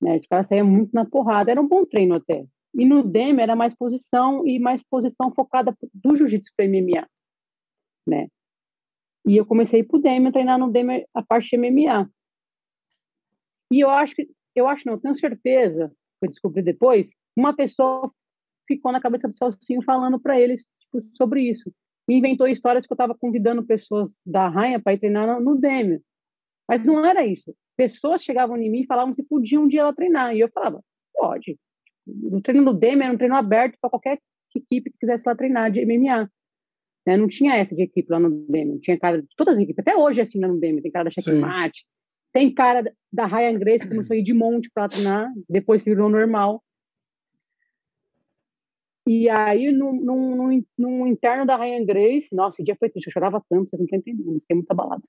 Né? 0.01 0.17
Os 0.17 0.27
caras 0.27 0.49
saíam 0.49 0.67
muito 0.67 0.93
na 0.93 1.05
porrada, 1.05 1.51
era 1.51 1.61
um 1.61 1.69
bom 1.69 1.85
treino 1.85 2.15
até. 2.15 2.45
E 2.75 2.85
no 2.85 3.03
DM 3.03 3.41
era 3.41 3.55
mais 3.55 3.75
posição 3.75 4.47
e 4.47 4.59
mais 4.59 4.83
posição 4.83 5.33
focada 5.33 5.77
do 5.95 6.17
jiu-jitsu 6.17 6.51
para 6.57 6.67
MMA, 6.67 7.07
né? 8.07 8.29
E 9.27 9.37
eu 9.37 9.47
comecei 9.47 9.85
pro 9.85 10.01
DM 10.01 10.29
a 10.29 10.33
treinar 10.33 10.59
no 10.59 10.73
DM 10.73 11.07
a 11.15 11.23
parte 11.23 11.57
MMA. 11.57 12.11
E 13.71 13.81
eu 13.81 13.89
acho 13.91 14.17
que, 14.17 14.29
eu 14.55 14.67
acho 14.67 14.87
não, 14.87 14.99
tenho 14.99 15.15
certeza, 15.15 15.89
que 16.19 16.27
eu 16.27 16.31
descobri 16.31 16.63
depois, 16.63 17.09
uma 17.37 17.55
pessoa 17.55 18.13
ficou 18.67 18.91
na 18.91 19.01
cabeça 19.01 19.29
do 19.29 19.37
Celcinho 19.37 19.83
falando 19.83 20.19
para 20.19 20.41
eles 20.41 20.65
tipo, 20.81 21.07
sobre 21.15 21.43
isso. 21.43 21.73
E 22.09 22.15
inventou 22.15 22.49
histórias 22.49 22.87
que 22.87 22.93
eu 22.93 22.95
estava 22.95 23.15
convidando 23.15 23.65
pessoas 23.65 24.17
da 24.27 24.49
Rainha 24.49 24.81
para 24.81 24.93
ir 24.93 24.99
treinar 24.99 25.41
no, 25.41 25.55
no. 25.55 25.61
Mas 26.69 26.85
não 26.85 27.05
era 27.05 27.25
isso. 27.25 27.55
Pessoas 27.77 28.23
chegavam 28.23 28.57
em 28.57 28.71
mim 28.71 28.81
e 28.81 28.87
falavam 28.87 29.13
se 29.13 29.23
podia 29.23 29.61
um 29.61 29.69
dia 29.69 29.81
ela 29.81 29.95
treinar. 29.95 30.35
E 30.35 30.41
eu 30.41 30.49
falava, 30.49 30.83
pode. 31.15 31.59
O 32.07 32.41
treino 32.41 32.65
do 32.65 32.79
Dêmio 32.79 33.05
era 33.05 33.13
um 33.13 33.17
treino 33.17 33.37
aberto 33.37 33.79
para 33.81 33.91
qualquer 33.91 34.19
equipe 34.55 34.91
que 34.91 34.99
quisesse 34.99 35.27
lá 35.27 35.35
treinar 35.35 35.71
de 35.71 35.85
MMA. 35.85 36.29
Né? 37.07 37.17
Não 37.17 37.27
tinha 37.27 37.57
essa 37.57 37.75
de 37.75 37.83
equipe 37.83 38.11
lá 38.11 38.19
no 38.19 38.31
Dêmio. 38.49 38.79
Tinha 38.81 38.99
cara 38.99 39.23
de 39.23 39.29
todas 39.37 39.57
as 39.57 39.63
equipes. 39.63 39.81
Até 39.81 39.97
hoje 39.97 40.21
é 40.21 40.23
assim 40.25 40.41
lá 40.41 40.49
no 40.49 40.59
Dêmio. 40.59 40.83
Tem 40.83 40.91
cara 40.91 41.05
da 41.05 41.11
Checkmate, 41.11 41.85
tem 42.33 42.53
cara 42.53 42.93
da 43.13 43.27
Ryan 43.27 43.59
Grace 43.59 43.87
que 43.87 43.95
começou 43.95 44.15
a 44.15 44.17
ir 44.17 44.23
de 44.23 44.33
monte 44.33 44.71
para 44.73 44.89
treinar, 44.89 45.31
depois 45.49 45.83
virou 45.83 46.09
normal. 46.09 46.63
E 49.07 49.29
aí, 49.29 49.73
no, 49.73 49.93
no, 49.93 50.37
no, 50.37 50.65
no, 50.79 51.07
interno 51.07 51.45
da 51.45 51.57
Ryan 51.57 51.85
Grace, 51.85 52.29
nossa, 52.33 52.57
esse 52.57 52.65
dia 52.65 52.77
foi 52.77 52.89
triste, 52.89 53.09
eu 53.09 53.13
chorava 53.13 53.43
tanto, 53.49 53.69
vocês 53.69 53.79
não 53.79 53.85
estão 53.85 53.99
entendendo, 53.99 54.41
fiquei 54.41 54.57
muito 54.57 54.71
abalada. 54.71 55.03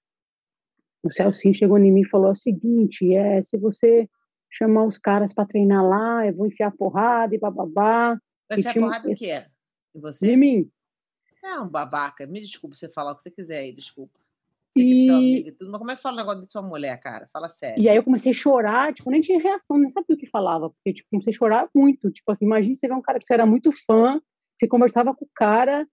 O 1.03 1.11
Celcinho 1.11 1.53
chegou 1.53 1.78
em 1.78 1.91
mim 1.91 2.02
e 2.02 2.10
falou 2.10 2.32
o 2.32 2.36
seguinte, 2.36 3.14
é, 3.14 3.44
se 3.44 3.57
você 3.57 4.10
chamar 4.49 4.86
os 4.86 4.98
caras 4.98 5.34
para 5.34 5.45
treinar 5.45 5.86
lá, 5.86 6.26
eu 6.26 6.34
vou 6.34 6.48
enfiar 6.48 6.72
porrada 6.72 7.36
e 7.36 7.40
bababá. 7.40 8.18
Vai 8.49 8.60
enfiar 8.60 8.72
tinha... 8.72 8.86
porrada 8.86 9.11
em 9.11 9.15
quê? 9.15 9.45
Em 9.94 9.99
você? 9.99 10.32
Em 10.32 10.38
mim. 10.38 10.72
Não, 11.41 11.68
babaca, 11.68 12.26
me 12.26 12.40
desculpa 12.40 12.76
você 12.76 12.88
falar 12.88 13.11
o 13.11 13.15
que 13.15 13.24
você 13.24 13.32
quiser 13.32 13.60
aí, 13.60 13.74
desculpa. 13.74 14.23
E... 14.76 15.06
Seu 15.06 15.16
amigo, 15.16 15.52
tudo, 15.60 15.72
mas 15.72 15.80
como 15.80 15.91
é 15.91 15.95
que 15.95 16.02
fala 16.02 16.16
o 16.16 16.20
negócio 16.20 16.41
de 16.41 16.52
sua 16.52 16.62
mulher, 16.62 17.00
cara? 17.00 17.30
Fala 17.32 17.48
sério. 17.50 17.82
E 17.82 17.88
aí 17.88 17.95
eu 17.95 18.04
comecei 18.04 18.32
a 18.32 18.36
chorar, 18.36 18.94
tipo, 18.94 19.10
nem 19.12 19.22
tinha 19.22 19.40
reação, 19.40 19.78
nem 19.78 19.90
sabia 19.90 20.16
o 20.16 20.18
que 20.18 20.28
falava, 20.28 20.70
porque, 20.70 20.94
tipo, 20.94 21.10
comecei 21.12 21.32
a 21.32 21.36
chorar 21.38 21.70
muito. 21.76 22.12
Tipo 22.12 22.32
assim, 22.32 22.45
imagina 22.45 22.76
você 22.76 22.88
ver 22.88 22.94
um 22.95 23.02
cara 23.02 23.20
que 23.20 23.26
você 23.26 23.34
era 23.34 23.45
muito 23.45 23.72
fã, 23.86 24.20
você 24.58 24.68
conversava 24.68 25.14
com 25.14 25.26
o 25.26 25.30
cara, 25.36 25.88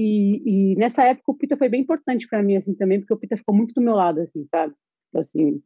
e, 0.00 0.72
e 0.72 0.76
nessa 0.76 1.02
época 1.02 1.32
o 1.32 1.34
Pita 1.34 1.56
foi 1.56 1.68
bem 1.68 1.80
importante 1.80 2.28
para 2.28 2.40
mim, 2.40 2.56
assim, 2.56 2.72
também, 2.72 3.00
porque 3.00 3.12
o 3.12 3.16
Pita 3.16 3.36
ficou 3.36 3.52
muito 3.52 3.74
do 3.74 3.80
meu 3.80 3.94
lado, 3.96 4.20
assim, 4.20 4.46
sabe? 4.48 4.72
Então, 5.08 5.22
assim, 5.22 5.60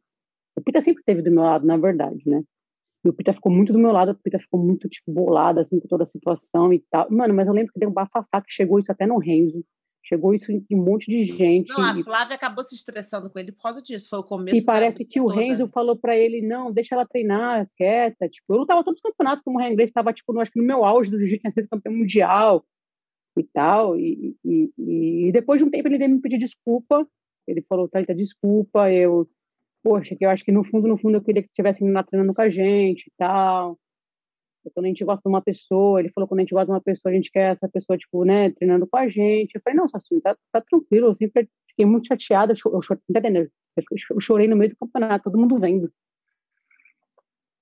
o 0.55 0.61
Pita 0.61 0.81
sempre 0.81 1.01
esteve 1.01 1.21
do 1.21 1.29
meu 1.29 1.43
lado, 1.43 1.67
na 1.67 1.77
verdade, 1.77 2.21
né? 2.25 2.41
E 3.05 3.09
o 3.09 3.13
Pita 3.13 3.31
ficou 3.31 3.51
muito 3.51 3.71
do 3.71 3.77
meu 3.77 3.91
lado, 3.91 4.11
o 4.11 4.15
Pita 4.15 4.39
ficou 4.39 4.59
muito, 4.59 4.89
tipo, 4.89 5.11
bolado, 5.11 5.59
assim, 5.59 5.79
com 5.79 5.87
toda 5.87 6.01
a 6.01 6.07
situação 6.07 6.73
e 6.73 6.79
tal. 6.89 7.11
Mano, 7.11 7.31
mas 7.31 7.47
eu 7.47 7.53
lembro 7.53 7.71
que 7.71 7.79
deu 7.79 7.89
um 7.89 7.93
bafafá 7.93 8.41
que 8.41 8.51
chegou 8.51 8.79
isso 8.79 8.91
até 8.91 9.05
no 9.05 9.19
Renzo. 9.19 9.63
Chegou 10.05 10.33
isso 10.33 10.51
em 10.51 10.65
um 10.71 10.83
monte 10.83 11.09
de 11.09 11.23
gente. 11.23 11.69
Não, 11.69 11.81
a 11.81 12.03
Flávia 12.03 12.35
acabou 12.35 12.61
se 12.61 12.75
estressando 12.75 13.29
com 13.29 13.39
ele 13.39 13.53
por 13.53 13.61
causa 13.63 13.81
disso. 13.81 14.09
Foi 14.09 14.19
o 14.19 14.23
começo. 14.23 14.57
E 14.57 14.63
parece 14.63 15.05
que 15.05 15.21
o 15.21 15.27
Renzo 15.27 15.67
falou 15.69 15.95
para 15.95 16.17
ele: 16.17 16.41
não, 16.41 16.73
deixa 16.73 16.93
ela 16.93 17.07
treinar, 17.07 17.69
quieta. 17.77 18.27
Tipo, 18.27 18.53
eu 18.53 18.57
lutava 18.59 18.83
todos 18.83 18.99
os 18.99 19.01
campeonatos 19.01 19.43
como 19.43 19.57
o 19.57 19.61
Renzo 19.61 19.81
estava, 19.81 20.11
tipo, 20.11 20.33
no, 20.33 20.41
acho 20.41 20.51
que 20.51 20.59
no 20.59 20.65
meu 20.65 20.83
auge 20.83 21.09
do 21.09 21.17
jiu-jitsu, 21.17 21.41
tinha 21.41 21.53
sido 21.53 21.69
campeão 21.69 21.95
mundial. 21.95 22.65
e 23.37 23.43
tal. 23.43 23.97
E, 23.97 24.35
e, 24.43 24.71
e, 24.77 25.31
depois 25.31 25.61
de 25.61 25.65
um 25.65 25.71
tempo 25.71 25.87
ele 25.87 25.97
veio 25.97 26.11
me 26.11 26.19
pedir 26.21 26.37
desculpa. 26.37 27.07
Ele 27.47 27.61
falou, 27.61 27.87
Thalita, 27.87 28.13
desculpa, 28.13 28.91
eu, 28.91 29.27
poxa, 29.83 30.15
que 30.15 30.25
eu 30.25 30.29
acho 30.29 30.45
que 30.45 30.51
no 30.51 30.63
fundo, 30.63 30.87
no 30.87 30.97
fundo 30.97 31.17
eu 31.17 31.21
queria 31.21 31.41
que 31.41 31.47
você 31.47 31.51
estivesse 31.51 31.83
lá 31.89 32.03
treinando 32.03 32.33
com 32.33 32.41
a 32.41 32.49
gente 32.49 33.07
e 33.07 33.11
tal. 33.17 33.77
Quando 34.73 34.85
a 34.85 34.89
gente 34.89 35.03
gosta 35.03 35.21
de 35.23 35.29
uma 35.29 35.41
pessoa, 35.41 35.99
ele 35.99 36.09
falou, 36.09 36.27
quando 36.27 36.39
a 36.39 36.43
gente 36.43 36.53
gosta 36.53 36.65
de 36.65 36.71
uma 36.71 36.81
pessoa, 36.81 37.11
a 37.11 37.15
gente 37.15 37.31
quer 37.31 37.53
essa 37.53 37.67
pessoa, 37.67 37.97
tipo, 37.97 38.23
né, 38.23 38.51
treinando 38.51 38.87
com 38.87 38.97
a 38.97 39.07
gente. 39.07 39.55
Eu 39.55 39.61
falei, 39.61 39.77
não, 39.77 39.87
Sassinho, 39.87 40.21
tá, 40.21 40.35
tá 40.51 40.61
tranquilo, 40.61 41.07
eu 41.07 41.15
sempre 41.15 41.49
fiquei 41.69 41.85
muito 41.85 42.07
chateada, 42.07 42.53
eu, 42.53 42.81
chorei, 42.81 43.01
tá 43.13 43.21
eu 44.11 44.21
chorei 44.21 44.47
no 44.47 44.55
meio 44.55 44.71
do 44.71 44.77
campeonato, 44.77 45.23
todo 45.25 45.39
mundo 45.39 45.59
vendo. 45.59 45.91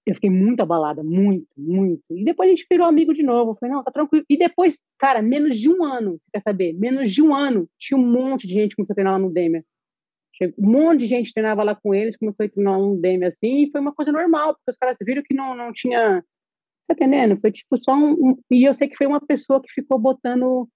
Eu 0.05 0.15
fiquei 0.15 0.29
muito 0.29 0.61
abalada, 0.61 1.03
muito, 1.03 1.47
muito. 1.55 2.03
E 2.09 2.23
depois 2.23 2.49
a 2.49 2.55
gente 2.55 2.65
virou 2.69 2.87
amigo 2.87 3.13
de 3.13 3.21
novo. 3.21 3.51
Eu 3.51 3.55
falei, 3.55 3.75
não, 3.75 3.83
tá 3.83 3.91
tranquilo. 3.91 4.25
E 4.27 4.35
depois, 4.35 4.81
cara, 4.97 5.21
menos 5.21 5.57
de 5.57 5.69
um 5.69 5.83
ano, 5.83 6.13
você 6.13 6.31
quer 6.33 6.41
saber? 6.41 6.73
Menos 6.73 7.11
de 7.11 7.21
um 7.21 7.35
ano, 7.35 7.69
tinha 7.77 7.97
um 7.97 8.05
monte 8.05 8.47
de 8.47 8.53
gente 8.53 8.69
que 8.69 8.77
começou 8.77 8.93
a 8.93 8.95
treinar 8.95 9.13
lá 9.13 9.19
no 9.19 9.31
Demer. 9.31 9.63
Um 10.57 10.71
monte 10.71 11.01
de 11.01 11.05
gente 11.05 11.33
treinava 11.33 11.61
lá 11.63 11.75
com 11.75 11.93
eles, 11.93 12.17
começou 12.17 12.45
a 12.45 12.49
treinar 12.49 12.79
lá 12.79 12.85
no 12.85 12.99
Demer, 12.99 13.27
assim, 13.27 13.63
e 13.63 13.71
foi 13.71 13.79
uma 13.79 13.93
coisa 13.93 14.11
normal, 14.11 14.55
porque 14.55 14.71
os 14.71 14.77
caras 14.77 14.97
viram 15.01 15.21
que 15.21 15.35
não, 15.35 15.55
não 15.55 15.71
tinha. 15.71 16.23
Tá 16.91 17.05
entendendo? 17.05 17.39
Foi 17.39 17.51
tipo 17.51 17.77
só 17.77 17.93
um, 17.93 18.11
um. 18.11 18.43
E 18.51 18.67
eu 18.67 18.73
sei 18.73 18.87
que 18.87 18.97
foi 18.97 19.07
uma 19.07 19.25
pessoa 19.25 19.61
que 19.61 19.71
ficou 19.71 19.97
botando 19.97 20.67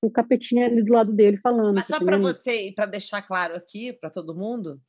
o 0.00 0.10
capetinho 0.10 0.64
ali 0.64 0.84
do 0.84 0.92
lado 0.92 1.12
dele 1.12 1.36
falando. 1.38 1.74
Mas 1.74 1.86
só 1.86 1.98
para 1.98 2.16
você, 2.16 2.68
e 2.68 2.72
para 2.72 2.86
deixar 2.86 3.22
claro 3.22 3.56
aqui 3.56 3.92
para 3.92 4.10
todo 4.10 4.36
mundo, 4.36 4.80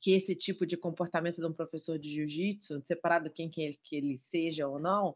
que 0.00 0.12
esse 0.12 0.34
tipo 0.34 0.66
de 0.66 0.76
comportamento 0.76 1.40
de 1.40 1.46
um 1.46 1.52
professor 1.52 1.96
de 1.98 2.08
jiu-jitsu, 2.08 2.82
separado 2.84 3.30
quem 3.30 3.48
que 3.48 3.62
ele, 3.62 3.78
que 3.84 3.94
ele 3.94 4.18
seja 4.18 4.66
ou 4.66 4.80
não, 4.80 5.14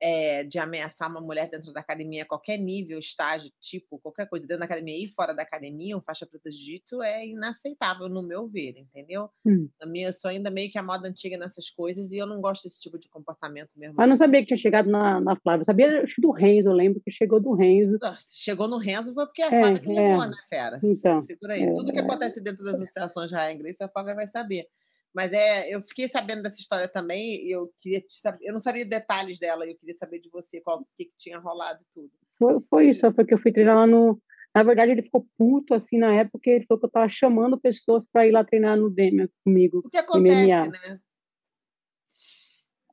é, 0.00 0.44
de 0.44 0.58
ameaçar 0.58 1.10
uma 1.10 1.20
mulher 1.20 1.48
dentro 1.50 1.72
da 1.72 1.80
academia, 1.80 2.24
qualquer 2.24 2.56
nível, 2.56 2.98
estágio, 2.98 3.50
tipo, 3.60 3.98
qualquer 3.98 4.28
coisa 4.28 4.46
dentro 4.46 4.60
da 4.60 4.64
academia 4.64 5.04
e 5.04 5.08
fora 5.08 5.34
da 5.34 5.42
academia, 5.42 5.96
um 5.96 6.00
faixa 6.00 6.26
preta 6.26 6.48
de 6.48 6.56
jiu-jitsu 6.56 7.02
é 7.02 7.26
inaceitável, 7.26 8.08
no 8.08 8.22
meu 8.22 8.48
ver, 8.48 8.78
entendeu? 8.78 9.28
Hum. 9.44 9.68
Na 9.80 9.86
minha, 9.86 10.08
eu 10.08 10.12
sou 10.12 10.30
ainda 10.30 10.50
meio 10.50 10.70
que 10.70 10.78
a 10.78 10.82
moda 10.82 11.08
antiga 11.08 11.36
nessas 11.36 11.70
coisas 11.70 12.12
e 12.12 12.18
eu 12.18 12.26
não 12.26 12.40
gosto 12.40 12.64
desse 12.64 12.80
tipo 12.80 12.98
de 12.98 13.08
comportamento 13.08 13.70
mesmo. 13.76 13.94
Mas 13.96 14.08
não 14.08 14.16
sabia 14.16 14.40
que 14.40 14.46
tinha 14.46 14.56
chegado 14.56 14.88
na, 14.90 15.20
na 15.20 15.36
Flávia. 15.36 15.62
Eu 15.62 15.66
sabia 15.66 16.02
acho 16.02 16.14
que 16.14 16.22
do 16.22 16.30
Renzo, 16.30 16.70
eu 16.70 16.74
lembro 16.74 17.00
que 17.04 17.10
chegou 17.10 17.40
do 17.40 17.52
Renzo. 17.54 17.98
chegou 18.18 18.68
no 18.68 18.78
Renzo 18.78 19.12
foi 19.12 19.26
porque 19.26 19.42
a 19.42 19.46
é, 19.46 19.60
Flávia 19.60 19.80
que 19.80 19.90
é. 19.90 20.08
levou, 20.08 20.26
né, 20.26 20.36
fera? 20.48 20.80
Então, 20.82 21.22
Segura 21.22 21.54
aí. 21.54 21.62
É, 21.62 21.74
Tudo 21.74 21.92
que 21.92 21.98
acontece 21.98 22.40
dentro 22.40 22.64
das 22.64 22.74
associações 22.74 23.30
de 23.30 23.36
Ryan 23.36 23.58
Grace, 23.58 23.82
a 23.82 23.88
Flávia 23.88 24.14
vai 24.14 24.26
saber. 24.26 24.66
Mas 25.14 25.32
é, 25.32 25.74
eu 25.74 25.82
fiquei 25.82 26.08
sabendo 26.08 26.42
dessa 26.42 26.60
história 26.60 26.88
também, 26.88 27.48
eu 27.50 27.68
queria 27.78 28.00
saber, 28.08 28.38
eu 28.42 28.52
não 28.52 28.60
sabia 28.60 28.86
detalhes 28.86 29.38
dela, 29.38 29.66
eu 29.66 29.76
queria 29.76 29.94
saber 29.94 30.20
de 30.20 30.30
você 30.30 30.60
qual 30.60 30.84
que, 30.96 31.06
que 31.06 31.12
tinha 31.16 31.38
rolado 31.38 31.80
tudo. 31.92 32.10
Foi, 32.38 32.60
foi 32.70 32.90
isso, 32.90 33.12
foi 33.12 33.24
que 33.24 33.34
eu 33.34 33.38
fui 33.38 33.52
treinar 33.52 33.76
lá 33.76 33.86
no. 33.86 34.20
Na 34.54 34.62
verdade, 34.62 34.92
ele 34.92 35.02
ficou 35.02 35.26
puto 35.36 35.74
assim 35.74 35.98
na 35.98 36.12
época, 36.14 36.50
ele 36.50 36.66
falou 36.66 36.80
que 36.80 36.86
eu 36.86 36.88
estava 36.88 37.08
chamando 37.08 37.60
pessoas 37.60 38.06
para 38.06 38.26
ir 38.26 38.32
lá 38.32 38.44
treinar 38.44 38.76
no 38.76 38.90
Demian 38.90 39.28
comigo. 39.44 39.82
O 39.84 39.90
que 39.90 39.98
acontece, 39.98 40.70
né? 40.70 41.00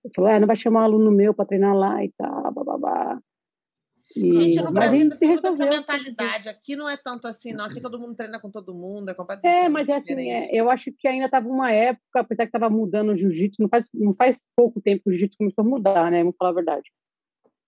Ele 0.04 0.14
falou, 0.16 0.30
é, 0.30 0.40
não 0.40 0.48
vai 0.48 0.56
chamar 0.56 0.82
um 0.82 0.84
aluno 0.84 1.12
meu 1.12 1.34
para 1.34 1.46
treinar 1.46 1.76
lá 1.76 2.04
e 2.04 2.12
tal, 2.18 2.52
bababá. 2.52 3.20
E, 4.16 4.36
gente, 4.38 4.62
no 4.62 4.72
Brasil 4.72 5.02
ainda 5.02 5.18
tem 5.18 5.34
essa 5.34 5.52
mentalidade. 5.52 6.50
Aqui 6.50 6.76
não 6.76 6.88
é 6.88 6.96
tanto 6.96 7.28
assim, 7.28 7.52
não. 7.54 7.66
Aqui 7.66 7.82
todo 7.82 8.00
mundo 8.00 8.16
treina 8.16 8.40
com 8.40 8.50
todo 8.50 8.74
mundo, 8.74 9.10
é 9.10 9.14
completamente 9.14 9.66
É, 9.66 9.70
mas 9.70 9.90
é 9.90 9.96
assim, 9.96 10.30
é, 10.32 10.50
eu 10.52 10.70
acho 10.70 10.92
que 10.98 11.08
ainda 11.08 11.26
estava 11.26 11.48
uma 11.48 11.72
época, 11.72 12.22
apesar 12.22 12.46
que 12.46 12.58
estava 12.58 12.70
mudando 12.70 13.10
o 13.10 13.18
jiu-jitsu, 13.18 13.62
não 13.62 13.70
faz, 13.70 13.88
não 13.94 14.16
faz 14.16 14.46
pouco 14.56 14.82
tempo 14.82 15.04
que 15.04 15.10
o 15.10 15.12
jiu-jitsu 15.12 15.38
começou 15.38 15.64
a 15.64 15.68
mudar, 15.68 16.10
né? 16.10 16.20
Vamos 16.20 16.36
falar 16.38 16.52
a 16.52 16.56
verdade. 16.56 16.90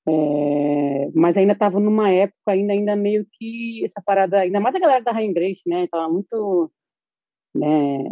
É, 0.08 1.12
mas 1.14 1.36
ainda 1.36 1.54
estava 1.54 1.80
numa 1.80 2.10
época, 2.10 2.52
ainda, 2.52 2.74
ainda 2.74 2.96
meio 2.96 3.28
que 3.34 3.84
essa 3.84 4.02
parada, 4.04 4.40
ainda 4.40 4.60
mais 4.60 4.74
a 4.76 4.80
galera 4.80 5.04
da 5.04 5.12
Rain 5.12 5.34
Grace, 5.34 5.62
né? 5.68 5.88
Tava 5.88 6.12
muito. 6.12 6.72
Né, 7.54 8.04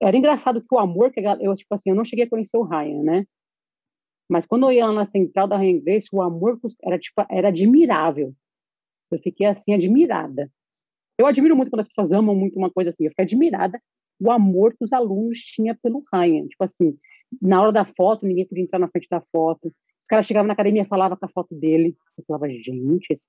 era 0.00 0.16
engraçado 0.16 0.60
que 0.60 0.74
o 0.74 0.78
amor 0.78 1.10
que 1.10 1.20
a, 1.26 1.36
eu, 1.40 1.54
tipo 1.54 1.74
assim, 1.74 1.90
eu 1.90 1.96
não 1.96 2.04
cheguei 2.04 2.24
a 2.24 2.28
conhecer 2.28 2.56
o 2.56 2.62
Ryan, 2.62 3.02
né? 3.02 3.26
Mas 4.28 4.46
quando 4.46 4.66
eu 4.66 4.72
ia 4.72 4.86
lá 4.86 4.92
na 4.92 5.06
central 5.06 5.46
da 5.46 5.56
Rain 5.56 5.80
Grace, 5.80 6.08
o 6.12 6.22
amor 6.22 6.58
era, 6.82 6.98
tipo, 6.98 7.24
era 7.30 7.48
admirável. 7.48 8.34
Eu 9.10 9.18
fiquei 9.18 9.46
assim, 9.46 9.74
admirada. 9.74 10.50
Eu 11.18 11.26
admiro 11.26 11.56
muito 11.56 11.70
quando 11.70 11.80
as 11.80 11.88
pessoas 11.88 12.10
amam 12.10 12.34
muito 12.34 12.58
uma 12.58 12.70
coisa 12.70 12.90
assim. 12.90 13.04
Eu 13.04 13.10
fiquei 13.10 13.24
admirada 13.24 13.80
o 14.20 14.30
amor 14.30 14.74
que 14.76 14.84
os 14.84 14.92
alunos 14.92 15.38
tinham 15.38 15.76
pelo 15.82 16.02
Ryan. 16.12 16.46
Tipo 16.46 16.64
assim, 16.64 16.96
na 17.40 17.60
hora 17.62 17.72
da 17.72 17.84
foto, 17.84 18.26
ninguém 18.26 18.46
podia 18.46 18.64
entrar 18.64 18.78
na 18.78 18.88
frente 18.88 19.08
da 19.08 19.20
foto. 19.32 19.66
Os 19.66 20.08
caras 20.08 20.26
chegavam 20.26 20.46
na 20.46 20.54
academia 20.54 20.82
e 20.82 20.86
falavam 20.86 21.16
com 21.16 21.26
a 21.26 21.28
foto 21.28 21.54
dele. 21.54 21.96
Eu 22.16 22.24
falava, 22.26 22.48
gente, 22.50 23.20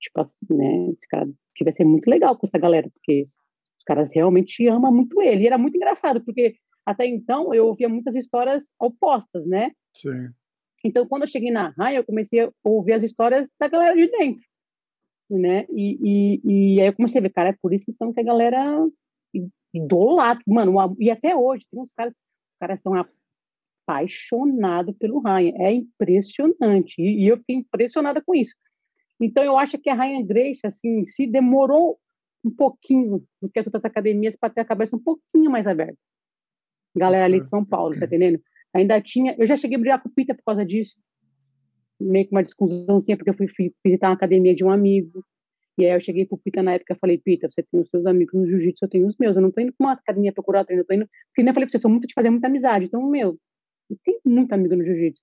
tipo 0.00 0.20
assim, 0.20 0.46
né? 0.50 0.90
Esse 0.92 1.08
cara 1.08 1.28
devia 1.56 1.72
ser 1.72 1.84
muito 1.84 2.08
legal 2.08 2.36
com 2.36 2.46
essa 2.46 2.58
galera, 2.58 2.88
porque 2.90 3.28
os 3.78 3.84
caras 3.84 4.12
realmente 4.14 4.66
amam 4.66 4.92
muito 4.92 5.20
ele. 5.22 5.44
E 5.44 5.46
era 5.46 5.58
muito 5.58 5.76
engraçado, 5.76 6.22
porque 6.24 6.56
até 6.86 7.06
então 7.06 7.54
eu 7.54 7.66
ouvia 7.66 7.88
muitas 7.88 8.16
histórias 8.16 8.72
opostas, 8.78 9.46
né? 9.46 9.72
Sim. 9.96 10.30
Então, 10.84 11.06
quando 11.06 11.22
eu 11.22 11.28
cheguei 11.28 11.50
na 11.50 11.72
RAI, 11.78 11.96
eu 11.96 12.04
comecei 12.04 12.40
a 12.40 12.52
ouvir 12.62 12.92
as 12.92 13.02
histórias 13.02 13.50
da 13.58 13.68
galera 13.68 13.96
de 13.96 14.06
dentro, 14.10 14.44
né? 15.30 15.66
E, 15.70 15.98
e, 16.02 16.40
e 16.44 16.80
aí 16.80 16.86
eu 16.86 16.94
comecei 16.94 17.20
a 17.20 17.22
ver, 17.22 17.30
cara, 17.30 17.48
é 17.50 17.56
por 17.60 17.72
isso 17.72 17.86
então 17.88 18.12
que 18.12 18.20
a 18.20 18.24
galera 18.24 18.86
idolatra, 19.72 20.42
mano, 20.46 20.96
e 21.00 21.10
até 21.10 21.34
hoje, 21.34 21.64
tem 21.70 21.80
uns 21.80 21.92
caras, 21.92 22.12
os 22.12 22.58
caras 22.60 22.82
são 22.82 22.92
apaixonados 23.88 24.94
pelo 24.98 25.20
Ryan, 25.20 25.52
é 25.56 25.72
impressionante, 25.72 27.00
e, 27.00 27.24
e 27.24 27.28
eu 27.28 27.38
fiquei 27.38 27.56
impressionada 27.56 28.22
com 28.22 28.34
isso. 28.34 28.54
Então, 29.20 29.42
eu 29.42 29.56
acho 29.56 29.78
que 29.78 29.88
a 29.88 29.94
Ryan 29.94 30.24
Grace, 30.26 30.66
assim, 30.66 31.04
se 31.04 31.26
demorou 31.26 31.98
um 32.44 32.50
pouquinho 32.50 33.24
do 33.40 33.48
que 33.48 33.58
as 33.58 33.66
outras 33.66 33.84
academias 33.84 34.36
para 34.36 34.52
ter 34.52 34.60
a 34.60 34.64
cabeça 34.66 34.94
um 34.94 35.02
pouquinho 35.02 35.50
mais 35.50 35.66
aberta. 35.66 35.96
Galera 36.96 37.24
ali 37.24 37.40
de 37.40 37.48
São 37.48 37.64
Paulo, 37.64 37.98
tá 37.98 38.06
entendendo? 38.06 38.40
Ainda 38.72 39.00
tinha. 39.00 39.34
Eu 39.38 39.46
já 39.46 39.56
cheguei 39.56 39.76
a 39.76 39.80
brigar 39.80 40.02
com 40.02 40.08
o 40.08 40.12
Pita 40.12 40.34
por 40.34 40.44
causa 40.44 40.64
disso. 40.64 40.96
Meio 42.00 42.26
que 42.26 42.32
uma 42.32 42.42
discussãozinha, 42.42 43.16
porque 43.16 43.30
eu 43.30 43.34
fui 43.34 43.46
visitar 43.84 44.08
uma 44.08 44.14
academia 44.14 44.54
de 44.54 44.64
um 44.64 44.70
amigo. 44.70 45.24
E 45.76 45.84
aí 45.84 45.92
eu 45.92 46.00
cheguei 46.00 46.24
pro 46.24 46.38
Pita 46.38 46.62
na 46.62 46.74
época 46.74 46.94
e 46.94 46.98
falei, 46.98 47.18
Pita, 47.18 47.50
você 47.50 47.62
tem 47.62 47.80
os 47.80 47.88
seus 47.88 48.06
amigos 48.06 48.34
no 48.34 48.46
jiu-jitsu, 48.46 48.84
eu 48.84 48.88
tenho 48.88 49.06
os 49.06 49.16
meus. 49.18 49.34
Eu 49.34 49.42
não 49.42 49.50
tô 49.50 49.60
indo 49.60 49.72
pra 49.76 49.86
uma 49.86 49.92
academia 49.94 50.32
procurar 50.32 50.64
treino, 50.64 50.82
eu 50.82 50.86
tô 50.86 50.94
indo. 50.94 51.06
Porque 51.28 51.42
nem 51.42 51.48
eu 51.48 51.54
falei 51.54 51.66
pra 51.66 51.70
você, 51.70 51.76
eu 51.76 51.80
sou 51.80 51.90
muito 51.90 52.06
de 52.06 52.14
fazer 52.14 52.30
muita 52.30 52.46
amizade. 52.46 52.84
Então, 52.86 53.04
meu, 53.08 53.38
eu 53.90 53.98
tenho 54.04 54.20
muito 54.24 54.52
amigo 54.52 54.76
no 54.76 54.84
jiu-jitsu. 54.84 55.22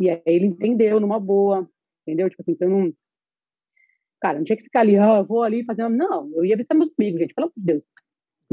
E 0.00 0.10
aí 0.10 0.22
ele 0.26 0.46
entendeu 0.46 0.98
numa 1.00 1.20
boa, 1.20 1.68
entendeu? 2.02 2.28
Tipo 2.30 2.42
assim, 2.42 2.52
então 2.52 2.68
não. 2.68 2.92
Cara, 4.20 4.38
não 4.38 4.44
tinha 4.44 4.56
que 4.56 4.64
ficar 4.64 4.80
ali, 4.80 4.96
ah, 4.96 5.22
vou 5.22 5.42
ali 5.42 5.64
fazer. 5.64 5.88
Não, 5.88 6.30
eu 6.34 6.44
ia 6.44 6.56
visitar 6.56 6.74
meus 6.74 6.90
amigos, 6.98 7.20
gente, 7.20 7.34
pelo 7.34 7.46
amor 7.46 7.54
de 7.56 7.64
Deus. 7.64 7.84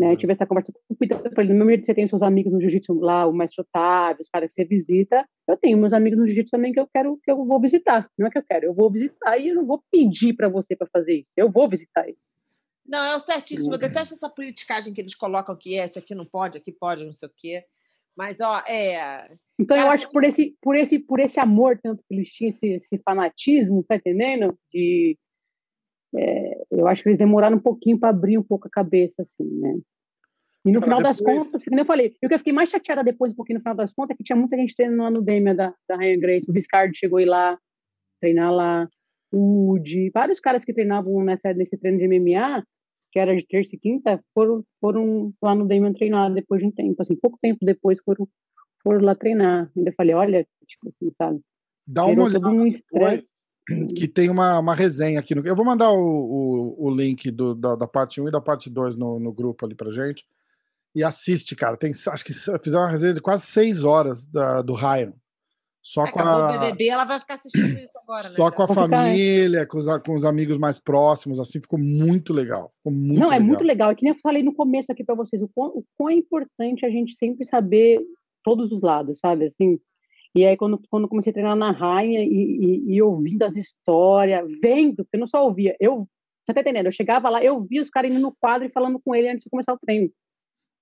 Né? 0.01 0.13
Eu 0.13 0.17
tive 0.17 0.33
essa 0.33 0.47
conversa 0.47 0.73
com 0.73 0.79
o 0.89 0.95
Peter, 0.95 1.21
eu 1.23 1.31
falei, 1.31 1.51
no 1.51 1.57
meu 1.59 1.67
jeito 1.67 1.85
você 1.85 1.93
tem 1.93 2.07
seus 2.07 2.23
amigos 2.23 2.51
no 2.51 2.59
jiu-jitsu 2.59 2.91
lá, 2.95 3.27
o 3.27 3.31
mestre 3.31 3.61
Otávio, 3.61 4.21
os 4.21 4.27
caras 4.27 4.47
que 4.47 4.55
você 4.55 4.65
visita, 4.65 5.23
eu 5.47 5.55
tenho 5.55 5.77
meus 5.77 5.93
amigos 5.93 6.17
no 6.17 6.25
jiu-jitsu 6.25 6.49
também 6.49 6.73
que 6.73 6.79
eu 6.79 6.87
quero, 6.91 7.19
que 7.23 7.29
eu 7.29 7.45
vou 7.45 7.61
visitar, 7.61 8.09
não 8.17 8.25
é 8.25 8.31
que 8.31 8.39
eu 8.39 8.43
quero, 8.43 8.65
eu 8.65 8.73
vou 8.73 8.89
visitar 8.89 9.37
e 9.37 9.49
eu 9.49 9.55
não 9.55 9.63
vou 9.63 9.83
pedir 9.91 10.33
para 10.33 10.49
você 10.49 10.75
para 10.75 10.87
fazer 10.91 11.19
isso, 11.19 11.27
eu 11.37 11.51
vou 11.51 11.69
visitar 11.69 12.07
ele. 12.07 12.17
Não, 12.83 12.97
é 13.05 13.15
o 13.15 13.19
certíssimo, 13.19 13.75
eu 13.75 13.77
detesto 13.77 14.15
essa 14.15 14.27
politicagem 14.27 14.91
que 14.91 14.99
eles 14.99 15.13
colocam 15.13 15.55
que 15.55 15.75
esse 15.75 15.99
aqui 15.99 16.15
não 16.15 16.25
pode, 16.25 16.57
aqui 16.57 16.71
pode, 16.71 17.05
não 17.05 17.13
sei 17.13 17.29
o 17.29 17.31
quê, 17.37 17.63
mas, 18.17 18.41
ó, 18.41 18.57
é... 18.67 19.31
Então, 19.59 19.77
Cara, 19.77 19.89
eu 19.89 19.91
acho 19.91 20.07
que 20.07 20.13
por 20.13 20.23
esse, 20.23 20.57
por, 20.59 20.75
esse, 20.75 20.97
por 20.97 21.19
esse 21.19 21.39
amor, 21.39 21.79
tanto 21.79 22.03
que 22.07 22.15
eles 22.15 22.29
tinham 22.29 22.49
esse, 22.49 22.67
esse 22.69 22.97
fanatismo, 23.05 23.83
tá 23.83 23.97
entendendo? 23.97 24.57
De 24.73 25.15
é, 26.17 26.60
eu 26.71 26.87
acho 26.87 27.03
que 27.03 27.09
eles 27.09 27.17
demoraram 27.17 27.57
um 27.57 27.61
pouquinho 27.61 27.99
para 27.99 28.09
abrir 28.09 28.37
um 28.37 28.43
pouco 28.43 28.67
a 28.67 28.71
cabeça, 28.71 29.21
assim, 29.21 29.49
né? 29.59 29.79
E 30.65 30.71
no 30.71 30.79
Cara, 30.79 30.83
final 30.83 30.97
depois... 30.99 31.17
das 31.17 31.21
contas, 31.21 31.63
como 31.63 31.79
eu 31.79 31.85
falei, 31.85 32.15
o 32.23 32.27
que 32.27 32.33
eu 32.33 32.37
fiquei 32.37 32.53
mais 32.53 32.69
chateada 32.69 33.03
depois, 33.03 33.33
um 33.33 33.35
pouquinho 33.35 33.57
no 33.57 33.63
final 33.63 33.75
das 33.75 33.93
contas, 33.93 34.13
é 34.13 34.17
que 34.17 34.23
tinha 34.23 34.35
muita 34.35 34.55
gente 34.55 34.75
treinando 34.75 35.03
lá 35.03 35.11
no 35.11 35.21
Demian 35.21 35.55
da, 35.55 35.73
da 35.89 35.97
Ryan 35.97 36.19
Grace. 36.19 36.49
O 36.49 36.53
Viscard 36.53 36.95
chegou 36.97 37.17
a 37.17 37.21
ir 37.21 37.25
lá, 37.25 37.59
treinar 38.21 38.53
lá. 38.53 38.87
O 39.31 39.71
Woody, 39.71 40.11
vários 40.13 40.39
caras 40.39 40.63
que 40.63 40.73
treinavam 40.73 41.23
nessa, 41.23 41.53
nesse 41.53 41.77
treino 41.77 41.97
de 41.97 42.07
MMA, 42.07 42.63
que 43.11 43.19
era 43.19 43.35
de 43.35 43.45
terça 43.45 43.75
e 43.75 43.79
quinta, 43.79 44.23
foram, 44.33 44.63
foram 44.79 45.33
lá 45.41 45.55
no 45.55 45.67
Demian 45.67 45.93
treinar 45.93 46.31
depois 46.31 46.61
de 46.61 46.67
um 46.67 46.71
tempo. 46.71 47.01
Assim, 47.01 47.15
pouco 47.15 47.39
tempo 47.41 47.65
depois 47.65 47.97
foram, 48.03 48.27
foram 48.83 49.01
lá 49.01 49.15
treinar. 49.15 49.71
Ainda 49.75 49.91
falei, 49.93 50.13
olha, 50.13 50.47
tipo 50.67 50.89
assim, 50.89 51.11
sabe? 51.17 51.41
Dá 51.87 52.05
uma 52.05 52.25
olhada. 52.25 52.47
Um 52.47 52.67
estresse 52.67 53.40
que 53.95 54.07
tem 54.07 54.29
uma, 54.29 54.59
uma 54.59 54.75
resenha 54.75 55.19
aqui. 55.19 55.35
No, 55.35 55.45
eu 55.45 55.55
vou 55.55 55.65
mandar 55.65 55.91
o, 55.91 55.97
o, 55.99 56.87
o 56.87 56.89
link 56.89 57.29
do, 57.31 57.55
da, 57.55 57.75
da, 57.75 57.87
parte 57.87 58.21
1 58.21 58.27
e 58.27 58.31
da 58.31 58.41
parte 58.41 58.69
2 58.69 58.95
no, 58.95 59.19
no 59.19 59.33
grupo 59.33 59.65
ali 59.65 59.75
pra 59.75 59.91
gente. 59.91 60.25
E 60.93 61.03
assiste, 61.03 61.55
cara. 61.55 61.77
Tem, 61.77 61.91
acho 61.91 62.25
que 62.25 62.33
fizeram 62.33 62.83
uma 62.83 62.91
resenha 62.91 63.13
de 63.13 63.21
quase 63.21 63.45
seis 63.45 63.83
horas 63.83 64.25
da, 64.25 64.61
do 64.61 64.73
Ryan. 64.73 65.13
Só 65.81 66.05
é, 66.05 66.11
com 66.11 66.19
a. 66.19 66.57
BBB, 66.57 66.87
ela 66.89 67.05
vai 67.05 67.19
ficar 67.19 67.35
assistindo 67.35 67.79
isso 67.79 67.97
agora, 68.03 68.29
né? 68.29 68.35
Só 68.35 68.51
com 68.51 68.63
a 68.63 68.67
família, 68.67 69.65
com 69.65 69.77
os, 69.77 69.85
com 70.05 70.15
os 70.15 70.25
amigos 70.25 70.57
mais 70.57 70.77
próximos, 70.77 71.39
assim, 71.39 71.59
ficou 71.59 71.79
muito 71.79 72.31
legal. 72.31 72.71
Ficou 72.75 72.91
muito 72.91 73.19
Não, 73.19 73.29
legal. 73.29 73.33
é 73.33 73.39
muito 73.39 73.63
legal. 73.63 73.91
É 73.91 73.95
que 73.95 74.03
nem 74.03 74.13
eu 74.13 74.19
falei 74.21 74.43
no 74.43 74.53
começo 74.53 74.91
aqui 74.91 75.03
para 75.03 75.15
vocês, 75.15 75.41
o 75.41 75.47
quão, 75.47 75.69
o 75.69 75.83
quão 75.97 76.09
é 76.09 76.13
importante 76.13 76.85
a 76.85 76.89
gente 76.89 77.15
sempre 77.15 77.45
saber 77.47 77.99
todos 78.43 78.71
os 78.71 78.81
lados, 78.81 79.19
sabe? 79.19 79.45
Assim, 79.45 79.79
E 80.33 80.45
aí, 80.45 80.55
quando, 80.55 80.81
quando 80.89 81.07
comecei 81.09 81.31
a 81.31 81.33
treinar 81.33 81.55
na 81.55 81.71
rainha 81.71 82.23
e, 82.23 82.27
e, 82.27 82.95
e 82.95 83.01
ouvindo 83.01 83.43
as 83.43 83.55
histórias, 83.55 84.47
vendo, 84.61 84.97
porque 84.97 85.17
eu 85.17 85.19
não 85.19 85.27
só 85.27 85.43
ouvia, 85.43 85.75
eu, 85.79 86.07
você 86.43 86.53
tá 86.53 86.61
entendendo? 86.61 86.85
Eu 86.85 86.91
chegava 86.91 87.29
lá, 87.29 87.43
eu 87.43 87.61
via 87.63 87.81
os 87.81 87.89
caras 87.89 88.11
indo 88.11 88.19
no 88.21 88.33
quadro 88.39 88.67
e 88.67 88.71
falando 88.71 88.99
com 89.03 89.13
ele 89.13 89.29
antes 89.29 89.43
de 89.43 89.49
começar 89.49 89.73
o 89.73 89.79
treino. 89.79 90.09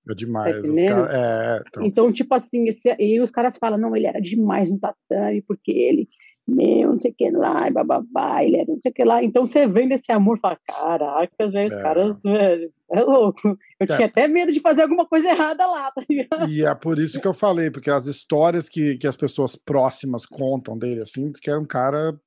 É 0.08 0.14
demais. 0.14 0.64
Tá 0.64 0.70
os 0.70 0.84
cara- 0.84 1.10
é, 1.12 1.62
então. 1.68 1.84
Então, 1.84 2.12
tipo 2.12 2.34
assim, 2.34 2.68
esse, 2.68 2.94
e 2.98 3.20
os 3.20 3.30
caras 3.30 3.58
falam, 3.58 3.78
não, 3.78 3.94
ele 3.94 4.06
era 4.06 4.20
demais 4.20 4.70
no 4.70 4.78
tatame, 4.78 5.42
porque 5.42 5.70
ele, 5.72 6.08
meu, 6.48 6.92
não 6.94 7.00
sei 7.00 7.10
o 7.12 7.14
que 7.14 7.30
lá, 7.30 7.68
e 7.68 7.70
bababá, 7.72 8.42
ele 8.42 8.56
era 8.56 8.66
não 8.72 8.80
sei 8.82 8.90
o 8.90 8.94
que 8.94 9.04
lá. 9.04 9.22
Então, 9.22 9.46
você 9.46 9.66
vendo 9.68 9.92
esse 9.92 10.10
amor, 10.10 10.38
fala, 10.40 10.58
caraca, 10.66 11.48
velho, 11.48 11.72
os 11.72 11.78
É. 11.78 11.82
caras, 11.82 12.16
velho, 12.24 12.72
é 12.90 13.00
louco. 13.02 13.40
Eu 13.48 13.56
É. 13.80 13.86
tinha 13.86 14.06
até 14.08 14.26
medo 14.26 14.50
de 14.50 14.58
fazer 14.60 14.82
alguma 14.82 15.06
coisa 15.06 15.28
errada 15.30 15.64
lá, 15.66 15.90
tá 15.92 16.02
ligado? 16.10 16.48
E 16.50 16.64
é 16.64 16.74
por 16.74 16.98
isso 16.98 17.20
que 17.20 17.26
eu 17.28 17.34
falei, 17.34 17.70
porque 17.70 17.90
as 17.90 18.06
histórias 18.06 18.68
que, 18.68 18.96
que 18.98 19.06
as 19.06 19.16
pessoas 19.16 19.54
próximas 19.54 20.26
contam 20.26 20.76
dele, 20.76 21.02
assim, 21.02 21.30
diz 21.30 21.38
que 21.40 21.48
era 21.50 21.60
um 21.60 21.66
cara 21.66 22.18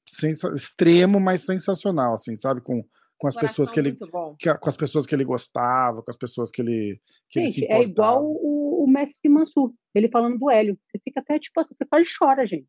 extremo, 0.56 1.19
mas 1.19 1.45
sensacional, 1.45 2.14
assim, 2.14 2.35
sabe? 2.35 2.61
Com, 2.61 2.84
com 3.18 3.27
as 3.27 3.35
pessoas 3.35 3.69
que 3.72 3.80
ele. 3.80 3.98
Que- 4.40 4.53
com 4.57 4.69
as 4.69 4.76
pessoas 4.77 5.06
que 5.06 5.15
ele 5.15 5.23
gostava, 5.26 6.02
com 6.02 6.11
as 6.11 6.18
pessoas 6.18 6.49
que 6.52 6.61
ele, 6.61 6.99
que 7.30 7.40
ele 7.40 7.48
se 7.52 7.61
Gente, 7.61 7.72
é 7.72 7.81
igual 7.81 8.23
importava. 8.23 8.40
o, 8.41 8.84
o 8.84 8.88
mestre 8.88 9.30
Mansur, 9.30 9.72
ele 9.95 10.10
falando 10.10 10.38
do 10.38 10.49
Hélio. 10.49 10.77
Você 10.91 10.99
fica 11.03 11.19
até, 11.19 11.40
tipo 11.40 11.60
assim, 11.60 11.73
você 11.77 11.85
quase 11.85 12.10
chora, 12.18 12.45
gente. 12.45 12.68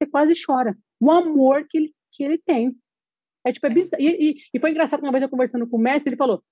Você 0.00 0.06
quase 0.10 0.32
chora. 0.44 0.76
O 0.98 1.10
amor 1.10 1.66
que 1.68 1.76
ele, 1.76 1.94
que 2.12 2.24
ele 2.24 2.38
tem. 2.38 2.74
É 3.46 3.52
tipo, 3.52 3.66
é 3.66 3.70
bizarro. 3.70 4.02
E, 4.02 4.30
e, 4.30 4.36
e 4.54 4.60
foi 4.60 4.70
engraçado 4.70 5.00
que 5.00 5.06
uma 5.06 5.12
vez 5.12 5.22
eu 5.22 5.28
conversando 5.28 5.68
com 5.68 5.76
o 5.76 5.80
mestre, 5.80 6.10
ele 6.10 6.16
falou: 6.16 6.42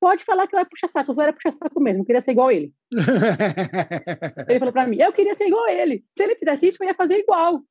pode 0.00 0.24
falar 0.24 0.46
que 0.46 0.54
eu 0.54 0.58
era 0.58 0.68
puxa-saco, 0.68 1.12
eu 1.12 1.20
era 1.20 1.32
puxa-saco 1.32 1.80
mesmo, 1.80 2.02
eu 2.02 2.06
queria 2.06 2.20
ser 2.20 2.32
igual 2.32 2.48
a 2.48 2.54
ele. 2.54 2.72
Ele 4.48 4.58
falou 4.58 4.72
pra 4.72 4.86
mim: 4.86 4.98
eu 5.00 5.12
queria 5.12 5.34
ser 5.34 5.46
igual 5.46 5.64
a 5.64 5.72
ele. 5.72 6.04
Se 6.16 6.22
ele 6.22 6.36
fizesse 6.36 6.68
isso, 6.68 6.82
eu 6.82 6.86
ia 6.88 6.94
fazer 6.94 7.18
igual. 7.18 7.62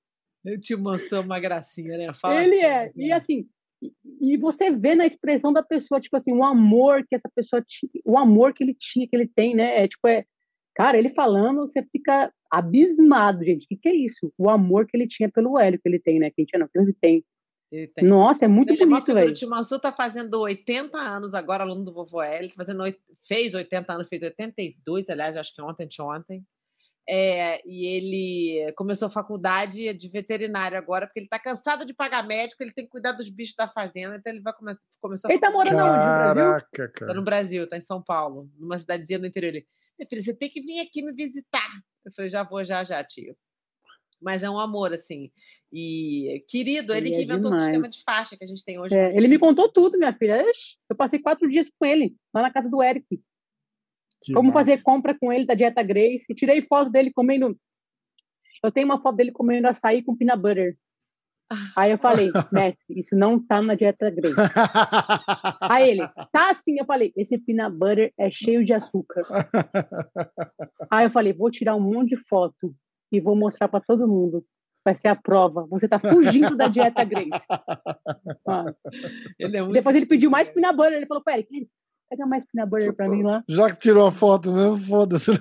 Eu 0.43 0.59
te 0.59 0.75
mostrou 0.75 1.21
uma 1.23 1.39
gracinha, 1.39 1.97
né? 1.97 2.13
Fala 2.13 2.43
ele 2.43 2.59
assim, 2.59 2.65
é. 2.65 2.91
E 2.95 3.07
né? 3.09 3.13
assim, 3.15 3.47
e- 3.81 4.33
e 4.33 4.37
você 4.37 4.71
vê 4.71 4.95
na 4.95 5.05
expressão 5.05 5.53
da 5.53 5.63
pessoa, 5.63 6.01
tipo 6.01 6.17
assim, 6.17 6.33
o 6.33 6.43
amor 6.43 7.05
que 7.07 7.15
essa 7.15 7.29
pessoa 7.35 7.63
tinha, 7.65 7.89
o 8.03 8.17
amor 8.17 8.53
que 8.53 8.63
ele 8.63 8.75
tinha, 8.77 9.07
que 9.07 9.15
ele 9.15 9.27
tem, 9.27 9.55
né? 9.55 9.83
É 9.83 9.87
tipo, 9.87 10.07
é. 10.07 10.25
Cara, 10.75 10.97
ele 10.97 11.09
falando, 11.09 11.67
você 11.67 11.83
fica 11.83 12.31
abismado, 12.49 13.43
gente. 13.43 13.65
O 13.65 13.67
que, 13.67 13.77
que 13.77 13.89
é 13.89 13.95
isso? 13.95 14.31
O 14.37 14.49
amor 14.49 14.87
que 14.87 14.95
ele 14.97 15.07
tinha 15.07 15.29
pelo 15.29 15.59
Hélio, 15.59 15.79
que 15.79 15.87
ele 15.87 15.99
tem, 15.99 16.19
né? 16.19 16.29
Que 16.29 16.41
ele 16.41 16.47
tinha, 16.47 16.59
não, 16.59 16.67
que 16.67 16.77
ele 16.77 16.93
tem. 16.93 17.23
Ele 17.71 17.87
tem. 17.87 18.05
Nossa, 18.05 18.45
é 18.45 18.47
muito 18.47 18.71
Ele 18.73 18.83
é 18.83 18.85
bonito, 18.85 19.13
velho. 19.13 19.29
O 19.29 19.33
Timansu 19.33 19.79
tá 19.79 19.91
fazendo 19.91 20.39
80 20.39 20.97
anos 20.97 21.33
agora, 21.33 21.63
aluno 21.63 21.83
do 21.83 21.93
vovô 21.93 22.21
Hélio, 22.21 22.49
tá 22.49 22.55
fazendo, 22.57 22.83
fez 23.27 23.53
80 23.53 23.93
anos, 23.93 24.07
fez 24.07 24.21
82, 24.23 25.09
aliás, 25.09 25.37
acho 25.37 25.55
que 25.55 25.61
ontem, 25.61 25.85
anteontem. 25.85 26.45
É, 27.07 27.61
e 27.67 27.85
ele 27.85 28.71
começou 28.73 29.07
a 29.07 29.11
faculdade 29.11 29.93
de 29.93 30.07
veterinário 30.07 30.77
agora, 30.77 31.05
porque 31.05 31.19
ele 31.19 31.27
tá 31.27 31.37
cansado 31.37 31.85
de 31.85 31.93
pagar 31.93 32.25
médico, 32.25 32.63
ele 32.63 32.71
tem 32.71 32.85
que 32.85 32.91
cuidar 32.91 33.11
dos 33.11 33.27
bichos 33.27 33.55
da 33.55 33.67
fazenda, 33.67 34.15
então 34.15 34.31
ele 34.31 34.41
vai 34.41 34.53
começar, 34.53 34.79
começar 35.01 35.29
Ele 35.29 35.39
tá 35.39 35.51
morando 35.51 35.79
aonde, 35.79 35.97
no 35.97 36.03
Brasil? 36.03 36.33
Caraca, 36.35 36.87
Tá 36.87 36.99
cara. 36.99 37.13
no 37.13 37.21
Brasil, 37.21 37.67
tá 37.67 37.75
em 37.75 37.81
São 37.81 38.01
Paulo, 38.01 38.49
numa 38.57 38.79
cidadezinha 38.79 39.19
do 39.19 39.27
interior. 39.27 39.49
Ele, 39.49 39.65
meu 40.03 40.07
filho, 40.09 40.23
você 40.23 40.35
tem 40.35 40.49
que 40.49 40.61
vir 40.61 40.79
aqui 40.81 41.01
me 41.01 41.13
visitar. 41.13 41.69
Eu 42.05 42.11
falei, 42.11 42.29
já 42.29 42.43
vou, 42.43 42.63
já, 42.63 42.83
já, 42.83 43.03
tio. 43.03 43.35
Mas 44.21 44.43
é 44.43 44.49
um 44.49 44.59
amor, 44.59 44.93
assim. 44.93 45.31
E 45.71 46.43
querido, 46.47 46.93
ele, 46.93 47.07
Ele 47.07 47.15
que 47.15 47.21
é 47.21 47.23
inventou 47.23 47.51
o 47.51 47.53
demais. 47.53 47.63
sistema 47.63 47.89
de 47.89 48.03
faixa 48.03 48.37
que 48.37 48.43
a 48.43 48.47
gente 48.47 48.63
tem 48.63 48.79
hoje. 48.79 48.95
É, 48.95 49.15
ele 49.15 49.27
me 49.27 49.39
contou 49.39 49.69
tudo, 49.69 49.97
minha 49.97 50.13
filha. 50.13 50.43
Eu 50.89 50.95
passei 50.95 51.19
quatro 51.19 51.49
dias 51.49 51.69
com 51.77 51.85
ele, 51.85 52.15
lá 52.33 52.41
na 52.41 52.51
casa 52.51 52.69
do 52.69 52.81
Eric. 52.81 53.05
Que 54.21 54.33
Como 54.33 54.49
massa. 54.53 54.59
fazer 54.59 54.81
compra 54.81 55.17
com 55.17 55.31
ele 55.31 55.45
da 55.45 55.53
dieta 55.53 55.83
Grace. 55.83 56.33
Tirei 56.35 56.61
foto 56.61 56.89
dele 56.89 57.11
comendo. 57.11 57.59
Eu 58.63 58.71
tenho 58.71 58.85
uma 58.85 59.01
foto 59.01 59.17
dele 59.17 59.31
comendo 59.31 59.67
açaí 59.67 60.01
com 60.01 60.15
peanut 60.15 60.41
butter. 60.41 60.77
Aí 61.75 61.91
eu 61.91 61.97
falei, 61.97 62.31
mestre, 62.51 62.99
isso 62.99 63.15
não 63.15 63.39
tá 63.39 63.61
na 63.61 63.75
dieta 63.75 64.09
Grace. 64.09 64.35
Aí 65.61 65.89
ele, 65.89 66.07
tá 66.31 66.49
assim. 66.49 66.77
Eu 66.79 66.85
falei, 66.85 67.11
esse 67.15 67.37
peanut 67.37 67.75
butter 67.75 68.13
é 68.17 68.29
cheio 68.31 68.63
de 68.63 68.73
açúcar. 68.73 69.23
Aí 70.91 71.05
eu 71.05 71.11
falei, 71.11 71.33
vou 71.33 71.51
tirar 71.51 71.75
um 71.75 71.79
monte 71.79 72.09
de 72.09 72.17
foto 72.17 72.73
e 73.11 73.19
vou 73.19 73.35
mostrar 73.35 73.67
para 73.67 73.79
todo 73.81 74.07
mundo. 74.07 74.43
Vai 74.85 74.95
ser 74.95 75.07
a 75.07 75.15
prova. 75.15 75.65
Você 75.69 75.87
tá 75.87 75.97
fugindo 75.99 76.57
da 76.57 76.67
dieta 76.67 77.03
Grace. 77.03 77.45
Ah. 78.47 78.65
Ele 79.39 79.57
é 79.57 79.61
muito 79.61 79.73
Depois 79.73 79.95
ele 79.95 80.05
pediu 80.05 80.29
mais 80.29 80.49
peanut 80.49 80.75
butter. 80.75 80.93
Ele 80.93 81.05
falou, 81.05 81.23
peraí, 81.23 81.47
pega 82.09 82.25
mais 82.25 82.45
peanut 82.45 82.69
butter 82.69 82.95
pra 82.95 83.09
mim 83.09 83.23
lá. 83.23 83.43
Já 83.47 83.69
que 83.69 83.79
tirou 83.79 84.05
a 84.05 84.11
foto 84.11 84.51
mesmo, 84.51 84.77
foda-se. 84.77 85.31
né? 85.31 85.37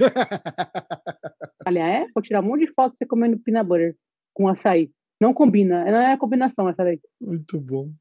Falei, 1.64 1.82
ah, 1.82 1.88
é? 1.88 2.06
Vou 2.14 2.22
tirar 2.22 2.40
um 2.40 2.44
monte 2.44 2.66
de 2.66 2.72
foto 2.72 2.96
você 2.96 3.04
comendo 3.04 3.38
peanut 3.38 3.66
butter 3.66 3.96
com 4.32 4.48
açaí. 4.48 4.90
Não 5.22 5.32
combina. 5.32 5.84
Não 5.84 6.00
é 6.00 6.14
a 6.14 6.18
combinação 6.18 6.68
essa 6.68 6.82
daí. 6.82 7.00
Muito 7.20 7.60
bom. 7.60 7.92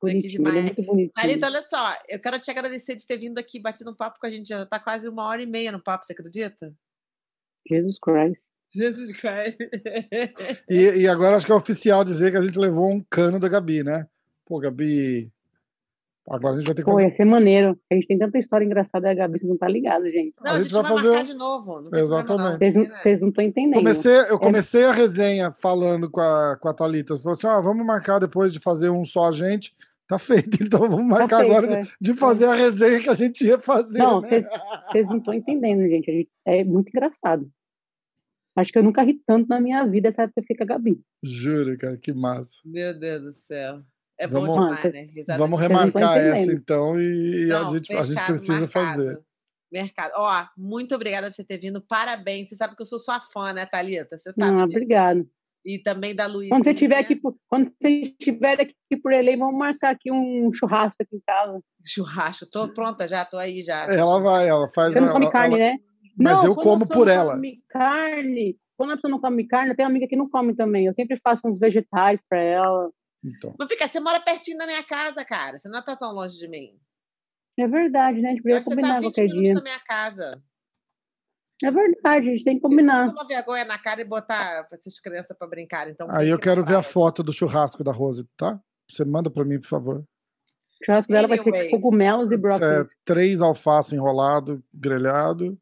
Bonitinho, 0.00 0.26
é 0.26 0.30
demais. 0.30 0.64
muito 0.64 0.82
bonitinho. 0.82 1.12
Thalita, 1.12 1.46
olha 1.46 1.62
só, 1.62 1.94
eu 2.08 2.18
quero 2.18 2.38
te 2.38 2.50
agradecer 2.50 2.96
de 2.96 3.06
ter 3.06 3.18
vindo 3.18 3.38
aqui, 3.38 3.60
batido 3.60 3.90
um 3.90 3.94
papo 3.94 4.18
com 4.18 4.26
a 4.26 4.30
gente. 4.30 4.48
Já 4.48 4.64
tá 4.64 4.80
quase 4.80 5.06
uma 5.10 5.26
hora 5.26 5.42
e 5.42 5.46
meia 5.46 5.70
no 5.70 5.82
papo, 5.82 6.06
você 6.06 6.14
acredita? 6.14 6.74
Jesus 7.68 7.98
Christ. 7.98 8.42
Jesus 8.74 9.12
Christ. 9.12 9.58
E, 10.70 11.02
e 11.02 11.06
agora 11.06 11.36
acho 11.36 11.44
que 11.44 11.52
é 11.52 11.54
oficial 11.54 12.02
dizer 12.02 12.30
que 12.30 12.38
a 12.38 12.42
gente 12.42 12.58
levou 12.58 12.90
um 12.90 13.04
cano 13.10 13.38
da 13.38 13.50
Gabi, 13.50 13.84
né? 13.84 14.08
Pô, 14.46 14.58
Gabi. 14.58 15.30
Agora 16.28 16.54
a 16.54 16.58
gente 16.58 16.66
vai 16.66 16.74
ter 16.76 16.82
que 16.82 16.86
Pô, 16.86 16.92
fazer. 16.92 17.04
ia 17.06 17.10
ser 17.12 17.24
maneiro. 17.24 17.76
A 17.90 17.94
gente 17.94 18.06
tem 18.06 18.16
tanta 18.16 18.38
história 18.38 18.64
engraçada 18.64 19.08
da 19.08 19.14
Gabi, 19.14 19.38
vocês 19.40 19.50
não 19.50 19.58
tá 19.58 19.66
ligado, 19.68 20.04
gente. 20.04 20.34
Não, 20.40 20.52
A 20.52 20.54
a 20.54 20.56
gente 20.58 20.64
gente 20.64 20.72
vai 20.74 20.82
vai, 20.82 20.92
fazer 20.92 21.08
marcar 21.08 21.24
de 21.24 21.34
novo. 21.34 21.82
Exatamente. 21.92 22.58
Vocês 22.58 22.74
não 22.74 22.82
Né? 22.84 23.00
vocês 23.02 23.20
não 23.20 23.28
estão 23.28 23.44
entendendo. 23.44 23.74
Comecei, 23.74 24.12
É. 24.12 24.30
eu 24.30 24.38
comecei 24.38 24.84
a 24.84 24.92
resenha 24.92 25.52
falando 25.52 26.08
com 26.08 26.20
a, 26.20 26.56
com 26.60 26.68
a 26.68 26.74
Thalita. 26.74 27.16
Falou 27.18 27.32
assim: 27.32 27.46
ó, 27.48 27.60
vamos 27.60 27.84
marcar 27.84 28.20
depois 28.20 28.52
de 28.52 28.60
fazer 28.60 28.88
um 28.90 29.04
só 29.04 29.28
a 29.28 29.32
gente. 29.32 29.74
Tá 30.06 30.18
feito, 30.18 30.50
então 30.62 30.80
vamos 30.80 31.08
Tá 31.12 31.18
marcar 31.20 31.38
feito, 31.40 31.50
agora 31.56 31.66
de, 31.66 31.74
é. 31.74 31.80
de 32.00 32.14
fazer 32.14 32.44
a 32.46 32.54
resenha 32.54 33.00
que 33.00 33.08
a 33.08 33.14
gente 33.14 33.44
ia 33.44 33.58
fazer. 33.58 33.98
Não, 33.98 34.20
né? 34.20 34.28
vocês 34.28 34.44
vocês 34.90 35.06
não 35.08 35.16
estão 35.18 35.34
entendendo, 35.34 35.80
gente. 35.88 36.10
A 36.10 36.14
gente- 36.14 36.30
É 36.46 36.62
muito 36.64 36.88
engraçado. 36.88 37.50
Acho 38.56 38.70
que 38.70 38.78
eu 38.78 38.82
nunca 38.82 39.02
ri 39.02 39.14
tanto 39.26 39.48
na 39.48 39.58
minha 39.60 39.84
vida 39.86 40.08
essa 40.08 40.22
época 40.24 40.42
que 40.46 40.54
com 40.54 40.62
a 40.62 40.66
Gabi. 40.66 41.00
Juro, 41.22 41.76
cara, 41.78 41.96
que 41.96 42.12
massa. 42.12 42.60
Meu 42.64 42.92
Deus 42.96 43.22
do 43.22 43.32
céu. 43.32 43.80
É 44.22 44.26
Vamos- 44.28 44.48
bom 44.48 44.54
demais, 44.54 44.82
Mano, 44.84 44.94
né? 44.94 45.00
Risada 45.14 45.38
Vamos 45.38 45.60
não 45.60 45.68
remarcar 45.68 46.18
essa 46.18 46.52
então 46.52 47.00
e, 47.00 47.46
e 47.46 47.52
a, 47.52 47.60
Não, 47.60 47.70
gente, 47.74 47.92
a 47.92 48.02
gente 48.02 48.08
fechado, 48.14 48.26
precisa 48.26 48.52
marcado. 48.60 48.70
fazer. 48.70 49.20
Mercado. 49.72 50.12
Ó, 50.16 50.44
muito 50.56 50.94
obrigada 50.94 51.28
por 51.28 51.34
você 51.34 51.44
ter 51.44 51.58
vindo. 51.58 51.80
Parabéns. 51.80 52.48
Você 52.48 52.56
sabe 52.56 52.76
que 52.76 52.82
eu 52.82 52.86
sou 52.86 52.98
sua 52.98 53.20
fã, 53.20 53.52
né, 53.52 53.64
Thalita? 53.66 54.18
Você 54.18 54.30
sabe 54.32 54.52
Não, 54.52 54.66
disso. 54.66 54.76
obrigado. 54.76 55.26
E 55.64 55.78
também 55.78 56.14
da 56.14 56.26
Luísa. 56.26 56.50
Quando 56.54 56.64
você 56.64 56.72
estiver 56.72 56.98
aqui, 56.98 57.16
por- 57.16 57.36
quando 57.48 57.70
você 57.80 57.88
estiver 58.02 58.60
aqui 58.60 58.96
por 59.02 59.12
ele, 59.12 59.36
vamos 59.36 59.56
marcar 59.58 59.90
aqui 59.90 60.12
um 60.12 60.50
churrasco 60.52 61.02
aqui 61.02 61.16
em 61.16 61.22
casa. 61.26 61.60
Churrasco. 61.86 62.46
Tô 62.50 62.68
pronta 62.68 63.06
já, 63.08 63.24
tô 63.24 63.38
aí 63.38 63.62
já. 63.62 63.84
Ela 63.92 64.20
vai, 64.20 64.48
ela 64.48 64.68
faz. 64.74 64.92
Você 64.92 65.00
não 65.00 65.08
ela- 65.08 65.20
come 65.20 65.30
carne, 65.32 65.54
ela- 65.58 65.70
né? 65.72 65.78
Mas 66.18 66.38
não, 66.38 66.44
eu 66.46 66.54
quando 66.54 66.60
a 66.60 66.64
como 66.70 66.86
pessoa 66.86 66.98
por 66.98 67.06
não 67.06 67.14
ela. 67.14 67.34
Come 67.34 67.62
carne. 67.70 68.56
Quando 68.76 68.90
a 68.90 68.96
pessoa 68.96 69.10
não 69.10 69.20
come 69.20 69.46
carne, 69.46 69.70
eu 69.70 69.76
tenho 69.76 69.86
uma 69.88 69.92
amiga 69.92 70.06
que 70.08 70.16
não 70.16 70.28
come 70.28 70.54
também. 70.54 70.86
Eu 70.86 70.94
sempre 70.94 71.16
faço 71.22 71.46
uns 71.48 71.58
vegetais 71.58 72.20
pra 72.28 72.38
ela. 72.40 72.90
Então. 73.24 73.54
Mas 73.58 73.68
fica, 73.68 73.86
você 73.86 74.00
mora 74.00 74.20
pertinho 74.20 74.58
da 74.58 74.66
minha 74.66 74.82
casa, 74.82 75.24
cara. 75.24 75.56
Você 75.58 75.68
não 75.68 75.82
tá 75.82 75.94
tão 75.96 76.12
longe 76.12 76.36
de 76.38 76.48
mim. 76.48 76.76
É 77.58 77.66
verdade, 77.68 78.20
né? 78.20 78.28
A 78.28 78.32
gente 78.32 78.42
podia 78.42 78.58
tá 78.60 78.64
combinar 78.64 78.90
a 78.96 79.00
20 79.00 79.02
qualquer 79.04 79.22
minutos 79.24 79.42
dia. 79.44 79.54
da 79.54 79.62
minha 79.62 79.80
casa. 79.80 80.42
É 81.64 81.70
verdade, 81.70 82.28
a 82.28 82.32
gente 82.32 82.44
tem 82.44 82.56
que 82.56 82.60
combinar. 82.62 83.12
Toma 83.14 83.26
vergonha 83.28 83.64
na 83.64 83.78
cara 83.78 84.00
e 84.00 84.04
botar 84.04 84.66
essas 84.72 84.98
crianças 84.98 85.36
pra 85.38 85.46
brincar. 85.46 85.88
Então, 85.88 86.08
Aí 86.10 86.28
eu 86.28 86.38
quero 86.38 86.64
ver 86.64 86.74
a 86.74 86.82
foto 86.82 87.22
do 87.22 87.32
churrasco 87.32 87.84
da 87.84 87.92
Rose, 87.92 88.26
tá? 88.36 88.58
Você 88.90 89.04
manda 89.04 89.30
pra 89.30 89.44
mim, 89.44 89.60
por 89.60 89.68
favor. 89.68 89.98
O 90.00 90.84
churrasco 90.84 91.12
dela 91.12 91.28
vai 91.28 91.38
ser 91.38 91.50
Anyways. 91.50 91.70
cogumelos 91.70 92.30
e 92.32 92.34
É, 92.34 92.38
brócolis. 92.38 92.86
três 93.04 93.40
alface 93.40 93.94
enrolado, 93.94 94.60
grelhado. 94.74 95.56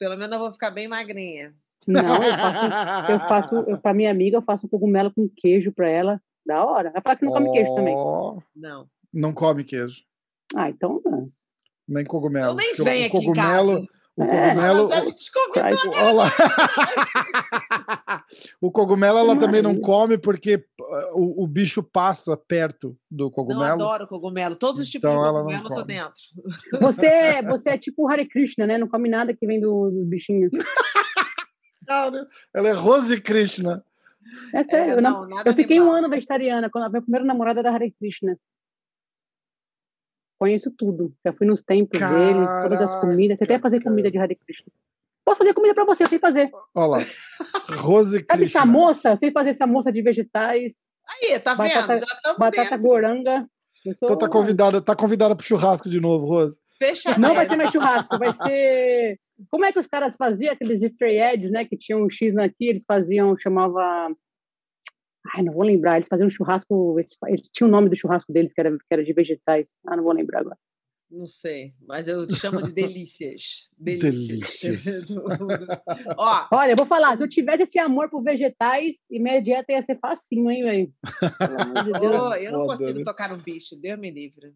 Pelo 0.00 0.16
menos 0.16 0.32
eu 0.32 0.38
vou 0.40 0.52
ficar 0.52 0.72
bem 0.72 0.88
magrinha. 0.88 1.54
Não, 1.86 2.00
eu 2.16 2.32
faço, 2.32 3.12
eu 3.12 3.20
faço, 3.20 3.54
eu, 3.70 3.78
pra 3.80 3.94
minha 3.94 4.10
amiga, 4.10 4.38
eu 4.38 4.42
faço 4.42 4.68
cogumelo 4.68 5.12
com 5.14 5.28
queijo 5.36 5.70
pra 5.70 5.88
ela. 5.88 6.20
Da 6.46 6.64
hora. 6.64 6.90
Ela 6.90 7.00
fala 7.02 7.16
que 7.16 7.24
não 7.24 7.32
come 7.32 7.52
queijo 7.52 7.74
também. 7.74 7.94
Não. 8.54 8.88
Não 9.12 9.32
come 9.32 9.64
queijo. 9.64 10.02
Ah, 10.56 10.68
então 10.70 11.00
não. 11.04 11.30
Nem 11.88 12.04
cogumelo. 12.04 12.52
Eu 12.52 12.54
nem 12.54 12.72
o- 12.72 12.76
o 12.78 12.88
aqui 12.88 13.02
em 13.04 13.08
cogumelo, 13.10 13.72
casa. 13.74 13.88
O 14.16 14.22
É. 14.22 14.48
cogumelo. 14.54 14.88
Traz- 15.52 15.86
Olha 15.86 16.12
lá. 16.12 16.30
o 18.60 18.70
cogumelo 18.70 19.18
ela 19.18 19.36
também 19.38 19.60
não 19.62 19.78
come 19.80 20.16
porque 20.18 20.56
uh, 20.56 21.18
o, 21.18 21.44
o 21.44 21.46
bicho 21.46 21.82
passa 21.82 22.36
perto 22.36 22.96
do 23.10 23.24
Não 23.24 23.30
cogumelo. 23.30 23.64
adoro 23.72 24.06
cogumelo. 24.06 24.54
Todos 24.56 24.80
os 24.80 24.88
tipos 24.88 25.08
Então 25.10 25.20
de 25.22 25.28
ela 25.28 25.38
não 25.42 25.46
cogumelo 25.46 25.64
eu 25.64 25.68
tô 25.68 25.74
come. 25.74 25.86
dentro. 25.86 26.80
Você, 26.80 27.06
é- 27.06 27.42
você 27.42 27.70
é 27.70 27.78
tipo 27.78 28.04
o 28.04 28.08
Hare 28.10 28.26
Krishna, 28.28 28.66
né? 28.66 28.78
Não 28.78 28.88
come 28.88 29.08
nada 29.08 29.34
que 29.34 29.46
vem 29.46 29.60
do, 29.60 29.90
do 29.90 30.04
bichinho. 30.04 30.48
Ela 32.54 32.68
é 32.68 32.72
Rose 32.72 33.20
Krishna. 33.20 33.84
É 34.52 34.64
sério. 34.64 34.92
É, 34.94 34.96
eu, 34.98 35.02
não- 35.02 35.28
eu 35.44 35.52
fiquei 35.54 35.80
um 35.80 35.90
ano 35.90 36.08
vegetariana. 36.08 36.68
Quando 36.70 36.84
a 36.84 36.88
minha 36.88 37.02
primeira 37.02 37.24
namorada 37.26 37.60
era 37.60 37.70
Hare 37.70 37.90
Krishna. 37.92 38.36
Conheço 40.38 40.70
tudo. 40.76 41.14
Já 41.24 41.32
fui 41.32 41.46
nos 41.46 41.62
templos 41.62 42.00
dele, 42.00 42.46
todas 42.62 42.80
as 42.80 42.92
Caraca, 42.92 43.00
comidas. 43.06 43.38
Você 43.38 43.44
até 43.44 43.58
fazer 43.58 43.82
comida 43.82 44.10
de 44.10 44.18
Hare 44.18 44.34
Krishna. 44.36 44.66
Posso 45.24 45.38
fazer 45.38 45.54
comida 45.54 45.74
pra 45.74 45.84
você, 45.84 46.02
eu 46.02 46.08
sei 46.08 46.18
fazer. 46.18 46.50
Olha 46.74 46.86
lá. 46.86 46.98
Rose 47.78 48.10
Sabe 48.16 48.24
essa 48.24 48.36
Krishna. 48.36 48.66
moça? 48.66 49.10
Eu 49.10 49.16
sei 49.18 49.30
fazer 49.30 49.50
essa 49.50 49.66
moça 49.66 49.90
de 49.90 50.02
vegetais, 50.02 50.72
Aí, 51.06 51.38
tá 51.38 51.54
vendo? 51.54 51.68
Batata- 51.74 51.98
Já 51.98 52.06
estamos 52.06 52.38
batata 52.38 52.76
goranga. 52.76 53.46
Eu 53.84 53.94
sou 53.94 54.06
Então 54.06 54.18
tá 54.18 54.28
convidada, 54.28 54.80
tá 54.82 54.96
convidada 54.96 55.36
pro 55.36 55.44
churrasco 55.46 55.88
de 55.88 56.00
novo, 56.00 56.26
Rose. 56.26 56.58
Fecha 56.78 57.18
Não 57.18 57.34
vai 57.34 57.48
ser 57.48 57.56
mais 57.56 57.70
churrasco, 57.70 58.18
vai 58.18 58.32
ser. 58.32 59.18
Como 59.50 59.64
é 59.64 59.72
que 59.72 59.78
os 59.78 59.86
caras 59.86 60.16
faziam 60.16 60.52
aqueles 60.52 60.82
stray 60.82 61.18
eggs, 61.18 61.50
né? 61.50 61.64
Que 61.64 61.76
tinham 61.76 62.04
um 62.04 62.10
X 62.10 62.36
aqui, 62.36 62.68
eles 62.68 62.84
faziam, 62.86 63.36
chamava. 63.38 64.14
Ai, 65.34 65.42
não 65.42 65.52
vou 65.52 65.62
lembrar. 65.62 65.96
Eles 65.96 66.08
faziam 66.08 66.26
um 66.26 66.30
churrasco. 66.30 66.98
Eles, 66.98 67.16
eles 67.28 67.48
tinham 67.52 67.68
o 67.68 67.72
nome 67.72 67.88
do 67.88 67.96
churrasco 67.96 68.32
deles, 68.32 68.52
que 68.52 68.60
era, 68.60 68.70
que 68.70 68.86
era 68.90 69.04
de 69.04 69.12
vegetais. 69.12 69.70
Ah, 69.86 69.96
não 69.96 70.04
vou 70.04 70.12
lembrar 70.12 70.40
agora. 70.40 70.58
Não 71.10 71.28
sei, 71.28 71.72
mas 71.86 72.08
eu 72.08 72.28
chamo 72.28 72.60
de 72.60 72.72
delícias. 72.72 73.70
Delícias. 73.78 74.60
Delícias. 74.60 75.10
Ó, 76.18 76.48
Olha, 76.50 76.72
eu 76.72 76.76
vou 76.76 76.86
falar, 76.86 77.16
se 77.16 77.22
eu 77.22 77.28
tivesse 77.28 77.62
esse 77.62 77.78
amor 77.78 78.10
por 78.10 78.20
vegetais, 78.20 78.96
e 79.08 79.20
minha 79.20 79.40
dieta 79.40 79.70
ia 79.70 79.80
ser 79.80 79.96
facinho, 80.00 80.50
hein, 80.50 80.62
velho? 80.64 80.92
De 81.84 82.06
ô, 82.06 82.34
eu 82.34 82.50
não 82.50 82.64
Foda, 82.64 82.78
consigo 82.78 82.98
né? 82.98 83.04
tocar 83.04 83.28
no 83.28 83.36
bicho, 83.36 83.76
Deus 83.76 83.98
me 83.98 84.10
livre. 84.10 84.54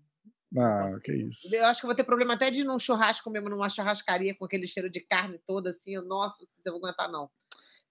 Ah, 0.56 0.84
Nossa. 0.84 1.00
que 1.00 1.12
isso. 1.12 1.54
Eu 1.54 1.66
acho 1.66 1.80
que 1.80 1.86
eu 1.86 1.88
vou 1.88 1.96
ter 1.96 2.04
problema 2.04 2.34
até 2.34 2.50
de 2.50 2.62
ir 2.62 2.64
num 2.64 2.78
churrasco 2.78 3.30
mesmo, 3.30 3.50
numa 3.50 3.68
churrascaria 3.68 4.34
com 4.34 4.44
aquele 4.46 4.66
cheiro 4.66 4.88
de 4.88 5.00
carne 5.00 5.38
toda 5.46 5.70
assim. 5.70 5.94
eu- 5.94 6.04
Nossa, 6.04 6.42
eu 6.64 6.72
vou 6.72 6.80
aguentar, 6.84 7.10
não. 7.10 7.28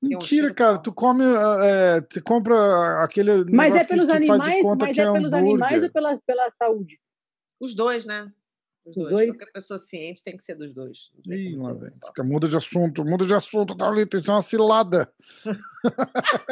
Um 0.01 0.09
Mentira, 0.09 0.53
cara. 0.53 0.77
Tu 0.77 0.93
come, 0.93 1.23
é, 1.23 2.01
você 2.07 2.21
compra 2.21 3.03
aquele. 3.03 3.43
Mas 3.51 3.73
é 3.75 3.79
que- 3.81 3.87
pelos 3.87 4.05
que 4.09 4.11
de 4.11 4.17
animais, 4.31 4.61
conta 4.61 4.85
mas 4.85 4.95
que 4.95 5.01
é 5.01 5.11
pelos 5.11 5.33
hambúrguer. 5.33 5.49
animais 5.49 5.83
ou 5.83 5.91
pela, 5.91 6.17
pela 6.25 6.51
saúde? 6.57 6.99
Os 7.59 7.75
dois, 7.75 8.05
né? 8.05 8.31
Os 8.85 8.95
Os 8.95 9.03
dois. 9.03 9.09
dois? 9.11 9.29
Qualquer 9.31 9.51
pessoa 9.51 9.79
ciente 9.79 10.23
tem 10.23 10.37
que 10.37 10.43
ser 10.43 10.55
dos 10.55 10.73
dois. 10.73 11.11
Ih, 11.27 11.55
lá 11.57 11.73
um. 11.73 11.79
Fica- 12.05 12.23
Muda 12.23 12.47
de 12.47 12.55
assunto, 12.57 13.03
muda 13.03 13.25
de 13.25 13.33
assunto, 13.33 13.75
Thalita. 13.75 14.17
Isso 14.17 14.29
é 14.31 14.33
uma 14.33 14.41
cilada. 14.41 15.11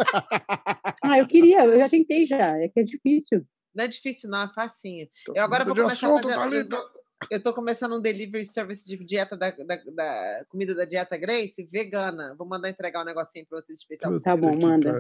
Ah, 1.04 1.20
eu 1.20 1.28
queria, 1.28 1.64
eu 1.66 1.78
já 1.78 1.88
tentei 1.90 2.26
já, 2.26 2.58
é 2.58 2.68
que 2.68 2.80
é 2.80 2.84
difícil. 2.84 3.46
Não 3.76 3.84
é 3.84 3.88
difícil, 3.88 4.30
não, 4.30 4.44
é 4.44 4.48
facinho. 4.54 5.08
Eu 5.34 5.44
agora 5.44 5.66
vou 5.66 5.76
começar 5.76 6.08
a 6.08 6.10
assunto, 6.12 6.30
fazer- 6.30 6.66
Thalita. 6.68 6.96
Eu 7.32 7.42
tô 7.42 7.54
começando 7.54 7.96
um 7.96 8.02
delivery 8.02 8.46
service 8.46 8.86
de 8.86 8.98
dieta 9.04 9.38
da, 9.38 9.50
da, 9.50 9.76
da 9.78 10.46
comida 10.50 10.76
da 10.76 10.86
dieta 10.86 11.18
Grace 11.18 11.68
vegana. 11.72 12.36
Vou 12.38 12.48
mandar 12.48 12.70
entregar 12.70 13.02
um 13.02 13.06
negocinho 13.06 13.46
pra 13.48 13.62
vocês 13.62 13.80
especial. 13.80 14.16
Tá 14.20 14.36
bom, 14.36 14.56
manda. 14.60 14.92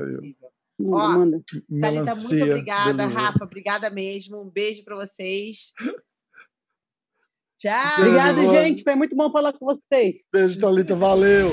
Manda, 0.77 0.97
Ó, 0.97 1.07
manda. 1.09 1.43
Thalita, 1.81 2.15
muito 2.15 2.43
obrigada, 2.43 2.93
delivery. 2.93 3.13
Rafa. 3.13 3.43
Obrigada 3.45 3.89
mesmo. 3.89 4.41
Um 4.41 4.49
beijo 4.49 4.83
pra 4.83 4.95
vocês. 4.95 5.73
Tchau. 7.57 7.99
Obrigada, 7.99 8.47
gente. 8.47 8.83
Foi 8.83 8.95
muito 8.95 9.15
bom 9.15 9.31
falar 9.31 9.53
com 9.53 9.65
vocês. 9.65 10.27
Beijo, 10.31 10.59
Thalita. 10.59 10.95
Valeu. 10.95 11.51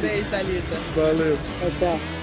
Beijo, 0.00 0.30
Thalita. 0.30 0.76
Valeu. 0.94 1.36
Tchau, 1.36 1.70
tchau. 1.78 2.15